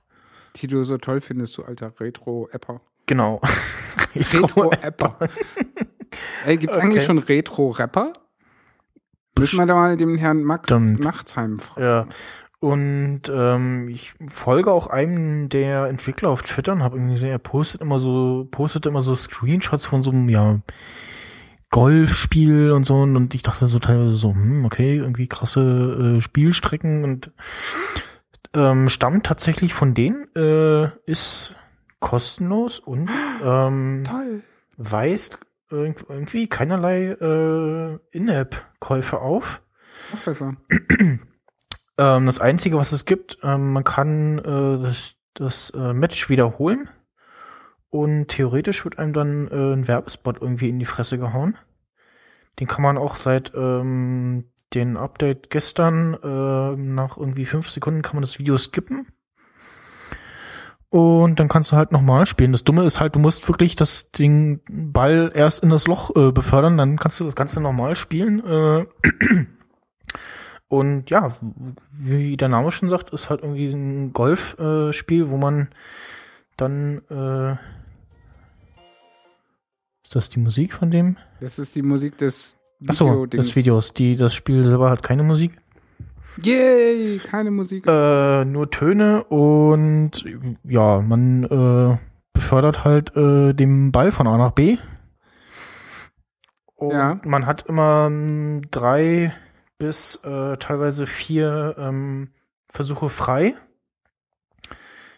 Die 0.56 0.66
du 0.66 0.84
so 0.84 0.98
toll 0.98 1.20
findest, 1.20 1.56
du 1.56 1.62
alter 1.62 1.92
Retro-Apper. 1.98 2.80
Genau. 3.06 3.40
Retro-Apper. 4.14 5.16
Ey, 6.46 6.56
gibt's 6.56 6.76
Okay. 6.76 6.86
eigentlich 6.86 7.04
schon 7.04 7.18
Retro-Rapper? 7.18 8.12
Müssen 9.38 9.58
wir 9.58 9.66
da 9.66 9.74
mal 9.74 9.96
dem 9.96 10.16
Herrn 10.16 10.44
Max 10.44 10.68
Bestimmt. 10.68 11.00
Nachtsheim 11.02 11.58
fragen. 11.58 11.82
Ja. 11.82 12.06
Und 12.60 13.22
ähm, 13.28 13.88
ich 13.88 14.14
folge 14.30 14.72
auch 14.72 14.86
einem 14.86 15.48
der 15.48 15.86
Entwickler 15.88 16.30
auf 16.30 16.42
Twitter 16.42 16.72
und 16.72 16.82
habe 16.82 16.96
irgendwie 16.96 17.14
gesehen, 17.14 17.30
er 17.30 17.38
postet 17.38 17.80
immer 17.80 18.00
so, 18.00 18.46
postet 18.50 18.86
immer 18.86 19.02
so 19.02 19.16
Screenshots 19.16 19.84
von 19.84 20.02
so 20.02 20.12
einem, 20.12 20.28
ja, 20.28 20.60
Golfspiel 21.70 22.70
und 22.70 22.84
so 22.84 22.98
und, 23.02 23.16
und 23.16 23.34
ich 23.34 23.42
dachte 23.42 23.66
so 23.66 23.80
teilweise 23.80 24.14
so, 24.14 24.30
hm, 24.30 24.64
okay, 24.64 24.96
irgendwie 24.96 25.26
krasse 25.26 26.16
äh, 26.16 26.20
Spielstrecken 26.20 27.02
und 27.02 27.32
ähm, 28.54 28.88
stammt 28.88 29.26
tatsächlich 29.26 29.74
von 29.74 29.92
denen, 29.92 30.28
äh, 30.36 30.88
ist 31.04 31.56
kostenlos 32.04 32.80
und 32.80 33.08
ähm, 33.42 34.04
Toll. 34.06 34.42
weist 34.76 35.38
irg- 35.70 36.04
irgendwie 36.08 36.48
keinerlei 36.48 37.12
äh, 37.18 37.98
In-App-Käufe 38.10 39.20
auf. 39.20 39.62
Noch 40.12 40.20
besser. 40.20 40.56
Ähm, 41.96 42.26
das 42.26 42.40
Einzige, 42.40 42.76
was 42.76 42.90
es 42.90 43.04
gibt, 43.04 43.38
ähm, 43.44 43.72
man 43.72 43.84
kann 43.84 44.40
äh, 44.40 44.82
das, 44.82 45.14
das 45.34 45.70
äh, 45.70 45.92
Match 45.92 46.28
wiederholen 46.28 46.88
und 47.88 48.26
theoretisch 48.26 48.84
wird 48.84 48.98
einem 48.98 49.12
dann 49.12 49.46
äh, 49.46 49.72
ein 49.74 49.86
Werbespot 49.86 50.42
irgendwie 50.42 50.70
in 50.70 50.80
die 50.80 50.86
Fresse 50.86 51.18
gehauen. 51.18 51.56
Den 52.58 52.66
kann 52.66 52.82
man 52.82 52.98
auch 52.98 53.14
seit 53.14 53.52
ähm, 53.54 54.50
den 54.74 54.96
Update 54.96 55.50
gestern 55.50 56.14
äh, 56.14 56.76
nach 56.76 57.16
irgendwie 57.16 57.44
fünf 57.44 57.70
Sekunden 57.70 58.02
kann 58.02 58.16
man 58.16 58.22
das 58.22 58.40
Video 58.40 58.58
skippen. 58.58 59.06
Und 60.94 61.40
dann 61.40 61.48
kannst 61.48 61.72
du 61.72 61.76
halt 61.76 61.90
nochmal 61.90 62.24
spielen. 62.24 62.52
Das 62.52 62.62
Dumme 62.62 62.84
ist 62.84 63.00
halt, 63.00 63.16
du 63.16 63.18
musst 63.18 63.48
wirklich 63.48 63.74
das 63.74 64.12
Ding 64.12 64.60
Ball 64.70 65.32
erst 65.34 65.64
in 65.64 65.70
das 65.70 65.88
Loch 65.88 66.14
äh, 66.14 66.30
befördern, 66.30 66.76
dann 66.76 67.00
kannst 67.00 67.18
du 67.18 67.24
das 67.24 67.34
Ganze 67.34 67.60
nochmal 67.60 67.96
spielen. 67.96 68.38
Äh, 68.46 68.86
und 70.68 71.10
ja, 71.10 71.32
wie 71.90 72.36
der 72.36 72.48
Name 72.48 72.70
schon 72.70 72.90
sagt, 72.90 73.10
ist 73.10 73.28
halt 73.28 73.42
irgendwie 73.42 73.72
ein 73.72 74.12
Golfspiel, 74.12 75.22
äh, 75.24 75.30
wo 75.30 75.36
man 75.36 75.66
dann 76.56 77.02
äh, 77.10 77.54
ist 80.04 80.14
das 80.14 80.28
die 80.28 80.38
Musik 80.38 80.74
von 80.74 80.92
dem? 80.92 81.16
Das 81.40 81.58
ist 81.58 81.74
die 81.74 81.82
Musik 81.82 82.18
des 82.18 82.56
Achso, 82.86 83.06
Videodings. 83.06 83.46
des 83.48 83.56
Videos. 83.56 83.94
Die, 83.94 84.14
das 84.14 84.32
Spiel 84.32 84.62
selber 84.62 84.90
hat 84.90 85.02
keine 85.02 85.24
Musik. 85.24 85.60
Yay, 86.42 87.18
keine 87.18 87.50
Musik. 87.50 87.86
Äh, 87.86 88.44
nur 88.44 88.70
Töne 88.70 89.24
und 89.24 90.24
ja, 90.64 91.00
man 91.00 91.44
äh, 91.44 91.98
befördert 92.32 92.84
halt 92.84 93.16
äh, 93.16 93.52
den 93.54 93.92
Ball 93.92 94.12
von 94.12 94.26
A 94.26 94.36
nach 94.36 94.52
B. 94.52 94.78
Und 96.76 96.92
Ja. 96.92 97.20
man 97.24 97.46
hat 97.46 97.62
immer 97.62 98.06
ähm, 98.08 98.62
drei 98.70 99.32
bis 99.78 100.16
äh, 100.24 100.56
teilweise 100.58 101.06
vier 101.06 101.76
ähm, 101.78 102.30
Versuche 102.68 103.08
frei. 103.08 103.54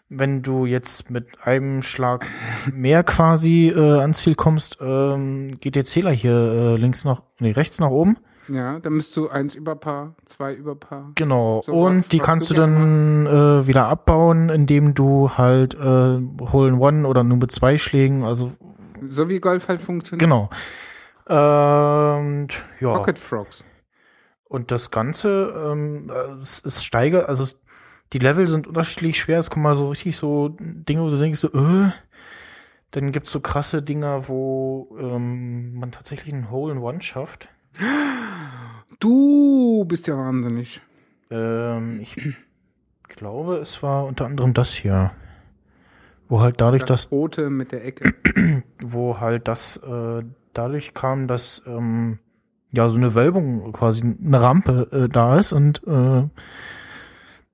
Wenn 0.09 0.43
du 0.43 0.67
jetzt 0.67 1.11
mit 1.11 1.43
einem 1.43 1.83
Schlag 1.83 2.27
mehr 2.71 3.03
quasi 3.03 3.69
äh, 3.75 3.99
ans 4.01 4.21
Ziel 4.21 4.37
kommst, 4.37 4.79
ähm, 4.81 5.59
geht 5.59 5.75
der 5.75 5.85
Zähler 5.85 6.13
hier 6.13 6.33
äh, 6.33 6.77
links 6.77 7.05
nach, 7.05 7.23
nee, 7.41 7.51
rechts 7.51 7.81
nach 7.81 7.89
oben. 7.89 8.17
Ja, 8.49 8.79
dann 8.79 8.95
bist 8.97 9.17
du 9.17 9.29
eins 9.29 9.55
über 9.55 9.77
Paar, 9.77 10.15
zwei 10.25 10.55
über 10.55 10.75
Paar. 10.77 11.13
Genau. 11.15 11.63
So 11.63 11.73
und 11.73 11.99
was, 11.99 12.09
die 12.09 12.21
was 12.21 12.27
kannst 12.27 12.51
du 12.51 12.55
dann 12.55 13.27
äh, 13.27 13.67
wieder 13.67 13.89
abbauen, 13.89 14.49
indem 14.49 14.95
du 14.95 15.31
halt 15.31 15.75
äh, 15.75 15.79
Hole 15.79 16.69
in 16.69 16.75
One 16.75 17.07
oder 17.07 17.25
nur 17.25 17.39
mit 17.39 17.51
zwei 17.53 17.79
Schlägen, 17.79 18.25
also 18.25 18.53
So 19.09 19.29
wie 19.29 19.41
Golf 19.41 19.69
halt 19.69 19.83
funktioniert. 19.83 20.21
genau. 20.21 20.49
Und 21.29 22.49
ja. 22.81 22.97
Pocket 22.97 23.19
Frogs. 23.19 23.65
Und 24.45 24.71
das 24.71 24.93
Ganze, 24.93 25.53
ähm, 25.73 26.09
äh, 26.09 26.35
es, 26.41 26.63
es 26.65 26.85
steigert, 26.85 27.29
also 27.29 27.43
es, 27.43 27.61
die 28.13 28.21
Level 28.21 28.47
sind 28.47 28.69
unterschiedlich 28.69 29.19
schwer. 29.19 29.41
Es 29.41 29.51
kommen 29.51 29.65
mal 29.65 29.75
so 29.75 29.89
richtig 29.89 30.17
so 30.17 30.57
Dinge, 30.61 31.03
wo 31.03 31.11
du 31.11 31.19
denkst 31.19 31.41
so, 31.41 31.49
äh, 31.49 31.91
dann 32.93 33.11
gibt's 33.11 33.33
so 33.33 33.41
krasse 33.41 33.83
Dinger, 33.83 34.29
wo 34.29 34.97
ähm, 35.01 35.75
man 35.75 35.91
tatsächlich 35.91 36.33
ein 36.33 36.51
Hole 36.53 36.73
in 36.73 36.79
One 36.79 37.03
schafft. 37.03 37.49
Du 38.99 39.85
bist 39.87 40.07
ja 40.07 40.17
wahnsinnig. 40.17 40.81
Ähm, 41.31 42.01
ich 42.01 42.17
glaube, 43.09 43.57
es 43.57 43.83
war 43.83 44.07
unter 44.07 44.27
anderem 44.27 44.55
das 44.55 44.73
hier. 44.73 45.13
Wo 46.29 46.41
halt 46.41 46.61
dadurch, 46.61 46.85
dass, 46.85 47.11
Rote 47.11 47.51
mit 47.51 47.73
der 47.73 47.85
Ecke. 47.85 48.15
wo 48.81 49.21
halt 49.21 49.49
das 49.49 49.77
äh, 49.79 50.23
dadurch 50.53 50.95
kam, 50.95 51.29
dass 51.29 51.63
ähm, 51.67 52.19
ja 52.73 52.89
so 52.89 52.97
eine 52.97 53.15
Wölbung, 53.15 53.73
quasi 53.73 54.03
eine 54.03 54.41
Rampe 54.41 54.89
äh, 54.93 55.09
da 55.09 55.39
ist 55.39 55.53
und 55.53 55.83
äh, 55.87 56.29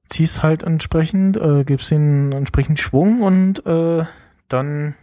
ziehst 0.07 0.43
halt 0.43 0.62
entsprechend, 0.62 1.36
äh, 1.36 1.65
gibst 1.65 1.90
den 1.90 2.32
entsprechend 2.32 2.78
Schwung 2.78 3.23
und 3.23 3.65
äh, 3.66 4.05
dann 4.49 4.94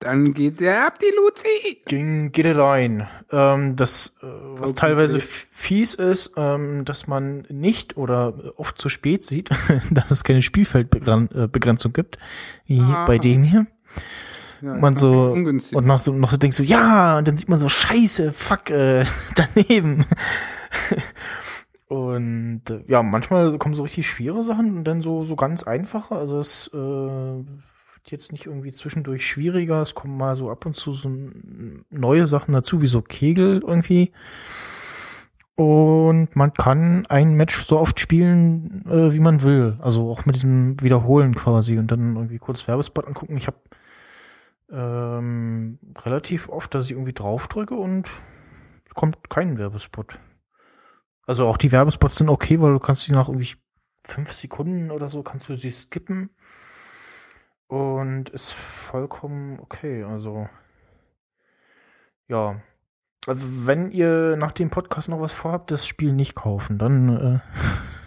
Dann 0.00 0.34
geht 0.34 0.60
der 0.60 0.86
ab, 0.86 0.98
die 0.98 1.14
Luzi. 1.16 1.78
ging, 1.86 2.30
geht 2.30 2.44
er 2.44 2.58
rein. 2.58 3.08
Ähm, 3.32 3.74
das, 3.76 4.16
äh, 4.22 4.26
was 4.26 4.70
Okay. 4.70 4.80
teilweise 4.80 5.18
fies 5.20 5.94
ist, 5.94 6.32
ähm, 6.36 6.84
dass 6.84 7.06
man 7.06 7.46
nicht 7.48 7.96
oder 7.96 8.52
oft 8.56 8.76
zu 8.78 8.88
spät 8.90 9.24
sieht, 9.24 9.48
dass 9.90 10.10
es 10.10 10.22
keine 10.24 10.42
Spielfeldbegrenzung 10.42 11.92
gibt, 11.94 12.18
wie 12.66 12.80
Ah. 12.80 13.04
bei 13.06 13.16
dem 13.18 13.44
hier. 13.44 13.66
Ja, 14.60 14.74
Man 14.74 14.96
so- 14.96 15.32
ungünstig. 15.32 15.76
Und 15.76 15.86
noch 15.86 15.98
so, 15.98 16.12
noch 16.12 16.30
so 16.30 16.36
denkst 16.36 16.56
du, 16.58 16.62
ja, 16.64 17.16
und 17.18 17.26
dann 17.28 17.36
sieht 17.36 17.48
man 17.48 17.58
so, 17.58 17.68
scheiße, 17.68 18.32
fuck, 18.32 18.70
äh, 18.70 19.04
daneben. 19.36 20.04
und 21.88 22.62
äh, 22.70 22.82
ja, 22.88 23.02
manchmal 23.02 23.56
kommen 23.58 23.74
so 23.74 23.82
richtig 23.84 24.06
schwere 24.08 24.42
Sachen 24.42 24.76
und 24.76 24.84
dann 24.84 25.00
so, 25.00 25.24
so 25.24 25.36
ganz 25.36 25.62
einfache. 25.62 26.14
Also 26.14 26.38
es 26.40 26.68
äh, 26.74 27.44
jetzt 28.10 28.32
nicht 28.32 28.46
irgendwie 28.46 28.72
zwischendurch 28.72 29.26
schwieriger. 29.26 29.82
Es 29.82 29.94
kommen 29.94 30.16
mal 30.16 30.36
so 30.36 30.50
ab 30.50 30.66
und 30.66 30.76
zu 30.76 30.92
so 30.92 31.10
neue 31.90 32.26
Sachen 32.26 32.52
dazu, 32.52 32.82
wie 32.82 32.86
so 32.86 33.02
Kegel 33.02 33.62
irgendwie. 33.66 34.12
Und 35.56 36.34
man 36.34 36.52
kann 36.52 37.06
ein 37.06 37.34
Match 37.34 37.64
so 37.64 37.78
oft 37.78 38.00
spielen, 38.00 38.84
äh, 38.86 39.12
wie 39.12 39.20
man 39.20 39.42
will. 39.42 39.76
Also 39.80 40.10
auch 40.10 40.26
mit 40.26 40.34
diesem 40.34 40.80
Wiederholen 40.80 41.34
quasi 41.34 41.78
und 41.78 41.90
dann 41.92 42.16
irgendwie 42.16 42.38
kurz 42.38 42.66
Werbespot 42.66 43.06
angucken. 43.06 43.36
Ich 43.36 43.46
habe 43.46 43.58
ähm, 44.72 45.78
relativ 45.98 46.48
oft, 46.48 46.74
dass 46.74 46.86
ich 46.86 46.92
irgendwie 46.92 47.12
draufdrücke 47.12 47.74
und 47.74 48.10
kommt 48.94 49.30
kein 49.30 49.56
Werbespot. 49.58 50.18
Also 51.26 51.46
auch 51.46 51.56
die 51.56 51.72
Werbespots 51.72 52.16
sind 52.16 52.28
okay, 52.28 52.60
weil 52.60 52.72
du 52.72 52.80
kannst 52.80 53.06
die 53.06 53.12
nach 53.12 53.28
irgendwie 53.28 53.54
fünf 54.04 54.32
Sekunden 54.32 54.90
oder 54.90 55.08
so 55.08 55.22
kannst 55.22 55.48
du 55.48 55.56
sie 55.56 55.70
skippen 55.70 56.30
und 57.68 58.30
ist 58.30 58.52
vollkommen 58.52 59.58
okay. 59.60 60.04
Also 60.04 60.48
ja, 62.28 62.60
also 63.26 63.42
wenn 63.66 63.90
ihr 63.90 64.36
nach 64.36 64.52
dem 64.52 64.70
Podcast 64.70 65.08
noch 65.08 65.20
was 65.20 65.32
vorhabt, 65.32 65.70
das 65.70 65.86
Spiel 65.86 66.12
nicht 66.12 66.34
kaufen, 66.34 66.78
dann 66.78 67.40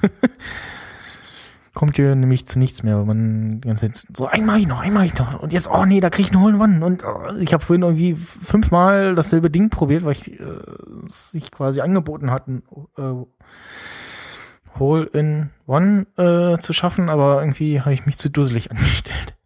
äh, 0.03 0.07
kommt 1.73 1.97
ihr 1.99 2.15
nämlich 2.15 2.47
zu 2.47 2.59
nichts 2.59 2.83
mehr, 2.83 3.03
man 3.03 3.61
ganze 3.61 3.91
Zeit 3.91 4.07
so 4.15 4.27
einmal 4.27 4.59
ich 4.59 4.67
noch, 4.67 4.81
einmal 4.81 5.05
ich 5.05 5.15
noch 5.17 5.39
und 5.39 5.53
jetzt 5.53 5.69
oh 5.69 5.85
nee, 5.85 5.99
da 5.99 6.09
krieg 6.09 6.25
ich 6.25 6.31
einen 6.33 6.41
Hole 6.41 6.55
in 6.55 6.61
One 6.61 6.85
und 6.85 7.03
oh, 7.03 7.35
ich 7.39 7.53
habe 7.53 7.63
vorhin 7.63 7.83
irgendwie 7.83 8.15
fünfmal 8.15 9.15
dasselbe 9.15 9.49
Ding 9.49 9.69
probiert, 9.69 10.03
weil 10.05 10.13
ich 10.13 10.39
äh, 10.39 10.59
sich 11.07 11.51
quasi 11.51 11.81
angeboten 11.81 12.31
hatten 12.31 12.63
äh, 12.97 13.13
Hole 14.79 15.05
in 15.05 15.49
One 15.65 16.05
äh, 16.17 16.59
zu 16.59 16.73
schaffen, 16.73 17.09
aber 17.09 17.41
irgendwie 17.41 17.81
habe 17.81 17.93
ich 17.93 18.05
mich 18.05 18.17
zu 18.17 18.29
dusselig 18.29 18.71
angestellt. 18.71 19.36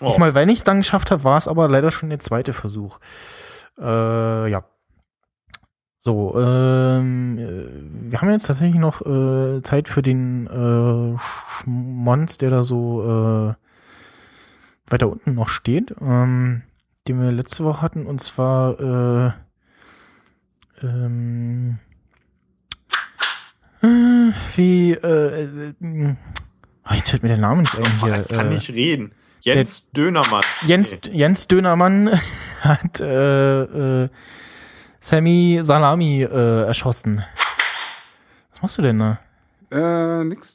Oh. 0.00 0.06
Diesmal, 0.08 0.34
wenn 0.34 0.48
ich 0.48 0.58
es 0.58 0.64
dann 0.64 0.78
geschafft 0.78 1.10
habe, 1.10 1.24
war 1.24 1.38
es 1.38 1.48
aber 1.48 1.68
leider 1.68 1.90
schon 1.90 2.08
der 2.08 2.20
zweite 2.20 2.52
Versuch. 2.52 2.98
Äh, 3.78 4.50
ja. 4.50 4.64
So, 6.02 6.34
ähm, 6.40 7.38
äh, 7.38 8.10
wir 8.10 8.20
haben 8.20 8.30
jetzt 8.30 8.46
tatsächlich 8.46 8.80
noch 8.80 9.04
äh, 9.04 9.60
Zeit 9.62 9.88
für 9.88 10.00
den 10.00 10.46
äh, 10.46 11.18
Schmonz, 11.18 12.38
der 12.38 12.48
da 12.48 12.64
so 12.64 13.02
äh, 13.02 13.54
weiter 14.90 15.08
unten 15.08 15.34
noch 15.34 15.48
steht, 15.48 15.94
ähm, 16.00 16.62
den 17.06 17.20
wir 17.20 17.32
letzte 17.32 17.64
Woche 17.64 17.82
hatten, 17.82 18.06
und 18.06 18.22
zwar 18.22 18.80
äh, 18.80 19.32
ähm, 20.82 21.78
äh, 23.82 24.32
wie 24.56 24.92
äh, 24.92 25.44
äh, 25.44 25.74
äh, 25.80 26.16
jetzt 26.94 27.10
fällt 27.10 27.22
mir 27.22 27.28
der 27.28 27.38
Name 27.38 27.62
nicht 27.62 27.76
ein 27.76 27.84
hier. 28.00 28.10
Man 28.10 28.26
kann 28.26 28.46
äh, 28.46 28.54
nicht 28.54 28.70
reden. 28.70 29.12
Jens 29.42 29.90
Dönermann. 29.90 30.42
Jens, 30.66 30.92
Nee. 30.92 31.10
Jens 31.12 31.48
Dönermann 31.48 32.20
hat 32.60 33.00
äh, 33.00 34.04
äh, 34.04 34.08
Sammy 35.00 35.60
Salami 35.62 36.22
äh, 36.22 36.64
erschossen. 36.66 37.24
Was 38.52 38.62
machst 38.62 38.78
du 38.78 38.82
denn 38.82 38.98
da? 38.98 39.18
Äh, 39.70 40.24
nix. 40.24 40.52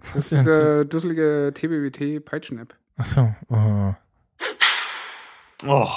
Was 0.00 0.12
Das 0.12 0.16
ist 0.16 0.32
diese 0.32 0.86
dusselige 0.86 1.52
TBWT-Peitschen-App. 1.54 2.74
Achso. 2.96 3.34
Oh. 3.48 3.94
Oh. 5.66 5.88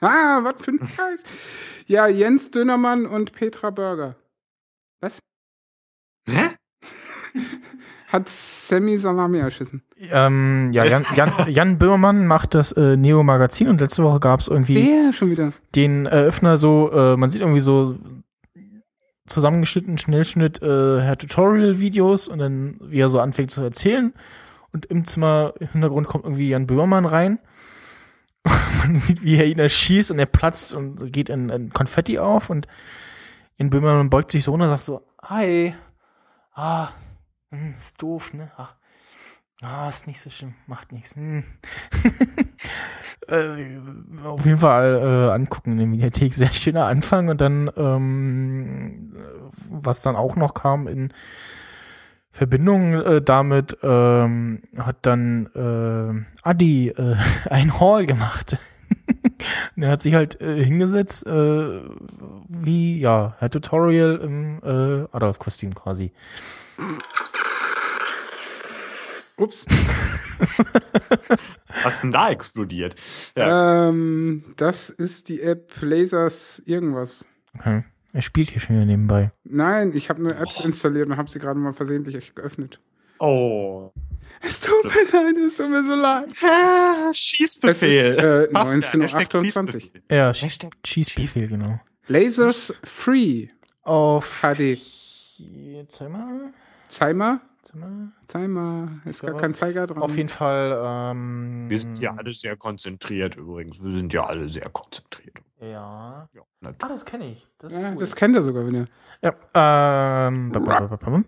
Ah, 0.00 0.40
was 0.44 0.54
für 0.62 0.70
ein 0.72 0.86
Scheiß. 0.86 1.22
Ja, 1.86 2.06
Jens 2.06 2.50
Dönermann 2.50 3.06
und 3.06 3.32
Petra 3.32 3.70
Burger. 3.70 4.16
Was? 5.00 5.18
Hä? 6.28 6.50
Hat 8.12 8.28
Sammy 8.28 8.98
Salami 8.98 9.38
erschissen. 9.38 9.82
Ähm, 10.10 10.70
ja, 10.72 10.84
Jan, 10.84 11.04
Jan, 11.14 11.32
Jan 11.48 11.78
Böhmermann 11.78 12.26
macht 12.26 12.54
das 12.54 12.72
äh, 12.72 12.96
Neo 12.96 13.22
Magazin 13.22 13.68
und 13.68 13.80
letzte 13.80 14.02
Woche 14.02 14.18
gab 14.18 14.40
es 14.40 14.48
irgendwie 14.48 14.84
Der 14.84 15.12
schon 15.12 15.30
wieder. 15.30 15.52
den 15.76 16.06
Eröffner 16.06 16.58
so, 16.58 16.90
äh, 16.90 17.16
man 17.16 17.30
sieht 17.30 17.40
irgendwie 17.40 17.60
so 17.60 17.96
zusammengeschnitten, 19.26 19.96
Schnellschnitt, 19.96 20.60
äh, 20.60 21.00
Herr 21.00 21.16
Tutorial-Videos 21.16 22.26
und 22.26 22.40
dann, 22.40 22.80
wie 22.82 22.98
er 22.98 23.10
so 23.10 23.20
anfängt 23.20 23.52
zu 23.52 23.62
erzählen. 23.62 24.12
Und 24.72 24.86
im 24.86 25.04
Zimmer 25.04 25.54
im 25.60 25.68
Hintergrund 25.68 26.08
kommt 26.08 26.24
irgendwie 26.24 26.48
Jan 26.48 26.66
Böhmermann 26.66 27.06
rein. 27.06 27.38
man 28.44 28.96
sieht, 28.96 29.22
wie 29.22 29.36
er 29.36 29.46
ihn 29.46 29.58
erschießt 29.58 30.10
und 30.10 30.18
er 30.18 30.26
platzt 30.26 30.74
und 30.74 31.12
geht 31.12 31.28
in, 31.28 31.48
in 31.48 31.72
Konfetti 31.72 32.18
auf 32.18 32.50
und 32.50 32.66
Jan 33.56 33.70
Böhmermann 33.70 34.10
beugt 34.10 34.32
sich 34.32 34.42
so 34.42 34.52
und 34.52 34.62
sagt 34.62 34.82
so, 34.82 35.02
hi, 35.22 35.74
ah, 36.54 36.88
hm, 37.50 37.74
ist 37.76 38.00
doof, 38.00 38.32
ne? 38.32 38.50
Ach, 38.56 38.74
ah, 39.62 39.88
ist 39.88 40.06
nicht 40.06 40.20
so 40.20 40.30
schlimm, 40.30 40.54
macht 40.66 40.92
nichts. 40.92 41.16
Hm. 41.16 41.44
äh, 43.28 43.78
auf 44.24 44.44
jeden 44.44 44.58
Fall 44.58 44.94
äh, 45.02 45.34
angucken 45.34 45.72
in 45.72 45.78
der 45.78 45.86
Mediathek. 45.86 46.34
Sehr 46.34 46.54
schöner 46.54 46.86
Anfang 46.86 47.28
und 47.28 47.40
dann, 47.40 47.70
ähm, 47.76 49.16
was 49.68 50.02
dann 50.02 50.16
auch 50.16 50.36
noch 50.36 50.54
kam 50.54 50.86
in 50.86 51.12
Verbindung 52.30 52.94
äh, 52.94 53.22
damit, 53.22 53.76
ähm, 53.82 54.62
hat 54.78 54.98
dann 55.02 55.46
äh, 55.54 56.48
Adi 56.48 56.88
äh, 56.88 57.16
ein 57.50 57.80
Hall 57.80 58.06
gemacht. 58.06 58.58
und 59.76 59.82
er 59.82 59.90
hat 59.90 60.02
sich 60.02 60.14
halt 60.14 60.40
äh, 60.40 60.62
hingesetzt, 60.62 61.26
äh, 61.26 61.80
wie, 62.48 63.00
ja, 63.00 63.34
Herr 63.38 63.50
Tutorial 63.50 64.16
im 64.22 64.60
äh, 64.62 65.08
Adolf-Kostüm 65.10 65.74
quasi. 65.74 66.12
Ups. 69.40 69.66
Was 71.82 71.94
ist 71.94 72.02
denn 72.02 72.12
da 72.12 72.30
explodiert? 72.30 72.94
Ja. 73.36 73.88
Ähm, 73.88 74.42
das 74.56 74.90
ist 74.90 75.28
die 75.28 75.40
App 75.40 75.72
Lasers 75.80 76.62
irgendwas. 76.66 77.26
Okay. 77.58 77.84
Er 78.12 78.22
spielt 78.22 78.50
hier 78.50 78.60
schon 78.60 78.76
wieder 78.76 78.86
nebenbei. 78.86 79.30
Nein, 79.44 79.92
ich 79.94 80.10
habe 80.10 80.22
nur 80.22 80.36
Apps 80.36 80.60
installiert 80.60 81.08
und 81.08 81.16
habe 81.16 81.30
sie 81.30 81.38
gerade 81.38 81.58
mal 81.58 81.72
versehentlich 81.72 82.34
geöffnet. 82.34 82.80
Oh. 83.18 83.92
Es 84.42 84.60
tut 84.60 84.84
mir 84.84 85.04
leid, 85.12 85.36
es 85.36 85.56
tut 85.56 85.70
mir 85.70 85.84
so 85.84 85.94
leid. 85.94 86.28
Ah, 86.42 87.12
Schießbefehl. 87.12 88.14
Ist, 88.14 88.24
äh, 88.24 88.48
Passt 88.48 88.72
19.28 88.94 89.02
Hashtag 89.02 89.34
Uhr. 89.34 89.44
Schießbefehl. 89.44 90.02
Ja, 90.10 90.32
Hashtag 90.32 90.72
Schießbefehl, 90.84 91.48
genau. 91.48 91.80
Lasers 92.08 92.74
Free 92.82 93.48
Auf 93.82 94.42
HD. 94.42 94.78
Zeig 95.90 96.10
mal. 96.10 96.52
Zeimer? 96.88 97.40
Zeig 97.70 97.80
mal. 97.80 98.08
Zeimer. 98.26 98.88
Ist 99.04 99.22
gar 99.22 99.36
kein 99.36 99.54
Zeiger 99.54 99.86
dran. 99.86 100.02
Auf 100.02 100.16
jeden 100.16 100.28
Fall. 100.28 100.78
Ähm, 100.84 101.66
Wir 101.68 101.78
sind 101.78 101.98
ja 102.00 102.14
alle 102.16 102.32
sehr 102.34 102.56
konzentriert 102.56 103.36
übrigens. 103.36 103.82
Wir 103.82 103.90
sind 103.90 104.12
ja 104.12 104.24
alle 104.24 104.48
sehr 104.48 104.68
konzentriert. 104.70 105.38
Ja. 105.60 106.28
Ja, 106.34 106.42
Ah, 106.82 106.88
das 106.88 107.04
kenne 107.04 107.32
ich. 107.32 107.46
Das, 107.58 107.72
Ja, 107.72 107.90
cool. 107.92 107.96
das 108.00 108.14
kennt 108.16 108.34
er 108.36 108.42
sogar 108.42 108.66
wieder. 108.66 108.86
Ja, 109.22 109.30
ähm, 110.28 110.50
ba- 110.52 110.58
ba- 110.60 110.80
ba- 110.80 110.96
ba- 110.96 111.10
ba- 111.10 111.22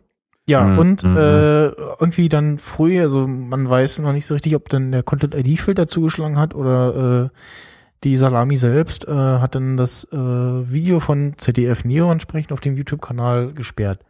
ja, 0.46 0.64
Mhm. 0.64 0.78
und 0.78 1.04
Mhm. 1.04 1.16
äh, 1.16 1.66
irgendwie 1.68 2.28
dann 2.28 2.58
früh, 2.58 3.00
also 3.00 3.26
man 3.28 3.68
weiß 3.68 4.00
noch 4.00 4.12
nicht 4.12 4.26
so 4.26 4.34
richtig, 4.34 4.56
ob 4.56 4.68
dann 4.68 4.90
der 4.90 5.02
Content-ID-Filter 5.04 5.86
zugeschlagen 5.86 6.38
hat 6.38 6.54
oder 6.54 7.24
äh, 7.26 7.28
die 8.04 8.16
Salami 8.16 8.56
selbst 8.56 9.06
äh, 9.06 9.12
hat 9.12 9.54
dann 9.54 9.76
das 9.76 10.04
äh, 10.12 10.16
Video 10.16 10.98
von 10.98 11.34
ZDF 11.36 11.84
Neo 11.84 12.10
entsprechend 12.10 12.52
auf 12.52 12.60
dem 12.60 12.76
YouTube-Kanal 12.76 13.52
gesperrt. 13.52 14.00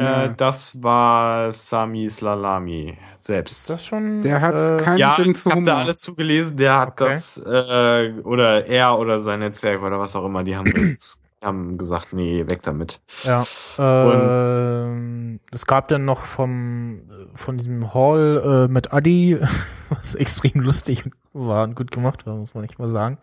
Ja. 0.00 0.24
Äh, 0.24 0.34
das 0.34 0.82
war 0.82 1.52
Sami 1.52 2.08
Slalami 2.08 2.96
selbst. 3.16 3.52
Ist 3.52 3.70
das 3.70 3.86
schon? 3.86 4.22
Der 4.22 4.40
hat 4.40 4.54
äh, 4.54 4.82
keinen 4.82 4.98
ja, 4.98 5.14
Sinn 5.16 5.32
ich 5.32 5.42
für 5.42 5.50
habe 5.50 5.64
da 5.64 5.78
alles 5.78 6.00
zugelesen. 6.00 6.56
Der 6.56 6.78
hat 6.78 7.00
Okay. 7.00 7.14
das, 7.14 7.36
äh, 7.38 8.12
oder 8.24 8.66
er 8.66 8.98
oder 8.98 9.20
sein 9.20 9.40
Netzwerk 9.40 9.82
oder 9.82 9.98
was 9.98 10.16
auch 10.16 10.24
immer, 10.24 10.42
die 10.42 10.56
haben 10.56 10.72
das, 10.74 11.20
haben 11.42 11.76
gesagt, 11.78 12.12
nee, 12.12 12.44
weg 12.48 12.62
damit. 12.62 13.00
Ja. 13.24 13.44
Ähm, 13.78 15.40
es 15.52 15.66
gab 15.66 15.88
dann 15.88 16.04
noch 16.04 16.24
vom 16.24 17.02
von 17.34 17.58
diesem 17.58 17.92
Hall 17.94 18.66
äh, 18.68 18.72
mit 18.72 18.92
Adi, 18.92 19.38
was 19.90 20.14
extrem 20.14 20.60
lustig 20.60 21.04
war 21.32 21.64
und 21.64 21.74
gut 21.76 21.90
gemacht 21.90 22.26
war, 22.26 22.36
muss 22.36 22.54
man 22.54 22.64
echt 22.64 22.78
mal 22.78 22.88
sagen. 22.88 23.18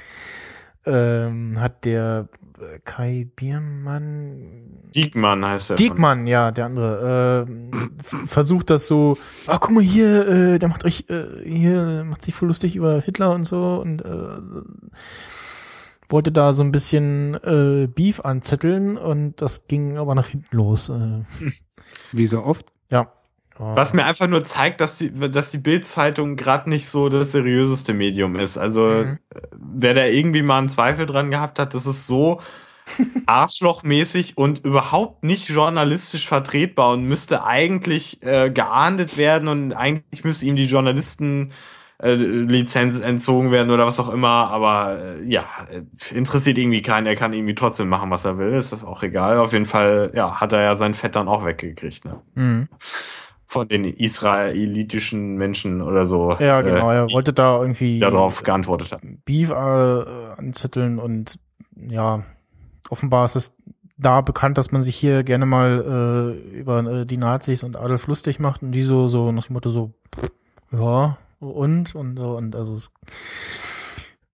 Ähm, 0.88 1.60
hat 1.60 1.84
der 1.86 2.30
äh, 2.60 2.80
Kai 2.86 3.28
Biermann 3.36 4.64
Diekmann 4.96 5.46
heißt 5.46 5.72
er. 5.72 5.76
Diekmann, 5.76 6.26
ja, 6.28 6.52
der 6.52 6.66
andere, 6.66 7.46
ähm, 7.48 7.72
f- 8.00 8.30
versucht 8.30 8.70
das 8.70 8.88
so, 8.88 9.18
ah, 9.46 9.58
guck 9.60 9.72
mal 9.72 9.84
hier, 9.84 10.28
äh, 10.28 10.60
der 10.60 10.70
macht 10.70 10.86
euch, 10.86 11.06
äh, 11.10 11.26
hier, 11.44 12.04
macht 12.06 12.22
sich 12.22 12.34
voll 12.34 12.48
lustig 12.48 12.76
über 12.76 13.02
Hitler 13.02 13.36
und 13.36 13.44
so 13.44 13.76
und 13.82 14.04
äh, 14.04 14.38
wollte 16.10 16.32
da 16.32 16.54
so 16.54 16.64
ein 16.64 16.72
bisschen 16.72 17.36
äh, 17.44 17.88
Beef 17.88 18.22
anzetteln 18.22 18.98
und 18.98 19.42
das 19.42 19.68
ging 19.68 19.98
aber 19.98 20.16
nach 20.16 20.28
hinten 20.28 20.56
los. 20.56 20.90
Äh, 20.90 21.24
Wie 22.14 22.28
so 22.28 22.44
oft. 22.44 22.68
ja. 22.90 23.12
Was 23.60 23.94
mir 23.94 24.06
einfach 24.06 24.28
nur 24.28 24.44
zeigt, 24.46 24.82
dass 24.82 24.98
die, 24.98 25.12
dass 25.12 25.52
die 25.52 25.58
Bild-Zeitung 25.58 26.36
gerade 26.36 26.70
nicht 26.70 26.88
so 26.90 27.10
das 27.10 27.32
seriöseste 27.32 27.94
Medium 27.94 28.36
ist. 28.38 28.58
Also, 28.58 28.82
Mhm. 28.82 29.20
äh, 29.34 29.42
wer 29.52 29.94
da 29.94 30.06
irgendwie 30.06 30.42
mal 30.42 30.60
einen 30.60 30.70
Zweifel 30.70 31.06
dran 31.06 31.32
gehabt 31.32 31.60
hat, 31.60 31.74
das 31.74 31.86
ist 31.86 32.08
so 32.08 32.40
arschlochmäßig 33.26 34.38
und 34.38 34.64
überhaupt 34.66 35.24
nicht 35.24 35.50
journalistisch 35.50 36.28
vertretbar 36.28 36.92
und 36.94 37.04
müsste 37.04 37.44
eigentlich 37.44 38.22
äh, 38.24 38.50
geahndet 38.50 39.18
werden 39.18 39.48
und 39.48 39.74
eigentlich 39.74 40.24
müsste 40.24 40.46
ihm 40.46 40.56
die 40.56 40.66
Journalisten 40.66 41.52
äh, 42.02 42.14
Lizenz 42.14 43.00
entzogen 43.00 43.52
werden 43.52 43.72
oder 43.72 43.86
was 43.88 44.00
auch 44.00 44.10
immer, 44.10 44.50
aber 44.52 45.00
äh, 45.02 45.24
ja, 45.24 45.46
interessiert 46.14 46.58
irgendwie 46.60 46.82
keinen, 46.84 47.08
er 47.08 47.16
kann 47.16 47.34
irgendwie 47.34 47.56
trotzdem 47.56 47.90
machen, 47.90 48.12
was 48.12 48.24
er 48.24 48.38
will, 48.38 48.54
ist 48.54 48.72
das 48.72 48.84
auch 48.84 49.02
egal. 49.04 49.40
Auf 49.40 49.52
jeden 49.52 49.66
Fall, 49.66 50.12
ja, 50.16 50.40
hat 50.40 50.54
er 50.54 50.62
ja 50.62 50.76
sein 50.76 50.94
Fett 50.94 51.16
dann 51.16 51.28
auch 51.28 51.44
weggekriegt, 51.44 52.06
ne? 52.06 52.22
Mhm. 52.36 52.68
Von 53.48 53.70
den 53.70 53.86
israelitischen 53.86 55.38
Menschen 55.38 55.82
oder 55.82 56.06
so. 56.06 56.36
Ja, 56.38 56.62
genau, 56.62 56.92
er 56.92 57.06
äh, 57.06 57.14
wollte 57.14 57.32
da 57.32 57.60
irgendwie 57.62 58.00
darauf 58.00 58.44
geantwortet 58.44 58.92
haben. 58.92 59.22
Beef 59.24 59.50
äh, 59.50 59.54
anzetteln 59.54 61.00
und 61.00 61.40
ja, 61.76 62.24
offenbar 62.90 63.24
ist 63.26 63.38
es 63.38 63.56
da 63.98 64.20
bekannt, 64.20 64.58
dass 64.58 64.72
man 64.72 64.84
sich 64.84 64.98
hier 64.98 65.24
gerne 65.24 65.46
mal 65.46 66.36
äh, 66.54 66.60
über 66.60 66.80
äh, 66.84 67.06
die 67.06 67.18
Nazis 67.18 67.64
und 67.64 67.78
Adolf 67.78 68.08
lustig 68.08 68.40
macht 68.40 68.62
und 68.62 68.74
die 68.74 68.84
so, 68.84 69.08
so 69.08 69.32
nach 69.32 69.48
dem 69.48 69.54
Motto 69.54 69.70
so, 69.70 69.94
ja, 70.72 71.18
und, 71.40 71.96
und 71.96 72.20
und 72.20 72.56
also 72.56 72.74
es 72.74 72.92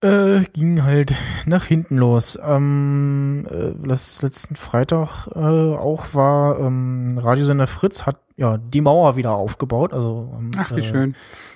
äh, 0.01 0.43
ging 0.53 0.83
halt 0.83 1.15
nach 1.45 1.65
hinten 1.65 1.97
los. 1.97 2.37
Ähm, 2.43 3.47
äh, 3.49 3.73
letzten 3.85 4.55
Freitag 4.55 5.27
äh, 5.27 5.39
auch 5.39 6.13
war 6.13 6.59
ähm, 6.59 7.17
Radiosender 7.17 7.67
Fritz 7.67 8.05
hat 8.05 8.17
ja 8.37 8.57
die 8.57 8.81
Mauer 8.81 9.15
wieder 9.15 9.31
aufgebaut, 9.31 9.93
also 9.93 10.33
ähm, 10.37 10.51
Ach, 10.57 10.75
wie 10.75 10.81
äh, 10.81 10.83
schön. 10.83 11.15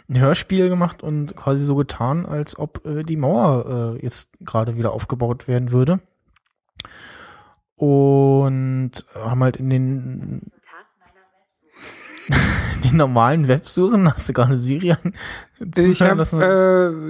ein 0.10 0.20
Hörspiel 0.20 0.70
gemacht 0.70 1.04
und 1.04 1.36
quasi 1.36 1.64
so 1.64 1.76
getan, 1.76 2.26
als 2.26 2.58
ob 2.58 2.86
äh, 2.86 3.04
die 3.04 3.18
Mauer 3.18 3.95
äh, 3.98 4.02
jetzt 4.04 4.32
gerade 4.41 4.78
wieder 4.78 4.91
aufgebaut 4.91 5.48
werden 5.48 5.72
würde. 5.72 5.99
Und 7.76 8.91
haben 9.14 9.44
halt 9.44 9.58
in 9.58 9.70
den, 9.70 10.41
den 12.84 12.98
normalen 12.98 13.48
Websuchen, 13.48 14.12
hast 14.12 14.28
du 14.30 14.34
gerade 14.34 14.60
Siri 14.60 14.91
an, 14.91 15.14
Ich 15.76 16.02
habe 16.02 16.24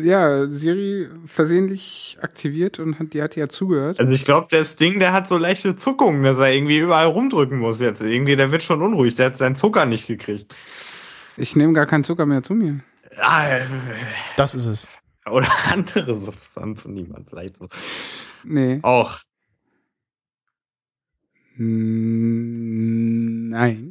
äh, 0.01 0.07
ja 0.07 0.45
Siri 0.47 1.07
versehentlich 1.25 2.17
aktiviert 2.21 2.79
und 2.79 2.99
hat, 2.99 3.13
die 3.13 3.21
hat 3.21 3.35
ja 3.35 3.49
zugehört. 3.49 3.99
Also 3.99 4.13
ich 4.13 4.25
glaube, 4.25 4.47
das 4.51 4.75
Ding, 4.75 4.99
der 4.99 5.13
hat 5.13 5.27
so 5.27 5.37
leichte 5.37 5.75
Zuckungen, 5.75 6.23
dass 6.23 6.37
er 6.37 6.51
irgendwie 6.53 6.79
überall 6.79 7.07
rumdrücken 7.07 7.57
muss 7.59 7.79
jetzt. 7.81 8.01
Irgendwie, 8.01 8.35
der 8.35 8.51
wird 8.51 8.63
schon 8.63 8.81
unruhig. 8.81 9.15
Der 9.15 9.27
hat 9.27 9.37
seinen 9.37 9.55
Zucker 9.55 9.85
nicht 9.85 10.07
gekriegt. 10.07 10.53
Ich 11.35 11.55
nehme 11.55 11.73
gar 11.73 11.85
keinen 11.85 12.03
Zucker 12.03 12.25
mehr 12.25 12.43
zu 12.43 12.53
mir. 12.53 12.79
Ah, 13.19 13.47
äh, 13.47 13.61
Das 14.37 14.53
ist 14.55 14.65
es. 14.65 14.87
oder 15.29 15.47
andere 15.71 16.13
Substanzen, 16.15 16.95
die 16.95 17.03
man 17.03 17.25
vielleicht 17.25 17.57
so 17.57 17.67
Nee. 18.43 18.79
auch. 18.83 19.19
Mm, 21.57 23.49
Nein. 23.49 23.86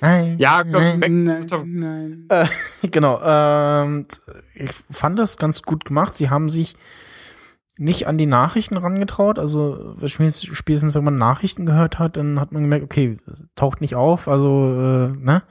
Nein. 0.00 0.36
Ja, 0.38 0.62
komm, 0.64 1.00
weg. 1.00 1.10
Nein, 1.10 2.26
nein. 2.28 2.48
Genau. 2.90 3.20
Ähm, 3.22 4.06
ich 4.54 4.70
fand 4.90 5.18
das 5.18 5.36
ganz 5.36 5.62
gut 5.62 5.84
gemacht. 5.84 6.14
Sie 6.14 6.30
haben 6.30 6.48
sich 6.48 6.76
nicht 7.78 8.06
an 8.06 8.18
die 8.18 8.26
Nachrichten 8.26 8.76
rangetraut. 8.76 9.38
Also 9.38 9.96
spätestens 10.06 10.56
spätestens, 10.56 10.94
wenn 10.94 11.04
man 11.04 11.16
Nachrichten 11.16 11.66
gehört 11.66 11.98
hat, 11.98 12.16
dann 12.16 12.40
hat 12.40 12.52
man 12.52 12.62
gemerkt, 12.62 12.84
okay, 12.84 13.18
taucht 13.56 13.80
nicht 13.80 13.94
auf. 13.94 14.28
Also, 14.28 14.72
äh, 14.72 15.16
ne? 15.16 15.42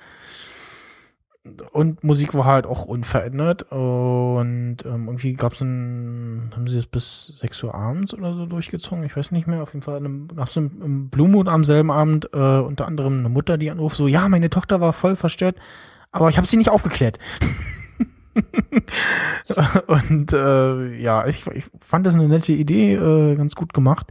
Und 1.74 2.06
Musik 2.06 2.34
war 2.36 2.46
halt 2.46 2.66
auch 2.66 2.86
unverändert. 2.86 3.64
Und 3.72 4.78
ähm, 4.86 5.08
irgendwie 5.08 5.34
gab 5.34 5.54
es 5.54 5.62
ein, 5.62 6.52
haben 6.56 6.68
sie 6.68 6.78
das 6.78 6.86
bis 6.86 7.34
6 7.40 7.64
Uhr 7.64 7.76
abends 7.76 8.14
oder 8.14 8.34
so 8.34 8.46
durchgezogen? 8.46 9.04
Ich 9.04 9.18
weiß 9.18 9.32
nicht 9.32 9.48
mehr. 9.48 9.62
Auf 9.62 9.74
jeden 9.74 9.84
Fall 9.84 10.02
gab 10.36 10.48
es 10.48 10.56
im, 10.56 11.10
Blue 11.10 11.28
Moon 11.28 11.50
am 11.50 11.66
selben 11.66 11.92
Abend 11.92 12.30
äh, 12.34 12.38
unter 12.38 12.88
anderem 12.88 13.20
eine 13.20 13.30
Mutter, 13.30 13.58
die 13.58 13.70
anruft, 13.72 13.98
so, 13.98 14.08
ja, 14.08 14.30
meine 14.30 14.50
Tochter 14.50 14.80
war 14.80 14.94
voll 14.94 15.18
verstört, 15.18 15.58
aber 16.12 16.30
ich 16.30 16.38
habe 16.38 16.48
sie 16.48 16.58
nicht 16.58 16.70
aufgeklärt. 16.70 17.20
und 19.88 20.32
äh, 20.32 20.96
ja, 20.96 21.28
ich, 21.28 21.46
ich 21.48 21.66
fand 21.82 22.08
das 22.08 22.16
eine 22.16 22.30
nette 22.30 22.54
Idee, 22.54 22.94
äh, 22.94 23.36
ganz 23.36 23.56
gut 23.56 23.74
gemacht. 23.74 24.08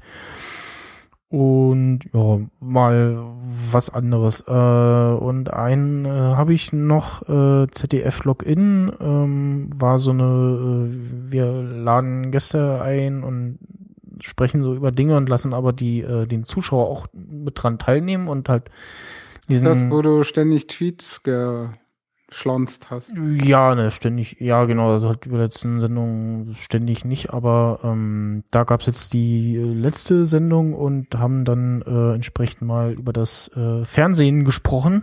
Und 1.32 2.00
ja, 2.12 2.40
mal 2.60 3.24
was 3.70 3.88
anderes. 3.88 4.44
Äh, 4.46 4.52
und 4.52 5.50
einen 5.50 6.04
äh, 6.04 6.10
habe 6.10 6.52
ich 6.52 6.74
noch, 6.74 7.26
äh, 7.26 7.68
ZDF 7.70 8.24
Login, 8.24 8.92
ähm, 9.00 9.70
war 9.74 9.98
so 9.98 10.10
eine, 10.10 10.90
äh, 10.92 11.32
wir 11.32 11.46
laden 11.50 12.32
Gäste 12.32 12.82
ein 12.82 13.24
und 13.24 13.58
sprechen 14.20 14.62
so 14.62 14.74
über 14.74 14.92
Dinge 14.92 15.16
und 15.16 15.30
lassen 15.30 15.54
aber 15.54 15.72
die, 15.72 16.02
äh, 16.02 16.26
den 16.26 16.44
Zuschauer 16.44 16.86
auch 16.86 17.06
mit 17.14 17.54
dran 17.62 17.78
teilnehmen 17.78 18.28
und 18.28 18.50
halt 18.50 18.64
diesen. 19.48 19.64
Das, 19.64 19.90
wo 19.90 20.02
du 20.02 20.24
ständig 20.24 20.66
Tweets 20.66 21.22
geschlonzt 22.32 22.90
hast. 22.90 23.10
Ja, 23.44 23.74
ne, 23.74 23.90
ständig, 23.90 24.40
ja 24.40 24.64
genau, 24.64 24.90
also 24.90 25.08
halt 25.08 25.26
über 25.26 25.38
letzten 25.38 25.80
Sendungen 25.80 26.54
ständig 26.56 27.04
nicht, 27.04 27.32
aber 27.32 27.80
ähm, 27.84 28.42
da 28.50 28.64
gab's 28.64 28.86
jetzt 28.86 29.12
die 29.12 29.56
äh, 29.56 29.64
letzte 29.64 30.24
Sendung 30.24 30.72
und 30.72 31.14
haben 31.16 31.44
dann 31.44 31.82
äh, 31.82 32.14
entsprechend 32.14 32.62
mal 32.62 32.92
über 32.92 33.12
das 33.12 33.48
äh, 33.54 33.84
Fernsehen 33.84 34.44
gesprochen 34.44 35.02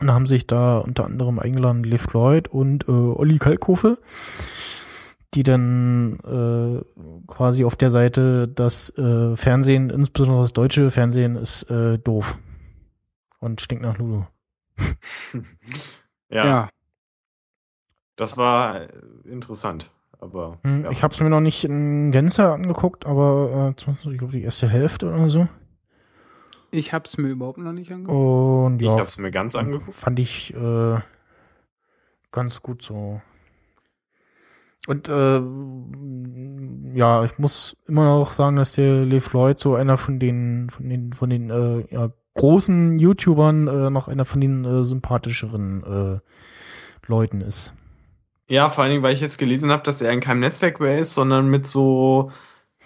und 0.00 0.10
haben 0.10 0.26
sich 0.26 0.46
da 0.46 0.78
unter 0.78 1.04
anderem 1.04 1.38
eingeladen 1.38 1.84
Liv 1.84 2.12
Lloyd 2.12 2.48
und 2.48 2.88
äh, 2.88 2.92
Olli 2.92 3.38
Kalkofe, 3.38 3.98
die 5.34 5.42
dann 5.42 6.18
äh, 6.20 6.82
quasi 7.26 7.66
auf 7.66 7.76
der 7.76 7.90
Seite 7.90 8.48
das 8.48 8.96
äh, 8.96 9.36
Fernsehen, 9.36 9.90
insbesondere 9.90 10.42
das 10.42 10.54
deutsche 10.54 10.90
Fernsehen, 10.90 11.36
ist 11.36 11.70
äh, 11.70 11.98
doof 11.98 12.38
und 13.40 13.60
stinkt 13.60 13.84
nach 13.84 13.98
Lulu. 13.98 14.24
Ja, 16.30 16.46
Ja. 16.46 16.68
das 18.16 18.36
war 18.36 18.82
äh, 18.82 18.88
interessant. 19.24 19.92
Aber 20.18 20.58
Hm, 20.62 20.84
ja. 20.84 20.90
Ich 20.90 21.02
habe 21.02 21.12
es 21.14 21.20
mir 21.20 21.28
noch 21.28 21.40
nicht 21.40 21.64
in 21.64 22.10
Gänze 22.10 22.50
angeguckt, 22.50 23.04
aber 23.06 23.74
äh, 23.76 23.80
ich 24.12 24.18
glaube 24.18 24.32
die 24.32 24.42
erste 24.42 24.68
Hälfte 24.68 25.08
oder 25.08 25.28
so. 25.28 25.46
Ich 26.70 26.92
hab's 26.92 27.16
mir 27.18 27.28
überhaupt 27.28 27.58
noch 27.58 27.72
nicht 27.72 27.92
angeguckt. 27.92 28.16
Und 28.66 28.80
ich 28.80 28.86
ja, 28.86 28.92
habe 28.92 29.02
es 29.02 29.18
mir 29.18 29.30
ganz 29.30 29.54
angeguckt. 29.54 29.94
fand 29.94 30.18
ich 30.18 30.54
äh, 30.54 30.98
ganz 32.32 32.62
gut 32.62 32.82
so. 32.82 33.20
Und 34.88 35.08
äh, 35.08 35.40
ja, 36.96 37.24
ich 37.24 37.38
muss 37.38 37.76
immer 37.86 38.04
noch 38.04 38.32
sagen, 38.32 38.56
dass 38.56 38.72
der 38.72 39.04
Lee 39.04 39.20
Floyd 39.20 39.58
so 39.58 39.74
einer 39.74 39.96
von 39.98 40.18
den 40.18 40.70
von 40.70 40.88
den 40.88 41.12
von 41.12 41.28
den 41.30 41.50
äh, 41.50 41.84
ja, 41.92 42.10
großen 42.36 42.98
YouTubern 42.98 43.66
äh, 43.68 43.90
noch 43.90 44.08
einer 44.08 44.24
von 44.24 44.40
den 44.40 44.64
äh, 44.64 44.84
sympathischeren 44.84 46.20
äh, 46.22 47.08
Leuten 47.08 47.40
ist. 47.40 47.74
Ja, 48.48 48.68
vor 48.70 48.84
allen 48.84 48.92
Dingen, 48.92 49.02
weil 49.02 49.14
ich 49.14 49.20
jetzt 49.20 49.38
gelesen 49.38 49.70
habe, 49.72 49.82
dass 49.82 50.00
er 50.00 50.12
in 50.12 50.20
keinem 50.20 50.40
Netzwerk 50.40 50.78
mehr 50.80 50.98
ist, 50.98 51.14
sondern 51.14 51.48
mit 51.48 51.66
so 51.66 52.30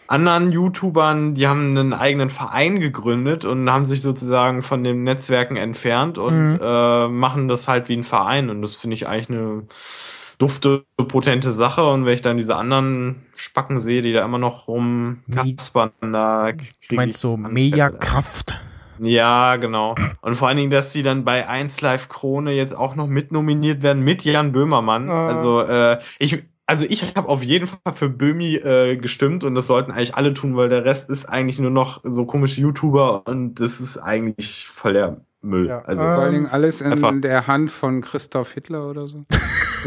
anderen 0.09 0.51
YouTubern, 0.53 1.35
die 1.35 1.47
haben 1.49 1.71
einen 1.77 1.93
eigenen 1.93 2.31
Verein 2.31 2.81
gegründet 2.81 3.45
und 3.45 3.71
haben 3.73 3.85
sich 3.85 4.03
sozusagen 4.03 4.63
von 4.63 4.85
den 4.85 5.05
Netzwerken 5.05 5.57
entfernt 5.57 6.19
und 6.19 6.55
Mhm. 6.55 6.61
äh, 6.63 7.09
machen 7.09 7.49
das 7.49 7.69
halt 7.69 7.89
wie 7.89 7.97
ein 7.97 8.05
Verein. 8.05 8.51
Und 8.51 8.63
das 8.63 8.77
finde 8.77 8.95
ich 8.95 9.09
eigentlich 9.09 9.31
eine 9.31 9.67
dufte, 10.39 10.85
potente 10.97 11.53
Sache. 11.53 11.85
Und 11.89 12.07
wenn 12.07 12.15
ich 12.15 12.23
dann 12.23 12.37
diese 12.39 12.57
anderen 12.57 13.27
Spacken 13.37 13.81
sehe, 13.81 14.03
die 14.03 14.13
da 14.13 14.25
immer 14.25 14.39
noch 14.39 14.69
rumkaspern, 14.69 15.93
da 16.13 16.53
kriege 16.53 16.73
Du 16.89 16.97
meinst 16.97 17.21
so 17.21 17.35
Anfälle. 17.35 18.11
Ja, 19.03 19.57
genau. 19.57 19.95
Und 20.21 20.35
vor 20.35 20.49
allen 20.49 20.57
Dingen, 20.59 20.71
dass 20.71 20.93
die 20.93 21.03
dann 21.03 21.25
bei 21.25 21.49
1 21.49 21.81
Live 21.81 22.09
Krone 22.09 22.53
jetzt 22.53 22.77
auch 22.77 22.97
noch 22.97 23.07
mitnominiert 23.07 23.83
werden 23.83 24.03
mit 24.03 24.25
Jan 24.25 24.53
Böhmermann. 24.53 25.09
Ah. 25.09 25.29
Also 25.29 25.61
äh, 25.63 25.99
ich, 26.19 26.43
also 26.67 26.85
ich 26.89 27.17
habe 27.17 27.29
auf 27.29 27.43
jeden 27.43 27.67
Fall 27.67 27.79
für 27.95 28.09
Böhmi 28.11 28.57
äh, 28.57 28.97
gestimmt 28.97 29.43
und 29.45 29.55
das 29.55 29.67
sollten 29.67 29.91
eigentlich 29.91 30.15
alle 30.17 30.35
tun, 30.35 30.55
weil 30.57 30.69
der 30.69 30.85
Rest 30.85 31.09
ist 31.11 31.25
eigentlich 31.27 31.59
nur 31.59 31.71
noch 31.71 32.01
so 32.05 32.27
komische 32.27 32.61
YouTuber 32.61 33.27
und 33.27 33.55
das 33.55 33.81
ist 33.81 33.97
eigentlich 33.97 34.67
voll 34.69 34.93
der 34.93 35.21
Müll. 35.43 35.69
Ja. 35.69 35.81
Also 35.83 36.03
Vor 36.03 36.11
allen 36.11 36.33
Dingen 36.33 36.45
Ähm, 36.47 36.53
alles 36.53 36.81
in 36.83 36.93
einfach- 36.93 37.13
der 37.21 37.47
Hand 37.47 37.71
von 37.71 38.03
Christoph 38.03 38.53
Hitler 38.53 38.87
oder 38.89 39.09
so. 39.09 39.25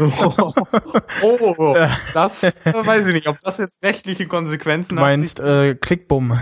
oh, 1.22 1.76
das 2.12 2.42
äh, 2.42 2.50
weiß 2.84 3.06
ich 3.06 3.12
nicht, 3.12 3.28
ob 3.28 3.38
das 3.40 3.58
jetzt 3.58 3.84
rechtliche 3.84 4.26
Konsequenzen 4.26 4.96
Du 4.96 5.02
meinst 5.02 5.38
äh, 5.38 5.76
Klickbumm. 5.76 6.40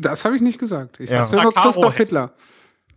Das 0.00 0.24
habe 0.24 0.36
ich 0.36 0.42
nicht 0.42 0.58
gesagt. 0.58 1.00
Ich 1.00 1.10
Ja. 1.10 1.24
sag 1.24 1.42
nur 1.42 1.54
Christoph 1.54 1.84
Hemd. 1.84 1.96
Hitler. 1.96 2.32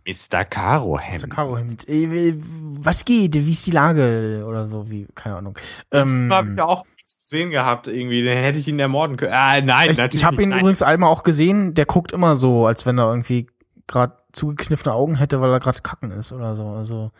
Mr. 0.06 0.44
Caro 0.44 0.98
Mr. 0.98 1.28
Caro 1.28 1.56
Hemd. 1.56 1.88
Äh, 1.88 2.34
was 2.36 3.04
geht? 3.04 3.34
Wie 3.34 3.52
ist 3.52 3.66
die 3.66 3.70
Lage? 3.70 4.44
Oder 4.46 4.66
so, 4.66 4.90
wie, 4.90 5.06
keine 5.14 5.36
Ahnung. 5.36 5.58
Ähm, 5.90 6.28
Habe 6.30 6.50
ich 6.50 6.56
ja 6.58 6.64
auch 6.64 6.84
gesehen 7.02 7.50
gehabt 7.50 7.88
irgendwie, 7.88 8.22
dann 8.24 8.36
hätte 8.36 8.58
ich 8.58 8.68
ihn 8.68 8.78
ermorden 8.78 9.16
können. 9.16 9.32
Ah, 9.32 9.60
nein, 9.62 9.90
ich 9.92 9.96
natürlich 9.98 10.20
ich 10.20 10.24
habe 10.24 10.42
ihn 10.42 10.50
nein. 10.50 10.60
übrigens 10.60 10.82
einmal 10.82 11.10
auch 11.10 11.22
gesehen, 11.22 11.72
der 11.74 11.86
guckt 11.86 12.12
immer 12.12 12.36
so, 12.36 12.66
als 12.66 12.84
wenn 12.84 12.98
er 12.98 13.08
irgendwie 13.08 13.46
gerade 13.86 14.16
zugekniffene 14.32 14.92
Augen 14.92 15.14
hätte, 15.16 15.40
weil 15.40 15.50
er 15.50 15.60
gerade 15.60 15.80
kacken 15.80 16.10
ist 16.10 16.32
oder 16.32 16.54
so. 16.56 16.66
Also, 16.68 17.12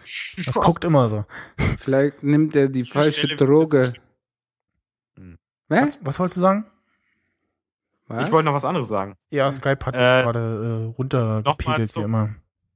er 0.46 0.52
guckt 0.52 0.84
immer 0.84 1.08
so. 1.08 1.24
Vielleicht 1.78 2.22
nimmt 2.22 2.54
er 2.56 2.68
die 2.68 2.84
falsche 2.84 3.28
Droge. 3.36 3.92
Hm. 5.16 5.38
Was? 5.68 5.80
Was, 5.80 5.98
was 6.02 6.18
wolltest 6.18 6.36
du 6.36 6.40
sagen? 6.42 6.66
Was? 8.06 8.26
Ich 8.26 8.32
wollte 8.32 8.46
noch 8.46 8.54
was 8.54 8.64
anderes 8.64 8.88
sagen. 8.88 9.14
Ja, 9.30 9.50
Skype 9.52 9.84
hat 9.86 9.94
Äh, 9.94 9.98
gerade 9.98 10.90
äh, 10.90 10.94
runtergepegelt, 10.96 11.94
wie 11.96 12.00
immer. 12.02 12.30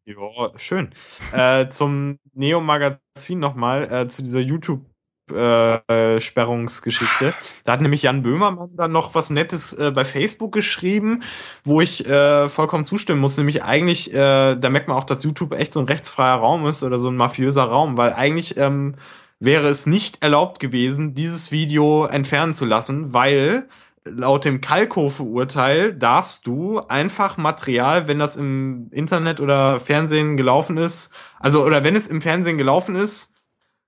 Ja, 0.06 0.14
schön. 0.56 0.90
äh, 1.32 1.68
zum 1.70 2.18
Neo-Magazin 2.32 3.38
nochmal, 3.38 3.92
äh, 3.92 4.08
zu 4.08 4.22
dieser 4.22 4.40
YouTube-Sperrungsgeschichte. 4.40 7.34
da 7.64 7.72
hat 7.72 7.80
nämlich 7.82 8.02
Jan 8.02 8.22
Böhmermann 8.22 8.70
dann 8.76 8.92
noch 8.92 9.14
was 9.14 9.28
Nettes 9.30 9.72
äh, 9.74 9.90
bei 9.90 10.04
Facebook 10.06 10.52
geschrieben, 10.52 11.22
wo 11.64 11.80
ich 11.82 12.06
äh, 12.06 12.48
vollkommen 12.48 12.86
zustimmen 12.86 13.20
muss. 13.20 13.36
Nämlich 13.36 13.62
eigentlich, 13.64 14.12
äh, 14.14 14.54
da 14.56 14.70
merkt 14.70 14.88
man 14.88 14.96
auch, 14.96 15.04
dass 15.04 15.22
YouTube 15.24 15.52
echt 15.52 15.74
so 15.74 15.80
ein 15.80 15.86
rechtsfreier 15.86 16.36
Raum 16.36 16.64
ist 16.66 16.82
oder 16.82 16.98
so 16.98 17.10
ein 17.10 17.16
mafiöser 17.16 17.64
Raum, 17.64 17.98
weil 17.98 18.14
eigentlich 18.14 18.56
ähm, 18.56 18.94
wäre 19.40 19.68
es 19.68 19.86
nicht 19.86 20.22
erlaubt 20.22 20.58
gewesen, 20.58 21.12
dieses 21.14 21.52
Video 21.52 22.06
entfernen 22.06 22.54
zu 22.54 22.64
lassen, 22.64 23.12
weil 23.12 23.68
laut 24.10 24.44
dem 24.44 24.60
Kalkofe-Urteil 24.60 25.94
darfst 25.94 26.46
du 26.46 26.80
einfach 26.80 27.36
Material, 27.36 28.08
wenn 28.08 28.18
das 28.18 28.36
im 28.36 28.88
Internet 28.90 29.40
oder 29.40 29.78
Fernsehen 29.80 30.36
gelaufen 30.36 30.76
ist, 30.76 31.10
also 31.40 31.64
oder 31.64 31.84
wenn 31.84 31.96
es 31.96 32.08
im 32.08 32.20
Fernsehen 32.20 32.58
gelaufen 32.58 32.96
ist 32.96 33.34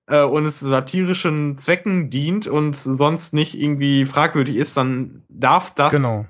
äh, 0.07 0.23
und 0.23 0.45
es 0.47 0.61
satirischen 0.61 1.59
Zwecken 1.59 2.11
dient 2.11 2.47
und 2.47 2.77
sonst 2.77 3.35
nicht 3.35 3.59
irgendwie 3.59 4.07
fragwürdig 4.07 4.57
ist, 4.57 4.77
dann 4.77 5.23
darf 5.29 5.75
das 5.75 5.93
Genau. 5.93 6.27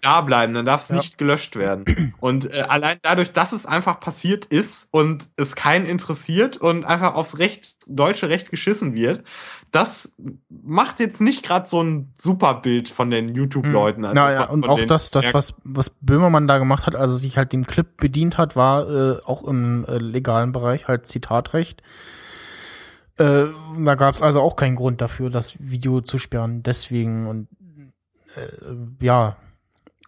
da 0.00 0.20
bleiben, 0.20 0.54
dann 0.54 0.64
darf 0.66 0.82
es 0.82 0.88
Ja. 0.90 0.96
nicht 0.96 1.18
gelöscht 1.18 1.56
werden. 1.56 2.14
Und 2.20 2.52
äh, 2.52 2.60
allein 2.68 2.98
dadurch, 3.02 3.32
dass 3.32 3.52
es 3.52 3.66
einfach 3.66 3.98
passiert 4.00 4.46
ist 4.46 4.88
und 4.92 5.28
es 5.36 5.56
keinen 5.56 5.86
interessiert 5.86 6.56
und 6.56 6.84
einfach 6.84 7.14
aufs 7.14 7.38
Recht, 7.38 7.76
deutsche 7.88 8.28
Recht 8.28 8.50
geschissen 8.50 8.94
wird, 8.94 9.24
das 9.70 10.14
macht 10.48 11.00
jetzt 11.00 11.20
nicht 11.20 11.42
gerade 11.42 11.68
so 11.68 11.82
ein 11.82 12.12
super 12.18 12.54
Bild 12.54 12.88
von 12.88 13.10
den 13.10 13.34
YouTube-Leuten. 13.34 14.04
also 14.04 14.14
naja, 14.14 14.44
und 14.44 14.68
auch 14.68 14.80
das, 14.86 15.10
das 15.10 15.34
was, 15.34 15.54
was 15.64 15.90
Böhmermann 16.00 16.46
da 16.46 16.58
gemacht 16.58 16.86
hat, 16.86 16.94
also 16.94 17.16
sich 17.16 17.36
halt 17.36 17.52
dem 17.52 17.66
Clip 17.66 17.86
bedient 17.96 18.38
hat, 18.38 18.56
war 18.56 18.88
äh, 18.88 19.22
auch 19.24 19.44
im 19.44 19.84
äh, 19.86 19.98
legalen 19.98 20.52
Bereich 20.52 20.88
halt 20.88 21.06
Zitatrecht. 21.06 21.82
Äh, 23.16 23.46
da 23.84 23.94
gab 23.94 24.14
es 24.14 24.22
also 24.22 24.40
auch 24.40 24.56
keinen 24.56 24.76
Grund 24.76 25.00
dafür, 25.00 25.30
das 25.30 25.56
Video 25.60 26.00
zu 26.00 26.18
sperren. 26.18 26.62
Deswegen 26.62 27.26
und 27.26 27.48
äh, 28.36 29.04
ja, 29.04 29.36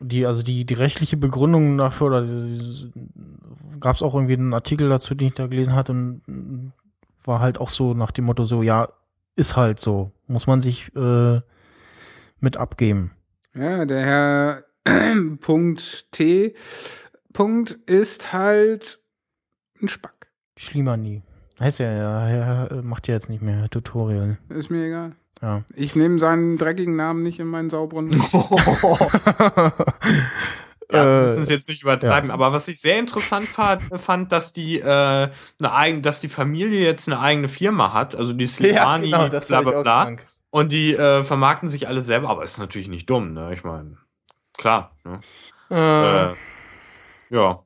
die 0.00 0.24
also 0.26 0.42
die 0.42 0.64
die 0.64 0.74
rechtliche 0.74 1.16
Begründung 1.16 1.76
dafür 1.76 2.06
oder 2.06 2.26
gab 3.80 3.96
es 3.96 4.02
auch 4.02 4.14
irgendwie 4.14 4.34
einen 4.34 4.54
Artikel 4.54 4.88
dazu, 4.88 5.14
den 5.14 5.28
ich 5.28 5.34
da 5.34 5.46
gelesen 5.46 5.74
hatte 5.74 5.92
und 5.92 6.22
mm, 6.26 6.72
war 7.24 7.40
halt 7.40 7.58
auch 7.58 7.68
so 7.68 7.94
nach 7.94 8.10
dem 8.10 8.24
Motto 8.24 8.44
so, 8.44 8.62
ja, 8.62 8.88
ist 9.40 9.56
halt 9.56 9.80
so, 9.80 10.12
muss 10.26 10.46
man 10.46 10.60
sich 10.60 10.94
äh, 10.94 11.40
mit 12.40 12.58
abgeben. 12.58 13.12
Ja, 13.54 13.86
der 13.86 14.04
Herr 14.04 14.64
Punkt 15.40 16.12
T 16.12 16.54
Punkt 17.32 17.70
ist 17.86 18.34
halt 18.34 19.00
ein 19.80 19.88
Spack. 19.88 20.28
Schlimani. 20.56 21.22
Heißt 21.58 21.80
ja, 21.80 21.90
ja, 21.92 22.28
er 22.28 22.82
macht 22.82 23.08
ja 23.08 23.14
jetzt 23.14 23.30
nicht 23.30 23.42
mehr 23.42 23.68
Tutorial. 23.70 24.36
Ist 24.50 24.70
mir 24.70 24.86
egal. 24.86 25.12
Ja. 25.40 25.64
Ich 25.74 25.96
nehme 25.96 26.18
seinen 26.18 26.58
dreckigen 26.58 26.96
Namen 26.96 27.22
nicht 27.22 27.40
in 27.40 27.46
meinen 27.46 27.70
sauberen. 27.70 28.10
Ja, 30.92 31.04
wir 31.04 31.22
Äh, 31.22 31.26
müssen 31.30 31.42
es 31.44 31.48
jetzt 31.48 31.68
nicht 31.68 31.82
übertreiben. 31.82 32.28
ja. 32.30 32.34
Aber 32.34 32.52
was 32.52 32.68
ich 32.68 32.80
sehr 32.80 32.98
interessant 32.98 33.46
fand, 33.46 33.82
fand 34.00 34.32
dass 34.32 34.52
die 34.52 34.80
äh, 34.80 34.84
eine 34.84 35.72
eigen, 35.72 36.02
dass 36.02 36.20
die 36.20 36.28
Familie 36.28 36.80
jetzt 36.84 37.08
eine 37.08 37.20
eigene 37.20 37.48
Firma 37.48 37.92
hat, 37.92 38.14
also 38.16 38.32
die 38.32 38.46
Slimani, 38.48 39.10
genau, 39.10 39.28
bla 39.28 39.60
bla 39.62 39.82
bla. 39.82 40.16
Und 40.50 40.72
die 40.72 40.94
äh, 40.94 41.22
vermarkten 41.22 41.68
sich 41.68 41.86
alle 41.86 42.02
selber, 42.02 42.28
aber 42.28 42.42
ist 42.42 42.58
natürlich 42.58 42.88
nicht 42.88 43.08
dumm, 43.08 43.34
ne? 43.34 43.52
Ich 43.54 43.62
meine, 43.62 43.98
klar. 44.58 44.96
Ne? 45.04 45.20
Äh, 45.70 46.32
Äh, 46.32 46.34
ja. 47.30 47.64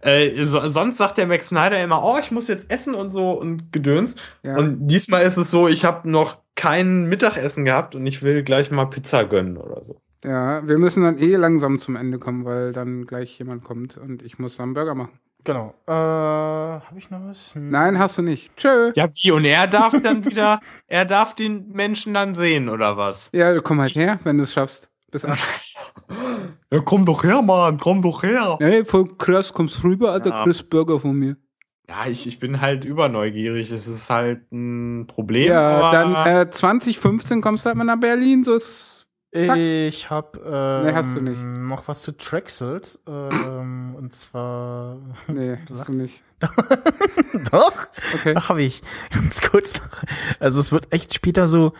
Äh, 0.00 0.44
so, 0.44 0.68
sonst 0.68 0.96
sagt 0.98 1.18
der 1.18 1.26
Max 1.26 1.48
Snyder 1.48 1.82
immer, 1.82 2.02
oh, 2.04 2.18
ich 2.20 2.30
muss 2.30 2.48
jetzt 2.48 2.70
essen 2.70 2.94
und 2.94 3.10
so 3.12 3.32
und 3.32 3.72
Gedöns. 3.72 4.16
Ja. 4.42 4.56
Und 4.56 4.86
diesmal 4.88 5.22
ist 5.22 5.36
es 5.36 5.50
so, 5.50 5.68
ich 5.68 5.84
habe 5.84 6.08
noch 6.10 6.38
kein 6.54 7.04
Mittagessen 7.06 7.64
gehabt 7.64 7.94
und 7.94 8.06
ich 8.06 8.22
will 8.22 8.42
gleich 8.42 8.70
mal 8.70 8.86
Pizza 8.86 9.24
gönnen 9.24 9.56
oder 9.56 9.82
so. 9.84 10.00
Ja, 10.24 10.66
wir 10.66 10.78
müssen 10.78 11.02
dann 11.02 11.18
eh 11.18 11.36
langsam 11.36 11.78
zum 11.78 11.96
Ende 11.96 12.18
kommen, 12.18 12.44
weil 12.44 12.72
dann 12.72 13.06
gleich 13.06 13.38
jemand 13.38 13.64
kommt 13.64 13.96
und 13.96 14.22
ich 14.22 14.38
muss 14.38 14.56
dann 14.56 14.74
Burger 14.74 14.94
machen. 14.94 15.18
genau. 15.44 15.74
Äh, 15.86 15.92
habe 15.92 16.98
ich 16.98 17.10
noch 17.10 17.20
was? 17.26 17.54
Hm. 17.54 17.70
Nein, 17.70 17.98
hast 17.98 18.18
du 18.18 18.22
nicht. 18.22 18.56
Tschö. 18.56 18.92
Ja, 18.94 19.08
wie? 19.14 19.30
Und 19.32 19.44
er 19.44 19.66
darf 19.66 19.94
dann 20.02 20.24
wieder, 20.24 20.60
er 20.86 21.04
darf 21.04 21.34
den 21.34 21.68
Menschen 21.72 22.14
dann 22.14 22.34
sehen, 22.34 22.68
oder 22.68 22.96
was? 22.96 23.30
Ja, 23.32 23.58
komm 23.60 23.80
halt 23.80 23.94
her, 23.96 24.20
wenn 24.24 24.36
du 24.38 24.44
es 24.44 24.52
schaffst. 24.52 24.90
Bis 25.10 25.24
acht. 25.24 25.40
Ja, 26.72 26.80
komm 26.80 27.04
doch 27.04 27.22
her, 27.22 27.42
Mann, 27.42 27.76
komm 27.76 28.00
doch 28.00 28.22
her. 28.22 28.56
Hey, 28.58 28.82
voll 28.84 29.06
krass, 29.18 29.52
kommst 29.52 29.84
rüber, 29.84 30.12
Alter, 30.12 30.30
Ja. 30.30 30.42
kriegst 30.42 30.70
Burger 30.70 30.98
von 30.98 31.18
mir. 31.18 31.36
Ja, 31.86 32.06
ich, 32.06 32.26
ich 32.26 32.38
bin 32.38 32.62
halt 32.62 32.86
überneugierig. 32.86 33.70
Es 33.70 33.86
ist 33.86 34.08
halt 34.08 34.50
ein 34.52 35.06
Problem. 35.06 35.48
Ja, 35.48 35.78
aber 35.78 35.90
dann 35.92 36.46
äh, 36.46 36.50
2015 36.50 37.42
kommst 37.42 37.64
du 37.64 37.68
halt 37.68 37.76
mal 37.76 37.84
nach 37.84 38.00
Berlin, 38.00 38.42
so 38.44 38.54
ist. 38.54 39.01
Zack. 39.34 39.56
Ich 39.56 40.10
habe 40.10 40.38
ähm, 40.44 40.86
Nee, 40.86 40.92
hast 40.94 41.16
du 41.16 41.20
nicht. 41.22 41.40
noch 41.42 41.88
was 41.88 42.02
zu 42.02 42.16
Traxels. 42.16 43.00
Ähm, 43.06 43.94
und 43.96 44.14
zwar. 44.14 44.98
Nee, 45.26 45.58
Du 45.66 45.74
hast 45.78 45.88
du 45.88 45.92
lachst. 45.92 46.02
nicht. 46.02 46.22
Doch, 47.52 47.86
Okay. 48.14 48.34
habe 48.36 48.62
ich. 48.62 48.82
Ganz 49.10 49.40
kurz 49.42 49.80
noch. 49.80 50.02
Also 50.40 50.60
es 50.60 50.72
wird 50.72 50.92
echt 50.92 51.14
später 51.14 51.46
so, 51.48 51.72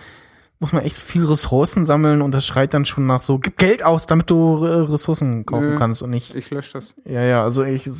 muss 0.60 0.72
man 0.72 0.82
echt 0.82 0.96
viel 0.96 1.24
Ressourcen 1.26 1.84
sammeln 1.84 2.22
und 2.22 2.32
das 2.32 2.46
schreit 2.46 2.72
dann 2.72 2.84
schon 2.84 3.06
nach 3.06 3.20
so, 3.20 3.38
gib 3.38 3.58
Geld 3.58 3.84
aus, 3.84 4.06
damit 4.06 4.30
du 4.30 4.64
äh, 4.64 4.68
Ressourcen 4.90 5.44
kaufen 5.44 5.70
Nö. 5.70 5.76
kannst 5.76 6.02
und 6.02 6.10
nicht. 6.10 6.34
Ich 6.36 6.50
lösche 6.50 6.74
das. 6.74 6.94
Ja, 7.04 7.22
ja, 7.22 7.42
also 7.42 7.64
ich, 7.64 7.90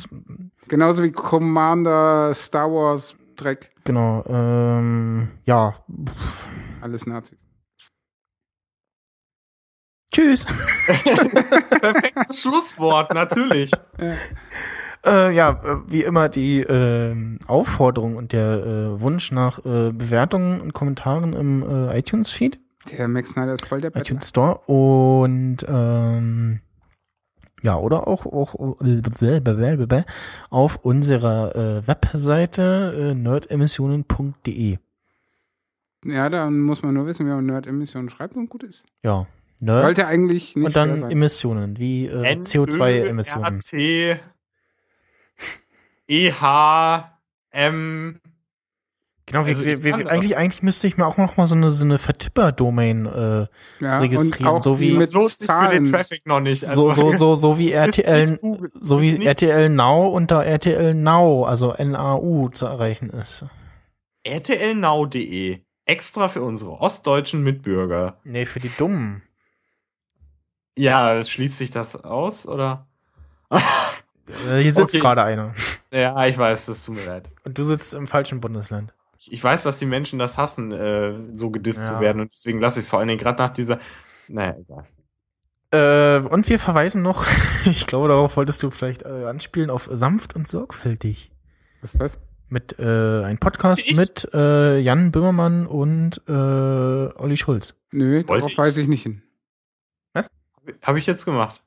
Genauso 0.69 1.03
wie 1.03 1.11
Commander 1.11 2.33
Star 2.33 2.71
Wars 2.71 3.15
Dreck. 3.35 3.71
genau, 3.83 4.23
ähm, 4.27 5.27
ja. 5.43 5.73
Alles 6.81 7.05
Nazis. 7.05 7.37
Tschüss. 10.13 10.45
perfektes 10.85 12.39
Schlusswort, 12.41 13.13
natürlich. 13.13 13.71
Äh, 15.05 15.35
ja, 15.35 15.59
äh, 15.63 15.91
wie 15.91 16.03
immer 16.03 16.29
die 16.29 16.61
ähm, 16.61 17.39
Aufforderung 17.47 18.15
und 18.15 18.31
der 18.31 18.63
äh, 18.63 19.01
Wunsch 19.01 19.31
nach 19.31 19.59
äh, 19.59 19.91
Bewertungen 19.91 20.61
und 20.61 20.73
Kommentaren 20.73 21.33
im 21.33 21.61
äh, 21.63 21.99
iTunes-Feed, 21.99 22.59
Der 22.91 23.07
Max 23.07 23.31
Snyder 23.31 23.53
ist 23.53 23.65
voll 23.65 23.81
der 23.81 23.89
Bettler. 23.89 24.01
iTunes 24.03 24.29
Store 24.29 24.59
und 24.67 25.57
ähm, 25.67 26.61
ja, 27.63 27.77
oder 27.77 28.07
auch, 28.07 28.25
auch 28.25 28.79
äh, 28.81 30.21
auf 30.49 30.75
unserer 30.83 31.55
äh, 31.55 31.87
Webseite 31.87 33.11
äh, 33.11 33.15
nerdemissionen.de. 33.15 34.77
Ja, 36.05 36.29
dann 36.29 36.59
muss 36.59 36.83
man 36.83 36.93
nur 36.93 37.05
wissen, 37.05 37.25
wie 37.25 37.31
man 37.31 37.45
Nerd-Emissionen 37.45 38.09
schreibt 38.09 38.35
und 38.35 38.49
gut 38.49 38.63
ist. 38.63 38.85
Ja, 39.03 39.27
Nerd 39.63 39.83
Sollte 39.83 40.07
eigentlich 40.07 40.55
nicht 40.55 40.65
und 40.65 40.75
dann 40.75 40.97
sein. 40.97 41.11
Emissionen, 41.11 41.77
wie 41.77 42.07
äh, 42.07 42.35
CO2-Emissionen. 42.39 43.59
T 43.61 44.19
E 46.07 46.31
H 46.33 47.19
M 47.51 48.19
Genau, 49.25 49.43
Also 49.45 49.65
wir, 49.65 49.83
wir, 49.85 49.97
wir, 49.99 50.11
eigentlich, 50.11 50.35
eigentlich 50.35 50.63
müsste 50.63 50.85
ich 50.85 50.97
mir 50.97 51.05
auch 51.07 51.15
noch 51.15 51.37
mal 51.37 51.47
so 51.47 51.55
eine, 51.55 51.71
so 51.71 51.85
eine 51.85 51.97
Vertipper-Domain 51.97 53.05
äh, 53.05 53.47
ja, 53.79 53.99
registrieren, 53.99 54.47
und 54.51 54.57
auch 54.57 54.61
so 54.61 54.81
wie- 54.81 54.91
mit 54.97 55.13
lohnt 55.13 55.31
sich 55.31 55.47
für 55.49 55.69
den. 55.69 55.89
Traffic 55.89 56.27
noch 56.27 56.41
nicht. 56.41 56.61
so, 56.65 56.91
so, 56.91 57.13
so, 57.13 57.33
so 57.35 57.57
wie 57.57 57.71
RTL, 57.71 58.37
so 58.81 59.01
wie 59.01 59.13
nicht- 59.13 59.25
RTL 59.25 59.69
Now 59.69 60.09
unter 60.09 60.43
RTL 60.45 60.93
Now, 60.93 61.45
also 61.45 61.71
N-A-U 61.71 62.49
zu 62.49 62.65
erreichen 62.65 63.09
ist. 63.11 63.45
rtlnow.de 64.27 65.59
extra 65.85 66.27
für 66.27 66.41
unsere 66.41 66.71
ostdeutschen 66.81 67.43
Mitbürger. 67.43 68.17
Nee, 68.25 68.45
für 68.45 68.59
die 68.59 68.71
Dummen. 68.77 69.21
Ja, 70.77 71.23
schließt 71.23 71.57
sich 71.57 71.71
das 71.71 71.95
aus, 72.03 72.45
oder? 72.47 72.87
Äh, 74.49 74.61
hier 74.61 74.71
sitzt 74.71 74.95
Okay. 74.95 74.99
gerade 74.99 75.21
einer. 75.23 75.53
ja, 75.91 76.25
ich 76.27 76.37
weiß, 76.37 76.67
das 76.67 76.85
tut 76.85 76.95
mir 76.95 77.05
leid. 77.05 77.29
Und 77.43 77.57
du 77.57 77.63
sitzt 77.63 77.93
im 77.93 78.07
falschen 78.07 78.39
Bundesland. 78.39 78.93
Ich, 79.19 79.33
ich 79.33 79.43
weiß, 79.43 79.63
dass 79.63 79.79
die 79.79 79.85
Menschen 79.85 80.17
das 80.17 80.37
hassen, 80.37 80.71
äh, 80.71 81.13
so 81.33 81.51
gedisst 81.51 81.79
Ja. 81.81 81.87
zu 81.87 81.99
werden 81.99 82.21
und 82.21 82.31
deswegen 82.33 82.61
lasse 82.61 82.79
ich 82.79 82.85
es 82.85 82.89
vor 82.89 82.99
allen 82.99 83.09
Dingen 83.09 83.19
gerade 83.19 83.43
nach 83.43 83.49
dieser. 83.49 83.79
Naja, 84.29 84.55
egal. 84.57 84.85
Äh, 85.71 86.25
und 86.25 86.47
wir 86.47 86.57
verweisen 86.57 87.01
noch, 87.01 87.27
ich 87.65 87.85
glaube, 87.85 88.07
darauf 88.07 88.37
wolltest 88.37 88.63
du 88.63 88.71
vielleicht 88.71 89.03
äh, 89.03 89.25
anspielen, 89.25 89.69
auf 89.69 89.89
sanft 89.91 90.35
und 90.37 90.47
sorgfältig. 90.47 91.29
Was 91.81 91.93
ist 91.95 91.99
das? 92.01 92.19
Mit 92.47 92.79
äh, 92.79 93.23
ein 93.25 93.39
Podcast 93.39 93.79
Ich? 93.85 93.97
mit 93.97 94.29
äh, 94.33 94.79
Jan 94.79 95.11
Böhmermann 95.11 95.67
und 95.67 96.21
äh, 96.29 96.31
Olli 96.31 97.35
Schulz. 97.35 97.75
Nö, 97.91 98.15
Wollte 98.19 98.33
darauf 98.35 98.51
ich. 98.51 98.57
weiß 98.57 98.77
ich 98.77 98.87
nicht 98.87 99.03
hin. 99.03 99.21
Habe 100.83 100.99
ich 100.99 101.05
jetzt 101.05 101.25
gemacht. 101.25 101.61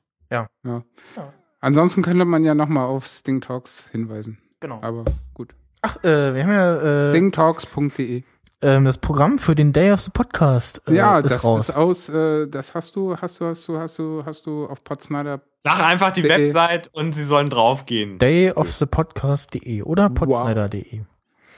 Ansonsten 1.59 2.01
könnte 2.03 2.25
man 2.25 2.43
ja 2.43 2.53
nochmal 2.53 2.85
auf 2.85 3.07
Sting 3.07 3.41
Talks 3.41 3.87
hinweisen. 3.91 4.37
Genau. 4.59 4.79
Aber 4.81 5.05
gut. 5.33 5.55
Ach, 5.81 6.03
äh, 6.03 6.33
wir 6.35 6.43
haben 6.43 6.51
ja 6.51 6.75
äh, 6.77 7.09
Stingtalks.de. 7.11 8.23
ähm, 8.61 8.85
das 8.85 8.97
Programm 8.97 9.39
für 9.39 9.55
den 9.55 9.73
Day 9.73 9.91
of 9.91 10.01
the 10.01 10.11
Podcast 10.11 10.81
äh, 10.87 10.93
ja, 10.95 11.19
ist 11.19 11.31
das 11.31 11.43
raus. 11.43 11.69
ist 11.69 11.75
aus, 11.75 12.09
äh, 12.09 12.47
das 12.47 12.73
hast 12.75 12.95
du, 12.95 13.17
hast 13.17 13.39
du, 13.39 13.45
hast 13.45 13.67
du, 13.67 13.79
hast 13.79 13.97
du, 13.97 14.23
hast 14.25 14.45
du 14.45 14.65
auf 14.67 14.83
Potsnyder. 14.83 15.41
Sag 15.59 15.79
einfach 15.83 16.11
die 16.11 16.23
Website 16.23 16.89
und 16.93 17.13
sie 17.13 17.23
sollen 17.23 17.49
draufgehen. 17.49 18.17
Dayofthepodcast.de 18.19 19.81
oder 19.83 20.09
podsnyder.de. 20.09 21.01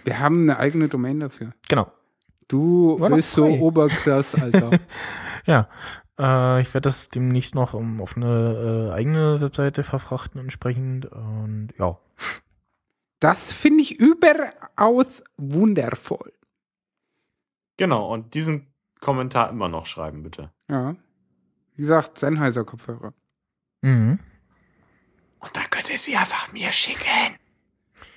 Wir 0.05 0.19
haben 0.19 0.43
eine 0.43 0.59
eigene 0.59 0.87
Domain 0.87 1.19
dafür. 1.19 1.51
Genau. 1.67 1.91
Du 2.47 2.99
War 2.99 3.09
bist 3.11 3.33
so 3.33 3.45
frei. 3.47 3.59
oberkrass, 3.59 4.35
Alter. 4.35 4.71
Ja. 5.45 5.67
Äh, 6.19 6.61
ich 6.61 6.73
werde 6.73 6.89
das 6.89 7.09
demnächst 7.09 7.55
noch 7.55 7.73
um, 7.73 8.01
auf 8.01 8.17
eine 8.17 8.89
äh, 8.89 8.93
eigene 8.93 9.39
Webseite 9.39 9.83
verfrachten 9.83 10.39
entsprechend. 10.39 11.05
Und 11.05 11.69
ja. 11.79 11.97
das 13.19 13.53
finde 13.53 13.81
ich 13.83 13.99
überaus 13.99 15.23
wundervoll. 15.37 16.33
Genau, 17.77 18.13
und 18.13 18.33
diesen 18.33 18.67
Kommentar 18.99 19.49
immer 19.49 19.69
noch 19.69 19.85
schreiben, 19.85 20.21
bitte. 20.23 20.51
Ja. 20.69 20.95
Wie 21.75 21.81
gesagt, 21.81 22.19
Sennheiser 22.19 22.65
Kopfhörer. 22.65 23.13
Mhm. 23.81 24.19
Und 25.39 25.55
da 25.55 25.61
könnt 25.69 25.89
ihr 25.89 25.97
sie 25.97 26.17
einfach 26.17 26.51
mir 26.51 26.73
schicken. 26.73 27.37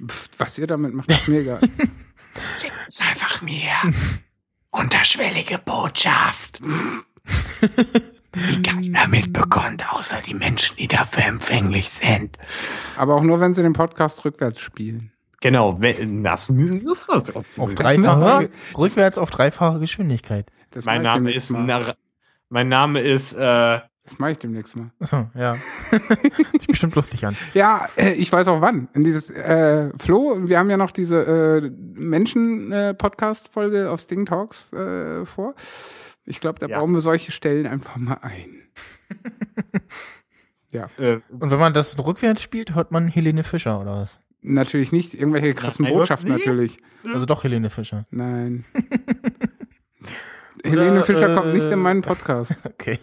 Pff, 0.04 0.30
was 0.38 0.58
ihr 0.58 0.66
damit 0.66 0.92
macht, 0.92 1.08
ist 1.12 1.28
mir 1.28 1.42
egal. 1.42 1.60
Schickt 2.60 2.74
es 2.88 3.00
einfach 3.00 3.40
mir. 3.42 3.70
Unterschwellige 4.70 5.58
Botschaft. 5.58 6.60
Die 8.34 8.62
keiner 8.62 9.06
mitbekommt, 9.08 9.84
außer 9.92 10.18
die 10.26 10.34
Menschen, 10.34 10.76
die 10.76 10.88
dafür 10.88 11.26
empfänglich 11.26 11.90
sind. 11.90 12.38
Aber 12.96 13.14
auch 13.14 13.22
nur, 13.22 13.40
wenn 13.40 13.54
sie 13.54 13.62
den 13.62 13.74
Podcast 13.74 14.24
rückwärts 14.24 14.60
spielen. 14.60 15.12
Genau, 15.42 15.80
wenn, 15.82 16.22
das 16.22 16.48
müssen 16.50 16.84
das 16.84 17.08
was. 17.08 17.34
Auf 17.34 17.74
dreifache, 17.74 18.48
rückwärts 18.76 19.18
auf 19.18 19.30
dreifache 19.30 19.80
Geschwindigkeit. 19.80 20.46
Das 20.70 20.84
Mein 20.84 21.02
Name 21.02 21.32
ist. 21.32 21.50
Nar 21.50 21.96
mein 22.48 22.68
Name 22.68 23.00
ist 23.00 23.32
äh, 23.32 23.80
Das 24.04 24.18
mache 24.18 24.30
ich 24.32 24.38
demnächst 24.38 24.76
mal. 24.76 24.90
Achso, 25.00 25.30
ja. 25.34 25.56
Sieht 26.52 26.68
bestimmt 26.68 26.94
lustig 26.94 27.26
an. 27.26 27.34
Ja, 27.54 27.88
äh, 27.96 28.12
ich 28.12 28.30
weiß 28.30 28.46
auch 28.48 28.60
wann. 28.60 28.88
In 28.92 29.04
dieses 29.04 29.30
äh, 29.30 29.90
Flo, 29.98 30.48
wir 30.48 30.58
haben 30.58 30.68
ja 30.70 30.76
noch 30.76 30.90
diese 30.92 31.22
äh, 31.22 31.70
Menschen-Podcast-Folge 31.70 33.90
auf 33.90 34.00
Sting 34.00 34.26
Talks 34.26 34.70
äh, 34.74 35.24
vor. 35.24 35.54
Ich 36.24 36.40
glaube, 36.40 36.58
da 36.58 36.66
Ja. 36.66 36.78
bauen 36.78 36.92
wir 36.92 37.00
solche 37.00 37.32
Stellen 37.32 37.66
einfach 37.66 37.96
mal 37.96 38.18
ein. 38.22 38.62
äh, 40.72 41.20
Und 41.30 41.50
wenn 41.50 41.58
man 41.58 41.72
das 41.74 41.98
rückwärts 41.98 42.42
spielt, 42.42 42.74
hört 42.74 42.92
man 42.92 43.08
Helene 43.08 43.44
Fischer 43.44 43.80
oder 43.80 43.96
was? 43.96 44.20
Natürlich 44.40 44.92
nicht 44.92 45.14
irgendwelche 45.14 45.54
krassen 45.54 45.84
Nein, 45.84 45.94
Botschaften, 45.94 46.30
natürlich. 46.30 46.78
Also 47.12 47.26
doch 47.26 47.44
Helene 47.44 47.70
Fischer. 47.70 48.06
Nein. 48.10 48.64
Helene 50.64 51.04
Fischer 51.04 51.34
kommt 51.34 51.52
nicht 51.54 51.66
in 51.66 51.78
meinen 51.78 52.02
Podcast. 52.02 52.54
Okay. 52.64 52.98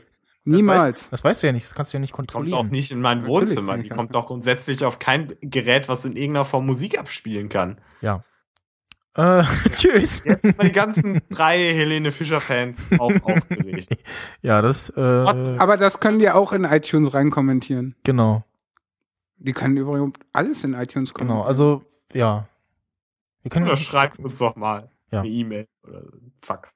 Niemals. 0.46 1.10
Das 1.12 1.24
weißt 1.24 1.44
du 1.44 1.48
ja 1.48 1.54
nicht, 1.54 1.66
das 1.68 1.76
kannst 1.76 1.94
du 1.94 1.98
ja 1.98 2.00
nicht 2.00 2.14
Kommt 2.14 2.32
kontrollieren. 2.32 2.58
auch 2.68 2.72
nicht 2.72 2.92
in 2.92 3.02
mein 3.02 3.28
Wohnzimmer. 3.28 3.78
Die 3.78 3.84
ich 3.84 3.90
kommt 3.92 4.16
doch 4.16 4.26
grundsätzlich 4.28 4.84
auf 4.84 4.98
kein 4.98 5.36
Gerät, 5.42 5.88
was 5.90 6.06
in 6.06 6.14
irgendeiner 6.16 6.46
Form 6.46 6.66
Musik 6.66 6.98
abspielen 6.98 7.50
kann. 7.50 7.80
Ja. 8.02 8.24
Äh, 9.16 9.44
tschüss. 9.72 10.24
Jetzt 10.24 10.44
sind 10.44 10.62
die 10.62 10.72
ganzen 10.72 11.22
drei 11.30 11.58
Helene 11.58 12.12
Fischer-Fans 12.12 12.80
auch 13.00 13.12
aufgeregt. 13.24 13.98
Ja, 14.42 14.62
das, 14.62 14.90
äh, 14.96 15.00
Aber 15.02 15.78
das 15.78 16.00
können 16.00 16.20
die 16.20 16.30
auch 16.30 16.52
in 16.54 16.64
iTunes 16.64 17.14
rein 17.14 17.32
kommentieren. 17.32 17.96
genau, 18.04 18.44
Die 19.38 19.54
können 19.54 19.76
übrigens 19.78 20.14
alles 20.32 20.64
in 20.64 20.74
iTunes 20.74 21.14
kommentieren. 21.14 21.40
genau. 21.40 21.48
Also, 21.48 21.84
ja. 22.14 22.48
Wir 23.42 23.52
können 23.52 23.66
Oder 23.68 23.78
schreibt 23.78 24.20
uns 24.20 24.38
doch 24.38 24.56
mal 24.56 24.90
Ja. 25.12 25.22
eine 25.22 25.30
E-Mail 25.30 25.68
oder 25.88 26.04
Fax. 26.42 26.76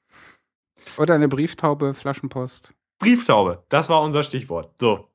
Oder 0.97 1.15
eine 1.15 1.27
Brieftaube, 1.27 1.93
Flaschenpost. 1.93 2.73
Brieftaube, 2.99 3.63
das 3.69 3.89
war 3.89 4.01
unser 4.01 4.23
Stichwort. 4.23 4.73
So, 4.81 5.07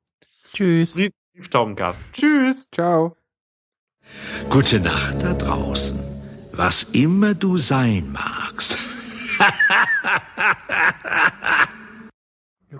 Tschüss. 0.53 0.95
Brief 0.95 1.11
Brieftaubencast. 1.35 2.01
Tschüss. 2.13 2.71
Ciao. 2.71 3.17
Gute 4.51 4.81
Nacht 4.81 5.23
da 5.23 5.35
draußen. 5.35 5.99
Was 6.59 6.83
immer 6.83 7.35
du 7.35 7.57
sein 7.57 8.11
magst. 8.11 8.77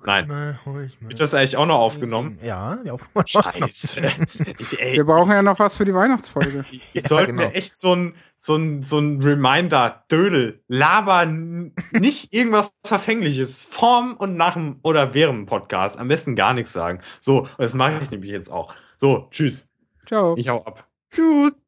Nein. 0.05 0.29
Wird 0.65 1.01
Wird 1.01 1.21
das 1.21 1.33
eigentlich 1.33 1.57
auch 1.57 1.67
noch 1.67 1.79
aufgenommen? 1.79 2.41
Ja, 2.43 2.75
die 2.85 2.91
Aufnahme. 2.91 3.25
Scheiße. 3.25 4.03
Ich, 4.59 4.81
ey, 4.81 4.95
Wir 4.95 5.05
brauchen 5.05 5.31
ja 5.31 5.43
noch 5.43 5.61
was 5.61 5.77
für 5.77 5.85
die 5.85 5.95
Weihnachtsfolge. 5.95 6.65
ich 6.73 6.83
Ja, 6.93 7.09
sollte 7.09 7.29
genau. 7.29 7.45
mir 7.45 7.55
echt 7.55 7.77
so 7.77 7.95
ein, 7.95 8.17
so 8.37 8.57
ein, 8.57 8.83
so 8.83 8.99
ein 8.99 9.23
Reminder, 9.23 10.03
Dödel, 10.11 10.61
laber 10.67 11.25
nicht 11.27 12.35
irgendwas 12.35 12.73
Verfängliches 12.85 13.63
vorm 13.63 14.17
und 14.17 14.37
nach 14.37 14.55
dem 14.55 14.81
oder 14.83 15.15
während 15.15 15.39
dem 15.39 15.47
Podcast. 15.47 16.01
Am 16.01 16.09
besten 16.09 16.35
gar 16.35 16.53
nichts 16.53 16.73
sagen. 16.73 17.01
So, 17.21 17.47
das 17.59 17.75
mache 17.75 18.01
ich 18.03 18.11
nämlich 18.11 18.33
jetzt 18.33 18.51
auch. 18.51 18.75
So, 18.97 19.29
tschüss. 19.31 19.69
Ciao. 20.05 20.37
Ich 20.37 20.49
hau 20.49 20.65
ab. 20.65 20.85
Tschüss. 21.15 21.63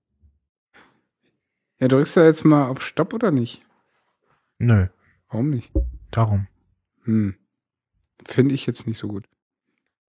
Ja, 1.80 1.88
drückst 1.88 2.16
du 2.16 2.20
jetzt 2.20 2.44
mal 2.44 2.68
auf 2.68 2.82
Stopp 2.84 3.14
oder 3.14 3.30
nicht? 3.30 3.62
Nö, 4.58 4.86
Warum 5.30 5.50
nicht? 5.50 5.72
darum. 6.10 6.46
Hm. 7.04 7.34
Finde 8.26 8.54
ich 8.54 8.66
jetzt 8.66 8.86
nicht 8.86 8.98
so 8.98 9.08
gut. 9.08 9.26